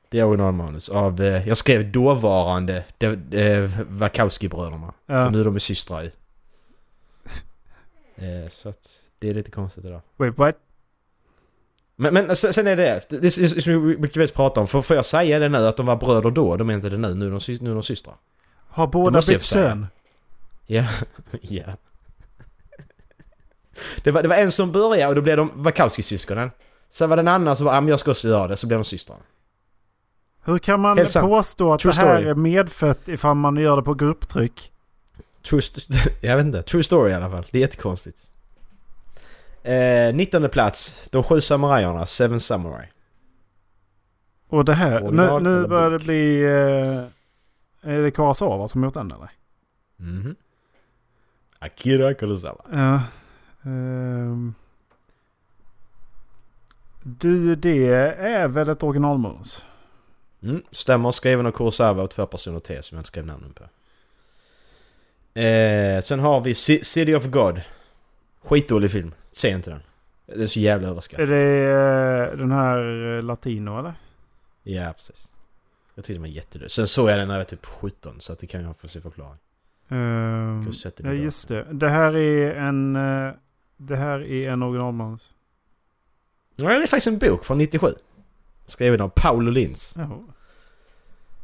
Det 0.08 0.18
är 0.18 0.24
originalmanus 0.24 0.88
av, 0.88 1.20
eh, 1.20 1.48
jag 1.48 1.56
skrev 1.58 1.92
dåvarande 1.92 2.84
de, 2.98 3.06
eh, 3.32 3.70
Wachowski-bröderna. 3.88 4.92
För 5.06 5.14
Ja. 5.14 5.30
nu 5.30 5.40
är 5.40 5.44
de 5.44 5.60
systrar 5.60 6.02
ju. 6.02 6.10
eh, 8.16 8.48
så 8.50 8.68
att 8.68 9.00
det 9.18 9.28
är 9.30 9.34
lite 9.34 9.50
konstigt 9.50 9.84
idag. 9.84 10.00
Wait, 10.16 10.38
what? 10.38 10.56
Men, 12.00 12.14
men 12.14 12.36
sen 12.36 12.66
är 12.66 12.76
det 12.76 13.06
det, 13.08 13.30
som 13.30 13.72
vi 13.72 13.96
mycket 13.98 14.16
väl 14.16 14.28
pratar 14.28 14.60
om. 14.60 14.66
För 14.66 14.82
får 14.82 14.96
jag 14.96 15.04
säga 15.04 15.38
det 15.38 15.48
nu 15.48 15.58
att 15.58 15.76
de 15.76 15.86
var 15.86 15.96
bröder 15.96 16.30
då? 16.30 16.56
De 16.56 16.70
är 16.70 16.74
inte 16.74 16.88
det 16.88 16.96
nu. 16.96 17.14
Nu 17.14 17.26
är 17.26 17.30
de, 17.30 17.64
nu 17.64 17.70
är 17.70 17.74
de 17.74 17.82
systrar. 17.82 18.14
Har 18.68 18.86
båda 18.86 19.20
bytt 19.28 19.42
kön? 19.42 19.86
Ja. 20.66 20.84
ja. 21.40 21.64
Det 24.02 24.10
var, 24.10 24.22
det 24.22 24.28
var 24.28 24.36
en 24.36 24.50
som 24.50 24.72
började 24.72 25.08
och 25.08 25.14
då 25.14 25.22
blev 25.22 25.36
de 25.36 25.50
Wachowski-syskonen. 25.54 26.50
Sen 26.90 27.10
var 27.10 27.16
det 27.16 27.20
en 27.20 27.28
annan 27.28 27.56
som 27.56 27.64
bara, 27.64 27.74
ja 27.74 27.80
men 27.80 27.88
jag 27.90 28.00
ska 28.00 28.10
också 28.10 28.28
göra 28.28 28.48
det. 28.48 28.56
Så 28.56 28.66
blev 28.66 28.78
de 28.78 28.84
systrar. 28.84 29.18
Hur 30.44 30.58
kan 30.58 30.80
man 30.80 31.06
påstå 31.20 31.72
att 31.72 31.80
True 31.80 31.92
det 31.92 31.96
här 31.96 32.16
story. 32.16 32.30
är 32.30 32.34
medfött 32.34 33.08
ifall 33.08 33.36
man 33.36 33.56
gör 33.56 33.76
det 33.76 33.82
på 33.82 33.94
grupptryck? 33.94 34.72
True 35.48 35.62
jag 36.20 36.36
vet 36.36 36.46
inte. 36.46 36.62
True 36.62 36.82
story 36.82 37.10
i 37.10 37.14
alla 37.14 37.30
fall. 37.30 37.46
Det 37.50 37.58
är 37.58 37.62
jättekonstigt. 37.62 38.28
Eh, 39.62 40.14
19 40.14 40.48
plats. 40.48 41.08
De 41.10 41.22
sju 41.22 41.40
samurajerna. 41.40 42.06
Seven 42.06 42.40
Samurai. 42.40 42.86
Och 44.48 44.64
det 44.64 44.74
här, 44.74 45.00
nu, 45.00 45.06
Original 45.06 45.42
nu 45.42 45.66
börjar 45.66 45.90
det 45.90 45.98
bli... 45.98 46.42
Eh, 46.42 47.92
är 47.92 48.02
det 48.02 48.10
Kurosawa 48.10 48.68
som 48.68 48.84
gjort 48.84 48.94
den 48.94 49.12
eller? 49.12 49.30
Mhm. 49.96 50.36
Akira 51.58 52.14
Kurosawa. 52.14 52.64
Ja. 52.72 53.00
ehm. 53.64 54.54
du, 57.02 57.54
det 57.56 57.86
är 58.18 58.48
väl 58.48 58.68
ett 58.68 58.82
originalmanus? 58.82 59.64
Mm, 60.42 60.62
stämmer. 60.70 61.10
Skriven 61.12 61.46
av 61.46 61.50
Kurosawa 61.50 62.02
och 62.02 62.10
två 62.10 62.26
personer 62.26 62.58
till 62.58 62.82
som 62.82 62.96
jag 62.96 63.00
inte 63.00 63.08
skrev 63.08 63.26
namnen 63.26 63.52
på. 63.52 63.64
Eh, 65.40 66.00
sen 66.00 66.20
har 66.20 66.40
vi 66.40 66.54
C- 66.54 66.84
City 66.84 67.14
of 67.14 67.26
God. 67.26 67.60
Skitdålig 68.42 68.90
film. 68.90 69.14
Se 69.30 69.48
inte 69.50 69.70
den. 69.70 69.80
Den 70.26 70.40
är 70.42 70.46
så 70.46 70.60
jävla 70.60 70.86
Är 70.88 70.90
överskattad. 70.90 71.28
det 71.28 71.64
eh, 72.32 72.38
den 72.38 72.50
här 72.52 72.78
eh, 73.16 73.22
Latino 73.22 73.78
eller? 73.78 73.92
Ja, 74.62 74.92
precis. 74.92 75.32
Jag 75.94 76.04
tyckte 76.04 76.12
den 76.12 76.22
var 76.22 76.28
jättedålig. 76.28 76.70
Sen 76.70 76.86
såg 76.86 77.10
jag 77.10 77.18
den 77.18 77.28
när 77.28 77.34
jag 77.34 77.40
var 77.40 77.44
typ 77.44 77.66
17 77.66 78.20
så 78.20 78.32
att 78.32 78.38
det 78.38 78.46
kan 78.46 78.62
jag 78.64 78.76
få 78.78 78.88
se 78.88 79.00
förklaring. 79.00 79.38
Den 79.88 80.72
ja 80.96 81.12
just 81.12 81.48
det. 81.48 81.66
Det 81.72 81.88
här 81.88 82.16
är 82.16 82.54
en... 82.54 82.96
eh, 82.96 83.32
det 83.76 83.96
här 83.96 84.20
är 84.20 84.50
en 84.50 84.62
originalmanus. 84.62 85.32
Ja, 86.56 86.68
det 86.68 86.74
är 86.74 86.80
faktiskt 86.80 87.06
en 87.06 87.18
bok 87.18 87.44
från 87.44 87.58
97. 87.58 87.86
Skriven 88.66 89.00
av 89.00 89.08
Paolo 89.08 89.50
Lins. 89.50 89.94
Jaha. 89.96 90.24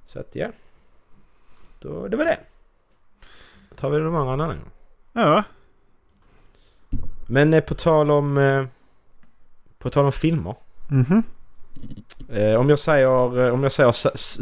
Så 0.06 0.18
att 0.20 0.34
ja. 0.34 0.48
Då, 1.80 2.08
det 2.08 2.16
var 2.16 2.24
det. 2.24 2.38
Då 3.70 3.76
tar 3.76 3.90
vi 3.90 3.98
de 3.98 4.14
andra 4.14 4.32
en 4.34 4.40
annan 4.40 4.56
gång. 4.56 4.70
Ja. 5.12 5.44
Men 7.26 7.54
eh, 7.54 7.60
på 7.60 7.74
tal 7.74 8.10
om... 8.10 8.38
Eh, 8.38 8.64
på 9.78 9.90
tal 9.90 10.04
om 10.04 10.12
filmer. 10.12 10.54
Mhm. 10.88 11.22
Eh, 12.28 12.54
om 12.54 12.70
jag 12.70 12.78
säger, 12.78 13.08
om 13.52 13.62
jag 13.62 13.72
säger 13.72 13.92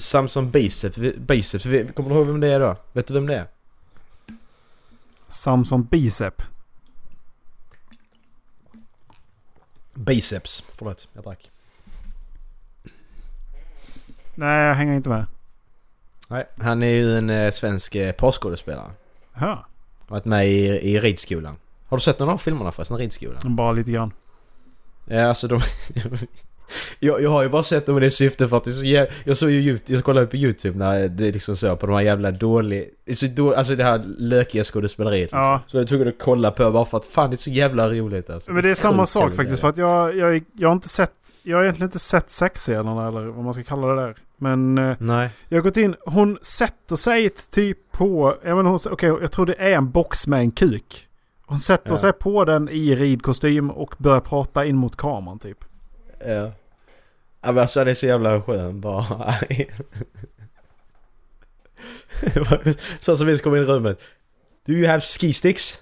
Samson 0.01 0.51
Biceps, 0.51 0.97
Biceps, 1.19 1.65
kommer 1.65 2.09
du 2.09 2.15
ihåg 2.15 2.27
vem 2.27 2.41
det 2.41 2.49
är 2.49 2.61
då? 2.61 2.77
Vet 2.93 3.07
du 3.07 3.15
vem 3.15 3.27
det 3.27 3.37
är? 3.37 3.47
Samson 5.29 5.85
Bicep. 5.85 6.43
Biceps, 9.95 10.65
förlåt, 10.75 11.09
jag 11.13 11.25
drack. 11.25 11.51
Nej, 14.35 14.67
jag 14.67 14.75
hänger 14.75 14.95
inte 14.95 15.09
med. 15.09 15.27
Nej, 16.29 16.47
han 16.59 16.83
är 16.83 16.87
ju 16.87 17.19
en 17.19 17.53
svensk 17.53 17.97
porrskådespelare. 18.17 18.91
Ja, 19.41 19.67
Varit 20.09 20.25
med 20.25 20.49
i, 20.49 20.67
i 20.67 20.99
ridskolan. 20.99 21.57
Har 21.93 21.97
du 21.97 22.03
sett 22.03 22.19
någon 22.19 22.29
av 22.29 22.39
filmerna 22.39 22.73
förresten, 22.73 22.97
ridskolan? 22.97 23.57
bara 23.57 23.73
lite 23.73 23.91
grann. 23.91 24.13
Ja, 25.05 25.29
alltså 25.29 25.49
de... 25.49 25.61
jag, 26.99 27.23
jag 27.23 27.31
har 27.31 27.43
ju 27.43 27.49
bara 27.49 27.63
sett 27.63 27.87
dem 27.87 27.97
i 27.97 28.01
det 28.01 28.11
syftet 28.11 28.51
för 28.51 28.57
att 28.57 28.65
det 28.65 28.73
så 28.73 28.85
jä... 28.85 29.07
Jag 29.25 29.37
såg 29.37 29.51
ju 29.51 29.61
YouTube, 29.61 29.95
jag 29.95 30.05
kollade 30.05 30.27
på 30.27 30.37
YouTube 30.37 30.79
när 30.79 31.09
det 31.09 31.33
liksom 31.33 31.57
så 31.57 31.77
på 31.77 31.87
de 31.87 31.95
här 31.95 32.03
jävla 32.03 32.31
dåliga... 32.31 32.85
Så 33.15 33.27
då, 33.27 33.55
alltså 33.55 33.77
det 33.77 33.85
här 33.85 34.03
lökiga 34.19 34.65
skådespeleriet 34.65 35.23
liksom. 35.23 35.41
Ja. 35.41 35.61
Så 35.67 35.77
jag 35.77 35.89
tog 35.89 36.09
att 36.09 36.15
kolla 36.19 36.51
på 36.51 36.71
bara 36.71 36.85
för 36.85 36.97
att 36.97 37.05
fan 37.05 37.31
det 37.31 37.35
är 37.35 37.39
så 37.39 37.51
jävla 37.51 37.91
roligt 37.91 38.31
alltså. 38.31 38.53
Men 38.53 38.63
det 38.63 38.71
är 38.71 38.75
samma 38.75 39.07
sak 39.07 39.35
faktiskt. 39.35 39.61
För 39.61 39.69
att 39.69 39.79
jag, 39.79 40.17
jag, 40.17 40.45
jag 40.53 40.69
har 40.69 40.75
inte 40.75 40.89
sett... 40.89 41.13
Jag 41.43 41.57
har 41.57 41.63
egentligen 41.63 41.89
inte 41.89 41.99
sett 41.99 42.31
sexscenerna 42.31 43.09
eller 43.09 43.21
vad 43.21 43.45
man 43.45 43.55
ska 43.55 43.63
kalla 43.63 43.87
det 43.87 44.03
där. 44.03 44.15
Men 44.37 44.79
eh, 44.79 44.97
Nej. 44.99 45.31
jag 45.49 45.59
har 45.59 45.63
gått 45.63 45.77
in. 45.77 45.97
Hon 46.07 46.39
sätter 46.43 46.97
sig 46.97 47.29
typ 47.31 47.79
på... 47.93 48.37
Jag 48.45 48.57
menar 48.57 48.71
hon... 48.71 48.79
Okej, 48.91 49.09
jag 49.21 49.33
tror 49.33 49.47
det 49.47 49.55
är 49.59 49.73
en 49.73 49.91
box 49.91 50.27
med 50.27 50.41
en 50.41 50.51
kuk. 50.51 51.09
Hon 51.53 51.61
sätter 51.61 51.91
Ja. 51.91 51.99
sig 51.99 52.13
på 52.13 52.45
den 52.45 52.69
i 52.69 52.95
ridkostym 52.97 53.71
och 53.71 53.95
börjar 53.99 54.21
prata 54.21 54.65
in 54.65 54.77
mot 54.77 54.97
kameran 54.97 55.39
typ. 55.39 55.59
Ja. 56.27 56.53
Ja 57.45 57.53
men 57.53 57.59
alltså 57.59 57.81
han 57.81 57.89
är 57.89 57.95
så 57.95 58.07
jävla 58.07 58.43
skön 58.43 58.81
bara. 58.81 59.35
så 63.01 63.17
som 63.17 63.27
vi 63.27 63.39
kommer 63.39 63.57
in 63.57 63.63
i 63.63 63.67
rummet. 63.67 64.01
Do 64.67 64.73
you 64.73 64.87
have 64.89 65.01
ski 65.01 65.33
sticks? 65.33 65.81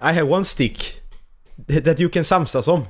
I 0.00 0.04
have 0.12 0.22
one 0.22 0.44
stick. 0.44 1.02
That 1.84 2.00
you 2.00 2.10
can 2.10 2.24
samsas 2.24 2.68
om. 2.68 2.84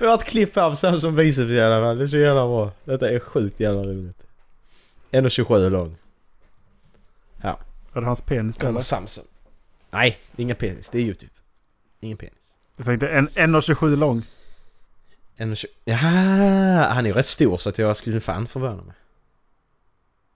Vi 0.00 0.06
har 0.06 0.14
ett 0.14 0.24
klipp 0.24 0.56
här 0.56 0.62
av 0.62 0.74
Samson 0.74 1.16
biceps 1.16 1.50
i 1.50 1.60
alla 1.60 1.84
fall. 1.84 1.98
Det 1.98 2.04
är 2.04 2.08
så 2.08 2.16
jävla 2.16 2.46
bra. 2.46 2.72
Detta 2.84 3.10
är 3.10 3.18
sjukt 3.18 3.60
jävla 3.60 3.82
roligt. 3.82 4.26
1,27 5.10 5.68
lång. 5.70 5.96
Är 7.98 8.00
det 8.00 8.06
hans 8.06 8.20
penis 8.22 8.58
eller? 8.58 8.80
Samson. 8.80 9.24
Nej, 9.90 10.18
det 10.32 10.42
är 10.42 10.44
inga 10.44 10.54
penis. 10.54 10.88
Det 10.88 10.98
är 10.98 11.02
YouTube. 11.02 11.32
Ingen 12.00 12.16
penis. 12.16 12.56
Jag 12.76 12.86
tänkte 12.86 13.08
en 13.08 13.28
1,27 13.28 13.96
lång. 13.96 14.22
1,20... 15.36 15.66
Ja, 15.84 15.96
han 16.94 17.04
är 17.04 17.08
ju 17.08 17.12
rätt 17.12 17.26
stor 17.26 17.56
så 17.56 17.68
att 17.68 17.78
jag 17.78 17.96
skulle 17.96 18.20
fan 18.20 18.46
förvåna 18.46 18.82
mig. 18.82 18.94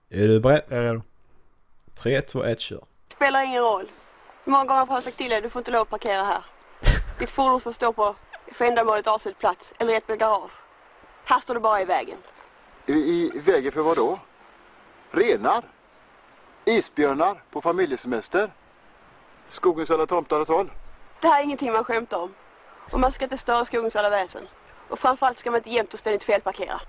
Är 0.09 0.27
du 0.27 0.39
beredd? 0.39 0.61
Jag 0.69 0.79
är 0.79 0.83
redo. 0.83 1.01
3, 1.95 2.21
2, 2.21 2.43
1, 2.43 2.59
kör. 2.59 2.83
spelar 3.15 3.43
ingen 3.43 3.61
roll. 3.63 3.85
Hur 4.43 4.51
många 4.51 4.65
gånger 4.65 4.85
har 4.85 4.95
jag 4.95 5.03
sagt 5.03 5.17
till 5.17 5.29
dig 5.29 5.41
du 5.41 5.49
får 5.49 5.59
inte 5.59 5.71
lov 5.71 5.81
att 5.81 5.89
parkera 5.89 6.23
här? 6.23 6.45
Ditt 7.19 7.29
fordon 7.29 7.61
får 7.61 7.71
stå 7.71 7.93
på 7.93 8.15
för 8.51 8.65
ändamålet 8.65 9.07
avsedd 9.07 9.37
plats 9.39 9.73
eller 9.79 9.93
i 9.93 9.95
ett 9.95 10.07
garage. 10.07 10.51
Här 11.23 11.39
står 11.39 11.53
du 11.53 11.59
bara 11.59 11.81
i 11.81 11.85
vägen. 11.85 12.17
I, 12.85 12.93
I 12.93 13.41
vägen 13.45 13.71
för 13.71 13.81
vad 13.81 13.97
då? 13.97 14.19
Renar? 15.11 15.63
Isbjörnar 16.65 17.41
på 17.51 17.61
familjesemester? 17.61 18.53
Skogens 19.47 19.91
alla 19.91 20.05
tomtar 20.05 20.39
och 20.39 20.47
troll? 20.47 20.71
Det 21.21 21.27
här 21.27 21.39
är 21.39 21.43
ingenting 21.43 21.71
man 21.73 21.83
skämtar 21.83 22.17
om. 22.17 22.33
Och 22.91 22.99
man 22.99 23.11
ska 23.11 23.23
inte 23.25 23.37
störa 23.37 23.65
skogens 23.65 23.95
alla 23.95 24.09
väsen. 24.09 24.47
Och 24.89 24.99
framförallt 24.99 25.39
ska 25.39 25.51
man 25.51 25.57
inte 25.57 25.69
jämt 25.69 25.93
och 25.93 25.99
ständigt 25.99 26.23
felparkera. 26.23 26.81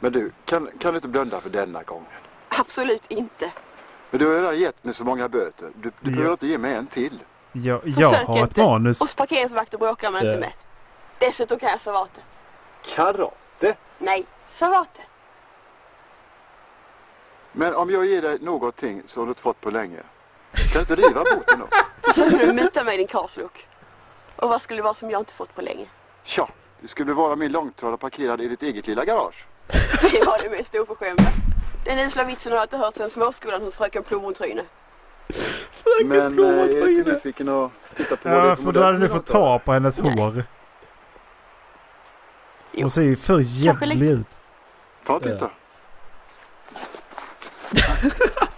Men 0.00 0.12
du, 0.12 0.32
kan, 0.44 0.70
kan 0.78 0.92
du 0.92 0.96
inte 0.98 1.08
blunda 1.08 1.40
för 1.40 1.50
denna 1.50 1.82
gången? 1.82 2.06
Absolut 2.48 3.06
inte. 3.10 3.50
Men 4.10 4.20
du 4.20 4.26
har 4.26 4.34
redan 4.34 4.58
gett 4.58 4.84
mig 4.84 4.94
så 4.94 5.04
många 5.04 5.28
böter. 5.28 5.70
Du, 5.76 5.92
du 6.00 6.10
Ja. 6.10 6.16
behöver 6.16 6.30
inte 6.32 6.46
ge 6.46 6.58
mig 6.58 6.74
en 6.74 6.86
till. 6.86 7.18
Jag, 7.52 7.80
jag 7.84 8.10
Försök 8.10 8.26
har 8.28 8.36
ett 8.36 8.42
inte. 8.48 8.60
manus. 8.62 9.00
Och 9.00 9.16
parkeringsvakter 9.16 9.78
bråkar 9.78 10.10
man 10.10 10.24
Ja. 10.26 10.32
inte 10.32 10.40
med. 10.40 10.52
Dessutom 11.18 11.58
kan 11.58 11.68
jag 11.70 11.80
savate. 11.80 12.20
Karate? 12.94 13.76
Nej, 13.98 14.26
savate. 14.48 15.00
Men 17.56 17.74
om 17.74 17.90
jag 17.90 18.06
ger 18.06 18.22
dig 18.22 18.38
någonting 18.40 19.02
som 19.06 19.24
du 19.24 19.28
inte 19.28 19.42
fått 19.42 19.60
på 19.60 19.70
länge. 19.70 20.00
Kan 20.52 20.64
du 20.72 20.80
inte 20.80 20.94
riva 20.94 21.24
boten 21.34 21.58
då? 21.58 21.66
Försöker 22.02 22.46
du 22.46 22.52
muta 22.52 22.84
mig 22.84 22.96
din 22.96 23.06
karslok? 23.06 23.66
Och 24.36 24.48
vad 24.48 24.62
skulle 24.62 24.78
det 24.78 24.84
vara 24.84 24.94
som 24.94 25.10
jag 25.10 25.20
inte 25.20 25.34
fått 25.34 25.54
på 25.54 25.62
länge? 25.62 25.86
Tja, 26.22 26.48
det 26.80 26.88
skulle 26.88 27.12
vara 27.12 27.36
min 27.36 27.52
långtradare 27.52 27.98
parkerad 27.98 28.40
i 28.40 28.48
ditt 28.48 28.62
eget 28.62 28.86
lilla 28.86 29.04
garage. 29.04 29.46
Det 30.12 30.26
var 30.26 30.42
det 30.42 30.50
mest 30.50 30.74
oförskämda. 30.74 31.24
Den 31.84 31.98
usla 31.98 32.24
vitsen 32.24 32.52
har 32.52 32.58
jag 32.58 32.64
inte 32.64 32.76
hört 32.76 32.96
sedan 32.96 33.10
småskolan 33.10 33.62
hos 33.62 33.76
fröken 33.76 34.02
Plommontryne. 34.02 34.62
Men 36.04 36.18
eh, 36.18 36.26
är 36.26 36.30
du 36.30 36.98
inte 36.98 37.12
nyfiken 37.12 37.48
att 37.48 37.70
titta 37.96 38.16
på 38.16 38.28
Ja, 38.28 38.50
är 38.50 38.56
för 38.56 38.72
då 38.72 38.82
hade 38.82 38.98
ni 38.98 39.08
fått 39.08 39.26
ta 39.26 39.58
på 39.58 39.72
hennes 39.72 39.98
hår. 39.98 40.44
Hon 42.72 42.90
ser 42.90 43.02
ju 43.02 43.16
för 43.16 43.40
jävlig 43.40 44.02
ut. 44.02 44.38
Ta 45.06 45.16
och 45.16 45.22
titta. 45.22 45.50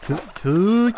Ku- 0.06 0.16
Kuk. 0.34 0.94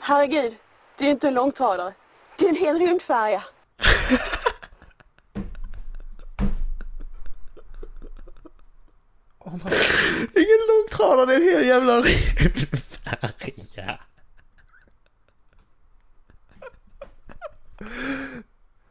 Herregud, 0.00 0.56
det 0.96 1.04
är 1.04 1.06
ju 1.06 1.10
inte 1.12 1.28
en 1.28 1.34
långtradare. 1.34 1.94
Det 2.38 2.44
är 2.44 2.48
en 2.48 2.56
hel 2.56 2.78
rymdfärja. 2.78 3.42
Ingen 10.34 10.60
långtradare, 10.68 11.26
det 11.26 11.32
är 11.34 11.36
en 11.36 11.42
hel 11.42 11.66
jävla 11.66 12.00
rymdfärja. 12.00 13.98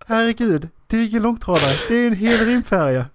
Herregud, 0.05 0.69
det 0.87 0.97
är 0.97 1.09
ingen 1.09 1.21
långtradare. 1.23 1.73
Det 1.87 1.95
är 1.95 2.07
en 2.07 2.13
hel 2.13 2.45
rymdfärja. 2.45 3.05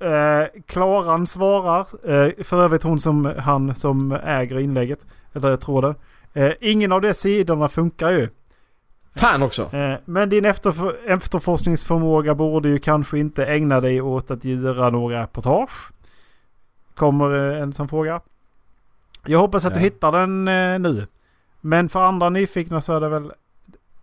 Eh, 0.00 0.62
Klaran 0.66 1.26
svarar, 1.26 1.80
eh, 1.80 2.44
för 2.44 2.62
övrigt 2.64 2.82
hon 2.82 3.00
som, 3.00 3.32
han 3.38 3.74
som 3.74 4.12
äger 4.12 4.58
inlägget, 4.58 5.06
eller 5.32 5.56
tråden. 5.56 5.94
Eh, 6.32 6.52
ingen 6.60 6.92
av 6.92 7.00
de 7.00 7.14
sidorna 7.14 7.68
funkar 7.68 8.10
ju. 8.10 8.28
Fan 9.14 9.42
också. 9.42 9.62
Eh, 9.76 9.94
Men 10.04 10.28
din 10.28 10.46
efterf- 10.46 10.94
efterforskningsförmåga 11.06 12.34
borde 12.34 12.68
ju 12.68 12.78
kanske 12.78 13.18
inte 13.18 13.46
ägna 13.46 13.80
dig 13.80 14.00
åt 14.00 14.30
att 14.30 14.44
göra 14.44 14.90
några 14.90 15.22
reportage. 15.22 15.90
Kommer 16.94 17.50
eh, 17.56 17.62
en 17.62 17.72
som 17.72 17.88
fråga. 17.88 18.20
Jag 19.26 19.38
hoppas 19.38 19.64
att 19.64 19.74
du 19.74 19.80
Ja. 19.80 19.84
hittar 19.84 20.12
den 20.12 20.48
eh, 20.48 20.78
nu. 20.78 21.06
Men 21.60 21.88
för 21.88 22.02
andra 22.02 22.28
nyfikna 22.30 22.80
så 22.80 22.92
är 22.92 23.00
det 23.00 23.08
väl, 23.08 23.32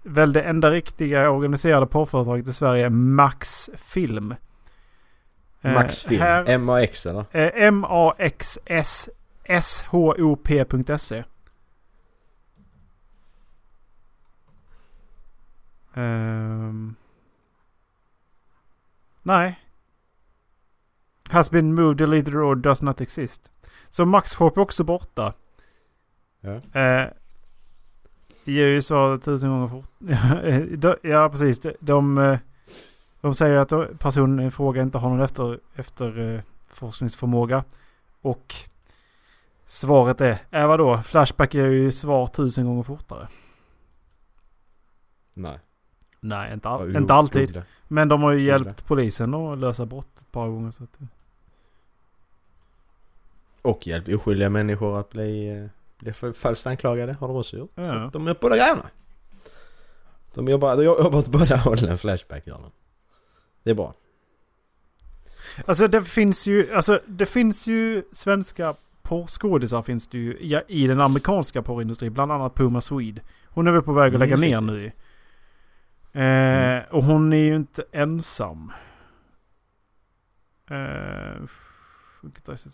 väl 0.03 0.33
det 0.33 0.41
enda 0.41 0.71
riktiga 0.71 1.29
organiserade 1.31 1.85
porrföretaget 1.87 2.47
i 2.47 2.53
Sverige 2.53 2.89
Max 2.89 3.69
Film. 3.77 4.35
Eh, 5.61 5.73
Max 5.73 6.03
Film. 6.03 6.21
Här, 6.21 6.45
M-A-X 6.47 7.05
eller? 7.05 7.25
eh, 7.31 7.51
M-A-X-S 7.67 9.09
S-H-O-P.se. 9.49 11.23
Ehm. 15.93 16.95
nej. 19.23 19.59
Has 21.29 21.51
been 21.51 21.73
moved, 21.73 21.97
deleted 21.97 22.35
or 22.35 22.55
does 22.55 22.81
not 22.81 23.01
exist. 23.01 23.51
Så 23.89 24.05
Maxshop 24.05 24.57
är 24.57 24.61
också 24.61 24.83
borta. 24.83 25.33
Ja. 26.41 26.79
Eh, 26.81 27.07
ger 28.43 28.67
ju 28.67 28.81
svaret 28.81 29.23
tusen 29.23 29.49
gånger 29.49 29.67
fort. 29.67 29.89
Ja, 31.03 31.29
precis. 31.29 31.59
De, 31.59 31.73
de, 31.79 32.17
eh, 32.17 32.39
de 33.27 33.33
säger 33.33 33.57
att 33.57 33.99
personen 33.99 34.47
i 34.47 34.51
fråga 34.51 34.81
inte 34.81 34.97
har 34.97 35.09
någon 35.09 35.21
efter, 35.21 35.59
efter 35.75 36.35
eh, 36.35 36.41
forskningsförmåga. 36.67 37.63
Och 38.21 38.55
svaret 39.65 40.21
är, 40.21 40.37
äh, 40.51 40.67
vadå? 40.67 41.01
Flashback 41.01 41.55
är 41.55 41.67
ju 41.67 41.91
svar 41.91 42.27
tusen 42.27 42.65
gånger 42.65 42.83
fortare. 42.83 43.27
Nej. 45.33 45.59
Nej, 46.19 46.53
inte, 46.53 46.69
all, 46.69 46.93
Ja, 46.93 46.99
inte 46.99 47.13
alltid. 47.13 47.61
Men 47.87 48.07
de 48.07 48.21
har 48.23 48.31
ju 48.31 48.41
hjälpt 48.41 48.85
polisen 48.85 49.33
att 49.33 49.57
lösa 49.57 49.85
brott 49.85 50.19
ett 50.19 50.31
par 50.31 50.47
gånger. 50.47 50.71
Så 50.71 50.83
att, 50.83 50.99
Och 53.61 53.87
hjälp 53.87 54.07
oskyldiga 54.07 54.49
människor 54.49 54.99
att 54.99 55.09
bli, 55.09 55.49
eh, 55.49 55.69
bli 55.99 56.33
falskt 56.33 56.67
anklagade 56.67 57.13
har 57.13 57.27
de 57.27 57.37
också 57.37 57.57
gjort. 57.57 57.71
Ja. 57.75 57.83
Så 57.83 58.09
de 58.13 58.27
är 58.27 58.33
på 58.33 58.49
de 58.49 58.55
grejerna. 58.55 58.89
De 60.33 60.47
jobbar, 60.47 60.75
de 60.75 60.83
jobbar 60.83 61.19
åt 61.19 61.27
båda 61.27 61.55
hållen, 61.55 61.97
Flashback 61.97 62.47
gör 62.47 62.59
de. 62.61 62.71
Det 63.67 63.71
är 63.71 63.75
bra. 63.75 63.93
Alltså 65.65 65.87
det 65.87 66.03
finns 66.03 66.47
ju, 66.47 66.73
alltså 66.73 67.01
det 67.07 67.25
finns 67.25 67.67
ju 67.67 68.03
svenska 68.11 68.75
porrskådisar 69.01 69.81
finns 69.81 70.07
det 70.07 70.17
ju 70.17 70.37
ja, 70.41 70.61
i 70.67 70.87
den 70.87 71.01
amerikanska 71.01 71.61
porrindustrin. 71.61 72.13
Bland 72.13 72.31
annat 72.31 72.55
Puma 72.55 72.81
Swede. 72.81 73.21
Hon 73.45 73.67
är 73.67 73.71
väl 73.71 73.81
på 73.81 73.93
väg 73.93 74.15
att 74.15 74.21
Mm, 74.21 74.29
lägga 74.29 74.37
ner 74.37 74.59
finns 74.59 74.71
det. 74.71 74.91
nu. 76.13 76.77
Eh, 76.77 76.83
Och 76.95 77.03
hon 77.03 77.33
är 77.33 77.37
ju 77.37 77.55
inte 77.55 77.83
ensam. 77.91 78.71
Eh, 80.69 81.41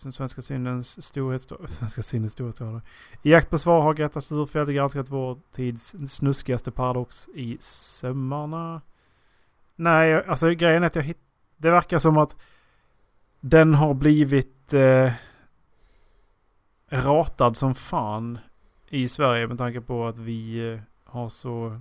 den 0.02 0.12
svenska 0.12 0.42
synens 0.42 1.04
storhet... 1.04 1.52
Svenska 1.68 2.02
synens 2.02 2.32
storhet. 2.32 2.84
I 3.22 3.30
jakt 3.30 3.50
på 3.50 3.58
svar 3.58 3.80
har 3.82 3.94
Greta 3.94 4.20
Sturfeldt 4.20 4.72
granskat 4.72 5.10
vår 5.10 5.38
tids 5.52 5.94
snuskigaste 6.08 6.70
paradox 6.70 7.28
i 7.34 7.56
sömmarna. 7.60 8.80
Nej, 9.76 10.24
alltså 10.26 10.50
grejen 10.50 10.82
är 10.82 10.86
att 10.86 10.96
jag 10.96 11.02
hitt... 11.02 11.20
Det 11.56 11.70
verkar 11.70 11.98
som 11.98 12.16
att 12.16 12.36
den 13.40 13.74
har 13.74 13.94
blivit 13.94 14.72
eh, 14.72 15.12
ratad 16.88 17.56
som 17.56 17.74
fan 17.74 18.38
i 18.88 19.08
Sverige 19.08 19.46
med 19.46 19.58
tanke 19.58 19.80
på 19.80 20.06
att 20.06 20.18
vi 20.18 20.72
eh, 20.72 20.80
har 21.04 21.28
så 21.28 21.80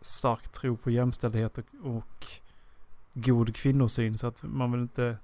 stark 0.00 0.48
tro 0.48 0.76
på 0.76 0.90
jämställdhet 0.90 1.58
och, 1.58 1.64
och 1.82 2.26
god 3.14 3.56
kvinnosyn 3.56 4.18
så 4.18 4.26
att 4.26 4.42
man 4.42 4.72
vill 4.72 4.80
inte... 4.80 5.16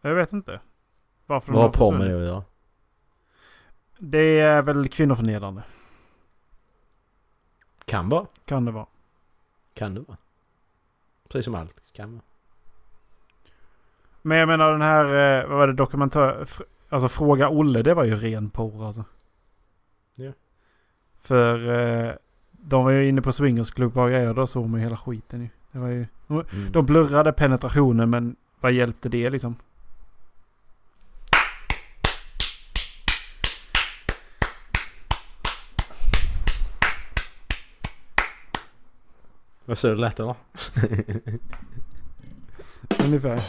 Jag 0.00 0.14
vet 0.14 0.32
inte. 0.32 0.60
Varför 1.26 1.52
Vad 1.52 1.62
har 1.62 1.70
porr 1.70 1.98
med 1.98 2.10
det 2.10 2.26
göra? 2.26 2.44
Det 3.98 4.40
är 4.40 4.62
väl 4.62 4.88
kvinnoförnedrande. 4.88 5.62
Kan 7.84 8.08
vara. 8.08 8.26
Kan 8.44 8.64
det 8.64 8.72
vara. 8.72 8.86
Kan 9.80 9.94
det 9.94 10.00
vara. 10.00 10.16
Precis 11.28 11.44
som 11.44 11.54
allt 11.54 11.92
kan 11.92 12.12
vara. 12.12 12.22
Men 14.22 14.38
jag 14.38 14.48
menar 14.48 14.72
den 14.72 14.82
här, 14.82 15.04
eh, 15.04 15.48
vad 15.48 15.58
var 15.58 15.66
det, 15.66 15.72
dokumentär... 15.72 16.48
Alltså 16.88 17.08
Fråga 17.08 17.48
Olle, 17.48 17.82
det 17.82 17.94
var 17.94 18.04
ju 18.04 18.16
ren 18.16 18.50
porr 18.50 18.86
alltså. 18.86 19.04
Ja. 20.16 20.32
För 21.16 21.68
eh, 21.68 22.12
de 22.50 22.84
var 22.84 22.90
ju 22.90 23.08
inne 23.08 23.22
på 23.22 23.32
swingersklubbar 23.32 24.02
och 24.02 24.10
grejer, 24.10 24.34
då 24.34 24.46
såg 24.46 24.68
man 24.68 24.80
ju 24.80 24.84
hela 24.84 24.96
skiten 24.96 25.42
ju. 25.42 25.48
Det 25.72 25.78
var 25.78 25.88
ju... 25.88 26.06
Mm. 26.28 26.44
De 26.72 26.86
blurrade 26.86 27.32
penetrationen 27.32 28.10
men 28.10 28.36
vad 28.60 28.72
hjälpte 28.72 29.08
det 29.08 29.30
liksom? 29.30 29.56
Vad 39.70 39.78
så 39.78 39.86
det 39.88 39.94
lät 39.94 40.20
eller? 40.20 40.34
Ungefär. 43.04 43.40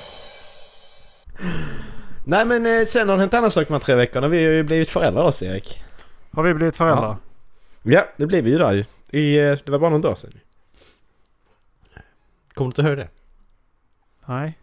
Nej 2.25 2.45
men 2.45 2.65
eh, 2.65 2.85
sen 2.85 3.09
har 3.09 3.15
det 3.15 3.21
hänt 3.21 3.33
annan 3.33 3.51
sak 3.51 3.67
de 3.67 3.73
här 3.73 3.79
tre 3.79 3.95
veckorna. 3.95 4.27
Vi 4.27 4.45
har 4.45 4.51
ju 4.51 4.63
blivit 4.63 4.89
föräldrar 4.89 5.23
också 5.27 5.45
Erik. 5.45 5.83
Har 6.31 6.43
vi 6.43 6.53
blivit 6.53 6.77
föräldrar? 6.77 7.17
Ja, 7.83 8.05
det 8.17 8.25
blev 8.25 8.43
vi 8.43 8.51
ju 8.51 8.57
där 8.57 8.71
ju. 8.73 8.85
I, 9.19 9.37
eh, 9.37 9.57
det 9.65 9.69
var 9.71 9.79
bara 9.79 9.89
någon 9.89 10.01
dag 10.01 10.17
sedan. 10.17 10.31
Kommer 12.53 12.71
du 12.71 12.81
inte 12.81 12.89
ihåg 12.89 12.97
det? 12.97 13.09
Nej. 14.25 14.57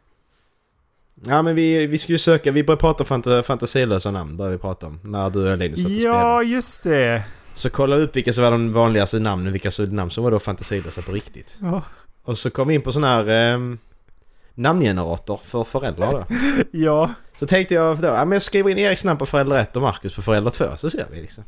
Ja 1.15 1.43
men 1.43 1.55
vi, 1.55 1.87
vi 1.87 1.99
skulle 1.99 2.15
ju 2.15 2.19
söka, 2.19 2.53
vi 2.53 2.65
började 2.65 2.81
prata 2.81 3.05
fanta, 3.05 3.43
fantasilösa 3.43 4.11
namn 4.11 4.37
började 4.37 4.57
vi 4.57 4.61
prata 4.61 4.87
om. 4.87 5.01
När 5.05 5.31
du 5.31 5.53
och 5.53 5.59
Linus 5.59 5.79
satt 5.83 5.87
och 5.87 5.93
Ja, 5.93 5.99
spelade. 5.99 6.45
just 6.45 6.83
det. 6.83 7.23
Så 7.59 7.71
kollade 7.71 8.01
vi 8.01 8.07
upp 8.07 8.17
vilka 8.17 8.33
som 8.33 8.45
var 8.45 8.51
de 8.51 8.73
vanligaste 8.73 9.19
namnen, 9.19 9.53
vilka 9.53 9.71
namn 9.91 10.11
som 10.11 10.25
var 10.25 10.31
då 10.31 10.39
fantasilösa 10.39 11.03
på 11.03 11.13
riktigt. 11.13 11.59
Ja. 11.61 11.83
Och 12.25 12.39
så 12.39 12.51
kom 12.51 12.69
vi 12.69 12.75
in 12.75 12.83
på 12.83 12.93
sån 12.93 13.05
här 13.05 13.53
eh, 13.55 13.59
namngenerator 14.55 15.41
för 15.45 15.65
föräldrar 15.65 16.13
då. 16.13 16.25
ja. 16.79 17.11
Så 17.39 17.47
tänkte 17.47 17.75
jag 17.75 17.99
då, 17.99 18.07
ja 18.07 18.25
men 18.25 18.33
jag 18.33 18.43
skriver 18.43 18.71
in 18.71 18.79
Eriks 18.79 19.05
namn 19.05 19.19
på 19.19 19.27
förälder 19.27 19.59
1 19.61 19.77
och 19.77 19.83
Marcus 19.83 20.15
på 20.15 20.23
förälder 20.23 20.51
2 20.51 20.65
så 20.77 20.91
ser 20.91 21.07
vi 21.13 21.21
liksom. 21.21 21.45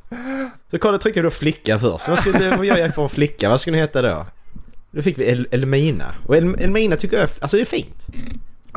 Så 0.70 0.78
kollade, 0.78 0.98
tryckte 1.02 1.18
jag 1.20 1.26
då 1.26 1.30
flicka 1.30 1.78
först. 1.78 2.08
Vad, 2.08 2.18
skulle, 2.18 2.56
vad 2.56 2.66
gör 2.66 2.76
jag 2.76 2.94
för 2.94 3.02
en 3.02 3.08
flicka? 3.08 3.48
Vad 3.48 3.60
ska 3.60 3.70
hon 3.70 3.78
heta 3.78 4.02
då? 4.02 4.26
Då 4.90 5.02
fick 5.02 5.18
vi 5.18 5.24
El 5.30 5.48
Elmina. 5.50 6.14
Och 6.26 6.36
El 6.36 6.54
Elmina 6.54 6.96
tycker 6.96 7.16
jag, 7.18 7.28
alltså 7.40 7.56
det 7.56 7.62
är 7.62 7.64
fint. 7.64 8.06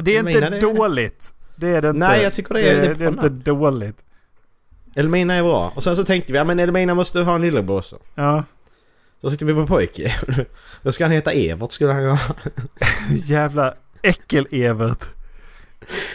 Det 0.04 0.12
är 0.12 0.16
Jag 0.24 0.30
inte 0.32 0.50
det. 0.50 0.60
dåligt. 0.60 1.34
Det 1.56 1.68
är 1.70 1.82
det 1.82 1.88
inte. 1.90 2.00
Nej, 2.00 2.24
jag 2.24 2.34
tycker 2.34 2.54
det 2.54 2.62
är- 2.62 2.76
det, 2.76 2.82
det 2.82 2.90
är 2.92 2.96
det 2.96 3.06
är 3.06 3.10
inte 3.10 3.30
dåligt. 3.30 3.98
Elmina 4.96 5.34
är 5.34 5.44
bra. 5.44 5.72
Och 5.76 5.84
sen 5.84 5.96
så 5.96 6.04
tänkte 6.04 6.32
vi, 6.32 6.38
ja 6.38 6.44
men 6.44 6.60
Elmina 6.60 6.94
måste 6.94 7.22
ha 7.22 7.36
en 7.36 7.42
lillebror 7.42 7.78
också. 7.78 7.98
Ja. 8.16 8.44
Då 9.22 9.30
sitter 9.30 9.46
vi 9.46 9.54
på 9.54 9.68
pojke. 9.68 10.12
Då 10.82 10.92
ska 10.92 11.04
han 11.04 11.12
heta 11.12 11.32
Evert 11.32 11.72
skulle 11.72 11.94
han 11.94 12.04
göra. 12.04 12.18
Jävla 13.16 13.74
äckel-Evert. 14.02 15.04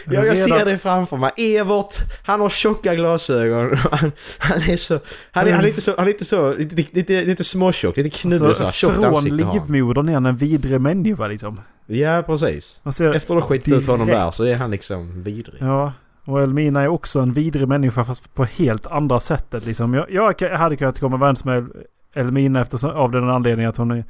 Ja, 0.07 0.25
jag 0.25 0.37
ser 0.37 0.65
det 0.65 0.77
framför 0.77 1.17
mig. 1.17 1.31
Evert, 1.37 1.95
han 2.25 2.41
har 2.41 2.49
tjocka 2.49 2.95
glasögon. 2.95 3.77
Han, 3.91 4.11
han 4.37 4.61
är 4.61 4.77
så... 4.77 4.99
Han 5.31 5.47
är, 5.47 5.51
han 5.51 5.61
är 5.61 5.67
lite 5.67 5.81
så... 5.81 5.93
Han 5.97 6.07
är 6.07 6.11
lite 6.11 6.25
så... 6.25 6.53
Lite, 6.53 6.85
lite, 6.91 7.25
lite 7.25 7.43
småtjock, 7.43 7.97
lite 7.97 8.09
knubbig 8.09 8.55
så 8.55 8.63
här. 8.63 8.71
Tjockt 8.71 8.93
Alltså, 8.93 9.01
från 9.01 9.15
ansikte 9.15 9.43
han. 9.43 9.67
livmodern 9.67 10.09
är 10.09 10.13
han 10.13 10.25
en 10.25 10.35
vidrig 10.35 10.81
människa 10.81 11.27
liksom. 11.27 11.61
Ja, 11.85 12.23
precis. 12.25 12.81
Efter 12.85 13.13
att 13.13 13.29
ha 13.29 13.41
skitit 13.41 13.73
ut 13.73 13.87
honom 13.87 14.07
där 14.07 14.31
så 14.31 14.43
är 14.43 14.55
han 14.55 14.71
liksom 14.71 15.23
vidrig. 15.23 15.61
Ja, 15.61 15.93
och 16.29 16.41
Elmina 16.41 16.81
är 16.81 16.87
också 16.87 17.19
en 17.19 17.33
vidrig 17.33 17.67
människa 17.67 18.03
fast 18.05 18.33
på 18.33 18.43
helt 18.45 18.87
andra 18.87 19.19
sättet 19.19 19.65
liksom. 19.65 19.93
Jag, 19.93 20.11
jag 20.41 20.57
hade 20.57 20.77
kunnat 20.77 20.99
komma 20.99 21.15
överens 21.15 21.45
med 21.45 21.71
Elmina 22.13 22.61
eftersom, 22.61 22.89
av 22.91 23.11
den 23.11 23.29
anledningen 23.29 23.69
att 23.69 23.77
hon 23.77 23.91
är 23.91 24.05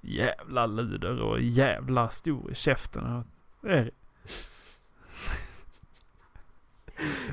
jävla 0.00 0.66
luder 0.66 1.22
och 1.22 1.40
jävla 1.40 2.08
stor 2.08 2.50
i 2.52 2.54
käften. 2.54 3.24
Är- 3.66 3.90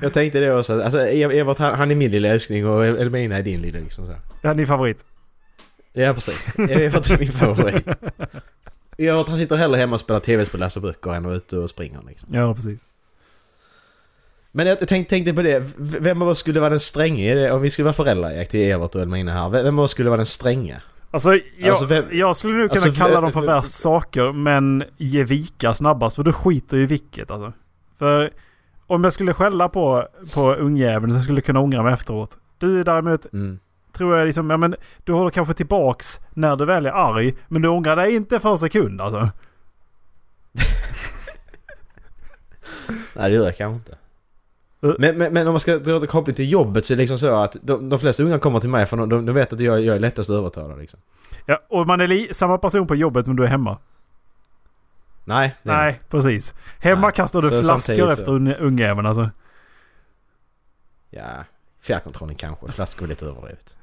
Jag 0.02 0.12
tänkte 0.12 0.40
det 0.40 0.54
också. 0.58 0.82
Alltså 0.82 0.98
Ev- 0.98 1.32
Evert 1.32 1.58
han, 1.58 1.90
är 1.90 1.94
min 1.94 2.10
lilla 2.10 2.28
älskling 2.28 2.66
och 2.66 2.86
El- 2.86 2.96
Elmina 2.96 3.36
är 3.36 3.42
din 3.42 3.60
lilla 3.60 3.78
liksom 3.78 4.06
så. 4.06 4.14
Ja, 4.42 4.54
din 4.54 4.66
favorit. 4.66 5.04
Ja, 5.92 6.14
precis. 6.14 6.58
Evert 6.58 7.10
är 7.10 7.18
min 7.18 7.32
favorit. 7.32 7.86
Evert 8.98 9.28
han 9.28 9.38
sitter 9.38 9.56
hellre 9.56 9.76
hemma 9.76 9.94
och 9.94 10.00
spelar 10.00 10.20
tv-spel, 10.20 10.60
läser 10.60 10.80
böcker 10.80 11.10
än 11.14 11.24
vara 11.24 11.34
ute 11.34 11.58
och 11.58 11.70
springer 11.70 12.00
liksom. 12.08 12.34
Ja, 12.34 12.54
precis. 12.54 12.84
Men 14.52 14.66
jag 14.66 14.78
tänkte, 14.78 15.10
tänkte 15.14 15.34
på 15.34 15.42
det. 15.42 15.62
Vem 15.76 16.22
av 16.22 16.28
oss 16.28 16.38
skulle 16.38 16.60
vara 16.60 16.70
den 16.70 16.80
stränge 16.80 17.32
i 17.32 17.34
det? 17.34 17.52
Om 17.52 17.60
vi 17.62 17.70
skulle 17.70 17.84
vara 17.84 17.92
föräldrar 17.94 18.44
till 18.44 18.60
Evert 18.70 18.94
och 18.94 19.00
Elmina 19.00 19.32
här. 19.32 19.48
Vem 19.48 19.78
av 19.78 19.84
oss 19.84 19.90
skulle 19.90 20.08
vara 20.08 20.16
den 20.16 20.26
stränge? 20.26 20.82
Alltså, 21.10 21.34
jag, 21.58 21.70
Alltså, 21.70 21.84
vem- 21.84 22.04
jag 22.12 22.36
skulle 22.36 22.54
nu 22.54 22.68
kunna 22.68 22.82
alltså, 22.82 23.02
kalla 23.02 23.20
dem 23.20 23.32
för 23.32 23.40
värst 23.40 23.72
saker, 23.72 24.32
men 24.32 24.84
ge 24.96 25.24
vika 25.24 25.74
snabbast. 25.74 26.16
För 26.16 26.22
då 26.22 26.32
skiter 26.32 26.76
ju 26.76 26.82
i 26.82 26.86
vilket 26.86 27.30
alltså. 27.30 27.52
För 27.98 28.30
om 28.86 29.04
jag 29.04 29.12
skulle 29.12 29.34
skälla 29.34 29.68
på, 29.68 30.08
på 30.34 30.54
ungjäveln 30.54 31.14
så 31.14 31.20
skulle 31.20 31.36
jag 31.38 31.44
kunna 31.44 31.60
ångra 31.60 31.82
mig 31.82 31.92
efteråt. 31.92 32.38
Du 32.58 32.84
däremot 32.84 33.32
Mm. 33.32 33.58
tror 33.92 34.16
jag 34.18 34.26
liksom, 34.26 34.50
ja 34.50 34.56
men 34.56 34.74
du 35.04 35.12
håller 35.12 35.30
kanske 35.30 35.54
tillbaks 35.54 36.20
när 36.34 36.56
du 36.56 36.64
väl 36.64 36.86
är 36.86 36.90
arg. 36.90 37.34
Men 37.48 37.62
du 37.62 37.68
ångrar 37.68 37.96
dig 37.96 38.14
inte 38.14 38.40
för 38.40 38.50
en 38.50 38.58
sekund 38.58 39.00
alltså. 39.00 39.18
Nej 43.14 43.30
det 43.30 43.36
gör 43.36 43.44
jag 43.44 43.56
kanske 43.56 43.74
inte. 43.74 43.97
Uh. 44.84 44.94
Men, 44.98 45.18
men, 45.18 45.32
men 45.32 45.46
om 45.46 45.52
man 45.52 45.60
ska 45.60 45.76
dra 45.78 46.06
koppling 46.06 46.34
till 46.36 46.52
jobbet 46.52 46.86
så 46.86 46.92
är 46.92 46.96
det 46.96 47.00
liksom 47.00 47.18
så 47.18 47.34
att 47.42 47.56
de, 47.62 47.88
de 47.88 47.98
flesta 47.98 48.22
unga 48.22 48.38
kommer 48.38 48.60
till 48.60 48.68
mig 48.68 48.86
för 48.86 48.96
de, 48.96 49.08
de, 49.08 49.26
de 49.26 49.32
vet 49.32 49.52
att 49.52 49.60
jag, 49.60 49.80
jag 49.84 49.96
är 49.96 50.00
lättast 50.00 50.30
att 50.30 50.36
övertala 50.36 50.76
liksom. 50.76 51.00
Ja, 51.46 51.60
och 51.68 51.86
man 51.86 52.00
är 52.00 52.06
li- 52.06 52.28
samma 52.34 52.58
person 52.58 52.86
på 52.86 52.94
jobbet 52.94 53.26
men 53.26 53.36
du 53.36 53.44
är 53.44 53.48
hemma. 53.48 53.78
Nej, 55.24 55.54
Nej, 55.62 56.00
precis. 56.08 56.54
Hemma 56.78 57.00
Nej. 57.06 57.12
kastar 57.14 57.42
du 57.42 57.48
Så 57.50 57.62
flaskor 57.62 58.10
efter 58.10 58.32
un- 58.32 58.56
ungjäveln 58.60 59.06
alltså. 59.06 59.22
inte. 59.22 59.34
Ja, 61.10 61.44
fjärrkontrollen 61.80 62.34
kanske. 62.34 62.68
Flaskor 62.68 63.04
är 63.04 63.08
lite 63.08 63.26
överdrivet. 63.26 63.76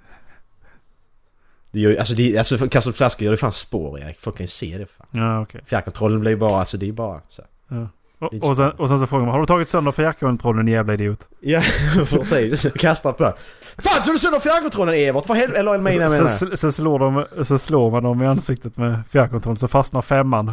Det 1.71 1.79
gör 1.79 1.95
alltså, 1.95 2.13
det, 2.13 2.37
alltså 2.37 2.67
kastar 2.67 2.91
flaskor 2.91 3.25
gör 3.25 3.31
det 3.31 3.37
fan 3.37 3.51
spår 3.51 3.99
Erik. 3.99 4.19
Folk 4.19 4.37
kan 4.37 4.43
ju 4.43 4.47
se 4.47 4.77
det 4.77 4.85
fan. 4.85 5.07
Ja, 5.11 5.41
okej. 5.41 5.61
Fjärrkontrollen 5.65 6.19
blir 6.19 6.31
ju 6.31 6.37
bara, 6.37 6.59
alltså 6.59 6.77
det 6.77 6.87
är 6.87 6.91
bara 6.91 7.21
så. 7.29 7.41
Ja. 7.67 7.89
Och, 8.19 8.55
sen, 8.55 8.55
så. 8.55 8.71
och 8.77 8.89
sen 8.89 8.99
så 8.99 9.07
frågar 9.07 9.25
man, 9.25 9.33
har 9.33 9.39
du 9.39 9.45
tagit 9.45 9.69
sönder 9.69 9.91
fjärrkontrollen 9.91 10.67
jävla 10.67 10.93
idiot? 10.93 11.29
Ja, 11.39 11.61
precis. 12.09 12.73
Kastar 12.73 13.11
på. 13.11 13.33
Fan 13.77 14.03
tog 14.03 14.13
du 14.13 14.19
sönder 14.19 14.39
fjärrkontrollen 14.39 14.95
Evert? 14.95 15.25
För 15.25 15.33
helvete. 15.33 15.59
Eller 15.59 15.75
Elmina 15.75 16.09
menar 16.09 16.27
Sen, 16.27 16.57
sen, 16.57 16.71
slår 16.71 16.99
de, 16.99 17.25
så 17.45 17.57
slår 17.57 17.91
man 17.91 18.03
dem 18.03 18.21
i 18.21 18.27
ansiktet 18.27 18.77
med 18.77 18.99
fjärrkontrollen 19.09 19.57
så 19.57 19.67
fastnar 19.67 20.01
femman. 20.01 20.51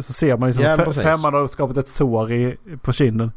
Så 0.00 0.12
ser 0.12 0.36
man 0.36 0.48
liksom 0.48 0.64
Ja, 0.64 0.92
femman 0.92 1.34
har 1.34 1.46
skapat 1.46 1.76
ett 1.76 1.88
sår 1.88 2.32
i, 2.32 2.56
på 2.82 2.92
kinden. 2.92 3.32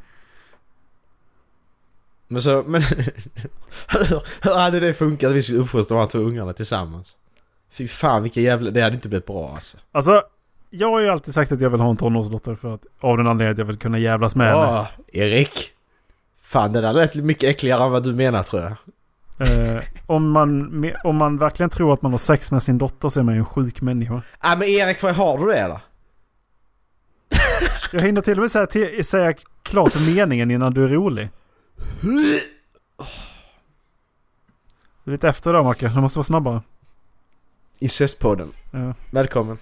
Men 2.27 2.41
så, 2.41 2.63
men... 2.67 2.81
hur, 3.87 4.21
hur 4.41 4.55
hade 4.55 4.79
det 4.79 4.93
funkat 4.93 5.29
att 5.29 5.35
vi 5.35 5.41
skulle 5.41 5.59
uppfostra 5.59 5.95
de 5.95 6.01
här 6.01 6.07
två 6.07 6.19
ungarna 6.19 6.53
tillsammans? 6.53 7.15
Fy 7.71 7.87
fan 7.87 8.23
vilka 8.23 8.41
jävla... 8.41 8.71
Det 8.71 8.81
hade 8.81 8.95
inte 8.95 9.09
blivit 9.09 9.25
bra 9.25 9.51
alltså. 9.55 9.77
Alltså, 9.91 10.23
jag 10.69 10.89
har 10.91 10.99
ju 10.99 11.09
alltid 11.09 11.33
sagt 11.33 11.51
att 11.51 11.61
jag 11.61 11.69
vill 11.69 11.79
ha 11.79 11.89
en 11.89 11.97
tonårsdotter 11.97 12.55
för 12.55 12.73
att, 12.73 12.81
av 12.99 13.17
den 13.17 13.27
anledningen 13.27 13.51
att 13.51 13.57
jag 13.57 13.65
vill 13.65 13.77
kunna 13.77 13.99
jävlas 13.99 14.35
med 14.35 14.47
henne. 14.47 14.67
Åh, 14.67 14.87
Erik! 15.07 15.71
Fan 16.41 16.73
det 16.73 16.81
där 16.81 16.93
lät 16.93 17.15
mycket 17.15 17.49
äckligare 17.49 17.83
än 17.83 17.91
vad 17.91 18.03
du 18.03 18.13
menar 18.13 18.43
tror 18.43 18.61
jag. 18.61 18.71
Eh, 19.39 19.81
om, 20.05 20.31
man, 20.31 20.83
om 21.03 21.15
man 21.15 21.37
verkligen 21.37 21.69
tror 21.69 21.93
att 21.93 22.01
man 22.01 22.11
har 22.11 22.19
sex 22.19 22.51
med 22.51 22.63
sin 22.63 22.77
dotter 22.77 23.09
så 23.09 23.19
är 23.19 23.23
man 23.23 23.33
ju 23.33 23.39
en 23.39 23.45
sjuk 23.45 23.81
människa. 23.81 24.21
Ah, 24.39 24.55
men 24.55 24.67
Erik, 24.67 25.03
vad 25.03 25.15
har 25.15 25.37
du 25.37 25.45
det 25.45 25.59
eller? 25.59 25.79
Jag 27.91 28.01
hinner 28.01 28.21
till 28.21 28.37
och 28.37 28.41
med 28.41 28.51
säga, 28.51 28.67
till, 28.67 29.05
säga 29.05 29.33
klart 29.63 29.95
meningen 29.99 30.51
innan 30.51 30.73
du 30.73 30.83
är 30.83 30.87
rolig. 30.87 31.29
Lite 35.03 35.29
efter 35.29 35.53
då 35.53 35.63
Macke, 35.63 35.87
du 35.87 36.01
måste 36.01 36.19
vara 36.19 36.23
snabbare. 36.23 36.61
Incestpodden. 37.79 38.51
Ja. 38.71 38.93
Välkommen. 39.11 39.57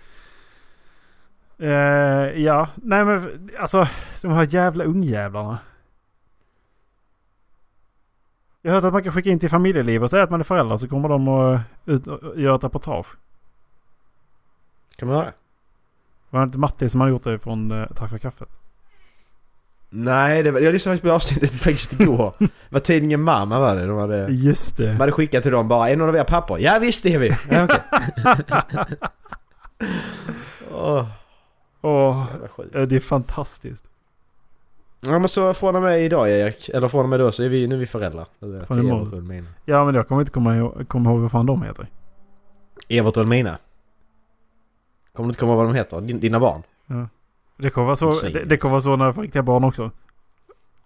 Eh, 1.60 2.42
ja, 2.44 2.68
nej 2.76 3.06
men 3.06 3.50
alltså 3.60 3.88
de 4.22 4.32
här 4.32 4.48
jävla 4.50 4.84
ungjävlarna. 4.84 5.58
Jag 8.62 8.72
har 8.72 8.76
hört 8.76 8.88
att 8.88 8.94
man 8.94 9.04
kan 9.04 9.14
skicka 9.14 9.30
in 9.30 9.40
till 9.40 9.50
familjeliv 9.50 10.04
och 10.04 10.10
säga 10.10 10.24
att 10.24 10.30
man 10.32 10.40
är 10.40 10.44
förälder 10.44 10.78
så 10.78 10.88
kommer 10.88 11.10
de 11.10 11.28
att 11.28 11.62
ut 11.86 12.08
och 12.08 12.40
göra 12.40 12.56
ett 12.56 12.64
reportage. 12.64 13.08
Kan 14.96 15.08
man 15.08 15.18
göra 15.18 15.26
det? 15.26 15.34
Var 16.30 16.40
det 16.40 16.44
inte 16.44 16.58
Matti 16.60 16.90
som 16.90 17.02
har 17.02 17.08
gjort 17.08 17.24
det 17.24 17.40
från 17.40 17.72
eh, 17.72 17.88
Tack 17.96 18.10
för 18.10 18.18
kaffet? 18.18 18.50
Nej, 19.90 20.44
det 20.44 20.52
var, 20.52 20.60
jag 20.60 20.74
lyssnade 20.74 20.98
faktiskt 20.98 21.10
på 21.10 21.16
avsnittet 21.16 21.52
faktiskt 21.64 22.00
igår. 22.02 22.34
Det 22.40 22.50
var 22.70 22.80
tidningen 22.80 23.22
Mamma 23.22 23.60
var 23.60 23.76
det. 23.76 23.86
De 23.88 23.98
hade, 23.98 24.28
Just 24.28 24.78
de 24.78 24.84
det. 24.84 24.94
hade 24.94 25.12
skickat 25.12 25.44
till 25.44 25.52
dem 25.52 25.68
bara, 25.68 25.90
är 25.90 25.96
någon 25.98 26.10
av 26.10 26.16
er 26.16 26.24
pappor? 26.24 26.60
Ja 26.60 26.80
visst 26.80 27.04
det 27.04 27.14
är 27.14 27.20
vi! 27.20 27.30
Ja, 27.52 27.64
okej. 27.64 27.80
Åh, 30.72 31.06
Åh, 31.88 32.26
det 32.72 32.96
är 32.96 33.00
fantastiskt. 33.00 33.86
Ja 35.00 35.20
men 35.20 35.30
så 35.30 35.54
från 35.54 35.76
och 35.76 35.82
med 35.82 36.02
idag 36.06 36.30
Erik, 36.30 36.70
eller 36.70 36.88
från 36.88 37.04
och 37.04 37.10
med 37.10 37.20
då 37.20 37.32
så 37.32 37.44
är 37.44 37.50
vi, 37.50 37.68
nu 37.68 37.76
är 37.76 37.80
vi 37.80 37.86
föräldrar. 37.86 38.26
Från 38.66 38.80
imorgon. 38.80 39.14
Elmina. 39.14 39.48
Ja 39.66 39.86
men 39.86 39.96
jag 39.96 40.08
kommer 40.08 40.22
inte 40.22 40.32
komma 40.32 40.56
ihåg, 40.58 40.88
komma 40.88 41.10
ihåg 41.12 41.20
vad 41.20 41.32
fan 41.32 41.46
de 41.46 41.62
heter. 41.62 41.88
Evert 42.90 43.18
och 43.18 43.22
Elmina. 43.22 43.58
Kommer 45.14 45.28
du 45.28 45.30
inte 45.30 45.40
komma 45.40 45.52
ihåg 45.52 45.58
vad 45.58 45.68
de 45.68 45.76
heter? 45.76 46.02
Din, 46.02 46.20
dina 46.20 46.40
barn? 46.40 46.64
Det 47.58 47.70
kommer 47.70 47.86
vara 47.86 47.96
så, 47.96 48.12
det, 48.12 48.44
det 48.44 48.58
kommer 48.58 48.72
vara 48.72 48.82
så 48.82 48.96
när 48.96 49.06
jag 49.06 49.16
får 49.16 49.22
riktiga 49.22 49.44
barn 49.44 49.64
också. 49.64 49.92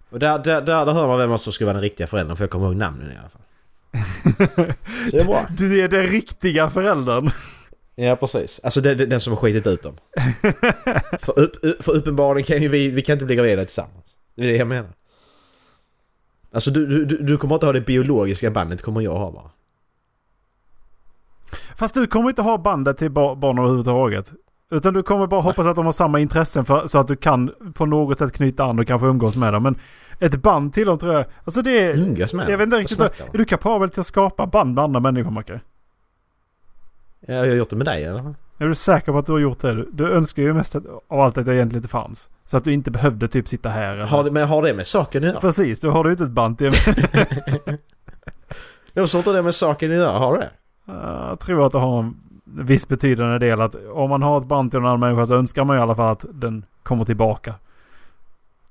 Och 0.09 0.19
där, 0.19 0.39
där, 0.39 0.61
där, 0.61 0.85
där 0.85 0.93
hör 0.93 1.07
man 1.07 1.17
vem 1.17 1.37
som 1.37 1.53
ska 1.53 1.65
vara 1.65 1.73
den 1.73 1.83
riktiga 1.83 2.07
föräldern 2.07 2.37
för 2.37 2.43
jag 2.43 2.51
kommer 2.51 2.65
ihåg 2.65 2.75
namnen 2.75 3.11
i 3.11 3.17
alla 3.17 3.29
fall. 3.29 3.41
Det 5.11 5.17
är 5.17 5.25
bra. 5.25 5.45
Du 5.57 5.81
är 5.81 5.87
den 5.87 6.03
riktiga 6.03 6.69
föräldern. 6.69 7.31
Ja 7.95 8.15
precis. 8.15 8.59
Alltså 8.63 8.81
det, 8.81 8.95
den 8.95 9.19
som 9.19 9.33
har 9.33 9.37
skitit 9.39 9.67
ut 9.67 9.83
dem. 9.83 9.95
för, 11.19 11.39
upp, 11.39 11.83
för 11.83 11.91
uppenbarligen 11.95 12.45
kan 12.45 12.61
ju 12.61 12.67
vi, 12.67 12.89
vi 12.89 13.01
kan 13.01 13.13
inte 13.13 13.25
bli 13.25 13.35
gravida 13.35 13.65
tillsammans. 13.65 14.05
Det 14.35 14.43
är 14.43 14.47
det 14.47 14.55
jag 14.57 14.67
menar. 14.67 14.89
Alltså 16.53 16.71
du, 16.71 17.05
du, 17.05 17.17
du- 17.17 17.37
kommer 17.37 17.53
inte 17.55 17.65
ha 17.65 17.73
det 17.73 17.81
biologiska 17.81 18.51
bandet, 18.51 18.77
det 18.77 18.83
kommer 18.83 19.01
jag 19.01 19.15
ha 19.15 19.31
bara. 19.31 19.49
Fast 21.77 21.93
du 21.93 22.07
kommer 22.07 22.29
inte 22.29 22.41
ha 22.41 22.57
bandet 22.57 22.97
till 22.97 23.11
ba- 23.11 23.35
barn 23.35 23.59
överhuvudtaget. 23.59 24.33
Utan 24.71 24.93
du 24.93 25.03
kommer 25.03 25.27
bara 25.27 25.41
hoppas 25.41 25.67
att 25.67 25.75
de 25.75 25.85
har 25.85 25.91
samma 25.91 26.19
intressen 26.19 26.65
för, 26.65 26.87
så 26.87 26.99
att 26.99 27.07
du 27.07 27.15
kan 27.15 27.51
på 27.73 27.85
något 27.85 28.17
sätt 28.17 28.31
knyta 28.31 28.63
an 28.63 28.79
och 28.79 28.87
kanske 28.87 29.07
umgås 29.07 29.35
med 29.37 29.53
dem. 29.53 29.63
Men 29.63 29.79
ett 30.19 30.35
band 30.35 30.73
till 30.73 30.87
dem 30.87 30.97
tror 30.97 31.13
jag... 31.13 31.25
Alltså 31.43 31.61
det 31.61 31.79
är... 31.79 31.99
Umgås 31.99 32.33
med 32.33 32.49
Jag 32.49 32.57
vet 32.57 32.65
inte 32.65 32.77
riktigt. 32.77 32.99
Är 32.99 33.11
du? 33.31 33.37
du 33.37 33.45
kapabel 33.45 33.89
till 33.89 33.99
att 33.99 34.05
skapa 34.07 34.47
band 34.47 34.73
med 34.75 34.83
andra 34.83 34.99
människor 34.99 35.31
Macke? 35.31 35.59
Ja, 37.27 37.33
jag 37.33 37.39
har 37.39 37.45
gjort 37.47 37.69
det 37.69 37.75
med 37.75 37.85
dig 37.85 38.01
i 38.01 38.07
alla 38.07 38.23
fall. 38.23 38.35
Är 38.57 38.67
du 38.67 38.75
säker 38.75 39.11
på 39.11 39.17
att 39.17 39.25
du 39.25 39.31
har 39.31 39.39
gjort 39.39 39.59
det? 39.59 39.85
Du, 39.91 40.11
önskar 40.11 40.43
ju 40.43 40.53
mest 40.53 40.75
att- 40.75 40.85
av 41.07 41.19
allt 41.21 41.37
att 41.37 41.47
jag 41.47 41.55
egentligen 41.55 41.79
inte 41.79 41.89
fanns. 41.89 42.29
Så 42.45 42.57
att 42.57 42.63
du 42.63 42.73
inte 42.73 42.91
behövde 42.91 43.27
typ 43.27 43.47
sitta 43.47 43.69
här. 43.69 43.93
Eller? 43.93 44.05
Har 44.05 44.23
det, 44.23 44.31
men 44.31 44.47
har 44.47 44.63
det 44.63 44.73
med 44.73 44.87
saken 44.87 45.23
att 45.23 45.29
göra? 45.29 45.39
Precis, 45.39 45.79
då 45.79 45.89
har 45.91 46.03
du 46.03 46.11
inte 46.11 46.23
ett 46.23 46.31
band 46.31 46.57
till. 46.57 46.71
Jag 48.93 49.03
förstår 49.03 49.19
inte 49.19 49.31
det 49.31 49.41
med 49.41 49.55
saken 49.55 49.91
att 49.91 49.97
göra, 49.97 50.17
har 50.19 50.33
du 50.33 50.39
det? 50.39 50.49
Jag 51.29 51.39
tror 51.39 51.65
att 51.65 51.71
det 51.71 51.77
har 51.79 51.99
en 51.99 52.15
viss 52.45 52.87
betydande 52.87 53.37
del 53.39 53.61
att 53.61 53.75
om 53.93 54.09
man 54.09 54.23
har 54.23 54.37
ett 54.37 54.45
band 54.47 54.71
till 54.71 54.79
en 54.79 54.85
annan 54.85 54.99
människa 54.99 55.25
så 55.25 55.35
önskar 55.35 55.63
man 55.63 55.77
i 55.77 55.79
alla 55.79 55.95
fall 55.95 56.11
att 56.11 56.25
den 56.33 56.65
kommer 56.83 57.03
tillbaka. 57.03 57.55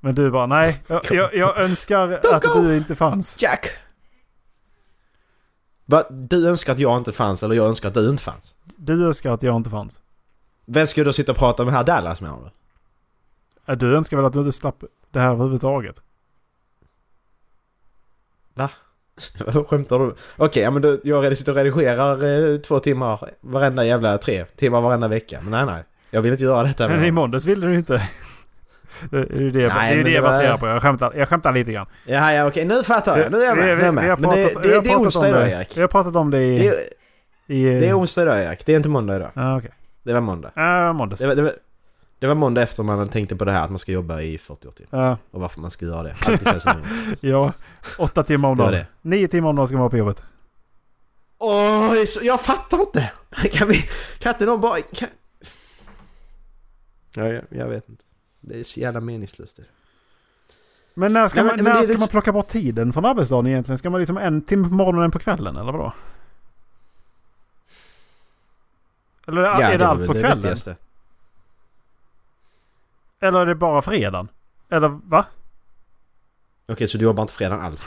Men 0.01 0.15
du 0.15 0.31
bara 0.31 0.47
nej, 0.47 0.83
jag, 0.89 1.01
jag, 1.11 1.35
jag 1.35 1.61
önskar 1.61 2.21
att 2.33 2.43
du 2.55 2.77
inte 2.77 2.95
fanns. 2.95 3.43
Jack! 3.43 3.71
Va, 5.91 6.05
du 6.11 6.49
önskar 6.49 6.73
att 6.73 6.79
jag 6.79 6.99
inte 6.99 7.13
fanns 7.13 7.43
eller 7.43 7.55
jag 7.55 7.67
önskar 7.67 7.89
att 7.89 7.95
du 7.95 8.11
inte 8.11 8.23
fanns? 8.23 8.55
Du 8.77 9.07
önskar 9.07 9.33
att 9.33 9.43
jag 9.43 9.57
inte 9.57 9.71
fanns. 9.71 10.01
Vem 10.67 10.87
ska 10.87 11.01
du 11.01 11.05
då 11.05 11.13
sitta 11.13 11.33
och 11.33 11.39
prata 11.39 11.65
med 11.65 11.75
här 11.75 11.85
Dallas 11.85 12.21
med 12.21 12.31
du? 13.67 13.77
Du 13.77 13.97
önskar 13.97 14.17
väl 14.17 14.27
att 14.27 14.33
du 14.33 14.39
inte 14.39 14.53
slapp 14.53 14.85
det 15.11 15.21
här 15.21 15.31
överhuvudtaget? 15.31 16.03
Vad 18.55 18.71
Skämtar 19.69 19.99
du? 19.99 20.15
Okej, 20.37 20.63
ja, 20.63 20.71
men 20.71 20.83
då, 20.83 20.99
jag 21.05 21.37
sitter 21.37 21.53
och 21.53 21.57
redigerar 21.57 22.53
eh, 22.53 22.59
två 22.59 22.79
timmar 22.79 23.31
varenda 23.41 23.85
jävla 23.85 24.19
tre 24.19 24.45
timmar 24.45 24.81
varenda 24.81 25.09
vecka. 25.09 25.41
Men 25.43 25.51
nej, 25.51 25.67
nej. 25.67 25.85
Jag 26.11 26.23
vill 26.23 26.33
inte 26.33 26.45
göra 26.45 26.63
detta 26.63 26.89
Men 26.89 27.05
i 27.05 27.11
måndags 27.11 27.47
ville 27.47 27.67
du 27.67 27.77
inte. 27.77 28.09
Det 29.11 29.19
är 29.19 29.41
ju 29.41 29.51
det, 29.51 29.69
Nej, 29.69 29.95
det, 29.95 30.01
är 30.01 30.05
det 30.05 30.11
jag 30.11 30.23
var- 30.23 30.31
baserar 30.31 30.57
på. 30.57 30.67
Jag 30.67 30.83
skämtar, 30.83 31.13
jag 31.17 31.29
skämtar 31.29 31.53
lite 31.53 31.73
grann. 31.73 31.87
Ja, 32.05 32.33
ja, 32.33 32.47
okej. 32.47 32.65
Nu 32.65 32.83
fattar 32.83 33.19
jag. 33.19 33.33
Nu 33.33 33.43
är 33.43 33.47
jag 33.47 33.57
med. 33.57 33.65
Är 33.81 33.85
jag 33.85 33.95
med. 33.95 34.05
vi 34.05 34.11
har 34.11 34.17
Men 34.17 34.31
det, 34.31 34.47
pratat- 34.47 34.65
vi 34.65 34.69
det, 34.69 34.75
det 34.75 34.77
är 34.77 34.83
pratat 34.83 35.01
onsdag 35.07 35.29
idag. 35.29 35.49
Erik. 35.51 35.77
Vi 35.77 35.81
har 35.81 35.89
pratat 35.89 36.17
om 36.17 36.31
det 36.31 36.43
i... 36.43 36.73
I 37.47 37.65
det 37.65 37.89
är 37.89 37.99
onsdag 37.99 38.23
idag, 38.23 38.43
Erik. 38.45 38.67
Det 38.67 38.73
är 38.73 38.77
inte 38.77 38.89
måndag 38.89 39.17
idag. 39.17 39.31
Ja, 39.35 39.59
okej. 39.59 39.71
Det 40.03 40.13
var 40.13 40.21
måndag. 40.21 40.51
Ja, 40.55 40.93
måndags. 40.93 41.21
Det 41.21 41.27
var, 41.29 41.35
det, 41.35 41.43
var, 41.43 41.53
det 42.19 42.27
var 42.27 42.35
måndag 42.35 42.63
efter 42.63 42.83
man 42.83 43.09
tänkte 43.09 43.37
på 43.37 43.45
det 43.45 43.53
här 43.53 43.65
att 43.65 43.71
man 43.71 43.79
ska 43.79 43.93
jobba 43.93 44.21
i 44.21 44.39
40 44.39 44.69
år 44.69 44.73
till. 44.73 44.87
Ja, 44.91 45.19
Och 45.31 45.41
varför 45.41 45.61
man 45.61 45.71
ska 45.71 45.87
göra 45.87 46.03
det. 46.03 46.15
Alltid 46.27 46.49
känns 46.49 46.63
som 46.63 46.73
ja, 47.21 47.53
åtta 47.99 48.23
timmar 48.23 48.49
om 48.49 48.57
dagen. 48.59 48.85
Nio 49.03 49.29
timmar 49.29 49.49
om 49.51 49.57
dagen 49.57 49.67
ska 49.67 49.75
man 49.77 49.81
vara 49.81 49.91
på 49.91 49.97
jobbet. 49.97 50.23
Åh, 51.39 52.05
så, 52.05 52.21
jag 52.23 52.41
fattar 52.41 52.81
inte! 52.81 53.11
Kan 53.53 53.69
vi... 53.69 53.75
Kan 54.19 54.33
inte 54.33 54.45
någon 54.45 54.61
bara... 54.61 54.77
Kan... 54.95 55.09
Ja, 57.15 57.27
jag, 57.29 57.43
jag 57.51 57.69
vet 57.69 57.89
inte. 57.89 58.05
Det 58.41 58.61
är 58.61 58.65
så 58.65 58.81
jävla 58.81 59.01
meningslöst 59.01 59.57
det. 59.57 59.63
Men 60.95 61.13
när 61.13 61.29
ska, 61.29 61.43
Nej, 61.43 61.47
man, 61.47 61.57
men- 61.57 61.65
men 61.65 61.73
när 61.73 61.79
det 61.81 61.83
är 61.83 61.85
ska 61.85 61.93
lite- 61.93 62.01
man 62.03 62.09
plocka 62.09 62.33
bort 62.33 62.49
tiden 62.49 62.93
från 62.93 63.05
arbetsdagen 63.05 63.47
egentligen? 63.47 63.79
Ska 63.79 63.91
man 63.91 64.01
liksom 64.01 64.17
en 64.17 64.43
timme 64.43 64.69
på 64.69 64.75
morgonen 64.75 65.05
en 65.05 65.11
på 65.11 65.19
kvällen 65.19 65.57
eller 65.57 65.73
vadå? 65.73 65.93
Eller 69.27 69.43
är 69.43 69.61
Ja, 69.61 69.71
det, 69.73 69.79
var 69.79 69.87
allt 69.87 70.07
på 70.07 70.13
det 70.13 70.21
kvällen? 70.21 70.37
viktigaste. 70.39 70.77
Eller 73.21 73.41
är 73.41 73.47
det 73.47 73.55
bara 73.55 73.83
fredagen? 73.83 74.29
Eller 74.71 74.89
va? 74.89 75.25
Okej, 76.69 76.89
så 76.89 76.99
du 76.99 77.05
jobbar 77.05 77.23
inte 77.23 77.33
fredag 77.35 77.61
alls? 77.61 77.85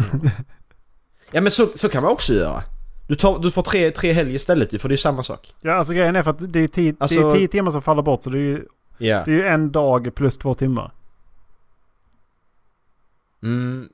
ja 1.31 1.41
men 1.41 1.51
så, 1.51 1.67
så 1.75 1.89
kan 1.89 2.03
man 2.03 2.11
också 2.11 2.33
göra. 2.33 2.63
Du, 3.07 3.15
tar, 3.15 3.39
du 3.39 3.51
får 3.51 3.61
tre, 3.61 3.91
tre 3.91 4.11
helger 4.13 4.35
istället 4.35 4.73
ju, 4.73 4.79
för 4.79 4.89
det 4.89 4.95
är 4.95 4.97
samma 4.97 5.23
sak. 5.23 5.55
Ja 5.61 5.73
alltså 5.73 5.93
grejen 5.93 6.15
är 6.15 6.23
för 6.23 6.31
att 6.31 6.53
det 6.53 6.59
är 6.59 6.67
tio, 6.67 6.91
det 6.91 6.97
är 6.99 7.03
Alltså- 7.03 7.33
tio 7.33 7.47
timmar 7.47 7.71
som 7.71 7.81
faller 7.81 8.01
bort 8.01 8.23
så 8.23 8.29
det 8.29 8.37
är 8.37 8.41
ju, 8.41 8.65
Ja. 8.97 9.23
det 9.25 9.31
är 9.31 9.35
ju 9.35 9.47
en 9.47 9.71
dag 9.71 10.15
plus 10.15 10.37
två 10.37 10.53
timmar. 10.53 10.91
Mm. 13.43 13.89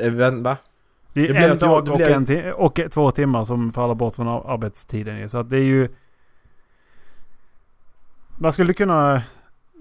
Eh, 0.00 0.12
Va? 0.12 0.56
Det 1.12 1.20
är 1.20 1.28
Det 1.28 1.34
blir 1.34 1.48
en 1.50 1.58
dag 1.58 1.88
och, 1.88 2.00
en 2.00 2.26
ti- 2.26 2.50
och 2.52 2.80
två 2.90 3.10
timmar 3.10 3.44
som 3.44 3.72
faller 3.72 3.94
bort 3.94 4.14
från 4.14 4.28
ar- 4.28 4.52
arbetstiden. 4.54 5.28
Så 5.28 5.38
att 5.38 5.50
det 5.50 5.56
är 5.56 5.64
ju... 5.64 5.88
Man 8.38 8.52
skulle 8.52 8.74
kunna 8.74 9.22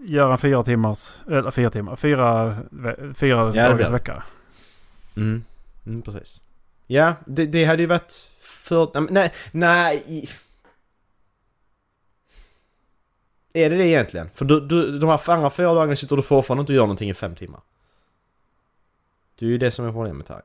göra 0.05 0.31
en 0.31 0.37
fyra 0.37 0.63
timmars... 0.63 1.15
Eller 1.27 1.51
fyra 1.51 1.69
timmar. 1.69 1.95
Fyra, 1.95 2.57
fyra 3.15 3.51
blir 3.51 3.61
dagars 3.63 3.89
vecka. 3.91 4.23
Mm. 5.17 5.43
Mm, 5.85 6.01
precis. 6.01 6.43
Ja, 6.87 7.13
det, 7.25 7.45
det 7.45 7.65
hade 7.65 7.81
ju 7.81 7.87
varit 7.87 8.13
för... 8.41 8.91
nej, 8.93 9.07
Nej, 9.11 9.31
nej... 9.51 10.03
i- 10.07 10.27
Är 13.53 13.69
det 13.69 13.77
det 13.77 13.87
egentligen? 13.87 14.29
För 14.33 14.45
du, 14.45 14.59
du, 14.59 14.99
de 14.99 15.09
här 15.09 15.29
andra 15.29 15.49
fyra 15.49 15.73
dagarna 15.73 15.95
sitter 15.95 16.15
du 16.15 16.21
fortfarande 16.21 16.61
inte 16.61 16.71
och 16.71 16.75
gör 16.75 16.83
någonting 16.83 17.09
i 17.09 17.13
fem 17.13 17.35
timmar. 17.35 17.61
Det 19.39 19.45
är 19.45 19.49
ju 19.49 19.57
det 19.57 19.71
som 19.71 19.85
är 19.85 19.91
problemet 19.91 20.29
här. 20.29 20.41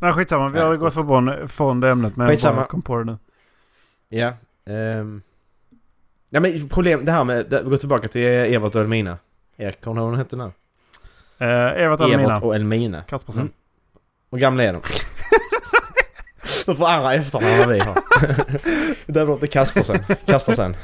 Nej 0.00 0.12
skitsamma, 0.12 0.48
vi 0.48 0.60
har 0.60 0.76
gått 0.76 0.94
från, 0.94 1.48
från 1.48 1.80
det 1.80 1.90
ämnet 1.90 2.16
men 2.16 2.26
jag 2.26 2.34
Skitsamma. 2.34 2.56
bara 2.56 2.66
kom 2.66 2.82
på 2.82 2.98
det 2.98 3.04
nu. 3.04 3.16
Ja. 4.08 4.32
Um, 4.64 5.22
ja 6.30 6.40
men 6.40 6.68
problem, 6.68 7.04
det 7.04 7.12
här 7.12 7.24
med, 7.24 7.46
det, 7.50 7.62
vi 7.62 7.70
går 7.70 7.76
tillbaka 7.76 8.08
till 8.08 8.26
Evert 8.26 8.74
och 8.74 8.80
Elmina. 8.80 9.18
Erik, 9.56 9.80
kommer 9.80 9.94
du 9.94 10.00
ihåg 10.00 10.10
vad 10.10 10.10
hon 10.10 10.18
hette 10.18 10.36
nu? 10.36 10.44
Uh, 10.44 11.82
Evert 11.82 12.00
och 12.00 12.06
Elmina. 12.06 12.30
Evert 12.30 12.42
och 12.42 12.54
Elmina. 12.54 13.02
Kaspersen. 13.02 13.42
Mm. 13.42 13.52
Hur 14.30 14.38
gamla 14.38 14.62
är 14.62 14.72
de? 14.72 14.82
de 16.66 16.76
får 16.76 16.88
andra 16.88 17.14
efternamn 17.14 17.62
än 17.62 17.68
vi 17.68 17.78
har. 17.78 18.02
det 19.12 19.24
låter 19.24 19.46
Kaspersen. 19.46 19.98
Kaspersen. 20.26 20.76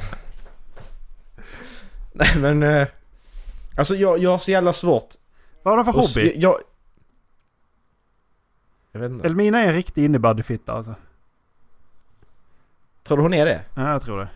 Nej 2.15 2.37
men... 2.39 2.63
eh, 2.63 2.87
alltså 3.77 3.97
jag, 3.97 4.19
jag 4.19 4.31
har 4.31 4.39
så 4.39 4.51
jävla 4.51 4.73
svårt. 4.73 5.09
Vad 5.63 5.73
har 5.73 5.85
de 5.85 5.93
för 5.93 6.01
hobby? 6.01 6.33
Jag, 6.37 6.55
jag 8.93 9.01
vet 9.01 9.11
inte. 9.11 9.27
Elmina 9.27 9.59
är 9.63 9.67
en 9.67 9.73
riktig 9.75 10.05
innebandyfitta 10.05 10.73
alltså. 10.73 10.95
Tror 13.05 13.17
du 13.17 13.23
hon 13.23 13.35
är 13.35 13.45
det? 13.47 13.61
Ja, 13.75 13.93
jag 13.93 14.03
tror 14.03 14.19
det. 14.19 14.29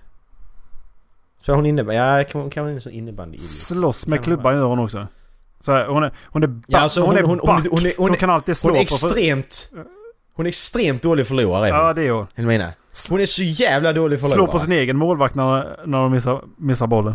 Så 1.42 1.54
hon 1.54 1.66
innebär... 1.66 1.94
Ja, 1.94 2.24
kan, 2.24 2.50
kan 2.50 2.64
vara 2.64 2.74
en 2.74 2.80
sån 2.80 2.92
innebandy 2.92 3.38
Slåss 3.38 4.06
med 4.06 4.24
klubban 4.24 4.54
gör 4.56 4.64
hon 4.64 4.78
också. 4.78 5.06
Så 5.60 5.72
här, 5.72 5.86
hon 5.86 6.02
är, 6.04 6.12
hon 6.24 6.42
är 6.42 6.46
back, 6.46 6.64
Ja, 6.68 6.78
alltså 6.78 7.00
hon, 7.00 7.08
hon- 7.08 7.18
är 7.18 7.22
hon- 7.22 7.36
back 7.38 7.46
hon- 7.46 7.80
hon 7.82 7.92
hon 7.98 8.10
är- 8.10 8.14
kan 8.16 8.30
alltid 8.30 8.56
slå 8.56 8.70
Hon 8.70 8.76
är 8.76 8.80
på... 8.80 8.82
extremt... 8.82 9.70
Hon 10.34 10.46
är 10.46 10.48
extremt 10.48 11.02
dålig 11.02 11.26
förlorare 11.26 11.70
hon. 11.70 11.80
Ja, 11.80 11.92
det 11.92 12.06
är 12.06 12.10
hon. 12.10 12.26
Elmina. 12.34 12.72
Hon 13.10 13.20
är 13.20 13.26
så 13.26 13.42
jävla 13.42 13.92
dålig 13.92 14.20
förlorare. 14.20 14.34
Slå 14.36 14.46
på 14.46 14.58
sin 14.58 14.72
egen 14.72 14.96
målvakt 14.96 15.34
när, 15.34 15.80
när 15.86 15.98
de 15.98 16.12
missar, 16.12 16.44
missar 16.56 16.86
bollen. 16.86 17.14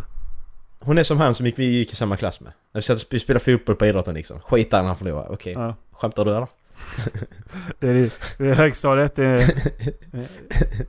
Hon 0.85 0.97
är 0.97 1.03
som 1.03 1.17
han 1.17 1.35
som 1.35 1.45
gick, 1.45 1.59
vi 1.59 1.65
gick 1.65 1.93
i 1.93 1.95
samma 1.95 2.17
klass 2.17 2.39
med. 2.39 2.53
När 2.71 2.79
vi 2.79 2.81
satt 2.81 3.13
och 3.13 3.21
spelade 3.21 3.45
fotboll 3.45 3.75
på 3.75 3.85
idrotten 3.85 4.13
liksom. 4.13 4.39
Skitar 4.39 4.81
när 4.81 4.87
han 4.87 4.97
förlorar. 4.97 5.31
Okej. 5.31 5.53
Ja. 5.53 5.75
Skämtar 5.91 6.25
du 6.25 6.35
eller? 6.35 6.47
Det 7.79 7.87
är, 7.87 8.11
det 8.37 8.49
är 8.49 8.53
högstadiet. 8.53 9.15
Det 9.15 9.25
är, 9.25 9.37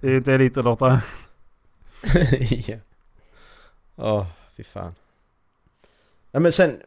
det 0.00 0.08
är 0.08 0.16
inte 0.16 0.32
elitidrottare. 0.32 1.00
ja. 2.66 2.76
Åh, 3.96 4.26
fy 4.56 4.64
fan. 4.64 4.94
Ja 6.30 6.40
men 6.40 6.52
sen... 6.52 6.82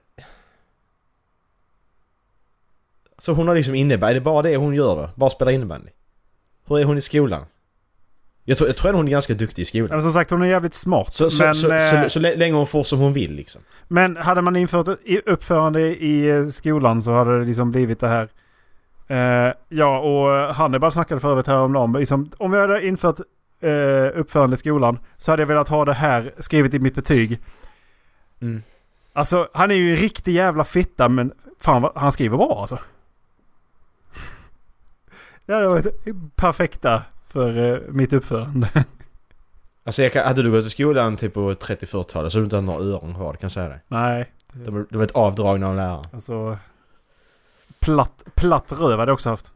Så 3.18 3.34
hon 3.34 3.47
har 3.47 3.55
liksom 3.55 3.76
innebandy, 3.76 4.14
det 4.14 4.20
är 4.20 4.24
bara 4.24 4.41
det 4.41 4.55
hon 4.55 4.74
gör 4.74 4.95
då? 4.95 5.10
Bara 5.16 5.30
spela 5.30 5.51
innebandy? 5.51 5.91
Hur 6.66 6.80
är 6.80 6.84
hon 6.84 6.97
i 6.97 7.01
skolan? 7.01 7.45
Jag 8.50 8.58
tror, 8.58 8.70
jag 8.70 8.78
tror 8.78 8.89
att 8.89 8.95
hon 8.95 9.08
är 9.08 9.12
ganska 9.12 9.34
duktig 9.34 9.62
i 9.62 9.66
skolan. 9.66 9.89
Men 9.89 10.02
som 10.02 10.12
sagt 10.12 10.32
hon 10.32 10.41
är 10.41 10.45
jävligt 10.45 10.74
smart. 10.74 11.14
Så, 11.14 11.30
så, 11.30 11.43
men, 11.43 11.56
så, 11.56 11.72
eh, 11.72 12.04
så, 12.04 12.10
så, 12.10 12.20
länge 12.20 12.54
hon 12.54 12.68
får 12.68 12.84
som 12.84 13.00
hon 13.00 13.14
vill 13.14 13.36
liksom. 13.36 13.62
men 13.88 14.18
hade 14.18 14.41
man 14.41 14.56
infört 14.56 14.88
ett 14.88 15.00
uppförande 15.26 15.82
i 15.82 16.30
eh, 16.30 16.45
skolan 16.45 17.02
så 17.02 17.12
hade 17.12 17.39
det 17.39 17.45
liksom 17.45 17.72
blivit 17.72 18.00
det 18.00 18.08
här. 18.08 18.30
Eh, 19.08 19.54
ja, 19.70 20.00
och 20.00 20.56
Hannibal 20.56 20.91
snackade 20.91 21.22
för 21.22 21.32
övrigt 21.32 21.48
häromdagen. 21.48 21.93
Liksom, 21.93 22.32
om 22.38 22.52
vi 22.52 22.60
hade 22.60 22.88
infört 22.88 23.20
eh, 23.62 24.20
uppförande 24.20 24.54
i 24.54 24.58
skolan 24.58 25.00
så 25.18 25.32
hade 25.32 25.41
jag 25.41 25.48
velat 25.48 25.70
ha 25.70 25.86
det 25.86 25.93
här 25.93 26.34
skrivet 26.39 26.74
i 26.74 26.80
mitt 26.80 26.95
betyg. 26.95 27.39
Mm. 28.41 28.64
Alltså, 29.14 29.50
han 29.54 29.72
är 29.72 29.76
ju 29.76 29.91
en 29.91 29.98
riktig 29.98 30.34
jävla 30.34 30.64
fitta 30.64 31.10
men 31.10 31.34
fan 31.60 31.82
vad, 31.82 31.91
han 31.95 32.12
skriver 32.12 32.38
bra 32.38 32.58
alltså. 32.60 32.80
Ja, 35.45 35.60
det 35.60 35.68
var 35.68 35.82
perfekta 36.36 37.02
för 37.38 37.74
eh, 37.74 37.80
mitt 37.88 38.14
uppförande. 38.14 38.70
Alltså 39.84 40.04
jag 40.04 40.14
kan, 40.14 40.28
hade 40.28 40.44
du 40.44 40.52
gått 40.52 40.66
i 40.66 40.70
skolan 40.70 41.18
typ 41.18 41.34
på 41.34 41.54
30-40-talet 41.54 42.32
så 42.32 42.38
hade 42.38 42.42
du 42.42 42.44
inte 42.44 42.56
haft 42.56 42.66
några 42.66 42.84
öron 42.84 43.16
kvar, 43.16 43.32
det 43.32 43.38
kan 43.38 43.46
jag 43.46 43.52
säga 43.52 43.70
dig. 43.70 43.80
Nej. 43.88 44.32
De 44.54 44.88
var 44.90 45.04
ett 45.04 45.12
avdragna 45.12 45.68
av 45.68 45.76
läraren. 45.76 46.06
Alltså... 46.14 46.58
Platt, 47.80 48.24
platt 48.36 48.72
röv 48.72 49.00
hade 49.00 49.10
jag 49.10 49.14
också 49.14 49.30
haft. 49.30 49.52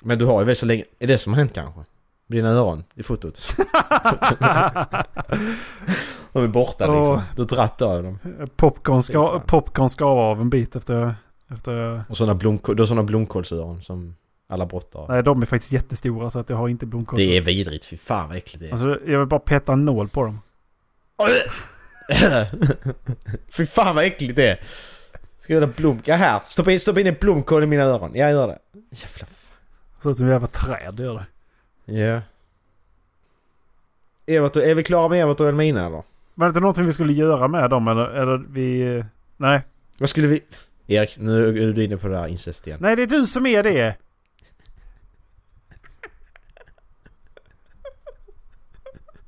Men 0.00 0.18
du 0.18 0.24
har 0.24 0.40
ju 0.40 0.46
väl 0.46 0.56
så 0.56 0.66
länge... 0.66 0.84
Är 0.98 1.06
det 1.06 1.18
som 1.18 1.32
har 1.32 1.40
hänt 1.40 1.52
kanske? 1.54 1.80
Med 2.26 2.38
dina 2.38 2.48
öron 2.48 2.84
i 2.94 3.02
fotot? 3.02 3.56
De 6.32 6.44
är 6.44 6.48
borta 6.48 6.86
liksom. 6.86 7.14
Åh. 7.14 7.22
Du 7.36 7.42
har 7.42 7.48
dratt 7.48 7.82
av 7.82 8.02
dem. 8.02 8.18
Popcorn, 8.56 9.02
ska, 9.02 9.40
popcorn 9.40 9.90
skav 9.90 10.18
av 10.18 10.40
en 10.40 10.50
bit 10.50 10.76
efter... 10.76 11.14
efter 11.48 12.04
Och 12.08 12.16
sådana 12.16 12.34
blomkål, 12.34 12.76
du 12.76 12.82
har 12.82 12.86
såna 12.86 13.02
blomkålsöron 13.02 13.82
som 13.82 14.14
alla 14.48 14.66
brottar 14.66 15.00
har. 15.00 15.08
nej, 15.08 15.22
de 15.22 15.42
är 15.42 15.46
faktiskt 15.46 15.72
jättestora 15.72 16.30
så 16.30 16.38
att 16.38 16.50
jag 16.50 16.56
har 16.56 16.68
inte 16.68 16.86
blomkål. 16.86 17.18
Det 17.18 17.36
är 17.36 17.40
vidrigt, 17.40 17.84
fy 17.84 17.96
fan 17.96 18.28
vad 18.28 18.36
äckligt 18.36 18.60
det 18.60 18.68
är. 18.68 18.72
Alltså, 18.72 18.98
jag 19.06 19.18
vill 19.18 19.28
bara 19.28 19.40
peta 19.40 19.72
en 19.72 19.84
nål 19.84 20.08
på 20.08 20.22
dem. 20.24 20.40
fy 23.48 23.66
fan 23.66 23.94
vad 23.94 24.04
äckligt 24.04 24.36
det 24.36 24.50
är. 24.50 24.60
Ska 25.38 25.52
jag 25.52 25.62
göra 25.62 25.72
blomka 25.76 26.16
här? 26.16 26.40
Stoppa 26.44 26.72
in, 26.72 26.80
stoppa 26.80 27.00
in 27.00 27.06
en 27.06 27.16
blomkål 27.20 27.62
i 27.62 27.66
mina 27.66 27.82
öron. 27.82 28.10
Jag 28.14 28.30
gör 28.30 28.48
det. 28.48 28.58
Jävla 28.90 29.26
fan. 29.26 29.28
Så 30.02 30.14
som 30.14 30.26
ett 30.26 30.32
jävla 30.32 30.46
träd 30.46 30.94
det 30.94 31.02
gör 31.02 31.14
det. 31.14 31.26
Ja. 31.92 32.20
Evert 34.26 34.56
och, 34.56 34.62
är 34.62 34.74
vi 34.74 34.82
klara 34.82 35.08
med 35.08 35.22
Evert 35.22 35.40
och 35.40 35.48
Elmina 35.48 35.86
eller? 35.86 36.02
Var 36.34 36.46
det 36.46 36.48
inte 36.48 36.60
någonting 36.60 36.86
vi 36.86 36.92
skulle 36.92 37.12
göra 37.12 37.48
med 37.48 37.70
dem 37.70 37.88
eller, 37.88 38.04
eller 38.04 38.44
vi... 38.48 39.04
Nej. 39.36 39.60
Vad 39.98 40.08
skulle 40.08 40.26
vi... 40.26 40.42
Erik, 40.86 41.16
nu 41.18 41.48
är 41.48 41.72
du 41.72 41.84
inne 41.84 41.96
på 41.96 42.08
det 42.08 42.14
där 42.14 42.26
incest 42.26 42.66
igen. 42.66 42.78
Nej, 42.82 42.96
det 42.96 43.02
är 43.02 43.06
du 43.06 43.26
som 43.26 43.46
är 43.46 43.62
det! 43.62 43.96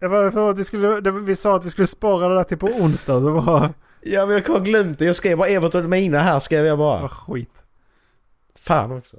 Jag 0.00 0.08
var 0.08 0.30
för 0.30 0.50
att 0.50 0.58
vi 0.58 0.64
skulle... 0.64 1.10
Vi 1.10 1.36
sa 1.36 1.56
att 1.56 1.64
vi 1.64 1.70
skulle 1.70 1.86
spara 1.86 2.28
det 2.28 2.34
där 2.34 2.44
till 2.44 2.58
på 2.58 2.66
onsdag. 2.66 3.20
Det 3.20 3.30
var... 3.30 3.68
Ja 4.02 4.26
men 4.26 4.36
jag 4.36 4.48
har 4.48 4.60
glömt 4.60 4.98
det. 4.98 5.04
Jag 5.04 5.16
skrev 5.16 5.38
bara 5.38 5.48
Evert 5.48 5.74
och 5.74 5.80
Elmina 5.80 6.18
här 6.18 6.38
skrev 6.38 6.66
jag 6.66 6.78
bara. 6.78 7.00
Vad 7.00 7.10
skit. 7.10 7.62
Fan 8.54 8.92
också. 8.92 9.16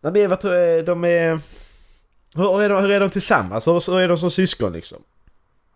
Nej 0.00 0.12
men 0.12 0.22
Evert, 0.22 0.42
de 0.86 1.04
är... 1.04 1.40
Hur 2.36 2.62
är 2.62 2.68
de, 2.68 2.82
hur 2.82 2.90
är 2.90 3.00
de 3.00 3.10
tillsammans? 3.10 3.68
Hur, 3.68 4.00
är 4.00 4.08
de 4.08 4.18
som 4.18 4.30
syskon 4.30 4.72
liksom? 4.72 5.02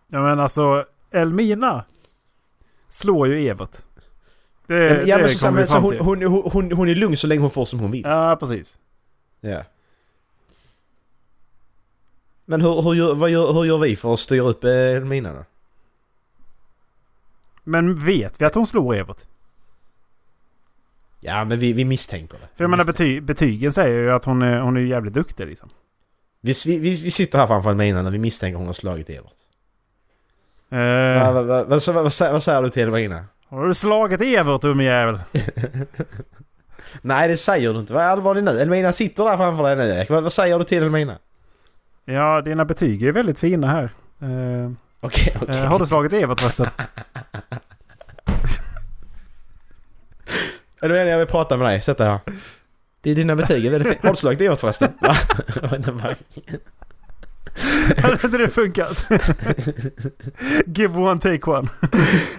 Ja 0.06 0.22
men 0.22 0.40
alltså, 0.40 0.84
Elmina 1.10 1.84
slår 2.88 3.28
ju 3.28 3.48
Evert. 3.48 3.76
Det, 4.66 5.06
ja 5.06 5.16
det 5.16 5.22
men, 5.22 5.28
så, 5.28 5.50
men, 5.50 5.68
så 5.68 5.78
hon, 5.78 5.98
hon, 5.98 6.22
hon, 6.22 6.72
hon 6.72 6.88
är 6.88 6.94
lugn 6.94 7.16
så 7.16 7.26
länge 7.26 7.40
hon 7.40 7.50
får 7.50 7.64
som 7.64 7.78
hon 7.78 7.90
vill. 7.90 8.02
Ja, 8.04 8.36
precis. 8.40 8.78
Ja. 9.40 9.62
Men 12.50 12.60
hur, 12.60 12.82
hur, 12.82 13.14
vad 13.14 13.30
gör, 13.30 13.52
hur 13.52 13.64
gör 13.64 13.78
vi 13.78 13.96
för 13.96 14.12
att 14.12 14.18
styra 14.20 14.42
upp 14.42 14.64
eh, 14.64 14.70
Elmina 14.70 15.32
då? 15.32 15.44
Men 17.64 18.04
vet 18.04 18.40
vi 18.40 18.44
att 18.44 18.54
hon 18.54 18.66
slår 18.66 18.94
Evert? 18.94 19.16
Ja 21.20 21.44
men 21.44 21.58
vi, 21.58 21.72
vi 21.72 21.84
misstänker 21.84 22.38
det. 22.38 22.48
För 22.56 22.64
jag 22.64 22.70
menar 22.70 22.84
bety 22.84 23.20
betygen 23.20 23.72
säger 23.72 23.98
ju 23.98 24.12
att 24.12 24.24
hon 24.24 24.42
är, 24.42 24.58
hon 24.58 24.76
är 24.76 24.80
jävligt 24.80 25.14
duktig 25.14 25.46
liksom. 25.46 25.68
vi, 26.40 26.52
vi, 26.66 26.78
vi, 26.78 27.10
sitter 27.10 27.38
här 27.38 27.46
framför 27.46 27.70
Elmina 27.70 28.02
när 28.02 28.10
vi 28.10 28.18
misstänker 28.18 28.54
att 28.56 28.60
hon 28.60 28.66
har 28.66 28.72
slagit 28.74 29.10
Evert. 29.10 29.32
Eh, 30.70 31.32
Vad, 31.32 31.34
vad, 31.34 31.46
vad, 31.46 31.68
vad, 31.68 31.94
vad, 31.94 32.32
vad, 32.32 32.42
säger- 32.42 32.62
du 32.62 32.68
till 32.68 32.82
Elmina? 32.82 33.24
har 33.48 33.66
du 33.66 33.74
slagit 33.74 34.20
Evert 34.20 34.64
ungjävel? 34.64 35.20
Nej 37.02 37.28
det 37.28 37.36
säger 37.36 37.72
du 37.72 37.78
inte. 37.78 37.92
Vad 37.92 38.02
är 38.02 38.08
allvarligt 38.08 38.44
nu? 38.44 38.50
Elmina 38.60 38.92
sitter 38.92 39.24
där 39.24 39.36
framför 39.36 39.64
dig 39.64 39.76
nu 39.76 39.94
Erik. 39.94 40.10
Vad, 40.10 40.22
vad 40.22 40.32
säger 40.32 40.58
du 40.58 40.64
till 40.64 40.82
Elmina? 40.82 41.18
Ja, 42.10 42.40
dina 42.40 42.64
betyg 42.64 43.02
är 43.02 43.12
väldigt 43.12 43.38
fina 43.38 43.66
här. 43.66 43.90
Eh, 44.22 44.70
okej. 45.00 45.36
eh, 45.48 45.64
har 45.64 45.78
du 45.78 45.86
slagit 45.86 46.12
Evert 46.12 46.40
förresten? 46.40 46.66
Elmina 50.82 51.10
jag 51.10 51.18
vill 51.18 51.26
prata 51.26 51.56
med 51.56 51.66
dig. 51.66 51.82
Sätt 51.82 51.98
dig 51.98 52.06
här. 52.06 52.20
Det 53.00 53.10
är 53.10 53.14
dina 53.14 53.36
betyg 53.36 53.66
är 53.66 53.70
väldigt 53.70 53.88
fint. 53.88 54.02
Har 54.02 54.10
du 54.10 54.16
slagit 54.16 54.40
Evert 54.40 54.60
förresten? 54.60 54.92
Va? 55.00 55.14
Hade 58.02 58.18
inte 58.24 58.38
det 58.38 58.48
funkat? 58.48 59.06
Give 60.66 60.98
one, 60.98 61.20
take 61.20 61.50
one. 61.50 61.68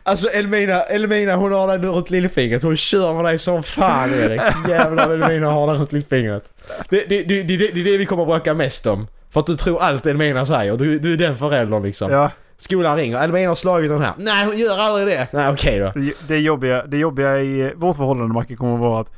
Alltså 0.03 0.27
Elmina, 0.27 0.81
Elmina 0.81 1.35
hon 1.35 1.51
har 1.51 1.77
nu 1.77 1.87
runt 1.87 2.09
lillfingret. 2.09 2.63
Hon 2.63 2.77
kör 2.77 3.13
med 3.13 3.25
dig 3.25 3.39
som 3.39 3.63
fan 3.63 4.09
Erik. 4.13 4.41
Jävlar 4.67 5.09
Elmina 5.09 5.47
har 5.51 5.67
dig 5.67 5.75
runt 5.75 5.91
lillfingret. 5.91 6.53
Det, 6.89 7.05
det, 7.09 7.23
det, 7.23 7.43
det, 7.43 7.57
det 7.57 7.79
är 7.79 7.83
det 7.83 7.97
vi 7.97 8.05
kommer 8.05 8.23
att 8.23 8.29
bråka 8.29 8.53
mest 8.53 8.85
om. 8.85 9.07
För 9.29 9.39
att 9.39 9.45
du 9.45 9.55
tror 9.55 9.81
allt 9.81 10.05
Elmina 10.05 10.45
säger. 10.45 10.77
Du, 10.77 10.99
du 10.99 11.13
är 11.13 11.17
den 11.17 11.37
föräldern 11.37 11.83
liksom. 11.83 12.11
Ja, 12.11 12.31
Skolan 12.57 12.95
ringer. 12.97 13.23
Elmina 13.23 13.47
har 13.47 13.55
slagit 13.55 13.89
den 13.89 14.01
här. 14.01 14.13
Nej 14.17 14.45
hon 14.45 14.57
gör 14.57 14.77
aldrig 14.77 15.07
det. 15.07 15.27
Nej 15.33 15.49
okej 15.53 15.79
då. 15.79 15.91
det, 15.95 16.27
det, 16.27 16.39
jobbiga, 16.39 16.85
det 16.85 16.97
jobbiga 16.97 17.37
i 17.41 17.73
vårt 17.75 17.95
förhållande 17.95 18.33
Macke 18.33 18.55
kommer 18.55 18.73
att 18.73 18.79
vara 18.79 19.01
att 19.01 19.11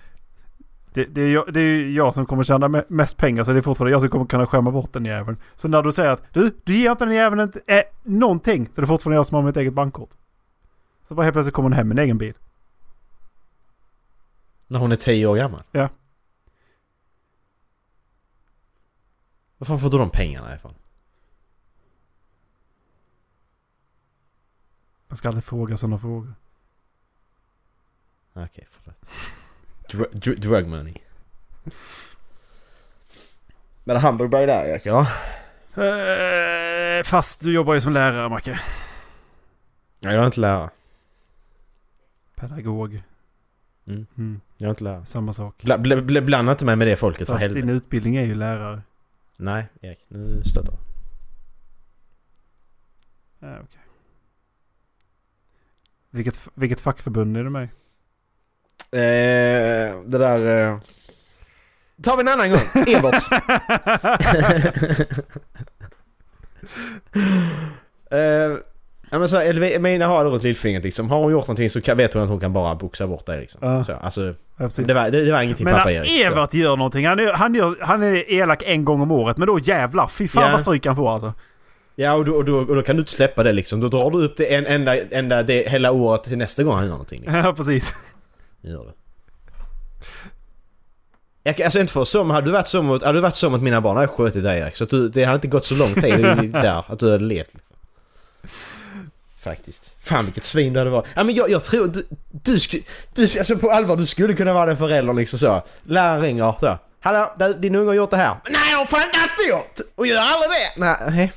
det, 0.93 1.05
det, 1.05 1.21
är 1.21 1.33
jag, 1.33 1.53
det 1.53 1.59
är 1.61 1.89
jag 1.89 2.13
som 2.13 2.25
kommer 2.25 2.43
tjäna 2.43 2.67
me- 2.67 2.85
mest 2.87 3.17
pengar 3.17 3.43
så 3.43 3.51
det 3.51 3.57
är 3.57 3.61
fortfarande 3.61 3.91
jag 3.91 4.01
som 4.01 4.09
kommer 4.09 4.25
kunna 4.25 4.47
skämma 4.47 4.71
bort 4.71 4.93
den 4.93 5.05
jäveln. 5.05 5.37
Så 5.55 5.67
när 5.67 5.81
du 5.81 5.91
säger 5.91 6.09
att 6.09 6.21
du, 6.33 6.51
du 6.63 6.75
ger 6.75 6.91
inte 6.91 7.05
den 7.05 7.13
jäveln 7.13 7.51
äh, 7.67 7.81
någonting 8.03 8.69
så 8.71 8.81
det 8.81 8.85
är 8.85 8.87
fortfarande 8.87 9.15
jag 9.15 9.27
som 9.27 9.35
har 9.35 9.41
mitt 9.41 9.57
eget 9.57 9.73
bankkort. 9.73 10.09
Så 11.07 11.13
bara 11.15 11.23
helt 11.23 11.33
plötsligt 11.33 11.53
kommer 11.55 11.65
hon 11.69 11.73
hem 11.73 11.87
med 11.87 11.99
en 11.99 12.03
egen 12.03 12.17
bil. 12.17 12.33
När 14.67 14.79
hon 14.79 14.91
är 14.91 14.95
10 14.95 15.27
år 15.27 15.35
gammal. 15.35 15.61
Ja. 15.71 15.89
Var 19.61 19.65
fan 19.65 19.79
får 19.79 19.89
du 19.89 19.97
de 19.97 20.09
pengarna 20.09 20.55
ifrån? 20.55 20.73
Man 25.07 25.15
ska 25.17 25.27
aldrig 25.27 25.43
fråga 25.43 25.77
sådana 25.77 25.97
frågor. 25.97 26.33
Okej, 28.33 28.67
förlåt. 28.71 28.97
Dr- 29.89 30.11
dr- 30.13 30.35
drug 30.41 30.67
money. 30.67 30.93
Men 33.83 33.97
hamburgare 33.97 34.45
där 34.45 34.65
Erik, 34.65 34.85
ja? 34.85 35.07
Eh, 35.83 37.03
fast 37.03 37.39
du 37.41 37.53
jobbar 37.53 37.73
ju 37.73 37.81
som 37.81 37.93
lärare 37.93 38.29
Macke. 38.29 38.59
Nej, 39.99 40.13
jag 40.15 40.21
är 40.21 40.25
inte 40.25 40.39
lärare. 40.39 40.69
Pedagog. 42.35 43.03
Mm. 43.87 44.05
Mm, 44.17 44.41
Jag 44.57 44.65
är 44.65 44.69
inte 44.69 44.83
lärare. 44.83 45.05
samma 45.05 45.33
sak. 45.33 45.63
Bla, 45.63 45.77
bla, 45.77 46.01
bla, 46.01 46.21
blanda 46.21 46.51
inte 46.51 46.65
mig 46.65 46.75
med 46.75 46.87
det 46.87 46.95
folket 46.95 47.27
för 47.27 47.33
Fast 47.33 47.41
helvete. 47.41 47.65
din 47.67 47.75
utbildning 47.75 48.15
är 48.15 48.23
ju 48.25 48.35
lärare. 48.35 48.81
Nej, 49.37 49.65
Erik. 49.81 49.99
Nu 50.07 50.43
slutar 50.43 50.73
Ja, 53.39 53.59
okej. 53.63 53.81
Vilket, 56.09 56.39
vilket 56.53 56.81
fackförbund 56.81 57.37
är 57.37 57.43
du 57.43 57.49
med 57.49 57.63
i? 57.63 57.67
eh, 58.91 60.01
Det 60.05 60.17
där... 60.17 60.71
Eh... 60.71 60.79
tar 62.03 62.17
vi 62.17 62.21
en 62.21 62.27
annan 62.27 62.49
gång. 62.49 62.59
Ebert. 62.87 63.23
eh, 68.11 68.57
ja, 69.11 69.19
men 69.19 69.29
så 69.29 69.37
Elmina 69.37 70.05
har 70.07 70.25
runt 70.25 70.43
lillfingret 70.43 70.83
liksom. 70.83 71.09
Har 71.09 71.17
hon 71.19 71.31
gjort 71.31 71.43
någonting 71.47 71.69
så 71.69 71.81
kan, 71.81 71.97
vet 71.97 72.13
hon 72.13 72.23
att 72.23 72.29
hon 72.29 72.39
kan 72.39 72.53
bara 72.53 72.75
boxa 72.75 73.07
bort 73.07 73.25
det 73.25 73.39
liksom. 73.39 73.59
Ja. 73.63 73.85
Så, 73.85 73.93
alltså, 73.93 74.33
Ja, 74.57 74.69
det 74.75 74.93
var, 74.93 75.09
det, 75.09 75.25
det 75.25 75.31
var 75.31 75.41
ingenting 75.41 75.63
Men 75.63 75.73
pappa 75.75 75.91
Erik. 75.91 76.09
så. 76.09 76.23
Evert 76.27 76.53
gör 76.53 76.75
någonting, 76.75 77.07
han 77.07 77.19
är, 77.19 77.33
han, 77.33 77.55
gör, 77.55 77.77
han 77.81 78.03
är 78.03 78.31
elak 78.31 78.63
en 78.65 78.85
gång 78.85 79.01
om 79.01 79.11
året, 79.11 79.37
men 79.37 79.47
då 79.47 79.59
jävlar, 79.59 80.07
fy 80.07 80.27
fan 80.27 80.43
Ja. 80.45 80.51
vad 80.51 80.61
stryk 80.61 80.85
han 80.85 80.95
får 80.95 81.11
alltså. 81.13 81.33
Ja 81.95 82.13
och 82.13 82.25
då, 82.25 82.33
och, 82.33 82.45
då, 82.45 82.57
och 82.57 82.75
då 82.75 82.81
kan 82.81 82.95
du 82.95 82.99
inte 82.99 83.11
släppa 83.11 83.43
det 83.43 83.51
liksom. 83.51 83.79
Då 83.79 83.87
drar 83.87 84.11
du 84.11 84.17
upp 84.25 84.37
det 84.37 84.55
en 84.55 84.65
enda, 84.65 84.97
enda 84.97 85.43
det, 85.43 85.69
hela 85.69 85.91
året 85.91 86.23
till 86.23 86.37
nästa 86.37 86.63
gång 86.63 86.73
han 86.75 86.83
gör 86.83 86.91
någonting. 86.91 87.21
Liksom. 87.21 87.39
Ja, 87.45 87.53
precis. 87.53 87.93
Gör 88.61 88.85
det. 88.85 88.93
Jag, 91.43 91.61
alltså 91.61 91.79
inte 91.79 91.93
för 91.93 92.23
men 92.23 92.31
hade 92.35 92.47
du 92.47 92.51
varit 92.51 92.67
så 92.67 92.81
mot, 92.81 93.03
hade 93.03 93.17
du 93.17 93.21
varit 93.21 93.35
så 93.35 93.49
mot 93.49 93.61
mina 93.61 93.81
barn 93.81 93.95
hade 93.95 94.07
jag 94.07 94.15
skjutit 94.15 94.43
dig 94.43 94.59
Erik. 94.59 94.75
Så 94.77 94.83
att 94.83 94.89
du, 94.89 95.09
det 95.09 95.23
hade 95.23 95.35
inte 95.35 95.47
gått 95.47 95.65
så 95.65 95.75
lång 95.75 95.93
tid 95.93 96.21
där 96.51 96.85
att 96.87 96.99
du 96.99 97.11
hade 97.11 97.23
levt. 97.25 97.49
Liksom. 97.53 97.75
Faktiskt. 99.43 99.93
Fan 99.99 100.25
vilket 100.25 100.43
svin 100.43 100.73
du 100.73 100.79
hade 100.79 100.91
varit. 100.91 101.07
Ja 101.15 101.23
men 101.23 101.35
jag, 101.35 101.49
jag 101.49 101.63
tror 101.63 101.87
du, 101.87 102.07
du, 102.31 102.57
du, 103.15 103.21
alltså 103.23 103.57
på 103.57 103.71
allvar 103.71 103.95
du 103.95 104.05
skulle 104.05 104.33
kunna 104.33 104.53
vara 104.53 104.65
den 104.65 104.77
föräldern 104.77 105.15
liksom 105.15 105.39
så. 105.39 105.63
Läraren 105.83 106.21
ringer 106.21 106.55
så. 106.59 106.77
Hallå, 106.99 107.33
din 107.59 107.75
unge 107.75 107.87
har 107.87 107.93
gjort 107.93 108.09
det 108.09 108.17
här. 108.17 108.35
Nej, 108.49 108.71
hon 108.71 108.77
har 108.79 108.85
fan 108.85 109.01
inte 109.07 109.49
gjort! 109.49 109.89
Och 109.95 110.07
gör 110.07 110.17
aldrig 110.21 110.49
det! 110.49 110.79
Nej, 110.81 110.97
nej. 111.09 111.33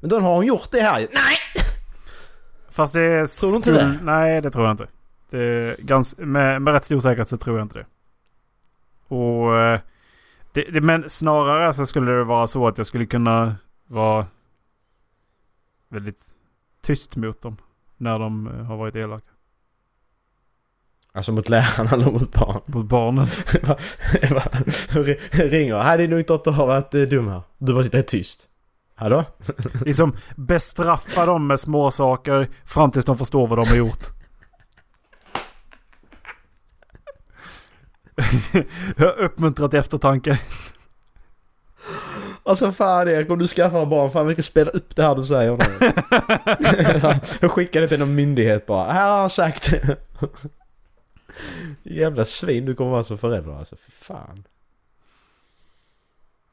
Men 0.00 0.10
då 0.10 0.20
har 0.20 0.34
hon 0.34 0.46
gjort 0.46 0.70
det 0.70 0.80
här. 0.80 0.98
Nej! 0.98 1.36
Fast 2.70 2.92
det 2.92 3.00
är... 3.02 3.40
Tror 3.40 3.50
du 3.50 3.56
inte 3.56 3.72
det? 3.72 3.98
Nej, 4.02 4.40
det 4.40 4.50
tror 4.50 4.64
jag 4.64 4.72
inte. 4.72 4.86
Det 5.30 5.38
är 5.38 5.76
gans, 5.78 6.14
med, 6.18 6.62
med 6.62 6.74
rätt 6.74 6.84
stor 6.84 7.00
säkerhet 7.00 7.28
så 7.28 7.36
tror 7.36 7.58
jag 7.58 7.64
inte 7.64 7.78
det. 7.78 7.86
Och... 9.14 9.56
eh, 9.58 9.80
Det, 10.52 10.62
det, 10.62 10.80
men 10.80 11.10
snarare 11.10 11.72
så 11.74 11.86
skulle 11.86 12.12
det 12.12 12.24
vara 12.24 12.46
så 12.46 12.68
att 12.68 12.78
jag 12.78 12.86
skulle 12.86 13.06
kunna 13.06 13.56
vara 13.86 14.26
väldigt 15.88 16.20
tyst 16.82 17.16
mot 17.16 17.42
dem. 17.42 17.56
När 17.96 18.18
de 18.18 18.46
eh, 18.46 18.64
har 18.64 18.76
varit 18.76 18.96
elaka. 18.96 19.32
Alltså 21.14 21.32
mot 21.32 21.48
lärarna 21.48 21.90
eller 21.90 22.04
mot 22.04 22.32
barn. 22.32 22.60
Mot 22.66 22.86
barnen. 22.86 23.26
ringer. 25.50 25.78
Här 25.78 25.98
din 25.98 26.24
dotter 26.26 26.50
har 26.50 26.66
varit 26.66 26.90
dum 26.90 27.28
här. 27.28 27.42
Du 27.58 27.72
bara 27.72 27.84
sitter 27.84 27.98
helt 27.98 28.08
tyst. 28.08 28.48
Hallå? 28.94 29.24
Liksom 29.84 30.16
bestraffa 30.36 31.26
dem 31.26 31.46
med 31.46 31.60
små 31.60 31.90
saker 31.90 32.48
fram 32.64 32.90
tills 32.90 33.04
de 33.04 33.18
förstår 33.18 33.46
vad 33.46 33.58
de 33.58 33.68
har 33.68 33.76
gjort. 33.76 34.04
Jag 38.96 39.06
har 39.06 39.18
uppmuntrat 39.18 39.74
eftertanke. 39.74 40.40
Alltså 42.44 42.72
fan 42.72 43.08
Erik, 43.08 43.30
om 43.30 43.38
du 43.38 43.48
skaffar 43.48 43.86
barn, 43.86 44.10
fan 44.10 44.26
vi 44.26 44.32
ska 44.32 44.42
spela 44.42 44.70
upp 44.70 44.96
det 44.96 45.02
här 45.02 45.14
du 45.14 45.24
säger 45.24 45.56
nu. 45.56 45.92
Jag 47.40 47.50
skickar 47.50 47.80
det 47.80 47.88
till 47.88 47.98
någon 47.98 48.14
myndighet 48.14 48.66
bara. 48.66 48.92
Här 48.92 49.10
har 49.10 49.20
han 49.20 49.30
sagt. 49.30 49.72
Jävla 51.82 52.24
svin 52.24 52.66
du 52.66 52.74
kommer 52.74 52.90
vara 52.90 53.04
som 53.04 53.18
förälder 53.18 53.58
alltså. 53.58 53.76
Fy 53.76 53.92
fan. 53.92 54.44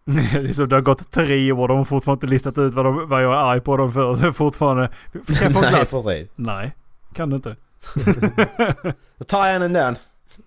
liksom, 0.43 0.69
det 0.69 0.75
har 0.75 0.81
gått 0.81 1.11
tre 1.11 1.51
år 1.51 1.61
och 1.61 1.67
de 1.67 1.77
har 1.77 1.85
fortfarande 1.85 2.17
inte 2.25 2.33
listat 2.33 2.57
ut 2.57 2.73
vad, 2.73 2.85
de, 2.85 3.09
vad 3.09 3.23
jag 3.23 3.33
är 3.33 3.37
arg 3.37 3.61
på 3.61 3.77
dem 3.77 3.93
för. 3.93 4.05
Och 4.05 4.17
så 4.17 4.33
fortfarande... 4.33 4.89
Kan 5.11 5.21
jag 5.41 5.53
få 5.53 5.61
Nej, 5.61 5.69
glass? 5.69 5.91
precis. 5.91 6.29
Nej, 6.35 6.75
kan 7.13 7.29
du 7.29 7.35
inte. 7.35 7.55
Då 9.17 9.23
tar 9.27 9.45
jag 9.47 9.55
en 9.55 9.73
den. 9.73 9.95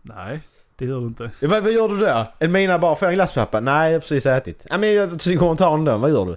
Nej, 0.02 0.40
det 0.82 0.88
gör 0.88 1.00
du 1.00 1.06
inte. 1.06 1.30
Ja, 1.40 1.48
Vad, 1.48 1.62
vad 1.62 1.72
gör 1.72 1.88
du 1.88 1.98
där? 1.98 2.34
Elmina 2.40 2.78
bara, 2.78 2.94
får 2.94 3.06
jag 3.06 3.10
en 3.12 3.14
glass 3.16 3.34
pappa? 3.34 3.60
Nej, 3.60 3.92
jag 3.92 3.96
har 3.96 4.00
precis 4.00 4.26
ätit. 4.26 4.66
Ja, 4.70 4.78
men 4.78 4.94
jag 4.94 5.10
går 5.38 5.50
och 5.50 5.58
tar 5.58 5.74
en 5.74 5.84
då. 5.84 5.96
Vad 5.96 6.10
gör 6.10 6.26
du? 6.26 6.36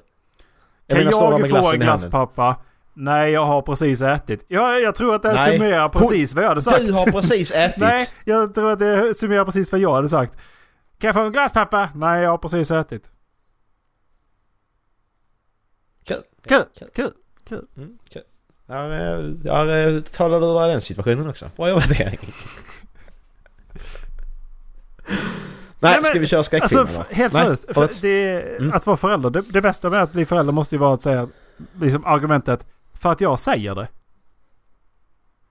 Kan 0.87 0.97
där 0.97 1.03
jag 1.03 1.13
få 1.13 1.71
en 1.71 1.75
i 1.75 1.77
glass 1.77 2.03
handen. 2.03 2.11
pappa? 2.11 2.55
Nej, 2.93 3.31
jag 3.31 3.45
har 3.45 3.61
precis 3.61 4.01
ätit. 4.01 4.45
Ja, 4.47 4.77
jag 4.77 4.95
tror 4.95 5.15
att 5.15 5.21
det 5.23 5.33
Nej. 5.33 5.53
summerar 5.53 5.89
precis 5.89 6.33
vad 6.35 6.43
jag 6.43 6.49
hade 6.49 6.61
sagt. 6.61 6.87
Du 6.87 6.93
har 6.93 7.05
precis 7.05 7.51
ätit. 7.55 7.77
Nej, 7.77 8.07
jag 8.25 8.55
tror 8.55 8.71
att 8.71 8.79
det 8.79 9.15
summerar 9.17 9.45
precis 9.45 9.71
vad 9.71 9.81
jag 9.81 9.93
hade 9.93 10.09
sagt. 10.09 10.33
Kan 10.97 11.07
jag 11.07 11.15
få 11.15 11.21
en 11.21 11.31
glass 11.31 11.53
pappa? 11.53 11.89
Nej, 11.95 12.23
jag 12.23 12.29
har 12.29 12.37
precis 12.37 12.71
ätit. 12.71 13.11
Kul. 16.07 16.17
Kul, 16.47 16.63
Kul. 16.95 17.11
kul. 17.49 17.65
Mm, 17.77 17.97
kul. 18.09 18.21
Jag 18.67 18.75
har, 18.75 18.89
eh, 18.89 19.31
jag 19.43 20.05
talat 20.05 20.43
ur 20.43 20.67
den 20.67 20.81
situationen 20.81 21.29
också. 21.29 21.49
Bra 21.55 21.69
jobbat 21.69 21.99
Erik. 21.99 22.19
Nej, 25.08 25.18
Nej, 25.80 25.95
men, 25.95 26.03
ska 26.03 26.20
vi 26.20 26.26
köra 26.26 26.43
skräckfilm 26.43 26.82
Alltså, 26.82 27.03
helt 27.10 27.34
seriöst. 27.34 28.03
Mm. 28.03 28.74
Att 28.74 28.86
vara 28.86 28.97
förälder, 28.97 29.30
det, 29.30 29.41
det 29.41 29.62
bästa 29.62 29.89
med 29.89 30.01
att 30.01 30.12
bli 30.12 30.26
förälder 30.26 30.53
måste 30.53 30.76
ju 30.76 30.80
vara 30.80 30.93
att 30.93 31.01
säga 31.01 31.28
liksom 31.82 32.06
argumentet 32.06 32.66
för 32.93 33.12
att 33.12 33.22
jag 33.22 33.39
säger 33.39 33.76
det. 33.76 33.88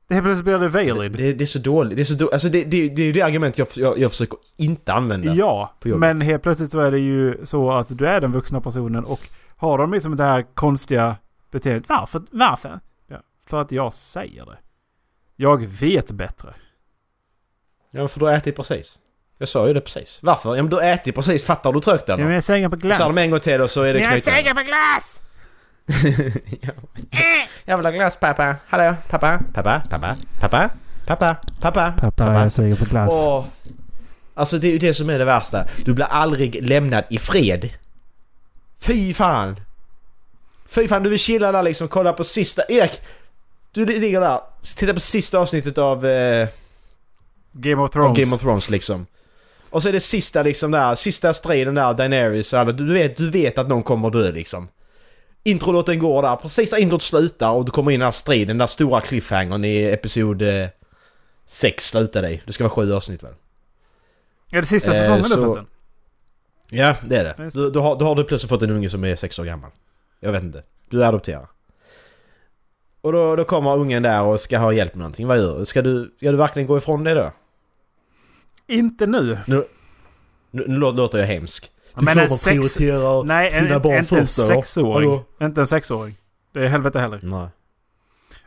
Det 0.09 0.15
helt 0.15 0.25
plötsligt 0.27 0.45
blir 0.45 0.59
det 0.59 0.69
valid. 0.69 1.13
Det, 1.13 1.33
det 1.33 1.45
är 1.45 1.47
så 1.47 1.59
dåligt. 1.59 1.97
Det 1.97 2.03
är 2.03 2.05
så 2.05 2.15
dåligt. 2.15 2.33
Alltså 2.33 2.49
det, 2.49 2.65
det, 2.65 2.89
det 2.89 3.03
är 3.03 3.07
ju 3.07 3.13
det 3.13 3.23
argument 3.23 3.59
jag, 3.59 3.69
jag, 3.75 3.99
jag 3.99 4.11
försöker 4.11 4.39
inte 4.57 4.93
använda. 4.93 5.35
Ja, 5.35 5.75
men 5.85 6.21
helt 6.21 6.43
plötsligt 6.43 6.71
så 6.71 6.81
är 6.81 6.91
det 6.91 6.99
ju 6.99 7.47
så 7.47 7.73
att 7.73 7.99
du 7.99 8.07
är 8.07 8.21
den 8.21 8.33
vuxna 8.33 8.61
personen 8.61 9.05
och 9.05 9.29
har 9.57 9.79
de 9.79 9.93
liksom 9.93 10.17
det 10.17 10.25
här 10.25 10.43
konstiga 10.55 11.17
beteendet. 11.51 11.89
Varför? 11.89 12.23
Varför? 12.31 12.81
Ja, 13.07 13.17
för 13.47 13.61
att 13.61 13.73
jag 13.73 13.95
säger 13.95 14.47
det. 14.47 14.59
Jag 15.37 15.67
vet 15.67 16.11
bättre. 16.11 16.55
Ja, 17.91 18.09
för 18.09 18.21
du 18.21 18.27
har 18.27 18.33
ätit 18.33 18.57
precis. 18.57 19.01
Jag 19.39 19.49
sa 19.49 19.66
ju 19.68 19.74
det 19.74 19.80
precis. 19.80 20.18
Varför? 20.22 20.57
Ja, 20.57 20.62
men 20.62 20.70
du 20.70 20.80
ätit 20.80 21.14
precis. 21.14 21.45
Fattar 21.45 21.72
du 21.72 21.80
trögt 21.80 22.05
Ja, 22.07 22.14
eller? 22.14 22.24
men 22.24 22.35
jag 22.35 22.43
säger 22.45 22.68
på 22.68 22.76
glass. 22.76 22.99
Sa 22.99 23.07
de 23.07 23.18
en 23.18 23.30
gång 23.30 23.41
till 23.41 23.61
och 23.61 23.70
så 23.70 23.82
är 23.82 23.87
det 23.87 23.93
Men 23.93 24.03
jag 24.03 24.12
knytnäve. 24.12 24.37
säger 24.43 24.55
på 24.55 24.62
glass! 24.62 25.22
ja. 26.61 26.72
Jag 27.64 27.76
vill 27.76 27.87
ha 27.87 27.93
glass 27.93 28.16
pappa. 28.16 28.57
Hallå? 28.68 28.95
Pappa? 29.11 29.41
Pappa? 29.55 29.82
Pappa? 29.91 30.16
Pappa? 30.41 30.70
Pappa? 31.07 31.37
Pappa? 31.61 31.95
Pappa, 32.01 32.32
jag 32.43 32.53
säger 32.53 32.76
på 32.76 32.85
glass. 32.85 33.11
Åh. 33.12 33.45
Alltså 34.35 34.59
det 34.59 34.68
är 34.68 34.72
ju 34.72 34.78
det 34.78 34.95
som 34.95 35.11
är 35.11 35.18
det 35.18 35.24
värsta. 35.24 35.66
Du 35.85 35.95
blir 35.95 36.07
aldrig 36.07 36.68
lämnad 36.68 37.05
i 37.11 37.18
fred. 37.18 37.70
Fy 38.80 39.14
fan. 39.14 39.61
Fy 40.66 40.89
fan, 40.89 41.03
du 41.03 41.11
vill 41.11 41.18
chilla 41.18 41.53
där 41.53 41.62
liksom, 41.62 41.89
kolla 41.89 42.12
på 42.12 42.24
sista... 42.24 42.62
Erik! 42.68 43.01
Du 43.72 43.87
ligger 43.87 44.20
där, 44.20 44.41
titta 44.76 44.95
på 44.95 45.01
sista 45.01 45.39
avsnittet 45.39 45.78
av, 45.78 46.07
eh, 46.07 46.49
Game 47.53 47.82
of 47.82 47.89
av 47.89 47.93
Thrones. 47.93 48.18
Game 48.18 48.35
of 48.37 48.41
Thrones 48.41 48.70
liksom. 48.70 49.07
Och 49.75 49.83
så 49.83 49.89
är 49.89 49.93
det 49.93 50.01
sista 50.01 50.43
liksom 50.43 50.70
där, 50.70 50.95
sista 50.95 51.35
striden 51.35 51.75
där, 51.75 51.95
Daenerys 51.95 52.53
och 52.53 52.59
alla. 52.59 52.72
Du 52.72 52.93
vet, 52.93 53.16
du 53.16 53.31
vet 53.31 53.59
att 53.59 53.68
någon 53.68 53.83
kommer 53.83 54.11
dö 54.11 54.31
liksom. 54.31 54.68
Introlåten 55.45 55.99
går 55.99 56.22
där, 56.22 56.37
precis 56.37 56.72
när 56.72 56.79
introt 56.79 57.03
slutar 57.03 57.51
och 57.53 57.64
du 57.64 57.70
kommer 57.70 57.91
in 57.91 57.95
i 57.95 57.99
den 57.99 58.05
här 58.05 58.12
striden, 58.12 58.47
den 58.49 58.59
där 58.59 58.66
stora 58.66 59.01
cliffhangern 59.01 59.64
i 59.64 59.83
episod 59.85 60.43
6 61.47 61.85
slutar 61.87 62.22
det 62.22 62.41
Det 62.47 62.53
ska 62.53 62.64
vara 62.64 62.70
sju 62.70 62.93
avsnitt 62.93 63.22
väl? 63.22 63.33
Är 64.51 64.61
det 64.61 64.66
sista 64.66 64.93
Eh, 64.95 65.01
säsongen 65.01 65.22
nu 65.22 65.29
så- 65.29 65.35
förresten? 65.35 65.66
Ja, 66.70 66.97
det 67.09 67.16
är 67.16 67.25
det. 67.25 67.51
Då, 67.55 67.70
då, 67.70 67.81
har, 67.81 67.97
då 67.99 68.05
har 68.05 68.14
du 68.14 68.25
plötsligt 68.25 68.51
fått 68.51 68.62
en 68.62 68.70
unge 68.70 68.89
som 68.89 69.05
är 69.05 69.16
sex 69.16 69.39
år 69.39 69.45
gammal. 69.45 69.70
Jag 70.20 70.33
vet 70.33 70.43
inte. 70.43 70.62
Du 70.91 71.05
adopterar. 71.05 71.47
Och 73.01 73.12
då, 73.12 73.37
då 73.37 73.45
kommer 73.45 73.77
ungen 73.77 74.03
där 74.03 74.22
och 74.22 74.41
ska 74.41 74.59
ha 74.59 74.72
hjälp 74.72 74.95
med 74.95 74.99
någonting. 74.99 75.27
Vad 75.27 75.39
gör 75.39 75.59
du? 75.59 75.64
Ska 75.64 75.83
du, 75.83 76.14
ska 76.16 76.31
du 76.31 76.37
verkligen 76.37 76.66
gå 76.66 76.79
ifrån 76.79 77.05
det 77.05 77.14
då? 77.14 77.33
Inte 78.67 79.07
nu. 79.07 79.39
Nu, 79.47 79.65
nu, 80.51 80.65
nu 80.69 80.77
lå- 80.79 80.93
låter 80.97 81.19
jag 81.19 81.27
hemsk. 81.27 81.71
Men 81.95 82.19
en 82.19 82.29
sex... 82.29 82.79
Nej, 83.25 83.51
en, 83.53 83.65
sina 83.65 83.81
barn 83.81 83.99
inte 83.99 84.19
en 84.19 84.27
först, 84.27 84.39
eller? 84.39 84.49
sexåring. 84.49 84.93
Hallå? 85.11 85.25
Inte 85.43 85.61
en 85.61 85.67
sexåring. 85.67 86.15
Det 86.53 86.61
är 86.61 86.67
helvete 86.67 87.01
heller. 87.01 87.21
Nej. 87.23 87.49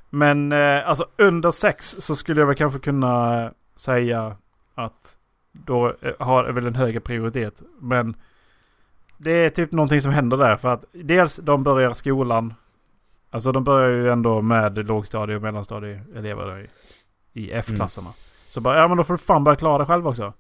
Men 0.10 0.52
eh, 0.52 0.90
alltså 0.90 1.06
under 1.18 1.52
sex 1.52 1.96
så 2.00 2.16
skulle 2.16 2.42
jag 2.42 2.48
väl 2.48 2.56
kanske 2.56 2.80
kunna 2.80 3.52
säga 3.76 4.36
att 4.76 5.18
då 5.52 5.96
eh, 6.02 6.12
har 6.20 6.44
väl 6.52 6.66
en 6.66 6.76
högre 6.76 7.00
prioritet. 7.00 7.62
Men 7.82 8.16
det 9.18 9.32
är 9.32 9.50
typ 9.50 9.72
någonting 9.72 10.02
som 10.02 10.12
händer 10.12 10.38
där. 10.38 10.58
För 10.58 10.70
att 10.70 10.86
dels 10.92 11.38
de 11.38 11.64
börjar 11.64 11.94
skolan. 11.94 12.54
Alltså 13.30 13.52
de 13.52 13.64
börjar 13.64 13.90
ju 13.90 14.12
ändå 14.12 14.42
med 14.42 14.88
lågstadie 14.88 15.36
och 15.36 15.42
mellanstadieelever 15.42 16.60
i, 16.60 16.70
i 17.42 17.52
F-klasserna. 17.52 18.10
Så 18.48 18.62
bara, 18.62 18.78
ja 18.82 18.88
men 18.88 18.98
då 18.98 19.04
får 19.04 19.14
du 19.14 19.18
fan 19.18 19.44
börja 19.44 19.56
klara 19.56 19.78
dig 19.78 19.88
själv 19.88 20.08
också. 20.08 20.34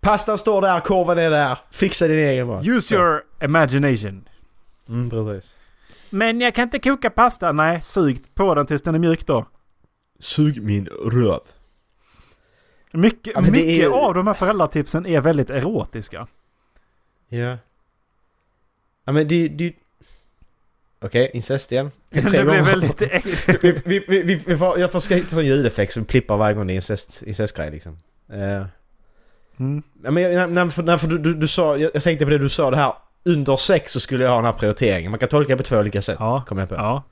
Pastan 0.00 0.38
står 0.38 0.62
där, 0.62 0.80
korven 0.80 1.18
är 1.18 1.30
där. 1.30 1.58
Fixa 1.70 2.08
din 2.08 2.18
egen 2.18 2.46
mat. 2.46 2.66
Use 2.66 2.94
your 2.94 3.22
imagination. 3.42 4.28
Mm, 4.88 5.10
precis. 5.10 5.56
Men 6.10 6.40
jag 6.40 6.54
kan 6.54 6.62
inte 6.62 6.78
koka 6.78 7.10
pasta. 7.10 7.52
Nej, 7.52 7.80
sug 7.82 8.34
på 8.34 8.54
den 8.54 8.66
tills 8.66 8.82
den 8.82 8.94
är 8.94 8.98
mjuk 8.98 9.26
då. 9.26 9.46
Sug 10.18 10.62
min 10.62 10.86
röv. 10.86 11.40
Mycket, 12.92 13.32
Ja, 13.34 13.40
mycket 13.40 13.66
är- 13.92 14.06
av 14.06 14.14
de 14.14 14.26
här 14.26 14.34
föräldratipsen 14.34 15.06
är 15.06 15.20
väldigt 15.20 15.50
erotiska. 15.50 16.26
Ja. 17.28 17.56
Ja 19.04 19.12
men 19.12 19.28
det... 19.28 19.48
det... 19.48 19.72
Okej, 21.00 21.30
incest 21.34 21.72
igen. 21.72 21.90
det 22.10 22.44
gånger. 22.44 22.62
väldigt... 22.62 23.00
vi, 23.62 23.80
vi, 23.84 24.04
vi, 24.08 24.22
vi, 24.22 24.42
vi 24.46 24.56
får, 24.56 24.78
jag 24.78 24.92
får 24.92 25.00
ska 25.00 25.14
hitta 25.14 25.28
sån 25.28 25.46
ljudeffekt 25.46 25.92
som 25.92 26.04
plippar 26.04 26.36
varje 26.36 26.54
gång 26.54 26.66
det 26.66 26.72
är 26.72 26.74
incest, 26.74 27.22
incestgrej 27.22 27.70
liksom. 27.70 27.98
Uh, 28.32 28.66
Mm. 29.58 29.82
ja, 30.02 30.10
men 30.10 30.22
jag, 30.22 30.72
för, 30.72 30.98
för 30.98 31.06
du, 31.06 31.18
du, 31.18 31.34
du 31.34 31.48
sa, 31.48 31.76
jag, 31.76 32.02
tänkte 32.02 32.24
på 32.24 32.30
det 32.30 32.38
du 32.38 32.48
sa 32.48 32.70
det 32.70 32.76
här. 32.76 32.92
Under 33.24 33.56
sex 33.56 33.92
så 33.92 34.00
skulle 34.00 34.24
jag 34.24 34.30
ha 34.30 34.36
den 34.36 34.44
här 34.44 34.52
prioriteringen. 34.52 35.10
Man 35.10 35.18
kan 35.18 35.28
tolka 35.28 35.52
det 35.52 35.56
på 35.56 35.62
två 35.62 35.78
olika 35.78 36.02
sätt. 36.02 36.16
Ja. 36.20 36.44
Kommer 36.46 36.62
jag 36.62 36.68
på. 36.68 36.74
Ja. 36.74 37.02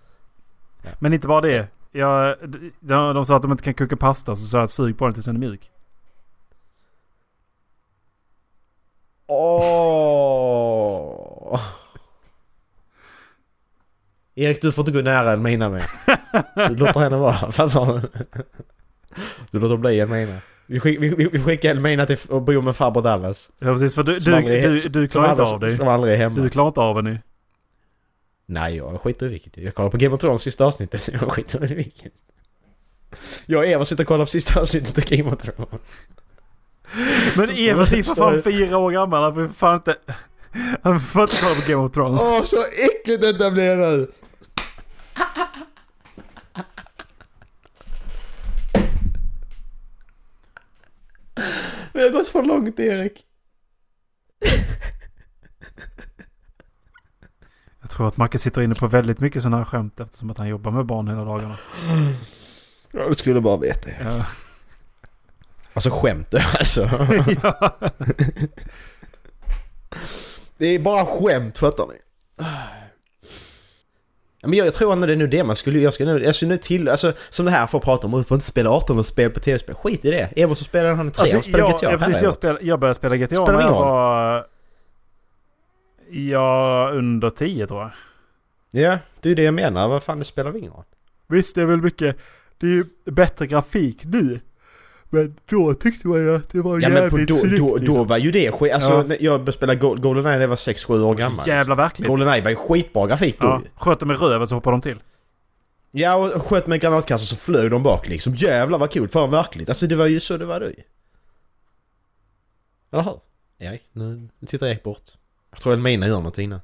Men 0.98 1.12
inte 1.12 1.28
bara 1.28 1.40
det. 1.40 1.68
Jag, 1.92 2.36
de, 2.80 3.14
de 3.14 3.24
sa 3.24 3.36
att 3.36 3.42
de 3.42 3.52
inte 3.52 3.64
kan 3.64 3.74
koka 3.74 3.96
pasta 3.96 4.36
så 4.36 4.46
sa 4.46 4.56
jag 4.56 4.64
att 4.64 4.70
sug 4.70 4.98
på 4.98 5.04
den 5.04 5.14
tills 5.14 5.26
den 5.26 5.36
är 5.36 5.40
mjuk. 5.40 5.70
Åh! 9.26 10.54
Erik 14.34 14.60
du 14.62 14.72
får 14.72 14.82
inte 14.82 14.92
gå 14.92 15.00
nära 15.00 15.32
Elmina 15.32 15.70
med. 15.70 15.82
Du 16.68 16.76
låter 16.76 17.00
henne 17.00 17.16
vara. 17.16 17.34
Fattar 17.52 18.00
du? 18.00 18.24
Du 19.50 19.60
låter 19.60 19.76
bli 19.76 20.00
Elmina. 20.00 20.38
Vi, 20.66 20.80
skick, 20.80 20.98
vi, 21.00 21.08
vi, 21.32 21.40
skickar 21.42 21.70
Elmina 21.70 22.06
till 22.06 22.18
och 22.28 22.42
bor 22.42 22.62
med 22.62 22.76
farbror 22.76 23.02
Dallas. 23.02 23.50
Ja 23.58 23.72
precis 23.72 23.94
för 23.94 24.02
du, 24.02 24.18
du, 24.18 24.34
aldrig- 24.34 24.62
du, 24.62 24.88
du 24.88 25.08
klarar 25.08 25.30
inte 25.30 25.42
av 25.42 25.60
dig. 25.60 25.76
Som 25.76 25.88
aldrig 25.88 26.14
är 26.14 26.18
hemma. 26.18 26.36
Du 26.42 26.48
klarar 26.50 26.66
inte 26.68 26.80
av 26.80 26.96
henne. 26.96 27.22
Nej, 28.46 28.76
jag 28.76 29.00
skiter 29.00 29.26
i 29.26 29.28
vilket. 29.28 29.56
Jag 29.56 29.74
kollar 29.74 29.90
på 29.90 29.96
Game 29.96 30.14
of 30.14 30.20
Thrones 30.20 30.42
sista 30.42 30.64
avsnittet. 30.64 31.08
Jag 31.12 31.32
skiter 31.32 31.72
i 31.72 31.74
vilket. 31.74 32.12
Jag 33.46 33.58
och 33.58 33.66
Eva 33.66 33.84
sitter 33.84 34.04
och 34.04 34.08
kollar 34.08 34.24
på 34.24 34.30
sista 34.30 34.60
avsnittet 34.60 34.98
av 34.98 35.04
Game 35.16 35.30
of 35.32 35.42
Thrones. 35.42 35.98
Men 37.36 37.46
Så 37.46 37.52
det- 37.52 37.68
är 37.70 37.74
för 37.84 38.14
fan 38.14 38.42
fyra 38.42 38.78
år 38.78 38.90
gammal. 38.90 39.22
Han 39.22 39.34
får 39.34 39.54
fan 39.54 39.74
inte... 39.74 39.96
Han 40.82 41.00
får 41.00 41.22
inte 41.22 41.36
kolla 41.42 41.54
på 41.54 41.70
Game 41.72 41.84
of 41.86 41.92
Thrones. 41.92 42.20
Åh, 42.22 42.42
så 42.42 42.56
äckligt 42.56 43.20
detta 43.22 43.50
blir 43.50 43.76
nu! 43.76 44.08
Har 52.04 52.12
gått 52.12 52.28
för 52.28 52.42
långt, 52.42 52.80
Erik. 52.80 53.24
Jag 57.80 57.90
tror 57.90 58.08
att 58.08 58.16
Macke 58.16 58.38
sitter 58.38 58.62
inne 58.62 58.74
på 58.74 58.86
väldigt 58.86 59.20
mycket 59.20 59.42
sådana 59.42 59.56
här 59.56 59.64
skämt 59.64 60.00
eftersom 60.00 60.30
att 60.30 60.38
han 60.38 60.48
jobbar 60.48 60.70
med 60.70 60.86
barn 60.86 61.08
hela 61.08 61.24
dagarna. 61.24 61.54
Ja, 62.92 63.08
du 63.08 63.14
skulle 63.14 63.40
bara 63.40 63.56
veta. 63.56 63.90
Ja. 64.00 64.26
Alltså 65.74 65.90
skämt 65.90 66.34
alltså. 66.58 66.90
ja. 67.42 67.76
Det 70.58 70.66
är 70.66 70.78
bara 70.78 71.06
skämt, 71.06 71.58
fattar 71.58 71.86
ni? 71.86 71.94
Men 74.46 74.58
jag, 74.58 74.66
jag 74.66 74.74
tror 74.74 74.92
ändå 74.92 75.06
det 75.06 75.12
är 75.12 75.16
nu 75.16 75.26
det 75.26 75.44
man 75.44 75.56
skulle... 75.56 75.78
Jag 75.78 75.92
ska 75.94 76.04
nu, 76.04 76.22
jag 76.24 76.34
ska 76.34 76.46
nu 76.46 76.56
till... 76.56 76.88
Alltså 76.88 77.12
som 77.30 77.46
det 77.46 77.52
här 77.52 77.66
får 77.66 77.80
prata 77.80 78.06
om, 78.06 78.12
du 78.12 78.24
får 78.24 78.34
inte 78.34 78.46
spela 78.46 78.70
18 78.70 79.04
spel 79.04 79.30
på 79.30 79.40
tv-spel. 79.40 79.74
Skit 79.74 80.04
i 80.04 80.10
det. 80.10 80.28
Evert 80.36 80.58
som 80.58 80.64
spelar 80.64 80.94
han 80.94 81.06
är 81.06 81.10
tre, 81.10 81.20
Alltså, 81.20 81.36
han 81.36 81.42
spelar 81.42 81.58
jag, 81.58 81.76
GTA. 81.76 81.92
ja, 81.92 81.98
precis, 81.98 82.22
jag, 82.22 82.34
spel, 82.34 82.58
jag 82.60 82.80
började 82.80 82.94
spela 82.94 83.16
GTA 83.16 83.36
Spelar 83.36 83.52
när 83.52 83.62
jag 83.62 83.72
var... 83.72 84.46
Ja, 86.10 86.90
under 86.92 87.30
10 87.30 87.66
tror 87.66 87.80
jag. 87.80 87.90
Ja, 88.82 88.98
det 89.20 89.30
är 89.30 89.34
det 89.34 89.42
jag 89.42 89.54
menar. 89.54 89.88
Vad 89.88 90.02
fan, 90.02 90.18
det 90.18 90.24
spelar 90.24 90.56
ingen 90.56 90.72
roll. 90.72 90.84
Visst, 91.26 91.54
det 91.54 91.62
är 91.62 91.66
väl 91.66 91.82
mycket... 91.82 92.16
Det 92.58 92.66
är 92.66 92.70
ju 92.70 92.84
bättre 93.04 93.46
grafik 93.46 94.04
nu. 94.04 94.40
Men 95.14 95.34
då 95.46 95.74
tyckte 95.74 96.08
man 96.08 96.18
ju 96.18 96.34
att 96.36 96.48
det 96.50 96.60
var 96.60 96.80
Ja 96.80 96.88
men 96.88 97.10
på, 97.10 97.18
jävligt 97.18 97.28
då, 97.28 97.34
snyggt 97.34 97.58
då, 97.58 97.68
då 97.68 97.76
liksom. 97.76 98.06
var 98.06 98.18
ju 98.18 98.30
det 98.30 98.50
skit. 98.52 98.72
Alltså 98.72 98.92
Ja. 99.08 99.16
jag 99.20 99.32
började 99.40 99.52
spela 99.52 99.74
Go- 99.74 99.94
Goldeneye 99.94 100.34
när 100.34 100.40
jag 100.40 100.48
var 100.48 100.56
6-7 100.56 101.02
år 101.02 101.14
gammal. 101.14 101.48
Jävla 101.48 101.74
verkligt. 101.74 102.08
Goldeneye 102.08 102.42
var 102.42 102.50
ju 102.50 102.56
skitbra 102.56 103.06
grafik 103.06 103.40
då 103.40 103.46
Ja, 103.46 103.62
sköt 103.76 104.00
dem 104.00 104.10
i 104.10 104.14
röven 104.14 104.46
så 104.46 104.54
hoppar 104.54 104.70
de 104.70 104.80
till. 104.80 104.96
Ja 105.90 106.14
och 106.14 106.42
sköt 106.42 106.66
med 106.66 106.80
granatkastare 106.80 107.18
så 107.26 107.36
flög 107.36 107.70
de 107.70 107.82
bak 107.82 108.08
liksom. 108.08 108.34
Jävlar 108.34 108.78
vad 108.78 108.90
kul, 108.90 109.08
fan 109.08 109.22
vad 109.22 109.30
märkligt. 109.30 109.68
Alltså 109.68 109.86
det 109.86 109.96
var 109.96 110.06
ju 110.06 110.20
så 110.20 110.36
det 110.36 110.46
var 110.46 110.60
då 110.60 110.66
ju. 110.66 110.82
Eller 112.92 113.02
hur? 113.02 113.20
Erik, 113.58 113.82
nu 113.92 114.28
tittar 114.46 114.66
Erik 114.66 114.82
bort. 114.82 115.02
Jag 115.50 115.60
tror 115.60 115.72
Elmina 115.72 116.06
gör 116.06 116.14
någonting 116.16 116.48
nu. 116.50 116.60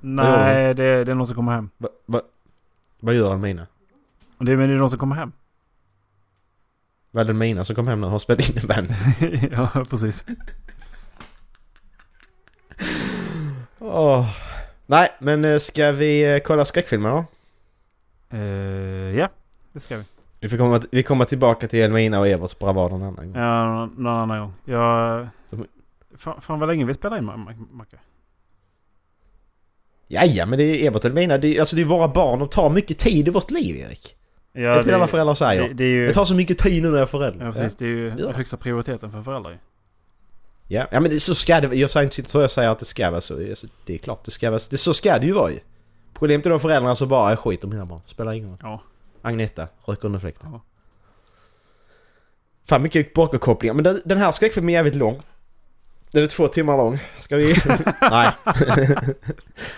Nej, 0.00 0.74
det, 0.74 1.04
det 1.04 1.12
är 1.12 1.14
någon 1.14 1.26
som 1.26 1.36
kommer 1.36 1.52
hem. 1.52 1.70
Va, 1.78 1.88
va, 2.06 2.20
vad 3.00 3.14
gör 3.14 3.32
Elmina? 3.32 3.66
Och 4.38 4.44
Det 4.44 4.52
är, 4.52 4.56
men 4.56 4.68
det 4.68 4.74
är 4.74 4.78
någon 4.78 4.90
som 4.90 4.98
kommer 4.98 5.14
hem. 5.16 5.32
Vad 7.16 7.20
är 7.20 7.24
det 7.24 7.30
Elmina 7.30 7.64
som 7.64 7.76
kom 7.76 7.88
hem 7.88 8.00
nu 8.00 8.06
har 8.06 8.18
spelat 8.18 8.50
in 8.50 8.58
en 8.58 8.66
band? 8.66 8.88
ja, 9.52 9.84
precis. 9.90 10.24
Åh. 13.78 14.26
Nej 14.86 15.08
men 15.18 15.44
eh, 15.44 15.58
ska 15.58 15.92
vi 15.92 16.34
eh, 16.34 16.38
kolla 16.38 16.64
skräckfilmer 16.64 17.10
då? 17.10 17.24
Eh, 18.36 18.40
ja, 19.18 19.28
det 19.72 19.80
ska 19.80 19.96
vi. 19.96 20.02
Vi, 20.40 20.48
får 20.48 20.56
komma, 20.56 20.80
vi 20.90 21.02
kommer 21.02 21.24
tillbaka 21.24 21.68
till 21.68 21.82
Elmina 21.82 22.20
och 22.20 22.28
Everts 22.28 22.58
bravad 22.58 22.90
någon 22.92 23.02
annan 23.02 23.32
gång. 23.32 23.42
Ja, 23.42 23.86
någon, 23.96 24.06
annan 24.06 24.40
gång. 24.40 24.52
Jag... 24.64 25.28
De- 25.50 25.66
Fan, 26.16 26.40
fan 26.40 26.58
vad 26.60 26.68
länge 26.68 26.84
vi 26.84 26.94
spelar 26.94 27.18
in, 27.18 27.24
Ma- 27.30 27.36
Ma- 27.48 27.72
Macke. 27.72 27.96
Ja, 30.08 30.24
ja 30.24 30.46
men 30.46 30.58
det 30.58 30.64
är 30.64 30.86
Evert 30.86 31.04
och 31.04 31.10
Elmina, 31.10 31.38
det 31.38 31.60
alltså 31.60 31.76
det 31.76 31.82
är 31.82 31.86
våra 31.86 32.08
barn, 32.08 32.38
de 32.38 32.48
tar 32.48 32.70
mycket 32.70 32.98
tid 32.98 33.28
i 33.28 33.30
vårt 33.30 33.50
liv 33.50 33.76
Erik. 33.76 34.15
Ja, 34.56 34.70
det 34.74 34.78
är 34.80 34.82
det 34.84 34.94
alla 34.94 35.06
föräldrar 35.06 35.34
säger. 35.34 35.68
det, 35.68 35.74
det 35.74 35.84
ju... 35.84 36.06
Det 36.06 36.14
tar 36.14 36.24
så 36.24 36.34
mycket 36.34 36.58
tid 36.58 36.82
nu 36.82 36.88
när 36.88 36.96
jag 36.96 37.02
är 37.02 37.06
förälder. 37.06 37.46
Ja, 37.46 37.52
precis. 37.52 37.76
Det 37.76 37.84
är 37.84 37.88
ju 37.88 38.12
Ja. 38.18 38.32
högsta 38.32 38.56
prioriteten 38.56 39.10
för 39.12 39.22
föräldrar. 39.22 39.58
Ja, 40.68 40.86
ja 40.90 41.00
men 41.00 41.10
det, 41.10 41.20
så 41.20 41.34
ska 41.34 41.60
det 41.60 41.76
Jag 41.76 41.90
säger 41.90 42.04
inte 42.18 42.30
så 42.30 42.40
jag 42.40 42.50
säger 42.50 42.68
att 42.70 42.78
det 42.78 42.84
ska 42.84 43.10
vara 43.10 43.20
så. 43.20 43.34
Alltså, 43.50 43.66
Det 43.86 43.94
är 43.94 43.98
klart 43.98 44.24
det 44.24 44.30
ska 44.30 44.50
vara 44.50 44.58
så. 44.58 44.70
Det, 44.70 44.78
så 44.78 44.94
ska 44.94 45.18
det 45.18 45.26
ju 45.26 45.32
vara 45.32 45.50
ju. 45.50 45.58
Problemet 46.14 46.46
är 46.46 46.50
de 46.50 46.60
föräldrarna 46.60 46.96
som 46.96 47.08
bara 47.08 47.30
är 47.32 47.36
skit 47.36 47.64
om 47.64 47.70
mina 47.70 47.86
barn. 47.86 48.00
Spelar 48.06 48.32
ingen 48.32 48.48
roll. 48.48 48.58
Ja. 48.62 48.82
Agneta, 49.22 49.68
rök 49.86 50.04
under 50.04 50.18
fläkten. 50.18 50.48
Ja. 50.52 50.60
Fan 52.68 52.82
mycket 52.82 53.14
bakåtkopplingar. 53.14 53.74
Men 53.74 53.84
den, 53.84 54.00
den 54.04 54.18
här 54.18 54.32
skräckfilmen 54.32 54.68
är 54.68 54.72
jävligt 54.72 54.94
lång. 54.94 55.22
Den 56.10 56.22
är 56.22 56.26
två 56.26 56.48
timmar 56.48 56.76
lång. 56.76 56.98
Ska 57.20 57.36
vi... 57.36 57.54
Nej. 58.10 58.32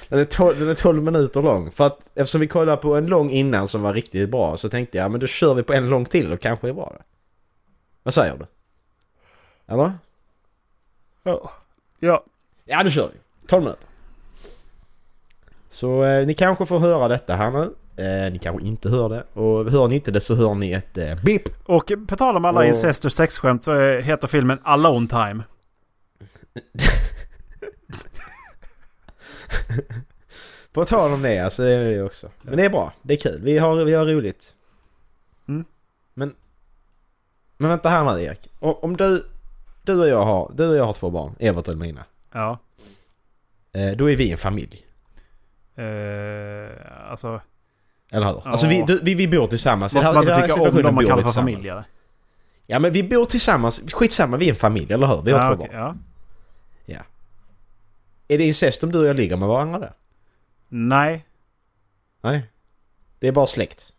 den, 0.09 0.18
är 0.18 0.24
tolv, 0.24 0.59
den 0.59 0.68
är 0.70 0.74
12 0.74 1.03
minuter 1.03 1.43
lång. 1.43 1.70
För 1.70 1.87
att 1.87 2.11
eftersom 2.14 2.41
vi 2.41 2.47
kollade 2.47 2.76
på 2.83 2.97
en 2.97 3.07
lång 3.07 3.31
innan 3.31 3.68
som 3.68 3.83
var 3.83 3.93
riktigt 3.93 4.31
bra 4.31 4.57
så 4.57 4.68
tänkte 4.68 4.99
jag 4.99 5.11
men 5.11 5.20
då 5.20 5.26
kör 5.26 5.55
vi 5.55 5.62
på 5.62 5.72
en 5.72 5.89
lång 5.91 6.05
till 6.05 6.33
och 6.33 6.41
kanske 6.41 6.68
är 6.68 6.72
bra 6.72 6.93
det. 6.99 7.05
Vad 8.03 8.14
säger 8.14 8.37
du? 8.37 8.47
Eller? 9.74 9.93
Ja. 11.22 11.51
Ja. 12.01 12.24
Ja, 12.64 12.83
då 12.85 12.91
kör 12.91 13.09
vi. 13.12 13.47
12 13.47 13.62
minuter. 13.62 13.89
Så 15.70 16.03
eh, 16.05 16.26
ni 16.26 16.35
kanske 16.35 16.66
får 16.66 16.79
höra 16.79 17.09
detta 17.09 17.37
här 17.37 17.51
nu. 17.51 17.62
Eh, 18.05 18.33
ni 18.33 18.39
kanske 18.39 18.66
inte 18.66 18.89
hör 18.89 19.09
det. 19.09 19.24
Och 19.41 19.70
hör 19.70 19.89
ni 19.89 19.95
inte 19.95 20.11
det 20.11 20.20
så 20.20 20.35
hör 20.35 20.55
ni 20.55 20.72
ett 20.72 20.99
eh, 20.99 21.14
beep. 21.24 21.43
Och 21.64 21.93
på 22.09 22.16
tal 22.16 22.37
om 22.37 22.45
alla 22.45 22.61
Och- 22.61 22.66
incest 22.66 23.05
och 23.05 23.12
sexskämt 23.12 23.62
så 23.62 23.72
är- 23.72 24.01
heter 24.01 24.29
filmen 24.29 24.59
Alone 24.62 25.09
Time. 25.09 25.43
På 30.72 30.84
tal 30.84 31.12
om 31.12 31.22
det, 31.22 31.38
alltså 31.38 31.62
det 31.62 31.68
är 31.68 31.80
det 31.80 32.03
också. 32.03 32.30
Men 32.42 32.57
det 32.57 32.64
är 32.64 32.70
bra. 32.70 32.92
Det 33.03 33.14
är 33.14 33.18
kul. 33.18 33.40
Vi 33.42 33.59
har, 33.59 33.84
vi 33.84 33.94
har 33.94 34.07
roligt. 34.07 34.55
Mm. 35.49 35.64
Men... 36.14 36.34
Men 37.57 37.70
vänta 37.70 37.88
här 37.88 38.05
nu 38.05 38.22
Erik. 38.22 38.51
Om 38.59 38.96
du... 38.96 39.26
Du 39.82 40.01
och 40.01 40.09
jag 40.09 40.24
har, 40.24 40.53
du 40.55 40.68
och 40.68 40.76
jag 40.76 40.84
har 40.84 40.92
två 40.92 41.11
barn, 41.11 41.34
Evert 41.38 41.68
och 41.68 41.72
Elmina. 41.72 42.05
Ja. 42.32 42.59
Eh, 43.72 43.96
då 43.96 44.11
är 44.11 44.16
vi 44.16 44.32
en 44.32 44.38
familj. 44.38 44.86
Eh, 45.76 47.11
alltså... 47.11 47.40
Eller 48.11 48.26
hur? 48.26 48.42
Ja. 48.44 48.51
Alltså 48.51 48.66
vi, 48.66 48.84
du, 48.86 49.01
vi, 49.03 49.14
vi 49.14 49.28
bor 49.28 49.46
tillsammans. 49.46 49.94
Måste 49.94 50.12
man 50.12 50.22
inte 50.22 50.42
tycka 50.42 50.70
om 50.70 50.82
dem 50.82 50.94
man 50.94 51.07
kallar 51.07 51.22
för 51.22 51.30
familj 51.30 51.68
eller? 51.68 51.84
Ja 52.66 52.78
men 52.78 52.92
vi 52.92 53.03
bor 53.03 53.24
tillsammans. 53.24 53.82
Skitsamma, 53.92 54.36
vi 54.36 54.46
är 54.46 54.51
en 54.51 54.57
familj, 54.57 54.92
eller 54.92 55.07
hur? 55.07 55.22
Vi 55.22 55.32
har 55.32 55.38
ja, 55.38 55.49
två 55.49 55.55
okej, 55.55 55.68
barn. 55.72 55.80
ja. 55.80 55.94
Är 58.29 58.39
det 58.39 58.45
incest 58.45 58.83
om 58.83 58.93
du 58.93 58.99
och 58.99 59.07
jag 59.07 59.16
ligger 59.16 59.37
med 59.37 59.49
varandra 59.49 59.79
där? 59.79 59.93
Nej. 60.68 61.24
Nej. 62.20 62.51
Det 63.18 63.29
är 63.29 63.33
bara 63.33 63.47
släkt. 63.47 63.93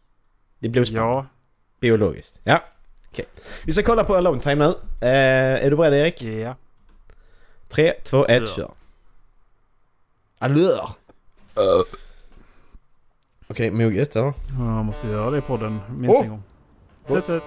Det 0.59 0.67
är 0.67 0.71
blodsband. 0.71 1.05
Ja. 1.09 1.25
Biologiskt. 1.79 2.41
Ja. 2.43 2.63
Okej. 3.09 3.25
Vi 3.65 3.71
ska 3.71 3.83
kolla 3.83 4.03
på 4.03 4.15
Alone 4.15 4.41
Time 4.41 4.55
nu. 4.55 4.73
Eh, 5.07 5.65
är 5.65 5.69
du 5.69 5.75
beredd 5.77 5.93
Erik? 5.93 6.21
Ja. 6.23 6.55
3, 7.67 7.93
2, 8.03 8.25
1, 8.25 8.49
Kör. 8.49 8.71
Allure! 10.39 10.81
Okej, 13.47 13.71
moget 13.71 14.15
eller? 14.15 14.33
Jag 14.59 14.85
måste 14.85 15.07
göra 15.07 15.29
det 15.31 15.37
i 15.37 15.41
podden 15.41 15.79
minst 15.97 16.17
Åh! 16.17 16.23
en 16.23 16.29
gång. 16.29 16.43
Tut. 17.25 17.43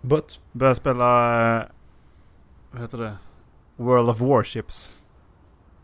But. 0.00 0.40
Börja 0.52 0.74
spela... 0.74 1.06
eh, 1.60 1.64
Vad 2.70 2.82
heter 2.82 2.98
det? 2.98 3.16
World 3.76 4.10
of 4.10 4.20
Warships. 4.20 4.92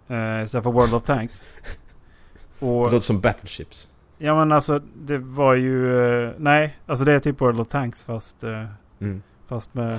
Eh, 0.08 0.44
istället 0.44 0.64
för 0.64 0.72
World 0.72 0.94
of 0.94 1.02
Tanks. 1.02 1.44
Det 2.60 2.66
Och... 2.66 2.84
låter 2.84 3.00
som 3.00 3.20
Battleships. 3.20 3.90
Ja 4.18 4.34
men 4.38 4.52
alltså 4.52 4.78
det 4.94 5.18
var 5.18 5.54
ju... 5.54 5.98
eh, 6.24 6.32
nej, 6.38 6.76
alltså 6.86 7.04
det 7.04 7.12
är 7.12 7.18
typ 7.20 7.40
World 7.40 7.60
of 7.60 7.68
Tanks 7.68 8.04
fast... 8.04 8.44
eh, 8.44 8.64
Mm. 9.00 9.22
Fast 9.46 9.74
med 9.74 9.98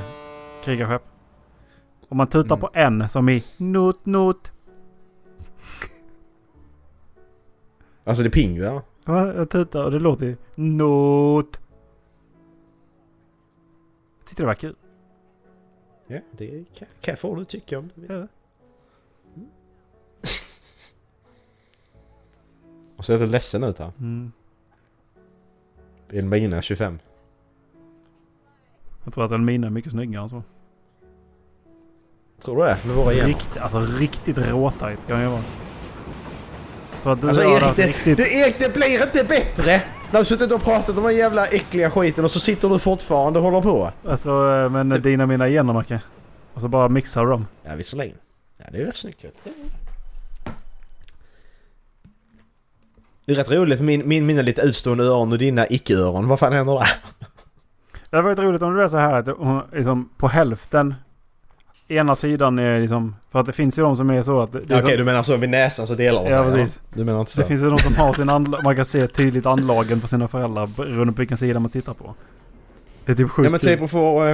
krigarskepp. 0.63 1.03
Om 2.09 2.17
man 2.17 2.27
tutar 2.27 2.55
Mm. 2.55 2.59
på 2.59 2.69
en 2.73 3.09
som 3.09 3.29
i 3.29 3.43
not 3.57 4.05
not. 4.05 4.51
Alltså 8.03 8.23
det 8.23 8.29
eller? 8.67 8.81
Ja, 9.05 9.33
Jag 9.33 9.49
tutar 9.49 9.83
och 9.85 9.91
det 9.91 9.99
låter 9.99 10.37
not. 10.55 11.59
Jag 14.19 14.27
tyckte 14.27 14.43
det 14.43 14.47
var 14.47 14.53
kul. 14.53 14.75
Ja, 16.07 16.19
det 16.31 16.65
kan, 16.75 16.87
kan 17.01 17.17
får 17.17 17.35
du 17.35 17.45
tycka 17.45 17.79
om 17.79 17.89
det. 17.95 18.13
Ja. 18.13 18.27
Och 22.99 23.05
så 23.05 23.13
är 23.13 23.17
du 23.17 23.27
ledsen 23.27 23.63
ut 23.63 23.79
här. 23.79 23.91
Mm. 23.99 24.31
Elmina 26.13 26.61
25. 26.61 26.99
Jag 29.03 29.13
tror 29.13 29.25
att 29.25 29.31
Elmina 29.31 29.67
är 29.67 29.71
mycket 29.71 29.91
snyggare 29.91 30.23
än 30.23 30.29
så. 30.29 30.43
Tror 32.41 32.55
du 32.55 32.63
det? 32.63 32.77
Med 32.85 32.95
våra 32.95 33.13
gener? 33.13 33.27
Rikt, 33.27 33.57
alltså 33.57 33.79
riktigt 33.79 34.37
råtajt 34.37 35.07
kan 35.07 35.19
jag 35.21 35.31
vara. 35.31 35.43
Tror 37.01 37.13
att 37.13 37.21
du 37.21 37.27
Alltså 37.27 37.43
Erik, 37.43 37.75
det, 37.75 37.87
riktigt... 37.87 38.17
det, 38.17 38.33
Erik, 38.33 38.59
det 38.59 38.73
blir 38.73 39.03
inte 39.03 39.23
bättre! 39.23 39.81
Du 40.11 40.17
har 40.17 40.23
suttit 40.23 40.51
och 40.51 40.63
pratat 40.63 40.97
om 40.97 41.03
den 41.03 41.17
jävla 41.17 41.45
äckliga 41.45 41.91
skiten 41.91 42.23
och 42.23 42.31
så 42.31 42.39
sitter 42.39 42.69
du 42.69 42.79
fortfarande 42.79 43.39
och 43.39 43.45
håller 43.45 43.61
på. 43.61 43.91
Alltså 44.05 44.29
eh, 44.29 44.69
men 44.69 44.89
dina 44.89 45.25
mina 45.25 45.47
gener 45.47 45.73
Macke. 45.73 46.01
Och 46.53 46.61
så 46.61 46.67
bara 46.67 46.89
mixar 46.89 47.23
du 47.25 47.29
dem. 47.29 47.47
Ja, 47.63 47.75
visserligen. 47.75 48.17
Ja, 48.57 48.65
det 48.71 48.81
är 48.81 48.85
rätt 48.85 48.95
snyggt. 48.95 49.23
vet 49.23 49.43
du. 49.43 49.51
Det 53.29 53.33
är 53.33 53.37
rätt 53.37 53.51
roligt, 53.51 53.81
min, 53.81 54.07
min, 54.07 54.25
mina 54.25 54.41
lite 54.41 54.61
utstående 54.61 55.03
öron 55.03 55.31
och 55.31 55.37
dina 55.37 55.67
icke-öron. 55.67 56.27
Vad 56.27 56.39
fan 56.39 56.53
händer 56.53 56.73
där? 56.73 56.87
Det 58.09 58.17
hade 58.17 58.21
varit 58.21 58.39
roligt 58.39 58.61
om 58.61 58.75
det 58.75 58.83
är 58.83 58.87
så 58.87 58.97
här 58.97 59.19
att 59.19 59.37
hon 59.37 59.61
liksom 59.73 60.09
på 60.17 60.27
hälften 60.27 60.95
ena 61.87 62.15
sidan 62.15 62.59
är 62.59 62.79
liksom... 62.79 63.15
För 63.31 63.39
att 63.39 63.45
det 63.45 63.53
finns 63.53 63.79
ju 63.79 63.83
de 63.83 63.97
som 63.97 64.09
är 64.09 64.23
så 64.23 64.41
att... 64.41 64.55
Okej, 64.55 64.81
så, 64.81 64.87
du 64.87 65.03
menar 65.03 65.23
så 65.23 65.37
vid 65.37 65.49
näsan 65.49 65.87
så 65.87 65.95
delar 65.95 66.23
de 66.23 66.29
Ja, 66.29 66.49
sig, 66.49 66.59
precis. 66.59 66.81
Du 66.93 67.03
menar 67.03 67.19
inte 67.19 67.31
så? 67.31 67.41
det 67.41 67.47
finns 67.47 67.61
ju 67.61 67.69
de 67.69 67.77
som 67.77 67.95
har 67.95 68.13
sin 68.13 68.29
andlag... 68.29 68.63
Man 68.63 68.75
kan 68.75 68.85
se 68.85 69.07
tydligt 69.07 69.45
andlagen 69.45 70.01
på 70.01 70.07
sina 70.07 70.27
föräldrar 70.27 70.67
beroende 70.67 71.13
på 71.13 71.17
vilken 71.17 71.37
sida 71.37 71.59
man 71.59 71.71
tittar 71.71 71.93
på. 71.93 72.15
Det 73.05 73.11
är 73.11 73.15
typ 73.15 73.29
sjukt 73.29 73.45
Ja 73.45 73.51
men 73.51 73.59
typ 73.59 73.81
att 73.81 73.91
få, 73.91 74.25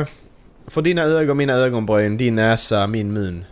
eh, 0.76 0.84
dina 0.84 1.02
ögon, 1.02 1.38
mina 1.38 1.54
ögonbryn, 1.54 2.18
din 2.18 2.36
näsa, 2.36 2.88
min 2.88 3.14
mun. 3.14 3.46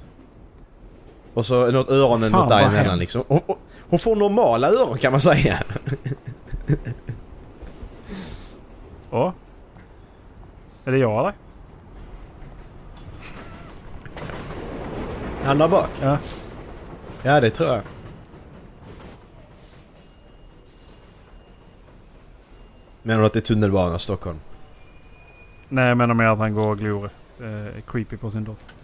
Och 1.33 1.45
så 1.45 1.71
något 1.71 1.89
öronen 1.89 2.31
Fan, 2.31 2.39
något 2.39 2.49
däremellan 2.49 2.99
liksom. 2.99 3.21
Och, 3.27 3.59
hon 3.89 3.99
får 3.99 4.15
normala 4.15 4.67
öron 4.67 4.97
kan 4.97 5.11
man 5.11 5.21
säga. 5.21 5.59
Ja. 9.11 9.33
Är 10.85 10.91
det 10.91 10.97
jag 10.97 11.19
eller? 11.19 11.33
Han 15.43 15.57
där 15.57 15.67
bak. 15.67 15.89
Ja. 16.01 16.17
Ja, 17.23 17.41
det 17.41 17.49
tror 17.49 17.69
jag. 17.69 17.81
Menar 23.03 23.19
du 23.19 23.25
att 23.25 23.33
det 23.33 23.39
är 23.39 23.41
tunnelbana 23.41 23.95
i 23.95 23.99
Stockholm? 23.99 24.39
Nej, 25.69 25.87
jag 25.87 25.97
menar 25.97 26.13
med 26.13 26.31
att 26.31 26.39
han 26.39 26.53
går 26.53 26.69
och 26.69 26.77
glor 26.77 27.09
eh, 27.39 27.81
creepy 27.87 28.17
på 28.17 28.31
sin 28.31 28.43
dotter. 28.43 28.75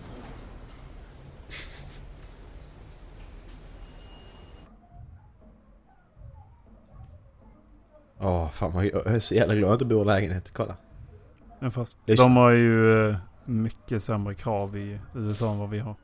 Åh, 8.20 8.50
fan 8.52 8.72
vad 8.72 8.86
jag 8.86 9.08
är 9.08 9.20
så 9.20 9.34
jävla 9.34 9.56
glad 9.56 9.72
att 9.72 9.76
inte 9.82 9.86
bor 9.86 10.02
i 10.02 10.06
lägenhet. 10.06 10.52
Kolla. 10.54 10.76
Men 11.60 11.72
fast 11.72 11.98
Det 12.06 12.16
de 12.16 12.38
har 12.38 12.50
ju 12.52 13.10
eh, 13.10 13.16
mycket 13.46 14.04
sämre 14.04 14.34
krav 14.34 14.78
i 14.78 15.00
USA 15.16 15.52
än 15.52 15.58
vad 15.58 15.70
vi 15.70 15.80
har. 15.80 15.96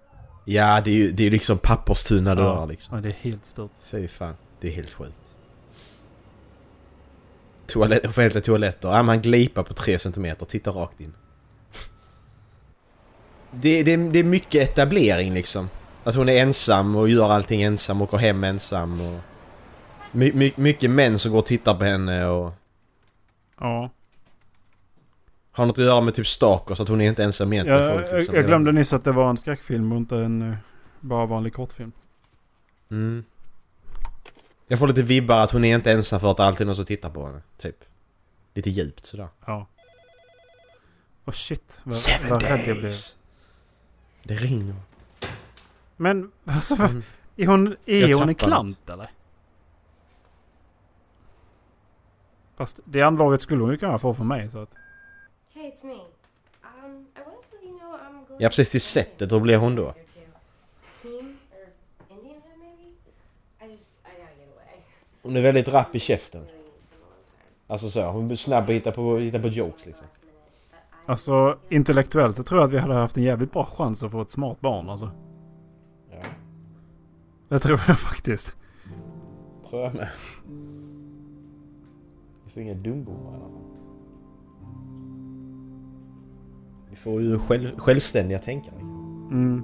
Ja, 0.45 0.81
det 0.81 0.91
är 0.91 0.95
ju 0.95 1.11
det 1.11 1.23
är 1.27 1.31
liksom 1.31 1.57
papperstunna 1.57 2.35
dörrar 2.35 2.55
Ja. 2.55 2.65
liksom. 2.65 2.95
Ja, 2.95 3.01
det 3.01 3.09
är 3.09 3.13
helt 3.13 3.45
stört. 3.45 3.71
Fy 3.83 4.07
fan. 4.07 4.33
Det 4.59 4.67
är 4.67 4.71
helt 4.71 4.93
sjukt. 4.93 5.35
Toalett, 7.67 8.05
offentliga 8.05 8.43
toaletter. 8.43 8.89
Ja, 8.89 9.03
man 9.03 9.21
glipar 9.21 9.63
på 9.63 9.73
tre 9.73 9.99
centimeter. 9.99 10.45
Titta 10.45 10.69
rakt 10.71 10.99
in. 10.99 11.13
Det, 13.51 13.83
det, 13.83 13.97
det 13.97 14.19
är 14.19 14.23
mycket 14.23 14.69
etablering 14.69 15.33
liksom. 15.33 15.69
Att 16.03 16.15
hon 16.15 16.29
är 16.29 16.41
ensam 16.41 16.95
och 16.95 17.09
gör 17.09 17.29
allting 17.31 17.61
ensam, 17.63 18.01
åker 18.01 18.17
hem 18.17 18.43
ensam 18.43 19.01
och... 19.01 19.19
My, 20.15 20.31
my, 20.33 20.53
mycket 20.55 20.91
män 20.91 21.19
som 21.19 21.31
går 21.31 21.39
och 21.39 21.45
tittar 21.45 21.73
på 21.75 21.83
henne 21.85 22.25
och... 22.27 22.53
Ja. 23.59 23.89
Har 25.51 25.65
något 25.65 25.77
att 25.79 25.85
göra 25.85 26.01
med 26.01 26.13
typ 26.13 26.27
stalkers, 26.27 26.79
att 26.79 26.87
hon 26.87 27.01
är 27.01 27.07
inte 27.09 27.23
ensam 27.23 27.53
egentligen. 27.53 27.83
Jag, 27.83 27.93
folk, 27.93 28.07
jag, 28.11 28.17
liksom. 28.17 28.35
jag 28.35 28.45
glömde 28.45 28.71
nyss 28.71 28.93
att 28.93 29.03
det 29.03 29.11
var 29.11 29.29
en 29.29 29.37
skräckfilm 29.37 29.91
och 29.91 29.97
inte 29.97 30.17
en 30.17 30.41
eh, 30.51 30.57
bara 30.99 31.25
vanlig 31.25 31.53
kortfilm. 31.53 31.91
Mm. 32.91 33.23
Jag 34.67 34.79
får 34.79 34.87
lite 34.87 35.01
vibbar 35.03 35.43
att 35.43 35.51
hon 35.51 35.65
är 35.65 35.75
inte 35.75 35.91
ensam 35.91 36.19
för 36.19 36.31
att 36.31 36.37
det 36.37 36.43
alltid 36.43 36.61
är 36.61 36.65
någon 36.65 36.75
som 36.75 36.85
tittar 36.85 37.09
på 37.09 37.25
henne. 37.25 37.41
Typ. 37.57 37.75
Lite 38.53 38.69
djupt 38.69 39.05
sådär. 39.05 39.27
Ja. 39.45 39.67
Och 41.25 41.35
shit, 41.35 41.81
vad, 41.83 41.95
Seven 41.95 42.29
vad 42.29 42.43
rädd 42.43 42.51
jag 42.59 42.63
blev. 42.65 42.81
days. 42.81 43.17
Det 44.23 44.35
ringer. 44.35 44.75
Men 45.97 46.31
alltså, 46.45 46.75
Mm. 46.75 47.03
är 47.35 47.47
hon, 47.47 47.75
är 47.85 48.07
Jag 48.07 48.17
hon 48.17 48.29
en 48.29 48.35
klant 48.35 48.89
eller? 48.89 49.09
Fast 52.57 52.79
det 52.85 53.01
anlaget 53.01 53.41
skulle 53.41 53.61
hon 53.63 53.71
ju 53.71 53.77
kunna 53.77 53.97
få 53.97 54.13
från 54.13 54.27
mig 54.27 54.49
så 54.49 54.59
att... 54.59 54.75
Hey, 55.53 55.71
it's 55.71 55.85
me. 55.85 55.93
Um, 55.93 55.99
I 57.15 57.19
wanted 57.25 57.49
to 57.49 57.55
let 57.55 57.63
you 57.63 57.79
know 57.79 57.91
I'm 57.93 58.27
going 58.27 58.41
Ja 58.41 58.49
precis, 58.49 58.69
till 58.69 58.81
sättet. 58.81 59.31
Hur 59.31 59.39
blir 59.39 59.57
hon 59.57 59.75
då? 59.75 59.93
Hon 65.21 65.35
är 65.35 65.41
väldigt 65.41 65.67
rapp 65.67 65.95
i 65.95 65.99
käften. 65.99 66.45
Alltså 67.67 67.89
så, 67.89 68.11
hon 68.11 68.31
är 68.31 68.35
snabb 68.35 68.63
att 68.63 68.69
hitta 68.69 68.91
på, 68.91 69.17
hitta 69.17 69.39
på 69.39 69.47
jokes 69.47 69.85
liksom. 69.85 70.05
Alltså 71.05 71.57
intellektuellt 71.69 72.35
så 72.35 72.43
tror 72.43 72.59
jag 72.59 72.65
att 72.67 72.73
vi 72.73 72.77
hade 72.77 72.93
haft 72.93 73.17
en 73.17 73.23
jävligt 73.23 73.51
bra 73.51 73.65
chans 73.65 74.03
att 74.03 74.11
få 74.11 74.21
ett 74.21 74.29
smart 74.29 74.59
barn 74.61 74.89
alltså. 74.89 75.11
Ja, 76.11 76.17
Det 77.47 77.59
tror 77.59 77.81
jag 77.87 77.99
faktiskt. 77.99 78.55
tror 79.69 79.81
jag 79.83 79.93
med. 79.95 80.07
Får 82.55 82.63
inga 82.63 82.73
dumbommar 82.73 83.31
i 83.31 83.35
alla 83.35 83.39
fall. 83.39 83.61
Vi 86.89 86.95
får 86.95 87.21
ju 87.21 87.39
själv, 87.39 87.77
självständiga 87.77 88.39
tänkare. 88.39 88.79
Mm. 89.31 89.63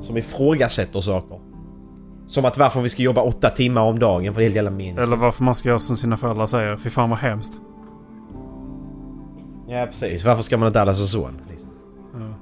Som 0.00 0.16
ifrågasätter 0.16 1.00
saker. 1.00 1.40
Som 2.26 2.44
att 2.44 2.58
varför 2.58 2.80
vi 2.80 2.88
ska 2.88 3.02
jobba 3.02 3.22
åtta 3.22 3.50
timmar 3.50 3.82
om 3.82 3.98
dagen 3.98 4.34
för 4.34 4.40
det 4.40 4.44
är 4.44 4.46
helt 4.46 4.56
jävla 4.56 4.70
meningslöst. 4.70 5.06
Eller 5.06 5.16
varför 5.16 5.44
man 5.44 5.54
ska 5.54 5.68
göra 5.68 5.78
som 5.78 5.96
sina 5.96 6.16
föräldrar 6.16 6.46
säger. 6.46 6.76
Fy 6.76 6.90
fan 6.90 7.10
vad 7.10 7.18
hemskt. 7.18 7.60
Ja 9.68 9.86
precis, 9.86 10.24
varför 10.24 10.42
ska 10.42 10.56
man 10.56 10.66
ha 10.66 10.70
Dallas 10.70 11.00
och 11.00 11.08
son? 11.08 11.40
Liksom? 11.50 11.70
Ja. 12.12 12.34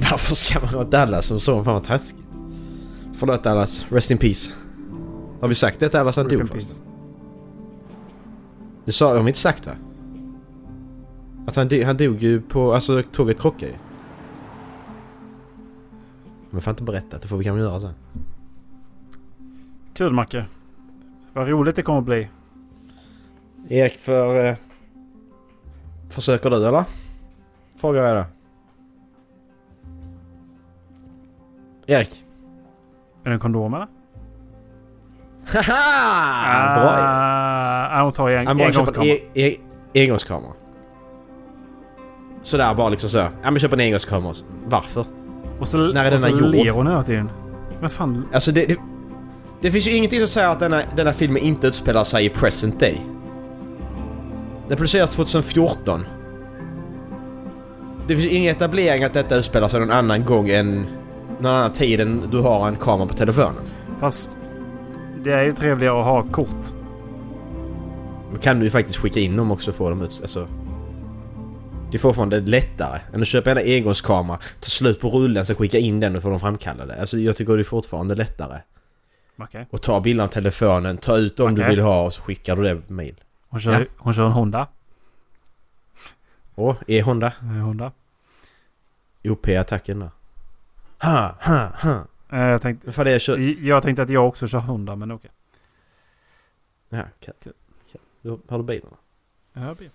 varför 0.10 0.34
ska 0.34 0.60
man 0.60 0.74
ha 0.74 0.84
Dallas 0.84 1.26
som 1.26 1.40
son? 1.40 1.64
Fan 1.64 1.74
vad 1.74 1.84
taskigt. 1.84 2.24
Förlåt 3.14 3.44
Dallas, 3.44 3.86
rest 3.92 4.10
in 4.10 4.18
peace. 4.18 4.52
Har 5.40 5.48
vi 5.48 5.54
sagt 5.54 5.80
det 5.80 5.86
att 5.86 5.92
Dallas 5.92 6.16
han 6.16 6.24
Rip 6.24 6.32
in 6.32 6.38
dog 6.38 6.50
peace. 6.50 6.82
Det 8.84 8.92
sa 8.92 9.14
de 9.14 9.28
inte 9.28 9.38
sagt 9.38 9.66
va? 9.66 9.72
Att 11.46 11.56
han, 11.56 11.68
han 11.84 11.96
dog 11.96 12.22
ju 12.22 12.40
på, 12.40 12.72
alltså 12.72 13.02
tåget 13.12 13.40
krockade 13.40 13.72
ju. 13.72 13.78
Men 16.50 16.60
fan 16.60 16.72
inte 16.72 16.82
berättat, 16.82 17.22
det 17.22 17.28
får 17.28 17.36
vi 17.36 17.44
kanske 17.44 17.60
göra 17.60 17.80
sen. 17.80 17.94
Kul 19.94 20.12
Macke. 20.12 20.44
Vad 21.32 21.48
roligt 21.48 21.76
det 21.76 21.82
kommer 21.82 21.98
att 21.98 22.04
bli. 22.04 22.28
Erik 23.68 23.98
för... 23.98 24.46
Eh, 24.46 24.56
försöker 26.08 26.50
du 26.50 26.66
eller? 26.66 26.84
Frågar 27.76 28.02
jag 28.02 28.16
då. 28.16 28.30
Erik? 31.86 32.24
Är 33.24 33.28
det 33.28 33.34
en 33.34 33.40
kondom 33.40 33.74
eller? 33.74 33.99
Haha! 35.54 36.74
Bra. 36.74 36.90
Ah, 37.92 38.02
hon 38.02 38.12
tar 38.12 38.28
en, 38.30 38.48
engångskamera. 38.48 39.04
e 39.04 39.20
e 39.94 40.04
engångskamera. 40.04 40.52
Sådär 42.42 42.74
bara 42.74 42.88
liksom 42.88 43.10
så. 43.10 43.18
Ja 43.18 43.50
men 43.50 43.58
köp 43.58 43.72
en 43.72 43.80
engångskamera. 43.80 44.34
Varför? 44.66 45.04
Och 45.60 45.68
så, 45.68 45.76
När 45.78 46.04
är 46.04 46.14
och 46.14 46.20
så 46.20 46.28
gjord? 46.28 46.40
ler 46.42 46.70
hon 46.70 46.86
hela 46.86 47.02
tiden. 47.02 47.30
Men 47.80 47.90
fan. 47.90 48.28
Alltså 48.32 48.52
det, 48.52 48.66
det... 48.66 48.76
Det 49.62 49.70
finns 49.70 49.88
ju 49.88 49.90
ingenting 49.96 50.18
som 50.18 50.28
säger 50.28 50.48
att 50.48 50.60
denna, 50.60 50.82
denna 50.96 51.12
filmen 51.12 51.42
inte 51.42 51.66
utspelar 51.66 52.04
sig 52.04 52.24
i 52.24 52.28
present 52.28 52.80
day. 52.80 53.00
Den 54.68 54.76
produceras 54.76 55.10
2014. 55.10 56.06
Det 58.06 58.16
finns 58.16 58.32
ju 58.32 58.36
ingen 58.36 58.50
etablering 58.56 59.04
att 59.04 59.12
detta 59.12 59.36
utspelar 59.36 59.68
sig 59.68 59.80
någon 59.80 59.90
annan 59.90 60.24
gång 60.24 60.48
än 60.48 60.86
någon 61.40 61.52
annan 61.52 61.72
tid 61.72 62.00
än 62.00 62.28
du 62.30 62.38
har 62.40 62.68
en 62.68 62.76
kamera 62.76 63.08
på 63.08 63.14
telefonen. 63.14 63.62
Fast 64.00 64.36
det 65.24 65.32
är 65.32 65.42
ju 65.42 65.52
trevligare 65.52 65.98
att 65.98 66.04
ha 66.04 66.22
kort. 66.32 66.72
Men 68.30 68.38
kan 68.40 68.58
du 68.58 68.64
ju 68.64 68.70
faktiskt 68.70 68.98
skicka 68.98 69.20
in 69.20 69.36
dem 69.36 69.50
också 69.52 69.70
och 69.70 69.76
få 69.76 69.90
dem 69.90 70.02
ut... 70.02 70.18
Alltså... 70.22 70.48
Det 71.90 71.96
är 71.96 71.98
fortfarande 71.98 72.40
lättare 72.40 73.00
än 73.14 73.20
att 73.20 73.26
köpa 73.26 73.50
en 73.50 73.58
engångskamera, 73.58 74.36
ta 74.36 74.68
slut 74.68 75.00
på 75.00 75.08
rullen, 75.08 75.46
sen 75.46 75.56
skicka 75.56 75.78
in 75.78 76.00
den 76.00 76.16
och 76.16 76.22
få 76.22 76.30
dem 76.30 76.40
framkallade. 76.40 77.00
Alltså 77.00 77.18
jag 77.18 77.36
tycker 77.36 77.52
det 77.56 77.62
är 77.62 77.64
fortfarande 77.64 78.14
lättare. 78.14 78.58
Okej. 79.38 79.66
Och 79.70 79.82
ta 79.82 80.00
bilder 80.00 80.24
av 80.24 80.28
telefonen, 80.28 80.98
ta 80.98 81.16
ut 81.16 81.36
dem 81.36 81.54
du 81.54 81.62
Okej. 81.62 81.74
vill 81.74 81.84
ha 81.84 82.02
och 82.02 82.12
så 82.12 82.22
skickar 82.22 82.56
du 82.56 82.62
det 82.62 82.76
på 82.76 82.92
mail. 82.92 83.14
Hon, 83.48 83.60
kör, 83.60 83.72
Ja. 83.72 83.86
hon 83.98 84.14
kör 84.14 84.26
en 84.26 84.32
Honda. 84.32 84.66
Åh, 86.54 86.74
är 86.86 87.02
Honda? 87.02 87.32
En 87.40 87.60
Honda. 87.60 87.92
OP-attacken 89.24 89.98
där. 90.00 90.10
Ha, 91.02 91.34
ha, 91.40 91.68
ha. 91.82 92.04
Eh, 92.32 92.38
Jag 92.40 92.62
tänkte, 92.62 92.92
fan 92.92 93.04
det 93.04 93.10
är 93.28 93.30
jag 93.30 93.40
jag 93.62 93.82
tänkte 93.82 94.02
att 94.02 94.10
jag 94.10 94.28
också 94.28 94.46
kör 94.48 94.58
Honda 94.58 94.96
men 94.96 95.10
okej. 95.12 95.30
Ja, 96.88 97.02
kul. 97.20 97.34
kul. 97.42 97.52
Då 98.22 98.38
har 98.48 98.58
du 98.58 98.64
bilen. 98.64 98.90
Ja, 99.52 99.60
det 99.60 99.74
blir- 99.78 99.90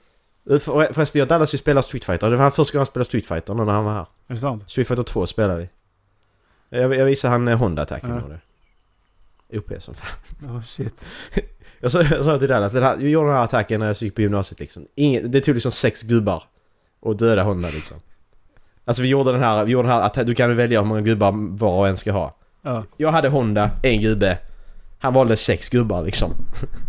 Uh, 0.50 0.60
för- 0.60 0.94
Förresten, 0.94 1.20
jag 1.20 1.28
Dallas 1.28 1.54
ju 1.54 1.58
spelar 1.58 1.82
Street 1.82 2.06
Fighter. 2.06 2.30
Det 2.32 2.36
var 2.38 2.52
första 2.52 2.74
gången 2.74 2.80
han 2.80 2.86
spelade 2.86 3.06
Street 3.06 3.26
Fighter 3.26 3.54
när 3.54 3.66
han 3.66 3.84
var 3.86 3.94
här. 3.94 4.06
Är 4.28 4.34
det 4.34 4.40
sant? 4.40 4.64
Street 4.72 4.88
Fighter 4.88 5.04
2 5.04 5.26
spelar 5.28 5.56
vi. 5.58 5.70
Jag, 6.70 6.96
jag 6.96 7.06
visade 7.06 7.32
han 7.32 7.48
eh, 7.48 7.58
Honda-attacken 7.58 8.10
Ja. 8.10 8.40
det. 9.48 9.58
OP 9.58 9.82
som 9.82 9.94
fan. 9.96 10.20
Oh 10.56 10.64
shit. 10.64 11.06
Jag 11.80 11.92
sa, 11.92 12.02
jag 12.02 12.26
sa 12.26 12.38
till 12.38 12.48
Dallas, 12.48 12.74
den 12.74 12.84
här, 12.84 12.94
jag 12.94 13.10
gjorde 13.10 13.28
den 13.28 13.36
här 13.36 13.44
attacken 13.44 13.80
när 13.80 13.88
jag 13.88 13.96
gick 14.02 14.16
på 14.16 14.22
gymnasiet 14.22 14.60
liksom. 14.60 14.88
Ingen, 14.96 15.32
det 15.32 15.42
tog 15.42 15.54
liksom 15.54 15.72
sex 15.72 16.04
gubbar 16.04 16.44
och 17.00 17.16
döda 17.18 17.44
Honda 17.44 17.70
liksom. 17.70 17.98
Alltså 18.86 19.04
vi 19.04 19.10
gjorde 19.10 19.32
den 19.32 19.42
här, 19.42 19.66
vi 19.66 19.72
gjorde 19.72 19.88
den 19.88 19.98
här 19.98 20.10
atta- 20.10 20.24
du 20.24 20.36
kan 20.36 20.56
välja 20.56 20.80
hur 20.80 20.88
många 20.88 21.02
gubbar 21.02 21.32
var 21.58 21.78
och 21.80 21.88
en 21.88 21.98
ska 21.98 22.12
ha. 22.12 22.36
Ja. 22.62 22.84
Jag 22.98 23.12
hade 23.12 23.30
Honda, 23.30 23.70
en 23.84 24.02
gubbe. 24.02 24.38
Han 25.00 25.14
valde 25.14 25.38
sex 25.38 25.70
gubbar 25.70 26.04
liksom. 26.04 26.32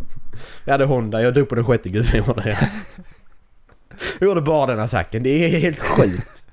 Jag 0.64 0.72
hade 0.72 0.84
Honda, 0.84 1.22
jag 1.22 1.34
dog 1.34 1.48
på 1.48 1.54
den 1.54 1.64
sjätte 1.64 1.88
gubben 1.88 2.16
gjorde 2.26 2.48
jag. 2.48 2.58
Jag 4.20 4.28
gjorde 4.28 4.40
bara 4.40 4.66
den 4.66 4.80
attacken, 4.80 5.22
det 5.22 5.44
är 5.44 5.60
helt 5.60 5.78
sjukt. 5.78 6.44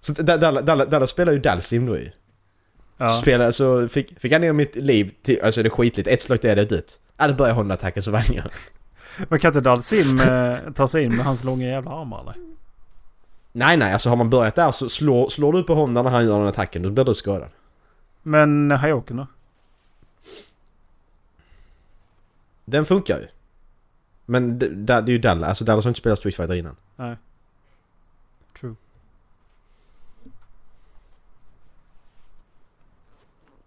Så 0.00 0.12
Dallas, 0.12 0.64
Dallas, 0.64 0.88
Dallas 0.88 1.10
spelar 1.10 1.32
ju 1.32 1.38
Dalsim 1.38 1.86
då 1.86 1.96
ju. 1.96 2.10
Ja. 2.98 3.08
Spelade, 3.08 3.52
så 3.52 3.88
fick, 3.88 4.20
fick 4.20 4.32
han 4.32 4.40
ner 4.40 4.52
mitt 4.52 4.76
liv 4.76 5.12
till, 5.22 5.42
alltså 5.42 5.62
det 5.62 5.66
är 5.66 5.70
skitligt. 5.70 6.08
Ett 6.08 6.20
slag 6.20 6.44
är 6.44 6.56
det 6.56 6.64
dött. 6.64 7.00
Ja, 7.18 7.26
det 7.26 7.34
börjar 7.34 7.54
Honda-attacken 7.54 8.02
så 8.02 8.10
vann 8.10 8.22
jag. 8.34 8.44
Men 9.28 9.38
kan 9.40 9.48
inte 9.48 9.60
Dalsim 9.60 10.20
eh, 10.20 10.56
ta 10.74 10.88
sig 10.88 11.04
in 11.04 11.16
med 11.16 11.24
hans 11.24 11.44
långa 11.44 11.66
jävla 11.66 11.90
armar 11.90 12.20
eller? 12.20 12.51
Nej, 13.52 13.76
nej, 13.76 13.92
alltså 13.92 14.08
har 14.08 14.16
man 14.16 14.30
börjat 14.30 14.54
där 14.54 14.70
så 14.70 14.88
slår, 14.88 15.28
slår 15.28 15.52
du 15.52 15.62
på 15.62 15.74
Honda 15.74 16.02
när 16.02 16.10
han 16.10 16.24
gör 16.24 16.38
den 16.38 16.48
attacken, 16.48 16.82
då 16.82 16.90
blir 16.90 17.04
du 17.04 17.14
skadad. 17.14 17.50
Men 18.22 18.70
Hayoken 18.70 19.16
då? 19.16 19.26
Den 22.64 22.86
funkar 22.86 23.18
ju. 23.20 23.26
Men 24.26 24.58
det, 24.58 24.68
det 24.68 24.92
är 24.94 25.08
ju 25.08 25.18
Dallas, 25.18 25.48
alltså 25.48 25.64
Dallas 25.64 25.84
har 25.84 25.90
inte 25.90 26.00
spelat 26.00 26.18
Street 26.18 26.36
Fighter 26.36 26.54
innan. 26.54 26.76
Nej. 26.96 27.16
True. 28.60 28.74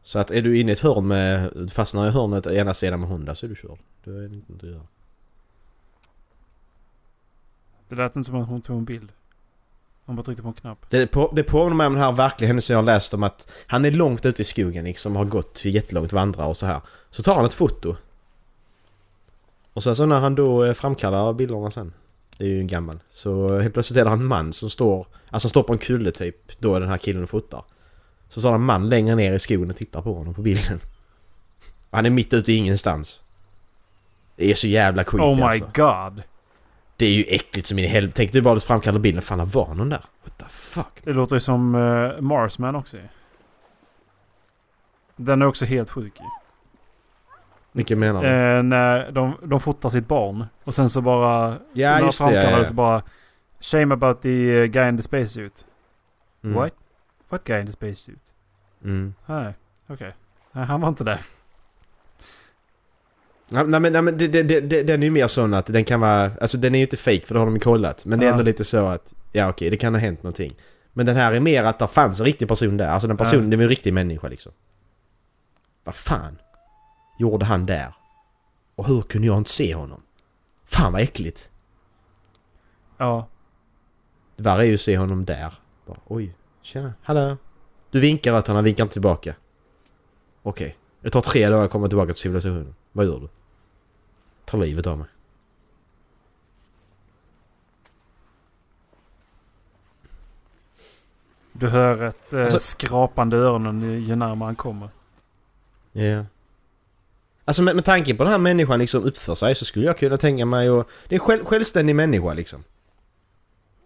Så 0.02 0.20
att 0.20 0.32
är 0.32 0.42
du 0.42 0.60
inne 0.60 0.72
i 0.72 0.74
ett 0.74 0.80
hörn 0.80 1.08
med... 1.08 1.52
Du 1.56 1.68
fastnar 1.68 2.08
i 2.08 2.12
hörnet 2.12 2.48
ena 2.48 2.74
sidan 2.74 3.00
med 3.00 3.10
hundar 3.10 3.34
så 3.34 3.46
är 3.46 3.50
du 3.50 3.56
körd. 3.56 3.80
Då 4.04 4.12
är 4.12 4.34
inte 4.34 4.54
att 4.54 4.72
göra. 4.72 4.88
Det 7.90 7.96
lät 7.96 8.16
inte 8.16 8.28
som 8.28 8.42
att 8.42 8.48
hon 8.48 8.62
tog 8.62 8.78
en 8.78 8.86
bild. 8.86 9.12
Hon 10.06 10.16
bara 10.16 10.24
tryckte 10.24 10.44
på 10.44 10.48
en 10.48 10.54
knapp. 10.54 10.86
Det, 10.90 11.08
på, 11.08 11.32
det 11.36 11.44
påminner 11.44 11.76
mig 11.76 11.88
om 11.88 11.94
den 11.94 12.02
här 12.02 12.12
verkliga 12.12 12.48
händelsen 12.48 12.74
jag 12.74 12.78
har 12.78 12.86
läst 12.86 13.14
om 13.14 13.24
att 13.24 13.52
han 13.68 13.86
är 13.86 13.92
långt 13.92 14.26
ute 14.26 14.42
i 14.42 14.46
skogen 14.46 14.86
liksom, 14.86 15.16
har 15.16 15.26
gått 15.26 15.66
jättelångt 15.66 16.14
vandra 16.14 16.46
och 16.46 16.58
så 16.58 16.66
här. 16.66 16.82
Så 17.10 17.24
tar 17.24 17.36
han 17.36 17.46
ett 17.46 17.54
foto. 17.54 17.96
Och 19.74 19.84
sen 19.84 19.96
så 19.96 20.06
när 20.06 20.20
han 20.20 20.36
då 20.36 20.66
eh, 20.66 20.74
framkallar 20.74 21.34
bilderna 21.34 21.72
sen. 21.72 21.94
Det 22.38 22.44
är 22.44 22.48
ju 22.48 22.60
en 22.60 22.68
gammal. 22.68 23.00
Så 23.12 23.60
helt 23.60 23.74
plötsligt 23.74 24.00
är 24.00 24.06
det 24.06 24.12
en 24.12 24.26
man 24.26 24.54
som 24.54 24.70
står, 24.70 25.08
alltså 25.30 25.50
står 25.50 25.64
på 25.64 25.74
en 25.74 25.80
kulle 25.80 26.12
typ. 26.12 26.60
Då 26.60 26.76
är 26.76 26.80
den 26.80 26.90
här 26.90 26.98
killen 26.98 27.24
och 27.24 27.30
fotar. 27.30 27.64
Så 28.30 28.40
står 28.40 28.50
det 28.50 28.56
en 28.56 28.62
man 28.62 28.90
längre 28.90 29.16
ner 29.16 29.34
i 29.34 29.40
skogen 29.40 29.70
och 29.70 29.76
tittar 29.76 30.02
på 30.02 30.14
honom 30.14 30.34
på 30.34 30.42
bilden. 30.42 30.80
Han 31.92 32.06
är 32.06 32.10
mitt 32.10 32.34
ute 32.34 32.52
i 32.52 32.56
ingenstans. 32.56 33.22
Det 34.36 34.52
är 34.52 34.56
så 34.56 34.68
jävla 34.68 35.04
creepy 35.04 35.26
Oh 35.26 35.36
my 35.36 35.44
alltså. 35.44 35.68
god. 35.74 36.24
Det 36.98 37.06
är 37.06 37.14
ju 37.14 37.24
äckligt 37.24 37.68
som 37.68 37.80
in 37.80 37.86
i 37.86 37.88
helvete. 37.88 38.18
Tänk 38.18 38.32
dig 38.32 38.42
bara 38.42 38.56
du 38.56 38.62
framkallar 38.62 39.00
bilden. 39.00 39.22
Fan, 39.22 39.38
det 39.38 39.46
var 39.46 39.76
någon 39.76 39.90
där. 39.90 40.02
What 40.24 40.38
the 40.38 40.46
fuck? 40.50 41.02
Det 41.04 41.14
låter 41.14 41.36
ju 41.36 41.40
som 41.40 41.76
uh, 41.76 42.22
Marsman 42.22 42.76
också. 42.76 42.98
Den 45.16 45.42
är 45.42 45.46
också 45.46 45.66
helt 45.66 45.90
sjuk 45.90 46.20
ju. 46.20 46.26
Vilken 47.72 48.00
menar 48.00 48.22
du? 48.22 48.28
Eh, 48.28 48.64
när 48.64 49.12
de, 49.12 49.38
de 49.44 49.60
fotar 49.60 49.90
sitt 49.90 50.08
barn. 50.08 50.46
Och 50.64 50.76
sen 50.76 50.90
så 50.90 51.02
bara... 51.02 51.58
ja, 51.74 51.92
när 51.92 52.06
just 52.06 52.26
det. 52.26 52.34
Ja, 52.34 52.58
ja. 52.58 52.66
så 52.66 52.74
bara... 52.74 53.04
Shame 53.60 53.94
about 53.94 54.22
the 54.22 54.30
uh, 54.30 54.66
guy 54.66 54.90
in 54.90 54.98
the 54.98 55.04
spacesuit. 55.04 55.68
Mm. 56.44 56.56
What? 56.56 56.74
What 57.30 57.44
guy 57.44 57.60
in 57.60 57.66
the 57.66 57.72
spacesuit? 57.72 58.22
Mm. 58.84 59.14
Nej, 59.26 59.54
okej. 59.88 60.12
Nej, 60.52 60.66
han 60.66 60.82
var 60.82 60.90
inte 60.90 61.04
där. 61.04 61.20
Nej, 63.50 63.66
men, 63.66 63.94
nej, 63.94 64.02
men 64.02 64.18
det, 64.18 64.28
det, 64.28 64.44
det, 64.44 64.84
den 64.84 65.02
är 65.04 65.06
ju 65.06 65.12
mer 65.12 65.28
sån 65.28 65.54
att 65.54 65.66
den 65.66 65.84
kan 65.84 66.00
vara... 66.00 66.32
Alltså 66.42 66.58
den 66.58 66.76
är 66.76 66.80
ju 66.80 66.86
inte 66.86 66.98
fake 66.98 67.22
för 67.26 67.34
det 67.34 67.40
har 67.40 67.46
de 67.46 67.54
ju 67.56 67.60
kollat. 67.60 68.06
Men 68.06 68.20
det 68.20 68.26
är 68.26 68.32
ändå 68.32 68.44
lite 68.44 68.64
så 68.64 68.86
att... 68.88 69.14
Ja 69.32 69.50
okej, 69.50 69.70
det 69.70 69.78
kan 69.78 69.94
ha 69.94 70.00
hänt 70.02 70.24
någonting. 70.24 70.52
Men 70.94 71.06
den 71.06 71.16
här 71.16 71.34
är 71.34 71.40
mer 71.40 71.64
att 71.64 71.80
det 71.80 71.88
fanns 71.88 72.20
en 72.20 72.26
riktig 72.26 72.48
person 72.48 72.78
där. 72.78 72.88
Alltså 72.88 73.08
den 73.08 73.18
personen, 73.18 73.44
Ja. 73.52 73.58
det 73.58 73.62
är 73.62 73.64
en 73.64 73.70
riktig 73.70 73.94
människa 73.94 74.28
liksom. 74.28 74.52
Vad 75.84 75.96
fan 75.96 76.38
gjorde 77.20 77.46
han 77.46 77.66
där? 77.66 77.94
Och 78.76 78.88
hur 78.88 79.02
kunde 79.02 79.28
jag 79.28 79.38
inte 79.38 79.50
se 79.50 79.76
honom? 79.76 80.02
Fan 80.66 80.94
vad 80.94 81.02
äckligt. 81.02 81.50
Ja. 82.98 83.28
Det 84.38 84.44
värre 84.44 84.62
är 84.62 84.66
ju 84.66 84.74
att 84.74 84.82
se 84.82 84.98
honom 84.98 85.26
där. 85.26 85.54
Bara, 85.88 85.98
Oj, 86.08 86.36
tjena, 86.62 86.94
hallå. 87.04 87.38
Du 87.92 88.00
vinkar 88.00 88.34
åt 88.34 88.48
honom, 88.48 88.56
han 88.56 88.64
vinkar 88.66 88.84
inte 88.84 88.94
tillbaka. 88.94 89.36
Okej. 90.44 90.78
Det 91.02 91.10
tar 91.10 91.22
tre 91.22 91.50
dagar 91.50 91.66
att 91.66 91.72
komma 91.72 91.88
tillbaka 91.88 92.14
till 92.14 92.22
civilisationen. 92.22 92.76
Vad 92.96 93.06
gör 93.06 93.20
du? 93.20 93.30
Tar 94.46 94.58
livet 94.58 94.88
av 94.88 94.98
mig. 94.98 95.08
Du 101.52 101.68
hör 101.68 102.02
ett 102.04 102.34
eh, 102.34 102.44
Alltså- 102.44 102.60
skrapande 102.60 103.38
i 103.38 103.40
öronen 103.40 103.82
ju 103.82 104.00
ju 104.00 104.16
närmare 104.16 104.48
han 104.48 104.56
kommer. 104.56 104.90
Ja. 105.92 106.26
Alltså 107.46 107.62
med, 107.62 107.76
med 107.76 107.86
tanke 107.86 108.16
på 108.16 108.24
den 108.24 108.32
här 108.32 108.40
människan 108.40 108.80
liksom 108.80 109.04
uppför 109.04 109.36
sig 109.36 109.56
så 109.56 109.66
skulle 109.66 109.86
jag 109.86 109.98
kunna 109.98 110.18
tänka 110.18 110.46
mig 110.46 110.70
och 110.70 110.90
Det 111.08 111.16
är 111.16 111.20
en 111.20 111.26
själv, 111.26 111.46
självständig 111.46 111.96
människa 111.96 112.34
liksom. 112.34 112.64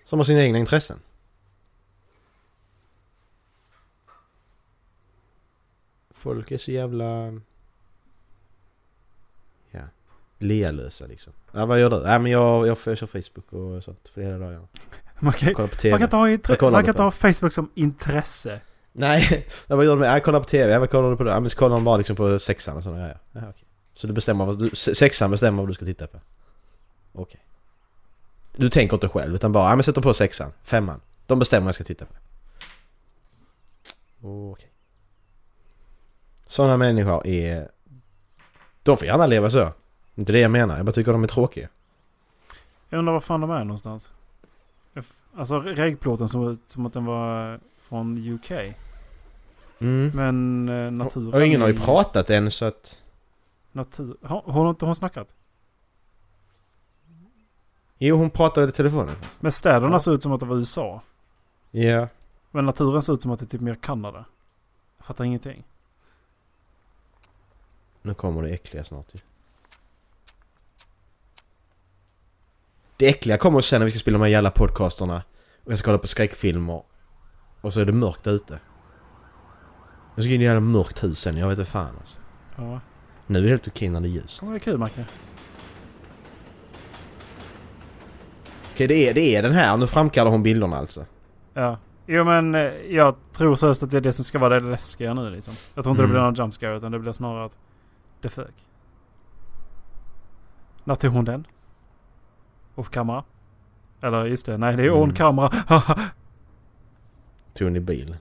Som 0.06 0.20
har 0.20 0.24
sina 0.26 0.42
egna 0.42 0.58
intressen. 0.60 1.00
Folk 6.12 6.52
är 6.52 6.58
så 6.58 6.72
jävla... 6.72 7.32
Lealösa 10.40 11.06
liksom. 11.06 11.34
Ja, 11.52 11.66
vad 11.66 11.80
gör 11.80 11.90
du? 11.90 11.96
Ja, 11.96 12.20
men 12.20 12.32
jag, 12.32 12.68
jag, 12.68 12.78
jag 12.86 12.98
kör 12.98 13.08
Facebook 13.08 13.54
och 13.54 13.84
sånt 13.84 14.10
flera 14.14 14.38
dagar. 14.38 14.68
Man 15.20 15.34
kan, 15.34 15.54
på 15.56 15.68
TV. 15.68 15.90
man 15.92 16.00
kan 16.00 16.06
inte 16.06 16.16
ha, 16.16 16.30
intre- 16.30 16.72
man 16.72 16.84
kan 16.84 16.90
inte 16.90 17.02
ha 17.02 17.12
Facebook 17.12 17.54
som 17.54 17.72
intresse. 17.76 18.62
Nej, 18.92 19.48
ja, 19.68 19.76
vad 19.76 19.86
gör 19.86 19.94
du 19.96 20.00
med? 20.00 20.10
Jag 20.16 20.24
kollar 20.24 20.40
på 20.40 20.46
TV. 20.46 20.74
Ja, 20.74 20.80
vad 20.80 20.90
kollar 20.90 21.10
du 21.12 21.18
på 21.18 21.24
då? 21.24 21.30
Ja, 21.32 21.40
men 21.40 21.50
så 21.50 21.58
kollar 21.58 21.76
de 21.76 21.84
bara 21.84 21.98
liksom 21.98 22.16
på 22.16 22.40
sexan 22.40 22.78
och 22.78 22.84
sådana 22.84 23.00
grejer. 23.02 23.20
Ja, 23.32 23.40
okej. 23.50 23.64
Så 23.94 24.08
du 24.08 24.14
bestämmer 24.14 24.46
vad 24.46 24.60
du, 24.60 24.70
se- 24.74 24.96
sexan 24.96 25.32
bestämmer 25.32 25.62
vad 25.64 25.70
du 25.70 25.74
ska 25.74 25.86
titta 25.86 26.08
på? 26.08 26.20
Okej. 27.14 27.42
Du 28.56 28.70
tänker 28.70 28.96
inte 28.96 29.08
själv 29.10 29.36
utan 29.36 29.52
bara, 29.52 29.70
ja 29.70 29.76
men 29.76 29.84
sätter 29.84 30.02
på 30.02 30.14
sexan, 30.14 30.52
femman. 30.64 31.02
De 31.28 31.40
bestämmer 31.40 31.62
vad 31.66 31.68
jag 31.68 31.76
ska 31.76 31.84
titta 31.84 32.06
på. 32.06 32.14
Okej. 34.52 34.72
Sådana 36.48 36.78
människor 36.78 37.28
är... 37.28 37.70
De 38.84 38.98
får 38.98 39.08
gärna 39.08 39.26
leva 39.28 39.50
så. 39.50 39.72
Inte 40.20 40.32
det 40.32 40.40
jag 40.40 40.52
menar, 40.52 40.78
jag 40.78 40.86
bara 40.86 40.92
tycker 40.92 41.12
de 41.12 41.24
är 41.24 41.28
tråkiga. 41.28 41.70
Jag 42.90 43.00
undrar 43.00 43.14
var 43.14 43.20
fan 43.20 43.42
de 43.42 43.52
är 43.52 43.64
någonstans. 43.64 44.12
Alltså 45.36 45.60
regplåten 45.60 46.48
ut 46.52 46.62
som 46.66 46.86
att 46.86 46.94
den 46.94 47.06
var 47.06 47.60
från 47.78 48.18
UK. 48.34 48.52
Mm. 49.80 50.12
Men 50.14 50.70
eh, 50.70 50.92
naturen... 50.92 51.34
Och 51.34 51.46
ingen 51.46 51.62
har 51.62 51.68
ju 51.68 51.80
pratat 51.80 52.30
än 52.30 52.52
så 52.52 52.66
att... 52.66 53.04
Natur... 53.72 54.18
Har, 54.22 54.42
har 54.42 54.70
inte 54.70 54.86
hon 54.86 54.96
snackat? 54.96 55.36
Jo, 57.98 58.16
hon 58.18 58.30
pratade 58.30 58.68
i 58.68 58.72
telefonen. 58.72 59.16
Men 59.40 59.52
städerna 59.52 59.92
Ja. 59.96 60.00
såg 60.00 60.14
ut 60.14 60.24
som 60.24 60.32
att 60.32 60.40
det 60.40 60.46
var 60.46 60.56
USA. 60.56 61.02
Ja. 61.72 62.08
Men 62.52 62.66
naturen 62.66 63.02
såg 63.02 63.14
ut 63.14 63.22
som 63.22 63.32
att 63.32 63.40
det 63.40 63.46
är 63.46 63.48
typ 63.48 63.62
mer 63.62 63.76
Kanada. 63.76 64.26
Jag 64.98 65.06
fattar 65.06 65.24
ingenting. 65.24 65.64
Nu 68.02 68.14
kommer 68.14 68.44
det 68.44 68.50
äckliga 68.50 68.84
snart 68.84 69.16
ju. 69.16 69.20
Det 73.00 73.08
äckliga 73.10 73.38
kommer 73.38 73.62
sen 73.62 73.80
när 73.80 73.86
vi 73.86 73.92
ska 73.92 74.00
spela 74.00 74.18
de 74.18 74.22
här 74.24 74.30
jävla 74.32 74.52
podcasterna. 74.52 75.24
Och 75.66 75.72
jag 75.72 75.78
ska 75.78 75.86
kolla 75.86 75.98
på 75.98 76.08
skräckfilmer. 76.08 76.82
Och 77.62 77.74
så 77.74 77.80
är 77.82 77.86
det 77.86 77.92
mörkt 77.92 78.28
ute. 78.28 78.60
Jag 80.16 80.24
ska 80.24 80.34
in 80.34 80.42
i 80.42 80.44
ett 80.44 80.48
jävla 80.48 80.60
mörkt 80.60 81.04
hus 81.04 81.20
sen, 81.20 81.38
jag 81.38 81.48
vet 81.48 81.60
inte 81.60 81.72
fan 81.72 81.96
alltså. 82.00 82.20
Ja. 82.58 82.80
Nu 83.28 83.40
är 83.40 83.44
det 83.44 83.50
helt 83.50 83.68
okej 83.68 83.90
när 83.90 84.00
det 84.02 84.08
är 84.08 84.10
ljust. 84.10 84.40
Det 84.40 84.46
var 84.50 84.60
kul 84.60 84.78
Macke. 84.78 85.06
Okej, 88.74 88.88
det 88.88 89.10
är, 89.10 89.14
det 89.14 89.36
är 89.36 89.44
den 89.44 89.52
här. 89.52 89.78
Nu 89.78 89.88
framkallar 89.88 90.32
hon 90.32 90.44
bilderna 90.44 90.78
alltså. 90.78 91.06
Ja. 91.54 91.78
Jo 92.08 92.24
men 92.24 92.56
eh, 92.56 92.62
jag 92.90 93.16
tror 93.34 93.56
seriöst 93.56 93.84
att 93.84 93.92
det 93.92 93.98
är 93.98 94.02
det 94.02 94.14
som 94.14 94.26
ska 94.26 94.40
vara 94.40 94.60
det 94.60 94.66
läskiga 94.70 95.14
nu 95.14 95.30
liksom. 95.30 95.54
Jag 95.76 95.84
tror 95.84 95.92
inte 95.94 96.04
Mm. 96.04 96.10
det 96.10 96.14
blir 96.14 96.22
någon 96.26 96.34
jump 96.34 96.54
scare 96.54 96.78
utan 96.78 96.92
det 96.92 97.00
blir 97.00 97.12
snarare 97.12 97.46
att 97.46 97.58
det 98.22 98.30
fög. 98.30 98.54
När 100.84 100.96
tog 100.96 101.12
hon 101.14 101.26
den? 101.26 101.46
Off 102.80 102.90
kamera? 102.90 103.24
Eller 104.02 104.26
just 104.26 104.46
det, 104.46 104.58
nej 104.58 104.76
det 104.76 104.84
är 104.86 104.92
on 104.92 105.04
Mm. 105.04 105.16
kamera. 105.16 105.50
Tog 107.54 107.68
hon 107.68 107.76
i 107.76 107.80
bilen. 107.80 108.18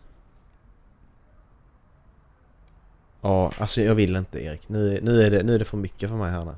Ja, 3.21 3.53
alltså 3.59 3.81
jag 3.81 3.95
vill 3.95 4.17
inte 4.17 4.45
Erik. 4.45 4.69
Nu, 4.69 4.99
nu, 5.03 5.23
är 5.23 5.31
det, 5.31 5.43
nu 5.43 5.55
är 5.55 5.59
det 5.59 5.65
för 5.65 5.77
mycket 5.77 6.11
för 6.11 6.17
mig 6.17 6.31
här 6.31 6.45
nu. 6.45 6.55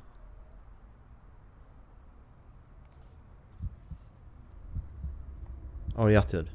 Ja, 5.97 6.11
hjärtljud. 6.11 6.51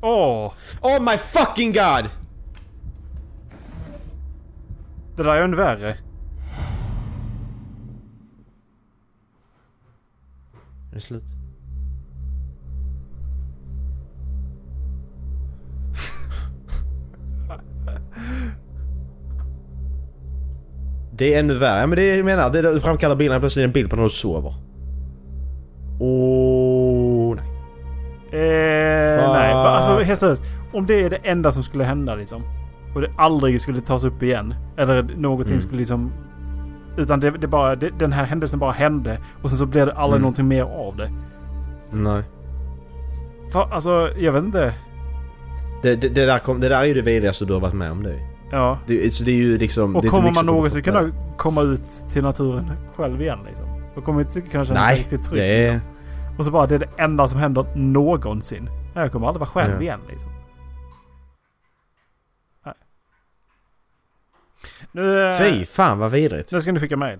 Åh! 0.00 0.52
Oh 0.82 1.00
my 1.00 1.18
fucking 1.18 1.72
god! 1.72 2.10
det 5.16 5.22
där 5.22 5.30
är 5.34 5.42
ännu 5.42 5.56
värre. 5.56 5.96
Det 10.96 11.02
slut? 11.02 11.24
Det 21.18 21.34
är 21.34 21.40
ännu 21.40 21.54
värre. 21.58 21.80
Ja 21.80 21.86
men 21.86 21.96
det 21.96 22.02
är, 22.02 22.16
jag 22.16 22.24
menar, 22.24 22.50
det 22.50 22.58
är, 22.58 22.62
du 22.62 22.80
framkallar 22.80 23.16
bilden 23.16 23.40
plötsligt 23.40 23.64
en 23.64 23.72
bild 23.72 23.90
på 23.90 23.96
när 23.96 24.02
du 24.02 24.10
sover. 24.10 24.54
Åh 26.00 27.36
nej. 27.36 27.44
Eh, 28.32 29.32
nej, 29.32 29.52
alltså 29.52 29.98
helt 29.98 30.18
seriöst. 30.20 30.42
Om 30.72 30.86
det 30.86 31.02
är 31.02 31.10
det 31.10 31.16
enda 31.16 31.52
som 31.52 31.62
skulle 31.62 31.84
hända 31.84 32.14
liksom. 32.14 32.42
Och 32.94 33.00
det 33.00 33.10
aldrig 33.18 33.60
skulle 33.60 33.80
tas 33.80 34.04
upp 34.04 34.22
igen. 34.22 34.54
Eller 34.78 35.02
någonting 35.02 35.52
Mm. 35.52 35.60
skulle 35.60 35.78
liksom... 35.78 36.12
Utan 36.96 37.20
det, 37.20 37.30
det 37.30 37.46
bara, 37.48 37.76
det, 37.76 37.90
den 37.98 38.12
här 38.12 38.24
händelsen 38.24 38.58
bara 38.60 38.72
hände. 38.72 39.18
Och 39.42 39.50
sen 39.50 39.58
så 39.58 39.66
blev 39.66 39.86
det 39.86 39.92
aldrig 39.92 40.16
Mm. 40.16 40.22
någonting 40.22 40.48
mer 40.48 40.62
av 40.62 40.96
det. 40.96 41.10
Nej. 41.90 42.22
För, 43.52 43.72
alltså, 43.74 44.10
jag 44.18 44.32
vet 44.32 44.44
inte. 44.44 44.74
Det, 45.82 45.96
det, 45.96 46.08
det, 46.08 46.26
där 46.26 46.38
kom, 46.38 46.60
det 46.60 46.68
där 46.68 46.80
är 46.80 46.84
ju 46.84 46.94
det 46.94 47.02
vidrigaste 47.02 47.44
du 47.44 47.52
har 47.52 47.60
varit 47.60 47.74
med 47.74 47.90
om 47.92 48.02
det. 48.02 48.14
Ja. 48.50 48.78
det 48.86 49.14
så 49.14 49.24
det 49.24 49.30
är 49.30 49.36
ju 49.36 49.58
liksom... 49.58 49.96
Och 49.96 50.06
kommer 50.06 50.32
man 50.34 50.46
någonsin 50.46 50.82
kunna 50.82 51.10
komma 51.36 51.62
ut 51.62 51.82
till 52.12 52.22
naturen 52.22 52.70
själv 52.96 53.20
igen 53.22 53.38
liksom? 53.48 53.66
Då 53.94 54.00
kommer 54.00 54.20
inte 54.20 54.40
kunna 54.40 54.64
känna 54.64 54.64
sig 54.64 54.86
Nej, 54.86 54.98
riktigt 54.98 55.24
trygg. 55.24 55.40
det 55.42 55.66
är... 55.68 55.72
liksom. 55.72 55.90
Och 56.38 56.44
så 56.44 56.50
bara, 56.50 56.66
det 56.66 56.74
är 56.74 56.78
det 56.78 56.88
enda 57.02 57.28
som 57.28 57.38
händer 57.38 57.66
någonsin. 57.76 58.70
Jag 58.94 59.12
kommer 59.12 59.26
aldrig 59.26 59.40
vara 59.40 59.50
själv 59.50 59.72
Ja. 59.74 59.80
igen 59.82 60.00
liksom. 60.08 60.30
Nu, 64.96 65.22
eh, 65.30 65.38
Fy 65.38 65.64
fan 65.64 65.98
vad 65.98 66.10
vidrigt. 66.10 66.52
nu 66.52 66.60
ska 66.60 66.72
ni 66.72 66.80
skicka 66.80 66.96
mail. 66.96 67.18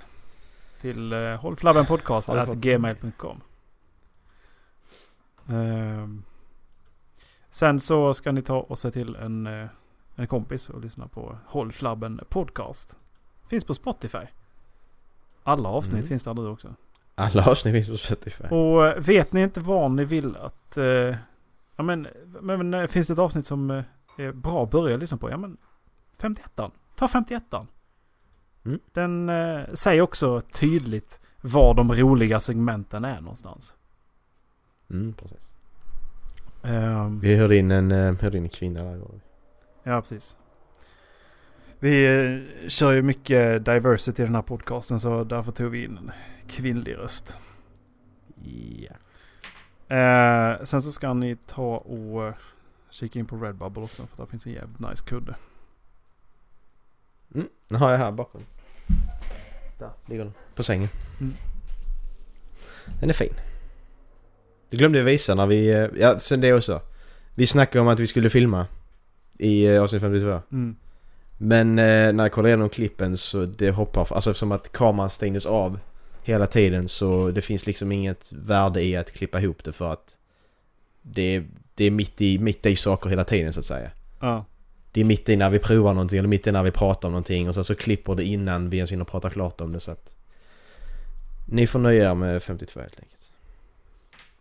Till 0.81 1.13
uh, 1.13 1.37
hållflabbenpodcast.gmail.com 1.37 3.41
Ehm, 5.49 6.23
Sen 7.51 7.81
så 7.81 8.15
ska 8.15 8.33
ni 8.33 8.43
ta 8.43 8.57
och 8.61 8.79
se 8.79 8.91
till 8.91 9.17
en, 9.17 9.47
eh, 9.47 9.67
en 10.17 10.27
kompis 10.27 10.69
och 10.69 10.81
lyssna 10.81 11.09
på 11.09 11.39
Håll 11.47 11.73
Flabben 11.73 12.21
Podcast. 12.29 12.99
Finns 13.49 13.65
på 13.65 13.75
Spotify. 13.75 14.19
Alla 15.43 15.69
avsnitt 15.69 15.93
Mm. 15.95 16.07
finns 16.09 16.25
där 16.25 16.35
nu 16.35 16.47
också. 16.49 16.75
Alla 17.15 17.47
avsnitt 17.51 17.75
finns 17.75 17.89
på 17.89 17.97
Spotify. 17.97 18.45
Och 18.45 18.87
eh, 18.87 18.99
vet 19.01 19.33
ni 19.33 19.43
inte 19.43 19.61
vad 19.61 19.91
ni 19.91 20.05
vill 20.05 20.37
att... 20.37 20.77
Eh, 20.77 20.85
ja 21.77 21.83
men, 21.83 22.07
men 22.41 22.75
eh, 22.75 22.87
finns 22.87 23.07
det 23.07 23.13
ett 23.13 23.19
avsnitt 23.19 23.47
som 23.47 23.71
eh, 23.71 23.85
är 24.19 24.33
bra 24.33 24.63
att 24.65 24.71
börja 24.71 24.97
lyssna 24.97 25.19
på? 25.19 25.31
Ja 25.31 25.37
men 25.37 25.57
51an. 26.21 26.71
Ta 26.97 27.07
51an. 27.07 27.67
Mm. 28.65 28.81
Den 28.93 29.29
eh, 29.29 29.65
säger 29.75 30.01
också 30.03 30.41
tydligt 30.41 31.21
var 31.41 31.75
de 31.75 31.93
roliga 31.93 32.41
segmenten 32.41 33.05
är 33.05 33.21
någonstans. 33.21 33.75
Mm, 34.91 35.13
precis. 35.13 35.49
Ehm, 36.63 37.21
Vi 37.21 37.37
hörde 37.37 37.57
in 37.57 37.71
en, 37.71 37.93
eh, 37.93 38.15
hörde 38.21 38.37
in 38.37 38.43
en 38.43 38.49
kvinna 38.49 38.83
där 38.83 39.01
ja 39.83 40.01
precis. 40.01 40.37
Vi 41.79 42.07
eh, 42.07 42.69
kör 42.69 42.93
ju 42.93 43.03
mycket 43.03 43.65
diversity 43.65 44.23
i 44.23 44.27
den 44.27 44.35
här 44.35 44.43
podcasten 44.43 45.01
så 45.01 45.25
därför 45.25 45.53
tog 45.53 45.71
vi 45.71 45.85
in 45.85 45.99
en 45.99 46.11
kvinnlig 46.47 46.97
röst. 46.97 47.39
Ja. 48.79 48.97
Eh, 49.97 50.65
sen 50.65 50.83
så 50.83 50.93
ska 50.93 51.15
ni 51.15 51.37
ta 51.37 51.77
och 51.77 52.27
eh, 52.27 52.35
kika 52.91 53.19
in 53.19 53.27
på 53.27 53.37
Redbubble 53.37 53.83
också 53.83 54.07
för 54.07 54.17
där 54.17 54.27
finns 54.27 54.47
en 54.47 54.53
jävligt 54.53 54.81
nice 54.81 55.05
kudde. 55.05 55.35
Mm, 57.35 57.49
den 57.69 57.79
har 57.79 57.91
jag 57.91 57.99
här 57.99 58.13
bakom. 58.13 58.41
Där 59.79 59.91
ligger 60.07 60.25
den. 60.25 60.33
På 60.55 60.63
sängen. 60.63 60.89
Mm. 61.21 61.35
Den 63.01 63.09
är 63.09 63.15
fin. 63.15 63.35
Det 64.71 64.77
glömde 64.77 64.99
jag 64.99 65.05
visa 65.05 65.35
när 65.35 65.47
vi... 65.47 65.69
eh, 65.71 65.89
Ja, 66.01 66.19
sen 66.19 66.41
det 66.41 66.53
också. 66.53 66.81
Vi 67.35 67.47
snackade 67.47 67.81
om 67.83 67.89
att 67.89 68.01
vi 68.01 68.07
skulle 68.07 68.31
filma 68.31 68.67
i 69.39 69.67
eh, 69.67 69.83
avsnitt 69.83 70.03
52. 70.03 70.41
Mm. 70.53 70.77
Men 71.39 71.79
eh, 71.79 72.13
när 72.13 72.25
jag 72.25 72.33
kollade 72.33 72.49
igenom 72.49 72.69
klippen 72.69 73.17
så 73.17 73.45
det 73.45 73.71
hoppar... 73.71 74.01
Alltså 74.15 74.31
eftersom 74.31 74.53
att 74.53 74.73
kameran 74.73 75.11
stängdes 75.11 75.47
av 75.47 75.79
hela 76.23 76.47
tiden 76.47 76.89
så 76.89 77.31
det 77.31 77.43
finns 77.43 77.67
liksom 77.67 77.93
inget 77.93 78.33
värde 78.33 78.83
i 78.83 78.97
att 78.97 79.13
klippa 79.13 79.41
ihop 79.41 79.65
det 79.65 79.73
för 79.73 79.93
att 79.93 80.19
det, 81.03 81.45
det 81.75 81.85
är 81.85 81.91
mitt 81.91 82.21
i, 82.21 82.39
mitt 82.39 82.67
i 82.67 82.77
saker 82.77 83.11
hela 83.11 83.25
tiden 83.25 83.53
så 83.53 83.61
att 83.61 83.67
säga. 83.67 83.91
Ja. 84.21 84.45
Det 84.97 85.01
är 85.01 85.05
mitt 85.05 85.29
i 85.29 85.37
när 85.37 85.51
vi 85.51 85.59
provar 85.59 85.95
någonting 85.95 86.19
eller 86.19 86.29
mitt 86.29 86.47
i 86.47 86.53
när 86.53 86.63
vi 86.63 86.71
pratar 86.71 87.09
om 87.09 87.13
någonting 87.13 87.49
och 87.49 87.55
sen 87.55 87.65
så 87.65 87.75
klipper 87.75 88.15
det 88.15 88.25
innan 88.25 88.71
vi 88.71 88.77
ens 88.77 88.93
hinner 88.93 89.05
prata 89.05 89.31
klart 89.31 89.61
om 89.61 89.73
det 89.73 89.81
så 89.81 89.91
att... 89.91 90.17
Ni 91.47 91.67
får 91.67 91.79
nöja 91.79 92.11
er 92.11 92.15
med 92.15 92.43
52 92.43 92.81
helt 92.81 93.01
enkelt. 93.01 93.33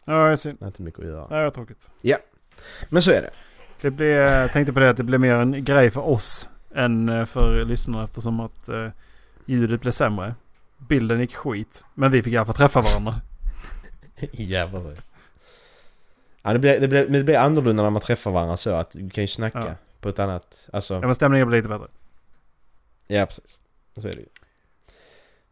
Ja, 0.06 0.27
är 0.32 0.36
synd. 0.36 0.57
Det 0.60 0.65
är 0.65 0.68
inte 0.68 0.82
mycket 0.82 0.99
att 0.99 1.06
göra. 1.06 1.27
Det 1.27 1.36
är 1.36 1.49
tråkigt. 1.49 1.91
Men 2.90 3.02
så 3.02 3.11
är 3.11 3.22
det. 3.22 3.30
Det 3.82 3.91
blir, 3.91 4.07
jag 4.07 4.52
tänkte 4.52 4.73
på 4.73 4.80
det 4.80 4.90
att 4.90 4.98
det 4.98 5.03
blir 5.03 5.18
mer 5.18 5.34
en 5.34 5.64
grej 5.64 5.91
för 5.91 6.07
oss 6.07 6.48
än 6.76 7.10
eh, 7.10 7.26
för 7.26 7.65
lyssnarna 7.65 8.03
eftersom 8.03 8.40
att 8.40 8.69
eh, 8.69 8.90
ljudet 9.45 9.82
blev 9.82 9.91
sämre. 9.91 10.36
Bilden 10.77 11.19
gick 11.19 11.36
skit. 11.36 11.84
Men 11.94 12.11
vi 12.11 12.23
fick 12.23 12.34
i 12.34 12.38
alla 12.38 12.45
fall 12.45 12.56
träffa 12.56 12.82
varandra. 12.82 13.22
Jävlar. 14.32 14.82
Ja 16.41 16.53
det 16.53 16.60
blir, 16.60 16.80
det, 16.80 16.88
blir, 16.88 17.03
men 17.03 17.14
det 17.14 17.23
blir 17.23 17.38
annorlunda 17.38 17.84
när 17.84 17.90
man 17.90 18.02
träffar 18.02 18.32
varandra 18.32 18.57
så 18.57 18.73
att 18.73 18.91
du 18.91 19.10
kan 19.10 19.23
ju 19.23 19.27
snacka 19.27 19.60
Ja. 19.60 19.76
På 20.06 20.10
ett 20.10 20.19
annat... 20.19 20.69
Alltså... 20.73 20.94
Ja, 20.94 20.99
men 21.02 21.15
stämningen 21.15 21.48
blir 21.48 21.57
lite 21.57 21.69
bättre. 21.69 21.88
Ja, 23.07 23.26
precis. 23.26 23.61
Så 23.98 24.07
är 24.07 24.11
det 24.11 24.19
ju. 24.19 24.26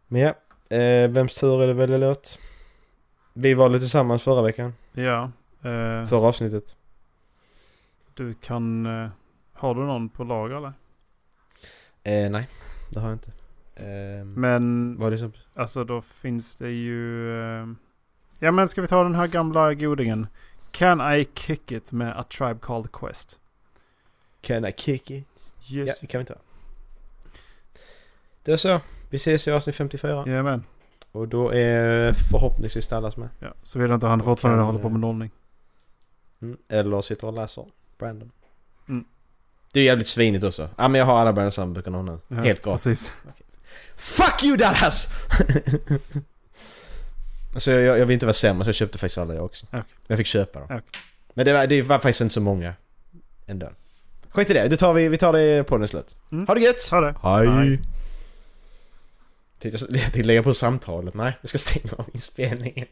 Men 0.07 0.21
ja, 0.21 0.29
eh, 0.77 1.09
vems 1.09 1.35
tur 1.35 1.61
är 1.61 1.65
det 1.67 1.71
att 1.71 1.77
välja 1.79 1.97
låt? 1.97 2.39
Vi 3.33 3.53
var 3.53 3.69
lite 3.69 3.79
tillsammans 3.79 4.23
förra 4.23 4.41
veckan. 4.41 4.73
Ja. 4.91 5.23
Eh, 5.61 6.05
Förra 6.05 6.27
avsnittet. 6.27 6.75
du 8.13 8.33
kan... 8.33 8.85
Eh, 8.85 9.09
har 9.53 9.75
du 9.75 9.81
någon 9.81 10.09
på 10.09 10.23
lager 10.23 10.55
eller? 10.55 10.73
Eh, 12.03 12.29
nej, 12.31 12.47
det 12.93 12.99
har 12.99 13.09
jag 13.09 13.15
inte. 13.15 13.31
Eh, 13.75 14.25
Men 14.25 14.95
Vad 14.99 15.07
är 15.07 15.11
det 15.11 15.17
som... 15.17 15.33
alltså 15.55 15.83
då 15.83 16.01
finns 16.01 16.55
det 16.55 16.69
ju... 16.71 17.31
Eh, 17.41 17.67
ja 18.39 18.51
men 18.51 18.67
ska 18.67 18.81
vi 18.81 18.87
ta 18.87 19.03
den 19.03 19.15
här 19.15 19.27
gamla 19.27 19.73
godingen? 19.73 20.27
Can 20.71 21.13
I 21.13 21.27
kick 21.35 21.71
it 21.71 21.91
med 21.91 22.19
A 22.19 22.23
Tribe 22.37 22.59
Called 22.61 22.91
Quest? 22.91 23.39
Can 24.43 24.65
I 24.65 24.71
kick 24.71 25.11
it? 25.11 25.49
Yes. 25.71 25.87
Ja, 25.87 25.93
det 26.01 26.07
kan 26.07 26.19
vi 26.19 26.25
ta. 26.25 26.35
Det 28.43 28.51
är 28.51 28.57
så. 28.57 28.81
Vi 29.09 29.15
ses 29.15 29.47
i 29.47 29.51
avsnitt 29.51 29.75
54. 29.75 30.23
Jajamän. 30.27 30.63
Och 31.11 31.27
då 31.27 31.53
är 31.53 32.13
förhoppningsvis 32.13 32.87
Dallas 32.87 33.17
med. 33.17 33.29
Ja, 33.39 33.53
så 33.63 33.79
vill 33.79 33.89
jag 33.89 33.97
inte 33.97 34.07
han 34.07 34.23
fortfarande 34.23 34.59
kan, 34.59 34.65
håller 34.65 34.79
på 34.79 34.89
med 34.89 34.99
nollning. 34.99 35.31
Mm. 36.41 36.57
Eller 36.69 37.01
sitter 37.01 37.27
och 37.27 37.33
läser 37.33 37.65
Brandon. 37.97 38.31
Mm. 38.89 39.05
Det 39.73 39.79
är 39.79 39.83
jävligt 39.83 40.07
svinigt 40.07 40.43
också. 40.43 40.69
Ja 40.77 40.87
men 40.87 40.99
jag 40.99 41.05
har 41.05 41.17
alla 41.17 41.33
Brandon 41.33 41.51
Sandböckerna 41.51 42.01
nu. 42.01 42.19
Ja, 42.27 42.35
Helt 42.35 42.63
gratis. 42.63 42.83
Precis. 42.83 43.13
Fuck 43.95 44.43
you 44.43 44.57
Dallas! 44.57 45.09
alltså 47.53 47.71
jag, 47.71 47.99
jag 47.99 48.05
vill 48.05 48.13
inte 48.13 48.25
vara 48.25 48.33
sämre 48.33 48.63
så 48.63 48.69
jag 48.69 48.75
köpte 48.75 48.97
faktiskt 48.97 49.17
alla 49.17 49.33
jag 49.33 49.45
också. 49.45 49.65
Men 49.71 49.83
jag 50.07 50.17
fick 50.17 50.27
köpa 50.27 50.59
dem. 50.59 50.67
Okej. 50.71 51.01
Men 51.33 51.45
det 51.45 51.53
var, 51.53 51.67
det 51.67 51.81
var 51.81 51.99
faktiskt 51.99 52.21
inte 52.21 52.33
så 52.33 52.41
många. 52.41 52.73
Ändå. 53.45 53.69
Skit 54.33 54.49
i 54.49 54.53
det, 54.53 54.67
det 54.67 54.77
tar 54.77 54.93
vi, 54.93 55.07
vi 55.09 55.17
tar 55.17 55.33
det 55.33 55.63
på 55.63 55.77
den 55.77 55.87
slut. 55.87 56.15
Mm. 56.31 56.47
Ha 56.47 56.53
det 56.53 56.61
gött! 56.61 56.89
Ha 56.91 57.01
det. 57.01 57.15
Hej! 57.23 57.79
Jag 59.61 59.71
tänkte 59.89 60.23
lägga 60.23 60.43
på 60.43 60.53
samtalet. 60.53 61.13
Nej, 61.13 61.37
jag 61.41 61.49
ska 61.49 61.57
stänga 61.57 61.93
av 61.97 62.05
inspelningen. 62.13 62.87